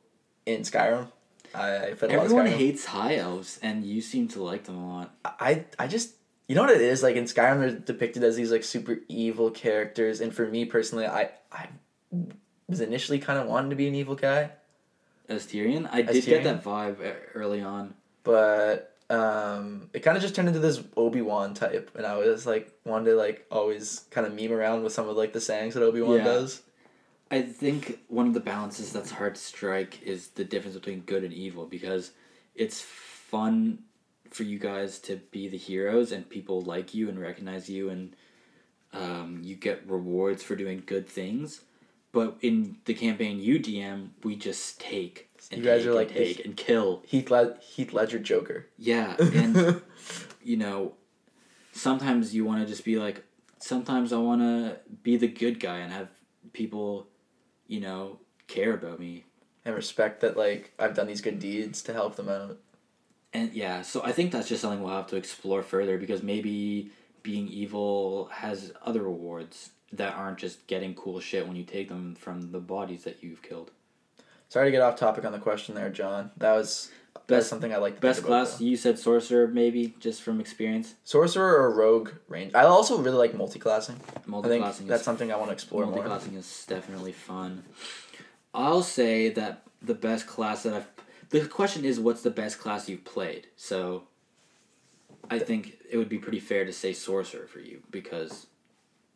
in 0.46 0.62
Skyrim. 0.62 1.08
I, 1.56 1.70
I 1.70 1.76
Everyone 2.02 2.46
Skyrim. 2.46 2.50
hates 2.50 2.86
high 2.86 3.16
elves, 3.16 3.58
and 3.64 3.84
you 3.84 4.02
seem 4.02 4.28
to 4.30 4.44
like 4.44 4.66
them 4.66 4.78
a 4.78 4.88
lot. 4.88 5.16
I 5.26 5.66
I 5.80 5.88
just 5.88 6.12
you 6.48 6.56
know 6.56 6.62
what 6.62 6.72
it 6.72 6.82
is 6.82 7.04
like 7.04 7.16
in 7.16 7.26
Skyrim 7.26 7.60
they're 7.60 7.72
depicted 7.72 8.24
as 8.24 8.36
these 8.36 8.52
like 8.52 8.64
super 8.64 8.98
evil 9.08 9.52
characters, 9.52 10.22
and 10.22 10.34
for 10.34 10.46
me 10.48 10.66
personally, 10.66 11.06
I 11.06 11.32
I 11.52 11.68
was 12.68 12.82
initially 12.82 13.20
kind 13.20 13.40
of 13.40 13.48
wanting 13.48 13.70
to 13.70 13.76
be 13.76 13.88
an 13.88 13.96
evil 13.96 14.16
guy, 14.16 14.52
As 15.30 15.46
Tyrion, 15.46 15.88
I 15.92 16.02
did 16.02 16.18
As 16.18 16.26
get 16.26 16.44
that 16.44 16.64
vibe 16.64 16.98
early 17.34 17.62
on. 17.62 17.94
but 18.24 18.94
um 19.10 19.90
it 19.94 20.02
kind 20.02 20.18
of 20.18 20.22
just 20.22 20.36
turned 20.36 20.50
into 20.50 20.60
this 20.60 20.82
Obi 20.98 21.22
Wan 21.22 21.54
type, 21.54 21.92
and 21.96 22.06
I 22.06 22.18
was 22.18 22.46
like 22.46 22.72
wanted 22.86 23.12
to 23.12 23.16
like 23.16 23.46
always 23.52 24.06
kind 24.12 24.28
of 24.28 24.34
meme 24.34 24.52
around 24.52 24.84
with 24.84 24.92
some 24.94 25.08
of 25.08 25.16
like 25.16 25.32
the 25.34 25.42
sayings 25.42 25.74
that 25.76 25.84
Obi 25.84 26.02
Wan 26.02 26.18
Yeah. 26.18 26.24
does. 26.26 26.62
I 27.30 27.42
think 27.42 28.00
one 28.08 28.28
of 28.28 28.34
the 28.34 28.40
balances 28.40 28.94
that's 28.94 29.12
hard 29.12 29.36
to 29.36 29.42
strike 29.42 30.02
is 30.02 30.30
the 30.30 30.46
difference 30.46 30.76
between 30.78 31.02
good 31.02 31.24
and 31.26 31.34
evil 31.34 31.66
because 31.66 32.12
it's 32.56 32.82
fun 32.82 33.80
for 34.34 34.44
you 34.44 34.60
guys 34.60 35.00
to 35.00 35.18
be 35.32 35.48
the 35.48 35.58
heroes 35.58 36.12
and 36.12 36.30
people 36.30 36.62
like 36.62 36.94
you 36.94 37.10
and 37.10 37.20
recognize 37.20 37.70
you 37.70 37.90
and 37.90 38.16
um, 38.94 39.42
you 39.44 39.56
get 39.56 39.84
rewards 39.90 40.44
for 40.44 40.56
doing 40.56 40.84
good 40.86 41.08
things. 41.08 41.62
But 42.12 42.38
in 42.42 42.78
the 42.86 42.94
campaign 42.94 43.40
you 43.40 43.60
DM, 43.60 44.10
we 44.24 44.36
just 44.36 44.80
take 44.80 45.30
and 45.52 45.60
You 45.60 45.66
guys 45.66 45.82
take 45.82 45.90
are 45.90 45.94
like 45.94 46.08
and 46.10 46.18
take 46.18 46.46
and 46.46 46.58
kill. 46.58 47.04
Heath 47.06 47.30
Led- 47.30 47.58
Heath 47.62 47.94
Ledger 47.94 48.20
Joker. 48.20 48.68
Yeah, 48.78 49.16
and 49.20 49.82
you 50.44 50.58
know, 50.58 50.94
sometimes 51.74 52.34
you 52.34 52.46
want 52.46 52.62
to 52.62 52.68
just 52.68 52.86
be 52.86 52.98
like, 52.98 53.24
sometimes 53.60 54.14
I 54.14 54.18
want 54.18 54.42
to 54.42 54.78
be 55.04 55.18
the 55.18 55.28
good 55.28 55.60
guy 55.60 55.78
and 55.80 55.92
have 55.92 56.10
people, 56.54 57.08
you 57.68 57.80
know, 57.80 58.20
care 58.48 58.74
about 58.74 59.00
me. 59.00 59.26
and 59.66 59.76
respect 59.76 60.22
that 60.22 60.38
like 60.38 60.72
I've 60.80 60.96
done 60.96 61.08
these 61.08 61.22
good 61.22 61.40
deeds 61.40 61.82
to 61.84 61.94
help 61.94 62.16
them 62.16 62.30
out. 62.30 62.58
And 63.34 63.54
yeah, 63.54 63.82
so 63.82 64.02
I 64.04 64.12
think 64.14 64.32
that's 64.32 64.48
just 64.50 64.62
something 64.62 64.82
we'll 64.82 64.94
have 64.96 65.08
to 65.08 65.16
explore 65.16 65.62
further 65.62 65.98
because 65.98 66.24
maybe 66.24 66.92
being 67.24 67.48
evil 67.50 68.30
has 68.32 68.72
other 68.84 69.04
rewards 69.04 69.72
that 69.94 70.16
aren't 70.16 70.38
just 70.38 70.66
getting 70.68 70.94
cool 70.96 71.20
shit 71.20 71.48
when 71.48 71.56
you 71.56 71.64
take 71.64 71.90
them 71.90 72.16
from 72.16 72.52
the 72.52 72.60
bodies 72.60 73.04
that 73.04 73.18
you've 73.24 73.42
killed. 73.42 73.72
Sorry 74.50 74.68
to 74.68 74.72
get 74.72 74.82
off 74.82 74.96
topic 74.96 75.26
on 75.26 75.34
the 75.34 75.40
question 75.40 75.76
there, 75.76 75.90
John. 75.90 76.32
That 76.38 76.54
was 76.54 76.90
that's 77.14 77.26
Best- 77.28 77.50
something 77.50 77.74
I 77.74 77.78
like. 77.78 78.00
Best 78.00 78.24
class, 78.24 78.58
though. 78.58 78.66
you 78.66 78.78
said 78.78 78.98
sorcerer, 78.98 79.48
maybe 79.48 79.94
just 80.00 80.22
from 80.22 80.40
experience. 80.40 80.96
sorcerer 81.04 81.58
or 81.62 81.74
rogue 81.76 82.12
range. 82.30 82.54
I 82.56 82.64
also 82.64 82.98
really 83.00 83.18
like 83.18 83.34
multi-classing. 83.34 83.96
I 83.96 84.10
think 84.12 84.28
Multi-classing 84.28 84.88
that's 84.88 85.04
something 85.04 85.32
I 85.32 85.36
want 85.36 85.50
to 85.50 85.54
explore 85.54 85.84
more. 85.86 85.96
Multi-classing 85.96 86.36
is 86.36 86.66
definitely 86.68 87.12
fun. 87.12 87.64
I'll 88.54 88.84
say 88.84 89.30
that 89.32 89.64
the 89.82 89.94
best 89.94 90.28
class 90.28 90.64
that 90.64 90.74
I've. 90.74 90.88
The 91.30 91.46
question 91.48 91.84
is, 91.86 92.00
what's 92.00 92.22
the 92.22 92.30
best 92.30 92.60
class 92.60 92.88
you've 92.88 93.04
played? 93.06 93.48
So, 93.56 94.04
I 95.30 95.40
think 95.40 95.78
it 95.90 95.98
would 95.98 96.10
be 96.10 96.18
pretty 96.20 96.40
fair 96.40 96.64
to 96.66 96.72
say 96.72 96.94
sorcerer 96.94 97.48
for 97.48 97.60
you 97.60 97.82
because 97.92 98.48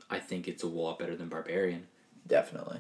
I 0.10 0.20
think 0.20 0.48
it's 0.48 0.64
a 0.64 0.68
lot 0.68 1.00
better 1.00 1.16
than 1.16 1.30
barbarian. 1.30 1.88
Definitely. 2.28 2.80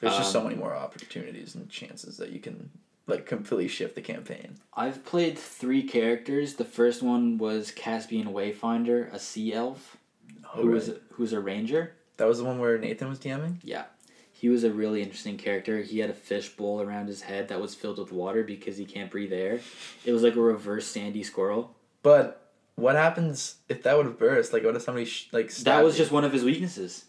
There's 0.00 0.16
just 0.16 0.32
so 0.32 0.38
Um, 0.40 0.44
many 0.46 0.56
more 0.56 0.74
opportunities 0.74 1.54
and 1.54 1.68
chances 1.68 2.16
that 2.16 2.30
you 2.30 2.40
can 2.40 2.70
like 3.06 3.26
completely 3.26 3.68
shift 3.68 3.96
the 3.96 4.00
campaign. 4.00 4.56
I've 4.74 5.04
played 5.04 5.36
three 5.36 5.82
characters. 5.82 6.54
The 6.54 6.64
first 6.64 7.02
one 7.02 7.36
was 7.38 7.70
Caspian 7.70 8.28
Wayfinder, 8.28 9.12
a 9.12 9.18
sea 9.18 9.52
elf 9.52 9.98
Oh, 10.54 10.62
who 10.62 10.68
was 10.68 10.88
right. 10.88 11.02
who's 11.12 11.32
a 11.34 11.40
ranger. 11.40 11.92
That 12.16 12.26
was 12.28 12.38
the 12.38 12.44
one 12.44 12.58
where 12.58 12.78
Nathan 12.78 13.08
was 13.08 13.18
DMing. 13.18 13.56
Yeah. 13.62 13.84
He 14.40 14.48
was 14.48 14.64
a 14.64 14.72
really 14.72 15.02
interesting 15.02 15.36
character. 15.36 15.82
He 15.82 15.98
had 15.98 16.08
a 16.08 16.14
fish 16.14 16.48
bowl 16.48 16.80
around 16.80 17.08
his 17.08 17.20
head 17.20 17.48
that 17.48 17.60
was 17.60 17.74
filled 17.74 17.98
with 17.98 18.10
water 18.10 18.42
because 18.42 18.78
he 18.78 18.86
can't 18.86 19.10
breathe 19.10 19.34
air. 19.34 19.60
It 20.06 20.12
was 20.12 20.22
like 20.22 20.34
a 20.34 20.40
reverse 20.40 20.86
sandy 20.86 21.22
squirrel. 21.22 21.76
But 22.02 22.50
what 22.74 22.94
happens 22.94 23.56
if 23.68 23.82
that 23.82 23.98
would 23.98 24.06
have 24.06 24.18
burst? 24.18 24.54
Like, 24.54 24.64
what 24.64 24.74
if 24.74 24.80
somebody 24.80 25.04
sh- 25.04 25.28
like 25.30 25.54
That 25.56 25.84
was 25.84 25.98
you? 25.98 26.04
just 26.04 26.10
one 26.10 26.24
of 26.24 26.32
his 26.32 26.42
weaknesses. 26.42 27.04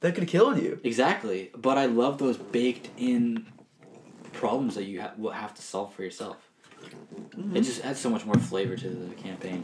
that 0.00 0.14
could 0.16 0.24
have 0.24 0.28
killed 0.28 0.60
you. 0.60 0.80
Exactly. 0.82 1.52
But 1.56 1.78
I 1.78 1.86
love 1.86 2.18
those 2.18 2.36
baked 2.36 2.90
in 2.98 3.46
problems 4.32 4.74
that 4.74 4.82
you 4.82 5.02
ha- 5.02 5.12
will 5.16 5.30
have 5.30 5.54
to 5.54 5.62
solve 5.62 5.94
for 5.94 6.02
yourself. 6.02 6.38
It 6.82 7.38
mm-hmm. 7.38 7.54
just 7.54 7.84
adds 7.84 8.00
so 8.00 8.10
much 8.10 8.26
more 8.26 8.34
flavor 8.34 8.76
to 8.76 8.88
the 8.88 9.14
campaign. 9.14 9.62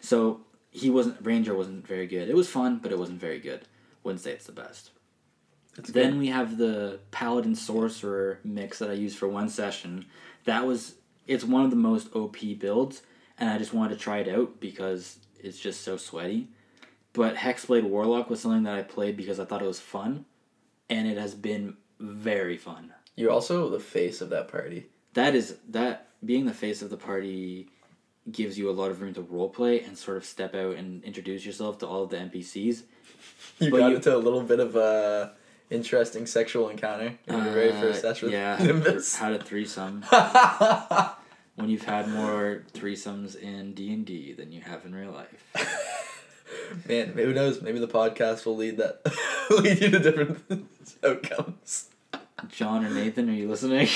So 0.00 0.40
he 0.70 0.88
wasn't 0.88 1.18
Ranger 1.20 1.54
wasn't 1.54 1.86
very 1.86 2.06
good. 2.06 2.30
It 2.30 2.34
was 2.34 2.48
fun, 2.48 2.78
but 2.78 2.92
it 2.92 2.98
wasn't 2.98 3.20
very 3.20 3.40
good. 3.40 3.68
Wouldn't 4.04 4.22
say 4.22 4.32
it's 4.32 4.46
the 4.46 4.52
best. 4.52 4.92
It's 5.78 5.90
Then 5.90 6.12
good. 6.12 6.18
we 6.20 6.26
have 6.28 6.58
the 6.58 6.98
paladin 7.10 7.54
sorcerer 7.54 8.40
mix 8.44 8.78
that 8.80 8.90
I 8.90 8.94
used 8.94 9.16
for 9.16 9.28
one 9.28 9.48
session. 9.48 10.06
That 10.44 10.66
was 10.66 10.94
it's 11.26 11.44
one 11.44 11.64
of 11.64 11.70
the 11.70 11.76
most 11.76 12.14
OP 12.14 12.38
builds, 12.58 13.02
and 13.38 13.48
I 13.50 13.58
just 13.58 13.72
wanted 13.72 13.94
to 13.96 14.00
try 14.00 14.18
it 14.18 14.28
out 14.28 14.60
because 14.60 15.18
it's 15.38 15.58
just 15.58 15.82
so 15.82 15.96
sweaty. 15.96 16.48
But 17.12 17.36
Hexblade 17.36 17.84
Warlock 17.84 18.28
was 18.30 18.40
something 18.40 18.64
that 18.64 18.74
I 18.74 18.82
played 18.82 19.16
because 19.16 19.38
I 19.40 19.44
thought 19.44 19.62
it 19.62 19.66
was 19.66 19.80
fun, 19.80 20.24
and 20.90 21.06
it 21.08 21.16
has 21.18 21.34
been 21.34 21.76
very 22.00 22.56
fun. 22.56 22.92
you're 23.16 23.30
also 23.32 23.68
the 23.68 23.80
face 23.80 24.20
of 24.20 24.30
that 24.30 24.46
party. 24.48 24.86
That 25.14 25.34
is 25.34 25.56
that 25.70 26.08
being 26.24 26.46
the 26.46 26.54
face 26.54 26.82
of 26.82 26.90
the 26.90 26.96
party 26.96 27.68
gives 28.30 28.56
you 28.58 28.68
a 28.70 28.72
lot 28.72 28.90
of 28.90 29.00
room 29.00 29.14
to 29.14 29.22
roleplay 29.22 29.84
and 29.86 29.96
sort 29.98 30.16
of 30.16 30.24
step 30.24 30.54
out 30.54 30.76
and 30.76 31.02
introduce 31.02 31.44
yourself 31.46 31.78
to 31.78 31.86
all 31.86 32.02
of 32.04 32.10
the 32.10 32.16
NPCs. 32.18 32.82
You 33.58 33.70
But 33.70 33.78
got 33.78 33.88
you- 33.90 33.96
into 33.96 34.14
a 34.14 34.18
little 34.18 34.42
bit 34.42 34.60
of 34.60 34.76
a 34.76 35.32
interesting 35.70 36.26
sexual 36.26 36.68
encounter 36.68 37.18
in 37.26 37.34
your 37.34 37.52
very 37.52 37.72
first 37.72 38.00
session 38.00 38.26
with 38.26 38.34
yeah, 38.34 38.56
Nimbus? 38.60 39.16
had 39.16 39.32
a 39.32 39.42
threesome. 39.42 40.02
when 41.56 41.68
you've 41.68 41.84
had 41.84 42.08
more 42.08 42.64
threesomes 42.72 43.36
in 43.36 43.74
D 43.74 43.92
and 43.92 44.06
D 44.06 44.32
than 44.32 44.52
you 44.52 44.60
have 44.60 44.84
in 44.84 44.94
real 44.94 45.10
life. 45.10 45.44
Man, 46.88 47.08
who 47.08 47.32
knows? 47.32 47.60
Maybe 47.60 47.78
the 47.78 47.88
podcast 47.88 48.46
will 48.46 48.56
lead 48.56 48.78
that 48.78 49.00
lead 49.50 49.80
you 49.80 49.90
to 49.90 49.98
different 49.98 50.68
outcomes. 51.04 51.90
John 52.48 52.84
or 52.84 52.90
Nathan, 52.90 53.28
are 53.28 53.32
you 53.32 53.48
listening? 53.48 53.86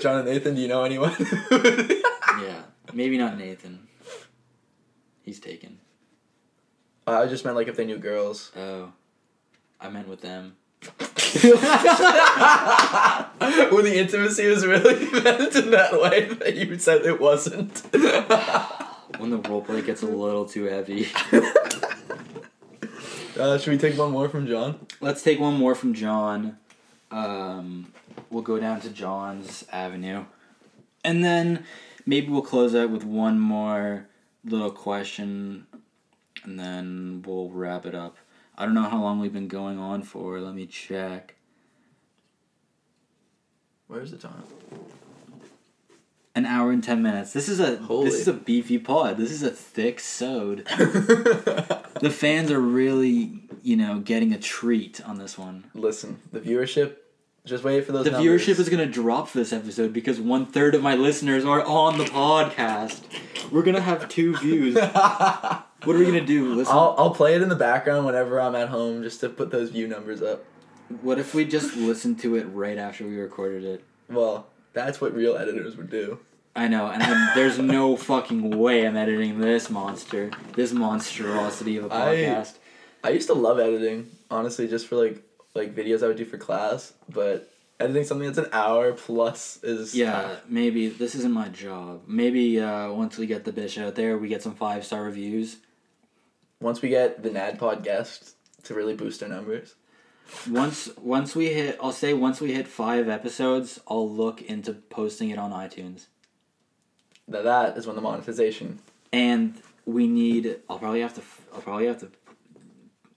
John 0.00 0.18
and 0.18 0.26
Nathan, 0.26 0.54
do 0.56 0.60
you 0.60 0.68
know 0.68 0.82
anyone? 0.84 1.14
yeah, 1.50 2.62
maybe 2.92 3.16
not 3.16 3.38
Nathan. 3.38 3.86
He's 5.22 5.40
taken. 5.40 5.78
I 7.06 7.26
just 7.26 7.44
meant 7.44 7.56
like 7.56 7.68
if 7.68 7.76
they 7.76 7.86
knew 7.86 7.98
girls. 7.98 8.52
Oh, 8.56 8.92
I 9.80 9.88
meant 9.88 10.08
with 10.08 10.20
them. 10.20 10.56
when 13.70 13.84
the 13.84 13.94
intimacy 13.98 14.46
was 14.46 14.66
really 14.66 15.10
meant 15.22 15.54
in 15.54 15.70
that 15.70 16.00
way 16.00 16.26
that 16.26 16.54
you 16.56 16.78
said 16.78 17.02
it 17.02 17.20
wasn't. 17.20 17.82
When 19.16 19.30
the 19.30 19.38
roleplay 19.38 19.84
gets 19.84 20.02
a 20.02 20.06
little 20.06 20.44
too 20.44 20.64
heavy. 20.64 21.08
uh, 23.40 23.58
should 23.58 23.70
we 23.72 23.78
take 23.78 23.98
one 23.98 24.12
more 24.12 24.28
from 24.28 24.46
John? 24.46 24.86
Let's 25.00 25.22
take 25.22 25.40
one 25.40 25.54
more 25.54 25.74
from 25.74 25.94
John. 25.94 26.58
Um, 27.10 27.92
we'll 28.30 28.42
go 28.42 28.60
down 28.60 28.80
to 28.82 28.90
John's 28.90 29.64
Avenue. 29.72 30.26
And 31.02 31.24
then 31.24 31.64
maybe 32.06 32.28
we'll 32.28 32.42
close 32.42 32.74
out 32.76 32.90
with 32.90 33.02
one 33.02 33.40
more 33.40 34.06
little 34.44 34.70
question. 34.70 35.66
And 36.44 36.60
then 36.60 37.24
we'll 37.26 37.48
wrap 37.50 37.86
it 37.86 37.94
up. 37.94 38.18
I 38.58 38.64
don't 38.64 38.74
know 38.74 38.82
how 38.88 39.00
long 39.00 39.20
we've 39.20 39.32
been 39.32 39.46
going 39.46 39.78
on 39.78 40.02
for. 40.02 40.40
Let 40.40 40.52
me 40.54 40.66
check. 40.66 41.36
Where's 43.86 44.10
the 44.10 44.18
time? 44.18 44.42
An 46.34 46.44
hour 46.44 46.72
and 46.72 46.82
ten 46.82 47.00
minutes. 47.00 47.32
This 47.32 47.48
is 47.48 47.60
a 47.60 47.76
Holy. 47.76 48.10
this 48.10 48.20
is 48.20 48.28
a 48.28 48.32
beefy 48.32 48.78
pod. 48.78 49.16
This 49.16 49.30
is 49.30 49.44
a 49.44 49.50
thick 49.50 50.00
sode. 50.00 50.66
The 52.00 52.10
fans 52.10 52.52
are 52.52 52.60
really, 52.60 53.40
you 53.62 53.76
know, 53.76 53.98
getting 53.98 54.32
a 54.32 54.38
treat 54.38 55.00
on 55.04 55.18
this 55.18 55.36
one. 55.36 55.64
Listen, 55.74 56.20
the 56.30 56.38
viewership. 56.38 56.94
Just 57.44 57.64
wait 57.64 57.84
for 57.86 57.92
those. 57.92 58.04
The 58.04 58.12
numbers. 58.12 58.46
viewership 58.46 58.60
is 58.60 58.68
gonna 58.68 58.86
drop 58.86 59.28
for 59.28 59.38
this 59.38 59.52
episode 59.52 59.92
because 59.92 60.20
one 60.20 60.46
third 60.46 60.76
of 60.76 60.82
my 60.82 60.94
listeners 60.94 61.44
are 61.44 61.62
on 61.64 61.98
the 61.98 62.04
podcast. 62.04 63.00
We're 63.50 63.62
gonna 63.62 63.80
have 63.80 64.08
two 64.08 64.36
views. 64.36 64.78
What 65.84 65.94
are 65.96 65.98
we 66.00 66.06
gonna 66.06 66.20
do? 66.24 66.54
Listen. 66.54 66.74
I'll 66.74 66.94
I'll 66.98 67.14
play 67.14 67.34
it 67.34 67.42
in 67.42 67.48
the 67.48 67.56
background 67.56 68.04
whenever 68.06 68.40
I'm 68.40 68.54
at 68.54 68.68
home 68.68 69.02
just 69.02 69.20
to 69.20 69.28
put 69.28 69.50
those 69.50 69.70
view 69.70 69.86
numbers 69.86 70.22
up. 70.22 70.44
What 71.02 71.18
if 71.18 71.34
we 71.34 71.44
just 71.44 71.76
listened 71.76 72.18
to 72.20 72.36
it 72.36 72.44
right 72.44 72.78
after 72.78 73.06
we 73.06 73.16
recorded 73.16 73.64
it? 73.64 73.84
Well, 74.08 74.46
that's 74.72 75.00
what 75.00 75.14
real 75.14 75.36
editors 75.36 75.76
would 75.76 75.90
do. 75.90 76.18
I 76.56 76.66
know, 76.66 76.88
and 76.88 77.02
I'm, 77.02 77.34
there's 77.36 77.58
no 77.58 77.96
fucking 78.10 78.58
way 78.58 78.86
I'm 78.86 78.96
editing 78.96 79.38
this 79.38 79.70
monster, 79.70 80.30
this 80.54 80.72
monstrosity 80.72 81.76
of 81.76 81.84
a 81.84 81.88
podcast. 81.88 82.54
I 83.04 83.10
used 83.10 83.28
to 83.28 83.34
love 83.34 83.60
editing, 83.60 84.08
honestly, 84.30 84.66
just 84.66 84.88
for 84.88 84.96
like 84.96 85.22
like 85.54 85.74
videos 85.74 86.02
I 86.02 86.08
would 86.08 86.16
do 86.16 86.24
for 86.24 86.38
class. 86.38 86.92
But 87.08 87.50
editing 87.78 88.04
something 88.04 88.26
that's 88.26 88.38
an 88.38 88.52
hour 88.52 88.92
plus 88.92 89.62
is 89.62 89.94
Yeah, 89.94 90.36
maybe 90.48 90.88
this 90.88 91.14
isn't 91.14 91.32
my 91.32 91.48
job. 91.48 92.02
Maybe 92.08 92.60
uh, 92.60 92.90
once 92.92 93.18
we 93.18 93.26
get 93.26 93.44
the 93.44 93.52
bitch 93.52 93.80
out 93.80 93.94
there, 93.94 94.18
we 94.18 94.26
get 94.28 94.42
some 94.42 94.54
five 94.54 94.84
star 94.84 95.04
reviews. 95.04 95.58
Once 96.60 96.82
we 96.82 96.88
get 96.88 97.22
the 97.22 97.30
NADDPOD 97.30 97.82
guest 97.82 98.34
to 98.64 98.74
really 98.74 98.94
boost 98.94 99.22
our 99.22 99.28
numbers. 99.28 99.74
Once 100.48 100.90
once 100.98 101.34
we 101.34 101.46
hit, 101.46 101.78
I'll 101.82 101.92
say 101.92 102.12
once 102.12 102.40
we 102.40 102.52
hit 102.52 102.68
five 102.68 103.08
episodes, 103.08 103.80
I'll 103.88 104.08
look 104.08 104.42
into 104.42 104.74
posting 104.74 105.30
it 105.30 105.38
on 105.38 105.52
iTunes. 105.52 106.06
That 107.28 107.44
that 107.44 107.76
is 107.76 107.86
when 107.86 107.96
the 107.96 108.02
monetization. 108.02 108.80
And 109.12 109.60
we 109.86 110.06
need. 110.06 110.60
I'll 110.68 110.78
probably 110.78 111.00
have 111.00 111.14
to. 111.14 111.22
I'll 111.54 111.62
probably 111.62 111.86
have 111.86 112.00
to 112.00 112.10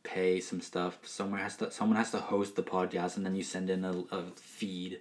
pay 0.03 0.39
some 0.39 0.61
stuff. 0.61 0.99
Somewhere 1.03 1.41
has 1.41 1.57
to. 1.57 1.69
Someone 1.71 1.97
has 1.97 2.11
to 2.11 2.19
host 2.19 2.55
the 2.55 2.63
podcast, 2.63 3.17
and 3.17 3.25
then 3.25 3.35
you 3.35 3.43
send 3.43 3.69
in 3.69 3.83
a, 3.83 3.91
a 4.11 4.23
feed 4.37 4.99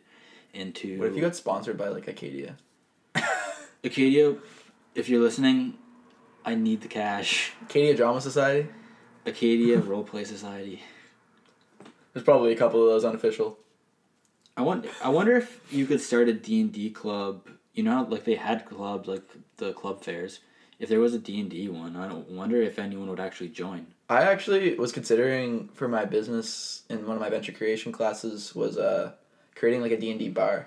into. 0.52 0.98
What 0.98 1.08
if 1.08 1.14
you 1.14 1.20
got 1.20 1.36
sponsored 1.36 1.78
by 1.78 1.88
like 1.88 2.08
Acadia? 2.08 2.56
Acadia? 3.84 4.36
If 4.96 5.08
you're 5.08 5.22
listening, 5.22 5.78
I 6.44 6.54
need 6.54 6.80
the 6.80 6.88
cash. 6.88 7.52
Acadia 7.62 7.96
Drama 7.96 8.20
Society. 8.20 8.68
Acadia 9.26 9.78
Roleplay 9.80 10.26
Society. 10.26 10.82
There's 12.12 12.24
probably 12.24 12.52
a 12.52 12.56
couple 12.56 12.82
of 12.82 12.88
those 12.88 13.04
unofficial. 13.04 13.58
I 14.56 14.62
want. 14.62 14.86
I 15.02 15.10
wonder 15.10 15.36
if 15.36 15.60
you 15.72 15.86
could 15.86 16.00
start 16.00 16.28
a 16.28 16.32
D 16.32 16.60
and 16.60 16.72
D 16.72 16.90
club. 16.90 17.48
You 17.74 17.84
know, 17.84 17.92
how, 17.92 18.04
like 18.06 18.24
they 18.24 18.34
had 18.34 18.66
clubs 18.66 19.08
like 19.08 19.22
the 19.58 19.72
club 19.72 20.02
fairs. 20.02 20.40
If 20.78 20.88
there 20.88 21.00
was 21.00 21.14
a 21.14 21.18
D 21.18 21.40
and 21.40 21.50
D 21.50 21.68
one, 21.68 21.96
I 21.96 22.08
don't 22.08 22.30
wonder 22.30 22.60
if 22.60 22.78
anyone 22.78 23.08
would 23.10 23.20
actually 23.20 23.50
join. 23.50 23.86
I 24.08 24.22
actually 24.22 24.74
was 24.74 24.90
considering 24.90 25.68
for 25.68 25.86
my 25.86 26.04
business 26.04 26.82
in 26.88 27.06
one 27.06 27.16
of 27.16 27.22
my 27.22 27.30
venture 27.30 27.52
creation 27.52 27.92
classes 27.92 28.54
was 28.56 28.76
uh 28.76 29.12
creating 29.54 29.82
like 29.82 29.92
a 29.92 30.00
D&D 30.00 30.30
bar 30.30 30.66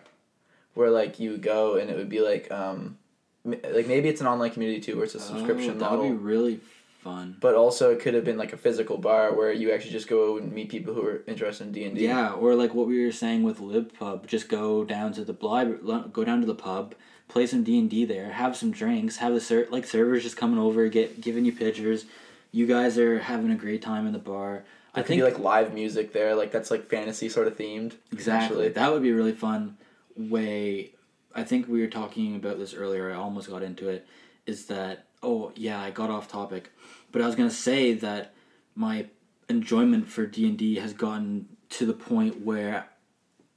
where 0.75 0.89
like 0.89 1.19
you 1.19 1.37
go 1.37 1.75
and 1.75 1.89
it 1.89 1.97
would 1.97 2.09
be 2.09 2.21
like 2.21 2.49
um 2.51 2.97
like 3.45 3.87
maybe 3.87 4.09
it's 4.09 4.21
an 4.21 4.27
online 4.27 4.51
community 4.51 4.79
too 4.81 4.95
where 4.95 5.05
it's 5.05 5.15
a 5.15 5.19
oh, 5.19 5.21
subscription 5.21 5.71
Oh, 5.71 5.73
that 5.73 5.79
model 5.91 6.09
would 6.09 6.17
be 6.17 6.23
really 6.23 6.59
fun. 7.03 7.35
but 7.41 7.55
also 7.55 7.91
it 7.91 7.99
could 7.99 8.13
have 8.13 8.23
been 8.23 8.37
like 8.37 8.53
a 8.53 8.57
physical 8.57 8.97
bar 8.97 9.33
where 9.35 9.51
you 9.51 9.71
actually 9.73 9.91
just 9.91 10.07
go 10.07 10.37
and 10.37 10.51
meet 10.53 10.69
people 10.69 10.93
who 10.93 11.05
are 11.05 11.21
interested 11.27 11.67
in 11.67 11.73
D&D. 11.73 12.05
Yeah, 12.05 12.31
or 12.31 12.55
like 12.55 12.73
what 12.73 12.87
we 12.87 13.03
were 13.05 13.11
saying 13.11 13.43
with 13.43 13.59
LibPub, 13.59 14.25
just 14.27 14.47
go 14.47 14.83
down 14.85 15.11
to 15.13 15.25
the 15.25 15.35
library, 15.45 15.81
go 16.13 16.23
down 16.23 16.39
to 16.39 16.47
the 16.47 16.55
pub, 16.55 16.95
play 17.27 17.45
some 17.45 17.63
D 17.63 17.77
and 17.77 17.89
D 17.89 18.05
there, 18.05 18.31
have 18.31 18.55
some 18.55 18.71
drinks, 18.71 19.17
have 19.17 19.33
the 19.33 19.41
ser- 19.41 19.67
like 19.71 19.85
servers 19.85 20.23
just 20.23 20.37
coming 20.37 20.57
over, 20.59 20.87
get 20.87 21.19
giving 21.19 21.43
you 21.43 21.51
pictures. 21.51 22.05
You 22.53 22.65
guys 22.67 22.97
are 22.97 23.19
having 23.19 23.51
a 23.51 23.55
great 23.55 23.81
time 23.81 24.05
in 24.07 24.13
the 24.13 24.19
bar. 24.19 24.63
I 24.95 24.99
I 24.99 25.03
think 25.03 25.21
think 25.23 25.33
like 25.33 25.43
live 25.43 25.73
music 25.73 26.13
there 26.13 26.35
like 26.35 26.51
that's 26.51 26.69
like 26.71 26.87
fantasy 26.87 27.27
sort 27.27 27.47
of 27.47 27.57
themed. 27.57 27.93
exactly 28.13 28.69
that 28.69 28.91
would 28.93 29.01
be 29.01 29.09
a 29.09 29.15
really 29.15 29.31
fun 29.33 29.75
way. 30.15 30.91
I 31.35 31.43
think 31.43 31.67
we 31.67 31.81
were 31.81 31.87
talking 31.87 32.35
about 32.35 32.59
this 32.59 32.73
earlier. 32.73 33.11
I 33.11 33.15
almost 33.15 33.49
got 33.49 33.63
into 33.63 33.89
it. 33.89 34.07
Is 34.45 34.65
that 34.65 35.05
oh 35.21 35.51
yeah, 35.55 35.79
I 35.79 35.91
got 35.91 36.09
off 36.09 36.27
topic, 36.27 36.71
but 37.11 37.21
I 37.21 37.25
was 37.25 37.35
gonna 37.35 37.49
say 37.49 37.93
that 37.93 38.33
my 38.75 39.07
enjoyment 39.49 40.07
for 40.07 40.25
D 40.25 40.47
and 40.47 40.57
D 40.57 40.75
has 40.75 40.93
gotten 40.93 41.47
to 41.69 41.85
the 41.85 41.93
point 41.93 42.41
where 42.41 42.87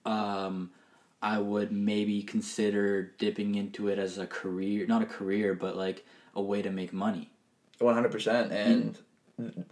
um, 0.04 0.70
I 1.20 1.38
would 1.38 1.72
maybe 1.72 2.22
consider 2.22 3.02
dipping 3.18 3.54
into 3.56 3.88
it 3.88 3.98
as 3.98 4.18
a 4.18 4.26
career, 4.26 4.86
not 4.86 5.02
a 5.02 5.06
career, 5.06 5.54
but 5.54 5.76
like 5.76 6.04
a 6.34 6.42
way 6.42 6.62
to 6.62 6.70
make 6.70 6.92
money. 6.92 7.30
One 7.78 7.94
hundred 7.94 8.12
percent, 8.12 8.52
and 8.52 8.98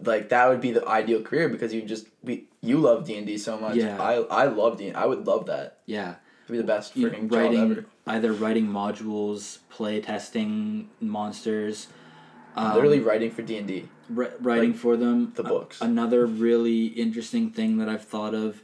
like 0.03 0.29
that 0.29 0.47
would 0.47 0.61
be 0.61 0.71
the 0.71 0.85
ideal 0.87 1.21
career 1.21 1.49
because 1.49 1.73
you 1.73 1.81
just 1.81 2.07
we 2.23 2.47
you 2.61 2.77
love 2.77 3.05
D 3.05 3.17
and 3.17 3.25
D 3.25 3.37
so 3.37 3.57
much. 3.57 3.75
Yeah. 3.75 3.99
I 4.01 4.15
I 4.15 4.45
love 4.45 4.77
D. 4.77 4.91
I 4.91 5.05
would 5.05 5.25
love 5.25 5.47
that. 5.47 5.79
Yeah, 5.85 6.15
It'd 6.45 6.51
be 6.51 6.57
the 6.57 6.63
best 6.63 6.95
you 6.95 7.09
know, 7.09 7.17
writing 7.35 7.85
either 8.07 8.31
writing 8.33 8.67
modules, 8.67 9.59
play 9.69 9.99
testing 9.99 10.89
monsters, 11.01 11.87
um, 12.55 12.75
Literally 12.75 12.99
writing 12.99 13.31
for 13.31 13.41
D 13.41 13.57
and 13.57 13.67
D. 13.67 13.89
writing 14.09 14.71
like, 14.71 14.75
for 14.79 14.95
them. 14.95 15.33
the 15.35 15.43
A- 15.43 15.49
books. 15.49 15.81
another 15.81 16.25
really 16.25 16.85
interesting 16.87 17.49
thing 17.49 17.77
that 17.79 17.89
I've 17.89 18.05
thought 18.05 18.33
of 18.33 18.61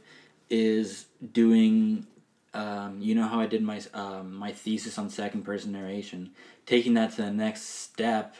is 0.48 1.06
doing. 1.32 2.06
Um, 2.54 2.98
you 3.00 3.14
know 3.14 3.26
how 3.26 3.40
I 3.40 3.46
did 3.46 3.62
my 3.62 3.80
um, 3.94 4.34
my 4.34 4.52
thesis 4.52 4.98
on 4.98 5.08
second 5.10 5.42
person 5.42 5.72
narration, 5.72 6.30
taking 6.66 6.94
that 6.94 7.12
to 7.12 7.22
the 7.22 7.30
next 7.32 7.62
step, 7.62 8.36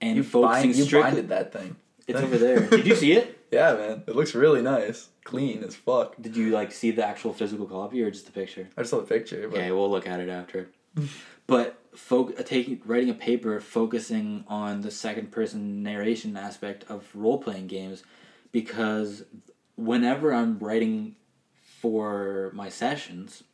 and 0.00 0.16
You 0.16 0.22
focusing 0.22 0.70
bind, 0.70 0.76
you 0.76 0.84
strictly. 0.84 1.20
that 1.22 1.52
thing. 1.52 1.76
It's 2.06 2.20
over 2.20 2.36
there. 2.38 2.60
Did 2.68 2.86
you 2.86 2.94
see 2.94 3.12
it? 3.12 3.43
Yeah, 3.54 3.74
man, 3.74 4.02
it 4.08 4.16
looks 4.16 4.34
really 4.34 4.62
nice, 4.62 5.10
clean 5.22 5.62
as 5.62 5.76
fuck. 5.76 6.16
Did 6.20 6.36
you 6.36 6.50
like 6.50 6.72
see 6.72 6.90
the 6.90 7.06
actual 7.06 7.32
physical 7.32 7.66
copy 7.66 8.02
or 8.02 8.10
just 8.10 8.26
the 8.26 8.32
picture? 8.32 8.68
I 8.76 8.80
just 8.80 8.90
saw 8.90 8.98
the 9.00 9.06
picture, 9.06 9.48
but 9.48 9.58
Okay, 9.58 9.70
we'll 9.70 9.88
look 9.88 10.08
at 10.08 10.18
it 10.18 10.28
after. 10.28 10.70
but 11.46 11.78
fo- 11.94 12.32
uh, 12.32 12.42
taking 12.42 12.80
writing 12.84 13.10
a 13.10 13.14
paper 13.14 13.60
focusing 13.60 14.44
on 14.48 14.80
the 14.80 14.90
second 14.90 15.30
person 15.30 15.84
narration 15.84 16.36
aspect 16.36 16.84
of 16.88 17.06
role 17.14 17.38
playing 17.38 17.68
games, 17.68 18.02
because 18.50 19.22
whenever 19.76 20.34
I'm 20.34 20.58
writing 20.58 21.14
for 21.80 22.50
my 22.54 22.68
sessions, 22.68 23.44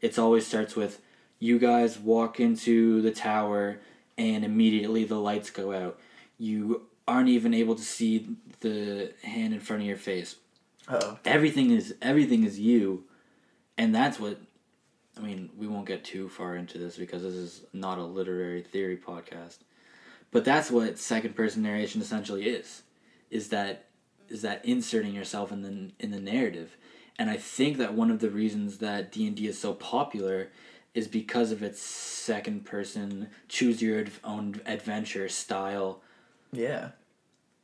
it 0.00 0.18
always 0.18 0.46
starts 0.46 0.74
with 0.74 1.02
you 1.38 1.58
guys 1.58 1.98
walk 1.98 2.40
into 2.40 3.02
the 3.02 3.10
tower 3.10 3.80
and 4.16 4.46
immediately 4.46 5.04
the 5.04 5.20
lights 5.20 5.50
go 5.50 5.74
out. 5.74 5.98
You 6.38 6.86
aren't 7.06 7.28
even 7.28 7.54
able 7.54 7.74
to 7.74 7.82
see 7.82 8.28
the 8.60 9.12
hand 9.22 9.54
in 9.54 9.60
front 9.60 9.82
of 9.82 9.88
your 9.88 9.96
face. 9.96 10.36
Oh, 10.88 11.18
everything 11.24 11.70
is 11.70 11.94
everything 12.00 12.44
is 12.44 12.58
you. 12.58 13.04
And 13.78 13.94
that's 13.94 14.18
what 14.18 14.40
i 15.18 15.20
mean 15.22 15.48
we 15.56 15.66
won't 15.66 15.86
get 15.86 16.04
too 16.04 16.28
far 16.28 16.56
into 16.56 16.76
this 16.76 16.98
because 16.98 17.22
this 17.22 17.32
is 17.32 17.62
not 17.72 17.98
a 17.98 18.04
literary 18.04 18.62
theory 18.62 18.96
podcast. 18.96 19.58
But 20.30 20.44
that's 20.44 20.70
what 20.70 20.98
second 20.98 21.34
person 21.34 21.62
narration 21.62 22.00
essentially 22.00 22.46
is 22.46 22.82
is 23.30 23.48
that 23.48 23.86
is 24.28 24.42
that 24.42 24.64
inserting 24.64 25.14
yourself 25.14 25.52
in 25.52 25.62
the 25.62 25.92
in 25.98 26.10
the 26.10 26.20
narrative, 26.20 26.76
and 27.18 27.30
I 27.30 27.36
think 27.36 27.78
that 27.78 27.94
one 27.94 28.10
of 28.10 28.20
the 28.20 28.30
reasons 28.30 28.78
that 28.78 29.12
D 29.12 29.26
and 29.26 29.36
D 29.36 29.46
is 29.46 29.58
so 29.60 29.72
popular 29.72 30.50
is 30.94 31.08
because 31.08 31.52
of 31.52 31.62
its 31.62 31.80
second 31.80 32.64
person 32.64 33.28
choose 33.48 33.82
your 33.82 34.04
own 34.24 34.60
adventure 34.66 35.28
style. 35.28 36.00
Yeah. 36.52 36.90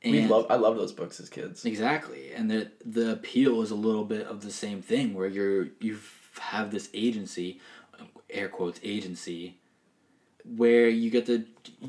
And 0.02 0.12
We 0.12 0.26
love 0.26 0.46
I 0.50 0.56
love 0.56 0.76
those 0.76 0.92
books 0.92 1.20
as 1.20 1.28
kids. 1.28 1.64
exactly, 1.64 2.32
and 2.32 2.50
the 2.50 2.70
the 2.84 3.12
appeal 3.12 3.62
is 3.62 3.70
a 3.70 3.76
little 3.76 4.04
bit 4.04 4.26
of 4.26 4.42
the 4.42 4.50
same 4.50 4.82
thing 4.82 5.14
where 5.14 5.28
you're 5.28 5.68
you 5.78 6.00
have 6.40 6.72
this 6.72 6.88
agency, 6.92 7.60
air 8.28 8.48
quotes 8.48 8.80
agency, 8.82 9.58
where 10.56 10.88
you 10.88 11.08
get 11.08 11.26
to 11.26 11.44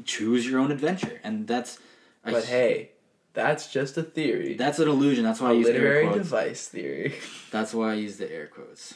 choose 0.06 0.48
your 0.48 0.60
own 0.60 0.72
adventure, 0.72 1.20
and 1.24 1.48
that's. 1.48 1.80
But 2.24 2.46
hey, 2.46 2.92
that's 3.34 3.72
just 3.72 3.98
a 3.98 4.04
theory. 4.04 4.54
That's 4.54 4.80
an 4.80 4.88
illusion. 4.88 5.24
That's 5.24 5.42
why 5.42 5.50
I 5.50 5.52
a 5.54 5.56
use 5.56 5.68
air 5.68 5.74
literary 5.74 6.14
device 6.14 6.68
theory. 6.68 7.16
That's 7.52 7.74
why 7.74 7.92
I 7.92 7.94
use 7.96 8.18
the 8.18 8.32
air 8.32 8.48
quotes. 8.48 8.94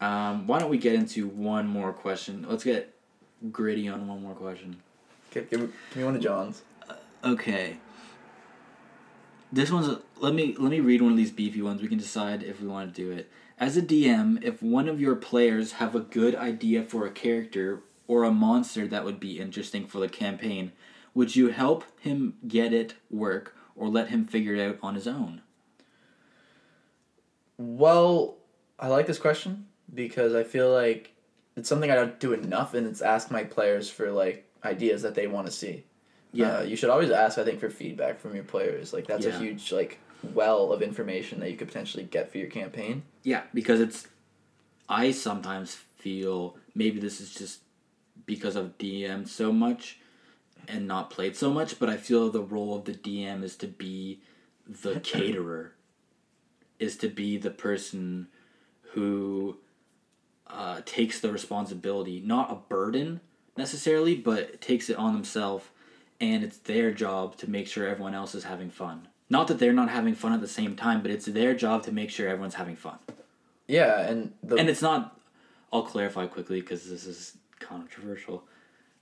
Um, 0.00 0.46
why 0.46 0.58
don't 0.60 0.70
we 0.70 0.78
get 0.78 0.94
into 0.94 1.26
one 1.26 1.66
more 1.66 1.92
question? 1.92 2.46
Let's 2.48 2.64
get 2.64 2.94
gritty 3.52 3.88
on 3.88 4.08
one 4.08 4.22
more 4.22 4.34
question. 4.34 4.76
Okay, 5.30 5.46
give 5.50 5.60
me, 5.60 5.66
give 5.90 5.96
me 5.98 6.04
one 6.04 6.16
of 6.16 6.22
John's. 6.22 6.62
Okay. 7.22 7.78
This 9.52 9.70
one's 9.70 9.88
a, 9.88 10.00
let 10.18 10.34
me 10.34 10.54
let 10.58 10.70
me 10.70 10.80
read 10.80 11.02
one 11.02 11.12
of 11.12 11.16
these 11.16 11.32
beefy 11.32 11.60
ones. 11.60 11.82
We 11.82 11.88
can 11.88 11.98
decide 11.98 12.42
if 12.42 12.60
we 12.60 12.68
want 12.68 12.94
to 12.94 13.02
do 13.02 13.10
it. 13.10 13.30
As 13.58 13.76
a 13.76 13.82
DM, 13.82 14.42
if 14.42 14.62
one 14.62 14.88
of 14.88 15.00
your 15.00 15.16
players 15.16 15.72
have 15.72 15.94
a 15.94 16.00
good 16.00 16.34
idea 16.34 16.82
for 16.82 17.04
a 17.04 17.10
character 17.10 17.82
or 18.06 18.24
a 18.24 18.30
monster 18.30 18.86
that 18.86 19.04
would 19.04 19.20
be 19.20 19.38
interesting 19.38 19.86
for 19.86 19.98
the 19.98 20.08
campaign, 20.08 20.72
would 21.14 21.36
you 21.36 21.48
help 21.48 21.84
him 22.00 22.34
get 22.46 22.72
it 22.72 22.94
work 23.10 23.54
or 23.76 23.88
let 23.88 24.08
him 24.08 24.24
figure 24.24 24.54
it 24.54 24.66
out 24.66 24.78
on 24.82 24.94
his 24.94 25.06
own? 25.06 25.42
Well, 27.58 28.36
I 28.78 28.88
like 28.88 29.06
this 29.06 29.18
question 29.18 29.66
because 29.92 30.34
I 30.34 30.44
feel 30.44 30.72
like 30.72 31.12
it's 31.56 31.68
something 31.68 31.90
I 31.90 31.96
don't 31.96 32.18
do 32.18 32.32
enough, 32.32 32.72
and 32.72 32.86
it's 32.86 33.02
ask 33.02 33.30
my 33.30 33.44
players 33.44 33.90
for 33.90 34.10
like 34.10 34.48
ideas 34.64 35.02
that 35.02 35.14
they 35.14 35.26
want 35.26 35.46
to 35.46 35.52
see. 35.52 35.84
Uh, 36.38 36.62
you 36.62 36.76
should 36.76 36.90
always 36.90 37.10
ask, 37.10 37.38
I 37.38 37.44
think, 37.44 37.60
for 37.60 37.70
feedback 37.70 38.18
from 38.18 38.34
your 38.34 38.44
players. 38.44 38.92
Like 38.92 39.06
that's 39.06 39.26
Yeah. 39.26 39.36
a 39.36 39.38
huge 39.38 39.72
like 39.72 39.98
well 40.22 40.72
of 40.72 40.82
information 40.82 41.40
that 41.40 41.50
you 41.50 41.56
could 41.56 41.68
potentially 41.68 42.04
get 42.04 42.30
for 42.30 42.38
your 42.38 42.48
campaign. 42.48 43.02
Yeah, 43.22 43.42
because 43.54 43.80
it's. 43.80 44.06
I 44.88 45.12
sometimes 45.12 45.74
feel 45.74 46.56
maybe 46.74 46.98
this 47.00 47.20
is 47.20 47.32
just 47.32 47.60
because 48.26 48.56
I've 48.56 48.76
DM 48.78 49.26
so 49.28 49.52
much 49.52 49.98
and 50.68 50.86
not 50.86 51.10
played 51.10 51.36
so 51.36 51.50
much, 51.50 51.78
but 51.78 51.88
I 51.88 51.96
feel 51.96 52.30
the 52.30 52.42
role 52.42 52.76
of 52.76 52.84
the 52.84 52.92
DM 52.92 53.42
is 53.42 53.56
to 53.56 53.66
be 53.66 54.20
the 54.66 55.00
caterer, 55.02 55.72
is 56.78 56.96
to 56.98 57.08
be 57.08 57.36
the 57.36 57.50
person 57.50 58.28
who 58.92 59.56
uh, 60.48 60.80
takes 60.84 61.20
the 61.20 61.30
responsibility, 61.32 62.20
not 62.24 62.50
a 62.50 62.56
burden 62.56 63.20
necessarily, 63.56 64.16
but 64.16 64.60
takes 64.60 64.90
it 64.90 64.96
on 64.96 65.12
themselves, 65.12 65.66
and 66.20 66.44
it's 66.44 66.58
their 66.58 66.90
job 66.92 67.36
to 67.38 67.48
make 67.50 67.66
sure 67.66 67.86
everyone 67.88 68.14
else 68.14 68.34
is 68.34 68.44
having 68.44 68.70
fun. 68.70 69.08
Not 69.28 69.46
that 69.48 69.58
they're 69.58 69.72
not 69.72 69.88
having 69.88 70.14
fun 70.14 70.32
at 70.32 70.40
the 70.40 70.48
same 70.48 70.74
time, 70.74 71.02
but 71.02 71.10
it's 71.10 71.26
their 71.26 71.54
job 71.54 71.84
to 71.84 71.92
make 71.92 72.10
sure 72.10 72.28
everyone's 72.28 72.54
having 72.54 72.76
fun 72.76 72.98
Yeah, 73.68 74.00
and 74.00 74.32
the 74.42 74.56
and 74.56 74.68
it's 74.68 74.82
not 74.82 75.16
i'll 75.72 75.82
clarify 75.84 76.26
quickly 76.26 76.60
because 76.60 76.88
this 76.90 77.06
is 77.06 77.36
controversial 77.60 78.44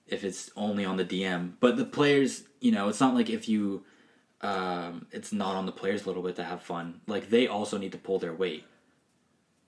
if 0.06 0.24
it's 0.24 0.50
only 0.56 0.84
on 0.84 0.96
the 0.96 1.04
dm 1.04 1.52
but 1.60 1.76
the 1.76 1.84
players 1.84 2.42
you 2.60 2.70
know 2.70 2.88
it's 2.88 3.00
not 3.00 3.14
like 3.14 3.30
if 3.30 3.48
you 3.48 3.84
um, 4.40 5.06
it's 5.10 5.32
not 5.32 5.56
on 5.56 5.66
the 5.66 5.72
players 5.72 6.04
a 6.04 6.06
little 6.06 6.22
bit 6.22 6.36
to 6.36 6.44
have 6.44 6.62
fun 6.62 7.00
like 7.06 7.30
they 7.30 7.48
also 7.48 7.76
need 7.76 7.92
to 7.92 7.98
pull 7.98 8.18
their 8.20 8.32
weight 8.32 8.64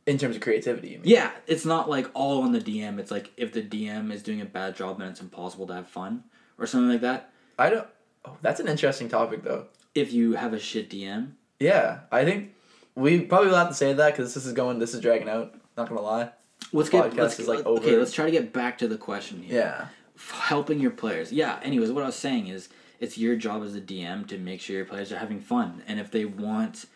in 0.06 0.16
terms 0.16 0.36
of 0.36 0.42
creativity. 0.42 0.88
You 0.88 0.98
mean? 0.98 1.08
yeah 1.08 1.30
it's 1.46 1.64
not 1.64 1.90
like 1.90 2.08
all 2.14 2.42
on 2.42 2.52
the 2.52 2.60
dm 2.60 2.98
it's 3.00 3.10
like 3.10 3.32
if 3.36 3.52
the 3.52 3.62
dm 3.62 4.12
is 4.12 4.22
doing 4.22 4.40
a 4.40 4.44
bad 4.44 4.76
job 4.76 4.98
then 4.98 5.08
it's 5.08 5.20
impossible 5.20 5.66
to 5.68 5.74
have 5.74 5.88
fun 5.88 6.22
or 6.56 6.66
something 6.66 6.90
like 6.90 7.00
that 7.00 7.29
I 7.60 7.70
don't. 7.70 7.86
Oh, 8.24 8.36
that's 8.42 8.58
an 8.60 8.68
interesting 8.68 9.08
topic 9.08 9.42
though. 9.44 9.66
if 9.94 10.12
you 10.12 10.32
have 10.32 10.52
a 10.52 10.58
shit 10.58 10.90
dm 10.90 11.32
Yeah, 11.58 12.00
I 12.10 12.24
think 12.24 12.54
we 12.94 13.20
probably 13.20 13.48
will 13.48 13.56
have 13.56 13.68
to 13.68 13.74
say 13.74 13.92
that 13.92 14.12
because 14.16 14.34
this 14.34 14.44
is 14.46 14.52
going. 14.52 14.78
This 14.78 14.94
is 14.94 15.00
dragging 15.00 15.28
out. 15.28 15.54
Not 15.76 15.88
gonna 15.88 16.00
lie. 16.00 16.30
let's 16.72 16.88
get 16.88 17.14
let's, 17.14 17.38
like, 17.46 17.64
okay 17.64 17.96
let's 17.96 18.12
try 18.12 18.24
to 18.24 18.30
get 18.30 18.52
back 18.52 18.78
to 18.78 18.88
the 18.88 18.98
question 18.98 19.42
here 19.42 19.56
Yeah. 19.62 19.86
f- 20.16 20.40
helping 20.48 20.80
your 20.80 20.90
players. 20.90 21.32
Yeah. 21.32 21.58
Anyways, 21.62 21.92
what 21.92 22.02
I 22.02 22.06
was 22.06 22.16
saying 22.16 22.48
is, 22.48 22.68
it's 22.98 23.16
your 23.16 23.36
job 23.36 23.62
as 23.62 23.74
a 23.74 23.80
DM 23.80 24.26
to 24.28 24.36
make 24.38 24.60
sure 24.60 24.76
your 24.76 24.84
players 24.84 25.12
are 25.12 25.18
having 25.18 25.40
fun, 25.40 25.82
and 25.86 26.00
if 26.00 26.10
they 26.10 26.24
want 26.24 26.86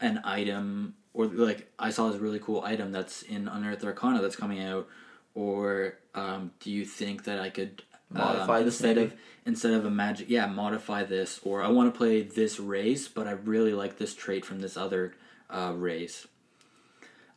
an 0.00 0.20
item 0.24 0.94
or 1.14 1.26
like 1.26 1.70
I 1.78 1.90
saw 1.90 2.10
this 2.10 2.20
really 2.20 2.40
cool 2.40 2.62
item 2.62 2.92
that's 2.92 3.22
in 3.22 3.48
Unearthed 3.48 3.84
Arcana 3.84 4.20
that's 4.20 4.36
coming 4.36 4.60
out, 4.62 4.88
or 5.34 5.94
um, 6.14 6.50
do 6.60 6.70
you 6.70 6.84
think 6.84 7.24
that 7.24 7.38
I 7.40 7.50
could 7.50 7.82
Modify 8.10 8.58
um, 8.58 8.64
this 8.64 8.74
instead 8.74 8.96
maybe? 8.96 9.06
of 9.08 9.14
instead 9.46 9.72
of 9.74 9.84
a 9.84 9.90
magic 9.90 10.30
yeah 10.30 10.46
modify 10.46 11.02
this 11.04 11.40
or 11.42 11.62
I 11.62 11.68
want 11.68 11.92
to 11.92 11.96
play 11.98 12.22
this 12.22 12.58
race 12.60 13.08
but 13.08 13.26
I 13.26 13.32
really 13.32 13.72
like 13.74 13.98
this 13.98 14.14
trait 14.14 14.44
from 14.44 14.60
this 14.60 14.76
other 14.76 15.14
uh, 15.50 15.72
race. 15.74 16.26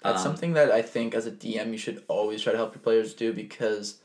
That's 0.04 0.20
Um, 0.20 0.24
something 0.24 0.54
that 0.54 0.72
I 0.72 0.82
think 0.84 1.16
as 1.16 1.26
a 1.26 1.32
DM 1.32 1.72
you 1.72 1.78
should 1.78 2.04
always 2.08 2.42
try 2.42 2.52
to 2.54 2.58
help 2.58 2.74
your 2.76 2.82
players 2.82 3.14
do 3.14 3.34
because 3.34 3.98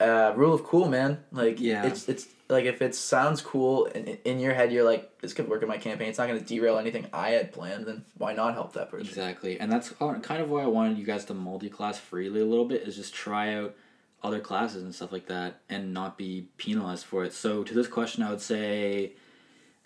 uh, 0.00 0.32
rule 0.36 0.54
of 0.54 0.62
cool, 0.62 0.88
man. 0.88 1.18
Like 1.32 1.58
Yeah. 1.60 1.84
it's 1.86 2.08
it's 2.08 2.28
like 2.48 2.64
if 2.64 2.80
it 2.80 2.94
sounds 2.94 3.40
cool 3.42 3.86
and 3.94 4.06
in- 4.08 4.18
in 4.24 4.38
your 4.38 4.54
head 4.54 4.72
you're 4.72 4.84
like 4.84 5.18
this 5.20 5.32
could 5.34 5.48
work 5.48 5.62
in 5.62 5.68
my 5.68 5.76
campaign. 5.78 6.08
It's 6.08 6.18
not 6.18 6.28
going 6.28 6.38
to 6.38 6.44
derail 6.46 6.78
anything 6.78 7.06
I 7.12 7.30
had 7.30 7.52
planned. 7.52 7.86
Then 7.86 8.04
why 8.16 8.32
not 8.32 8.54
help 8.54 8.74
that 8.74 8.90
person? 8.90 9.08
Exactly, 9.08 9.58
and 9.58 9.70
that's 9.72 9.90
kind 9.90 10.40
of 10.40 10.48
why 10.50 10.62
I 10.62 10.66
wanted 10.66 10.96
you 10.98 11.04
guys 11.04 11.24
to 11.26 11.34
multi-class 11.34 11.98
freely 11.98 12.40
a 12.40 12.44
little 12.46 12.64
bit. 12.64 12.82
Is 12.86 12.94
just 12.96 13.12
try 13.12 13.54
out 13.54 13.74
other 14.22 14.40
classes 14.40 14.82
and 14.82 14.94
stuff 14.94 15.12
like 15.12 15.26
that, 15.26 15.60
and 15.68 15.92
not 15.94 16.18
be 16.18 16.48
penalized 16.56 17.04
for 17.04 17.24
it. 17.24 17.32
So 17.32 17.62
to 17.64 17.74
this 17.74 17.86
question, 17.86 18.22
I 18.22 18.30
would 18.30 18.40
say, 18.40 19.12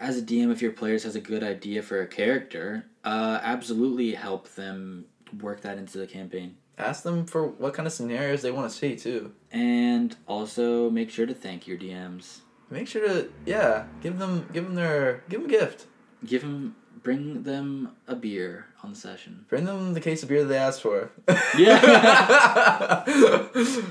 as 0.00 0.18
a 0.18 0.22
DM, 0.22 0.50
if 0.50 0.62
your 0.62 0.72
players 0.72 1.04
has 1.04 1.14
a 1.16 1.20
good 1.20 1.42
idea 1.42 1.82
for 1.82 2.00
a 2.00 2.06
character, 2.06 2.86
uh, 3.04 3.40
absolutely 3.42 4.14
help 4.14 4.48
them 4.54 5.04
work 5.40 5.60
that 5.62 5.78
into 5.78 5.98
the 5.98 6.06
campaign, 6.06 6.56
Ask 6.78 7.02
them 7.02 7.26
for 7.26 7.46
what 7.46 7.74
kind 7.74 7.86
of 7.86 7.92
scenarios 7.92 8.40
they 8.42 8.50
want 8.50 8.70
to 8.70 8.76
see 8.76 8.96
too. 8.96 9.32
and 9.52 10.16
also 10.26 10.88
make 10.90 11.10
sure 11.10 11.26
to 11.26 11.34
thank 11.34 11.66
your 11.66 11.76
DMs. 11.78 12.40
Make 12.70 12.88
sure 12.88 13.06
to 13.06 13.30
yeah 13.44 13.84
give 14.00 14.18
them 14.18 14.48
give 14.54 14.64
them 14.64 14.74
their 14.74 15.22
give 15.28 15.42
them 15.42 15.50
a 15.50 15.52
gift. 15.52 15.86
Give 16.24 16.40
them, 16.40 16.74
bring 17.02 17.42
them 17.42 17.92
a 18.06 18.14
beer 18.14 18.66
on 18.82 18.90
the 18.90 18.96
session. 18.96 19.44
Bring 19.48 19.64
them 19.64 19.94
the 19.94 20.00
case 20.00 20.22
of 20.22 20.28
beer 20.28 20.42
that 20.42 20.48
they 20.48 20.56
asked 20.56 20.82
for. 20.82 21.10
Yeah. 21.56 23.02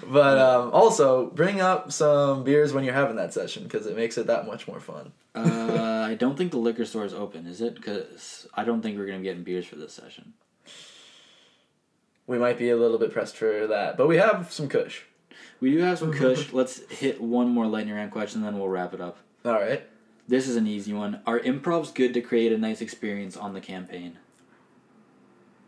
but 0.07 0.37
um, 0.37 0.71
also 0.71 1.27
bring 1.27 1.61
up 1.61 1.91
some 1.91 2.43
beers 2.43 2.73
when 2.73 2.83
you're 2.83 2.93
having 2.93 3.15
that 3.17 3.33
session 3.33 3.63
because 3.63 3.85
it 3.85 3.95
makes 3.95 4.17
it 4.17 4.27
that 4.27 4.47
much 4.47 4.67
more 4.67 4.79
fun. 4.79 5.11
uh, 5.35 6.05
I 6.07 6.15
don't 6.15 6.37
think 6.37 6.51
the 6.51 6.57
liquor 6.57 6.85
store 6.85 7.05
is 7.05 7.13
open, 7.13 7.47
is 7.47 7.61
it? 7.61 7.75
Because 7.75 8.47
I 8.53 8.63
don't 8.63 8.81
think 8.81 8.97
we're 8.97 9.05
gonna 9.05 9.19
be 9.19 9.25
getting 9.25 9.43
beers 9.43 9.65
for 9.65 9.75
this 9.75 9.93
session. 9.93 10.33
We 12.27 12.37
might 12.37 12.57
be 12.57 12.69
a 12.69 12.77
little 12.77 12.97
bit 12.97 13.11
pressed 13.11 13.35
for 13.35 13.67
that, 13.67 13.97
but 13.97 14.07
we 14.07 14.17
have 14.17 14.51
some 14.51 14.67
Kush. 14.67 15.01
We 15.59 15.71
do 15.71 15.79
have 15.79 15.99
some 15.99 16.13
Kush. 16.17 16.51
Let's 16.53 16.79
hit 16.89 17.21
one 17.21 17.49
more 17.49 17.67
lightning 17.67 17.95
round 17.95 18.11
question, 18.11 18.39
and 18.39 18.47
then 18.47 18.59
we'll 18.59 18.69
wrap 18.69 18.93
it 18.93 19.01
up. 19.01 19.17
All 19.43 19.53
right. 19.53 19.83
This 20.31 20.47
is 20.47 20.55
an 20.55 20.65
easy 20.65 20.93
one. 20.93 21.19
Are 21.27 21.41
improvs 21.41 21.93
good 21.93 22.13
to 22.13 22.21
create 22.21 22.53
a 22.53 22.57
nice 22.57 22.79
experience 22.79 23.35
on 23.35 23.53
the 23.53 23.59
campaign? 23.59 24.17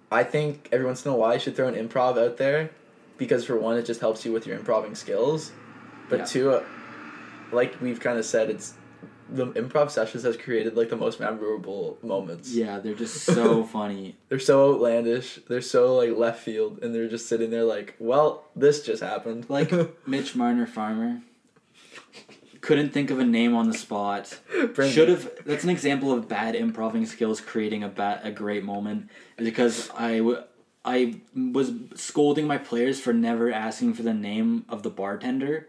I 0.10 0.23
think 0.23 0.69
every 0.72 0.85
once 0.85 1.06
in 1.06 1.11
a 1.11 1.15
while 1.18 1.34
you 1.34 1.40
should 1.41 1.57
throw 1.57 1.68
an 1.68 1.76
improv 1.76 2.18
out 2.18 2.38
there 2.38 2.69
because 3.18 3.44
for 3.44 3.57
one 3.60 3.77
it 3.77 3.84
just 3.85 3.99
helps 3.99 4.23
you 4.23 4.31
with 4.31 4.48
your 4.48 4.56
improving 4.57 4.95
skills, 4.95 5.52
but 6.07 6.19
Yeah. 6.19 6.26
two, 6.26 6.52
uh, 6.52 6.64
like 7.52 7.81
we've 7.81 7.99
kind 7.99 8.18
of 8.18 8.23
said, 8.23 8.49
it's 8.49 8.76
the 9.30 9.48
improv 9.48 9.91
sessions 9.91 10.23
has 10.23 10.38
created 10.38 10.77
like 10.77 10.90
the 10.90 10.95
most 10.95 11.19
memorable 11.19 11.98
moments. 12.02 12.53
Yeah, 12.53 12.80
they're 12.80 12.94
just 12.94 13.15
so 13.23 13.64
funny. 13.77 14.15
They're 14.30 14.40
so 14.40 14.76
outlandish. 14.76 15.40
They're 15.49 15.60
so 15.60 15.94
like 15.98 16.15
left 16.15 16.40
field, 16.41 16.80
and 16.81 16.95
they're 16.95 17.10
just 17.10 17.27
sitting 17.27 17.49
there 17.49 17.65
like, 17.65 17.95
well, 17.99 18.45
this 18.56 18.85
just 18.85 19.03
happened. 19.03 19.49
Like 19.49 19.73
Mitch 20.07 20.38
Marner 20.38 20.68
Farmer. 20.68 21.22
Couldn't 22.64 22.91
think 22.94 23.11
of 23.11 23.19
a 23.19 23.26
name 23.26 23.53
on 23.56 23.68
the 23.68 23.77
spot. 23.77 24.40
Should 24.76 25.10
have. 25.10 25.30
That's 25.45 25.65
an 25.65 25.69
example 25.69 26.14
of 26.14 26.30
bad 26.30 26.56
improving 26.56 27.06
skills 27.06 27.41
creating 27.41 27.84
a 27.84 27.90
bad, 27.90 28.22
a 28.23 28.31
great 28.31 28.64
moment. 28.64 29.10
Because 29.35 29.90
I, 29.98 30.19
w- 30.19 30.41
I 30.85 31.19
was 31.35 31.73
scolding 31.95 32.48
my 32.48 32.57
players 32.57 33.02
for 33.02 33.11
never 33.11 33.52
asking 33.52 33.95
for 33.95 34.03
the 34.03 34.14
name 34.14 34.64
of 34.69 34.81
the 34.81 34.90
bartender, 34.90 35.68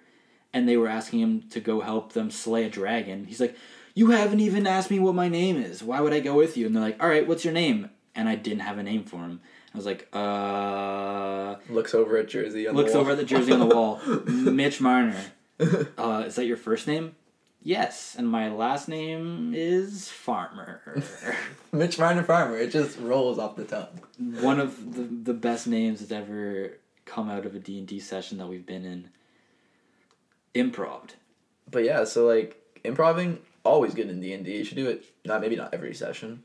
and 0.52 0.68
they 0.68 0.76
were 0.76 0.86
asking 0.86 1.18
him 1.18 1.42
to 1.50 1.58
go 1.58 1.80
help 1.80 2.12
them 2.12 2.30
slay 2.30 2.62
a 2.62 2.70
dragon. 2.70 3.24
He's 3.24 3.40
like, 3.40 3.56
"You 3.94 4.12
haven't 4.12 4.38
even 4.38 4.64
asked 4.64 4.88
me 4.92 5.00
what 5.00 5.16
my 5.16 5.26
name 5.28 5.56
is. 5.56 5.82
Why 5.82 6.00
would 6.00 6.12
I 6.12 6.20
go 6.20 6.34
with 6.36 6.56
you?" 6.56 6.64
And 6.66 6.76
they're 6.76 6.82
like, 6.82 7.02
"All 7.02 7.08
right, 7.08 7.26
what's 7.26 7.44
your 7.44 7.54
name?" 7.54 7.90
And 8.14 8.28
I 8.28 8.36
didn't 8.36 8.60
have 8.60 8.78
a 8.78 8.84
name 8.84 9.02
for 9.02 9.16
him. 9.16 9.40
I 9.74 9.76
was 9.76 9.84
like, 9.86 10.06
"Uh." 10.12 11.56
looks 11.68 11.92
over 11.92 12.16
at 12.18 12.28
Jersey. 12.28 12.68
On 12.68 12.76
looks 12.76 12.92
the 12.92 12.98
wall. 12.98 13.02
over 13.02 13.10
at 13.12 13.18
the 13.18 13.24
jersey 13.24 13.50
on 13.52 13.58
the 13.58 13.66
wall. 13.74 14.00
Mitch 14.26 14.80
Marner. 14.80 15.20
Uh, 15.98 16.24
is 16.26 16.34
that 16.34 16.46
your 16.46 16.56
first 16.56 16.86
name? 16.86 17.14
Yes, 17.62 18.14
and 18.18 18.28
my 18.28 18.50
last 18.50 18.88
name 18.88 19.54
is 19.54 20.10
Farmer. 20.10 21.02
Mitch 21.72 21.98
Marner 21.98 22.22
Farmer. 22.22 22.58
It 22.58 22.70
just 22.70 22.98
rolls 22.98 23.38
off 23.38 23.56
the 23.56 23.64
tongue. 23.64 24.00
One 24.18 24.60
of 24.60 24.94
the, 24.94 25.02
the 25.02 25.32
best 25.32 25.66
names 25.66 26.00
that's 26.00 26.12
ever 26.12 26.72
come 27.06 27.30
out 27.30 27.46
of 27.46 27.54
a 27.54 27.58
D&D 27.58 28.00
session 28.00 28.36
that 28.38 28.48
we've 28.48 28.66
been 28.66 28.84
in. 28.84 29.08
Improv. 30.54 31.10
But 31.70 31.84
yeah, 31.84 32.04
so 32.04 32.26
like 32.26 32.60
improving 32.84 33.38
always 33.64 33.94
good 33.94 34.10
in 34.10 34.20
D 34.20 34.32
and 34.32 34.44
D. 34.44 34.58
You 34.58 34.64
should 34.64 34.76
do 34.76 34.88
it. 34.88 35.04
Not 35.24 35.40
maybe 35.40 35.56
not 35.56 35.72
every 35.72 35.94
session. 35.94 36.42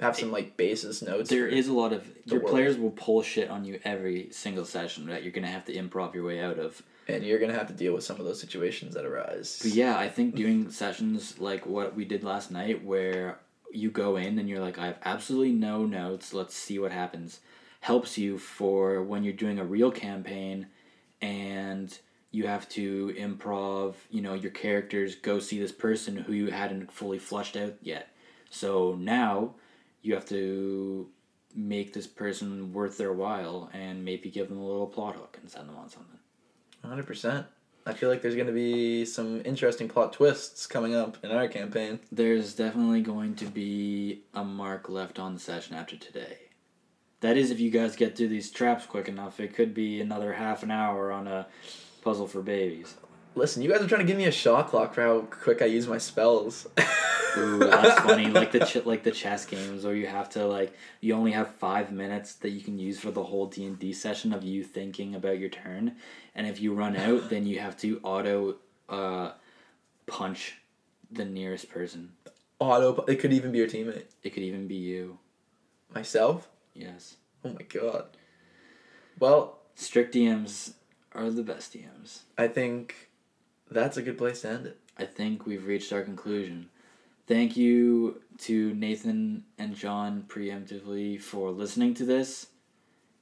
Have 0.00 0.16
some 0.16 0.32
like 0.32 0.56
basis 0.56 1.02
notes. 1.02 1.28
There 1.28 1.48
is 1.48 1.68
a 1.68 1.74
lot 1.74 1.92
of 1.92 2.10
your 2.24 2.40
world. 2.40 2.52
players 2.52 2.78
will 2.78 2.92
pull 2.92 3.22
shit 3.22 3.50
on 3.50 3.64
you 3.64 3.80
every 3.84 4.30
single 4.30 4.64
session 4.64 5.06
that 5.08 5.22
you're 5.22 5.32
gonna 5.32 5.48
have 5.48 5.66
to 5.66 5.74
improv 5.74 6.14
your 6.14 6.24
way 6.24 6.40
out 6.40 6.58
of. 6.58 6.82
And 7.08 7.24
you're 7.24 7.38
gonna 7.38 7.54
have 7.54 7.68
to 7.68 7.74
deal 7.74 7.92
with 7.92 8.04
some 8.04 8.18
of 8.18 8.26
those 8.26 8.40
situations 8.40 8.94
that 8.94 9.04
arise. 9.04 9.58
But 9.62 9.72
yeah, 9.72 9.98
I 9.98 10.08
think 10.08 10.34
doing 10.34 10.70
sessions 10.82 11.38
like 11.38 11.66
what 11.66 11.94
we 11.94 12.04
did 12.04 12.24
last 12.24 12.50
night, 12.50 12.84
where 12.84 13.38
you 13.72 13.90
go 13.90 14.16
in 14.16 14.38
and 14.38 14.48
you're 14.48 14.60
like, 14.60 14.78
I 14.78 14.86
have 14.86 14.98
absolutely 15.04 15.52
no 15.52 15.84
notes. 15.84 16.34
Let's 16.34 16.54
see 16.54 16.78
what 16.78 16.92
happens. 16.92 17.40
Helps 17.80 18.18
you 18.18 18.38
for 18.38 19.02
when 19.02 19.24
you're 19.24 19.32
doing 19.32 19.58
a 19.58 19.64
real 19.64 19.90
campaign, 19.90 20.66
and 21.22 21.96
you 22.30 22.46
have 22.46 22.68
to 22.70 23.14
improv. 23.18 23.94
You 24.10 24.22
know, 24.22 24.34
your 24.34 24.50
characters 24.50 25.14
go 25.14 25.38
see 25.38 25.58
this 25.58 25.72
person 25.72 26.16
who 26.16 26.32
you 26.32 26.50
hadn't 26.50 26.92
fully 26.92 27.18
flushed 27.18 27.56
out 27.56 27.74
yet. 27.80 28.08
So 28.50 28.96
now 28.98 29.54
you 30.02 30.14
have 30.14 30.28
to 30.28 31.08
make 31.54 31.92
this 31.92 32.06
person 32.06 32.72
worth 32.72 32.96
their 32.98 33.12
while 33.12 33.70
and 33.72 34.04
maybe 34.04 34.30
give 34.30 34.48
them 34.48 34.58
a 34.58 34.66
little 34.66 34.86
plot 34.86 35.16
hook 35.16 35.38
and 35.40 35.50
send 35.50 35.68
them 35.68 35.76
on 35.76 35.88
something. 35.88 36.18
Hundred 36.84 37.06
percent. 37.06 37.46
I 37.86 37.92
feel 37.94 38.08
like 38.08 38.22
there's 38.22 38.36
gonna 38.36 38.52
be 38.52 39.04
some 39.04 39.42
interesting 39.44 39.88
plot 39.88 40.12
twists 40.12 40.66
coming 40.66 40.94
up 40.94 41.18
in 41.24 41.30
our 41.30 41.48
campaign. 41.48 42.00
There's 42.12 42.54
definitely 42.54 43.02
going 43.02 43.36
to 43.36 43.46
be 43.46 44.22
a 44.34 44.44
mark 44.44 44.88
left 44.88 45.18
on 45.18 45.34
the 45.34 45.40
session 45.40 45.76
after 45.76 45.96
today. 45.96 46.38
That 47.20 47.36
is, 47.36 47.50
if 47.50 47.60
you 47.60 47.70
guys 47.70 47.96
get 47.96 48.16
through 48.16 48.28
these 48.28 48.50
traps 48.50 48.86
quick 48.86 49.08
enough, 49.08 49.40
it 49.40 49.54
could 49.54 49.74
be 49.74 50.00
another 50.00 50.32
half 50.32 50.62
an 50.62 50.70
hour 50.70 51.12
on 51.12 51.26
a 51.28 51.46
puzzle 52.02 52.26
for 52.26 52.40
babies. 52.40 52.94
Listen, 53.40 53.62
you 53.62 53.70
guys 53.70 53.80
are 53.80 53.88
trying 53.88 54.02
to 54.02 54.06
give 54.06 54.18
me 54.18 54.26
a 54.26 54.30
shot 54.30 54.68
clock 54.68 54.92
for 54.92 55.00
how 55.00 55.20
quick 55.22 55.62
I 55.62 55.64
use 55.64 55.88
my 55.88 55.96
spells. 55.96 56.66
Ooh, 57.38 57.58
that's 57.58 57.98
funny. 58.06 58.26
Like 58.26 58.52
the 58.52 58.66
ch- 58.66 58.84
like 58.84 59.02
the 59.02 59.10
chess 59.10 59.46
games 59.46 59.82
where 59.82 59.94
you 59.94 60.06
have 60.08 60.28
to 60.30 60.46
like 60.46 60.74
you 61.00 61.14
only 61.14 61.32
have 61.32 61.54
five 61.54 61.90
minutes 61.90 62.34
that 62.34 62.50
you 62.50 62.60
can 62.60 62.78
use 62.78 63.00
for 63.00 63.10
the 63.10 63.24
whole 63.24 63.46
D 63.46 63.64
and 63.64 63.78
D 63.78 63.94
session 63.94 64.34
of 64.34 64.44
you 64.44 64.62
thinking 64.62 65.14
about 65.14 65.38
your 65.38 65.48
turn, 65.48 65.96
and 66.34 66.46
if 66.46 66.60
you 66.60 66.74
run 66.74 66.96
out, 66.96 67.30
then 67.30 67.46
you 67.46 67.60
have 67.60 67.78
to 67.78 67.98
auto 68.02 68.56
uh, 68.90 69.32
punch 70.06 70.58
the 71.10 71.24
nearest 71.24 71.70
person. 71.70 72.12
Auto. 72.58 73.06
It 73.08 73.20
could 73.20 73.32
even 73.32 73.52
be 73.52 73.58
your 73.58 73.68
teammate. 73.68 74.04
It 74.22 74.34
could 74.34 74.42
even 74.42 74.68
be 74.68 74.76
you. 74.76 75.18
Myself. 75.94 76.50
Yes. 76.74 77.16
Oh 77.42 77.54
my 77.54 77.62
god. 77.62 78.04
Well, 79.18 79.60
Strict 79.76 80.14
DMs 80.14 80.74
are 81.12 81.30
the 81.30 81.42
best 81.42 81.72
DMs. 81.72 82.20
I 82.36 82.46
think 82.46 83.09
that's 83.70 83.96
a 83.96 84.02
good 84.02 84.18
place 84.18 84.42
to 84.42 84.48
end 84.48 84.66
it. 84.66 84.78
I 84.98 85.04
think 85.04 85.46
we've 85.46 85.66
reached 85.66 85.92
our 85.92 86.02
conclusion. 86.02 86.68
Thank 87.26 87.56
you 87.56 88.20
to 88.38 88.74
Nathan 88.74 89.44
and 89.58 89.74
John 89.74 90.24
preemptively 90.28 91.20
for 91.20 91.50
listening 91.50 91.94
to 91.94 92.04
this. 92.04 92.48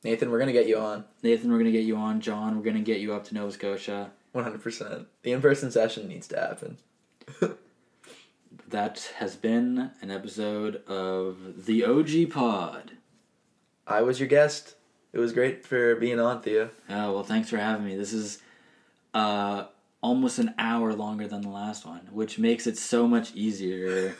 Nathan, 0.03 0.31
we're 0.31 0.39
gonna 0.39 0.53
get 0.53 0.69
you 0.69 0.79
on. 0.79 1.05
Nathan, 1.23 1.51
we're 1.51 1.59
going 1.59 1.73
to 1.73 1.79
get 1.79 1.85
you 1.85 1.97
on. 1.97 2.21
John, 2.21 2.57
we're 2.57 2.63
going 2.63 2.77
to 2.77 2.83
get 2.83 3.01
you 3.01 3.13
up 3.13 3.25
to 3.25 3.35
Nova 3.35 3.53
Scotia. 3.53 4.13
One 4.33 4.45
hundred 4.45 4.63
percent. 4.63 5.09
The 5.23 5.33
in-person 5.33 5.71
session 5.73 6.07
needs 6.09 6.29
to 6.29 6.37
happen. 6.39 6.79
That 8.69 9.13
has 9.17 9.35
been 9.35 9.93
an 10.03 10.11
episode 10.11 10.83
of 10.87 11.65
the 11.65 11.85
OG 11.85 12.31
Pod. 12.31 12.93
I 13.87 14.03
was 14.03 14.21
your 14.21 14.29
guest. 14.29 14.75
It 15.15 15.19
was 15.19 15.33
great 15.33 15.65
for 15.65 15.97
being 15.97 16.21
on, 16.21 16.43
Thea. 16.43 16.69
Oh, 16.91 17.15
well, 17.15 17.23
thanks 17.23 17.49
for 17.49 17.57
having 17.57 17.87
me. 17.87 17.97
This 17.97 18.13
is 18.13 18.43
uh, 19.15 19.65
almost 20.01 20.39
an 20.39 20.55
hour 20.59 20.93
longer 20.93 21.27
than 21.27 21.43
the 21.43 21.49
last 21.49 21.85
one, 21.87 22.03
which 22.13 22.39
makes 22.39 22.67
it 22.67 22.77
so 22.79 23.07
much 23.09 23.35
easier 23.35 24.15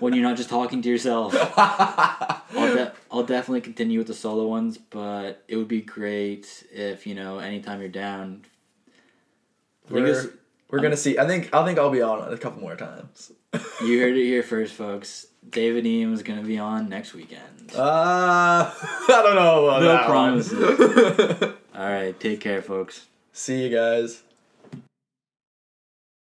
when 0.00 0.14
you're 0.14 0.22
not 0.22 0.36
just 0.36 0.48
talking 0.48 0.80
to 0.82 0.88
yourself. 0.88 1.34
I'll, 1.56 2.74
de- 2.74 2.92
I'll 3.10 3.22
definitely 3.24 3.60
continue 3.60 3.98
with 3.98 4.06
the 4.08 4.14
solo 4.14 4.46
ones, 4.46 4.78
but 4.78 5.44
it 5.48 5.56
would 5.56 5.68
be 5.68 5.80
great 5.82 6.64
if, 6.72 7.06
you 7.06 7.14
know, 7.14 7.38
anytime 7.38 7.80
you're 7.80 7.88
down. 7.90 8.44
I 9.88 9.92
think 9.94 10.06
it's- 10.08 10.24
We're, 10.24 10.32
we're 10.70 10.82
gonna 10.82 10.96
see. 10.98 11.18
I 11.18 11.26
think 11.26 11.48
I 11.54 11.64
think 11.64 11.78
I'll 11.78 11.88
be 11.90 12.02
on 12.02 12.30
a 12.30 12.36
couple 12.36 12.60
more 12.60 12.76
times. 12.76 13.32
you 13.82 14.00
heard 14.00 14.14
it 14.16 14.24
here 14.26 14.42
first, 14.42 14.74
folks. 14.74 15.26
David 15.48 15.86
Eam 15.86 16.12
is 16.12 16.22
going 16.22 16.38
to 16.38 16.44
be 16.44 16.58
on 16.58 16.90
next 16.90 17.14
weekend. 17.14 17.72
Uh, 17.74 18.70
I 18.82 19.06
don't 19.08 19.34
know 19.34 19.66
about 19.66 19.80
No 19.82 21.28
that 21.28 21.40
one. 21.40 21.54
All 21.74 21.90
right, 21.90 22.18
take 22.20 22.40
care, 22.40 22.60
folks. 22.60 23.06
See 23.32 23.62
you 23.66 23.74
guys. 23.74 24.22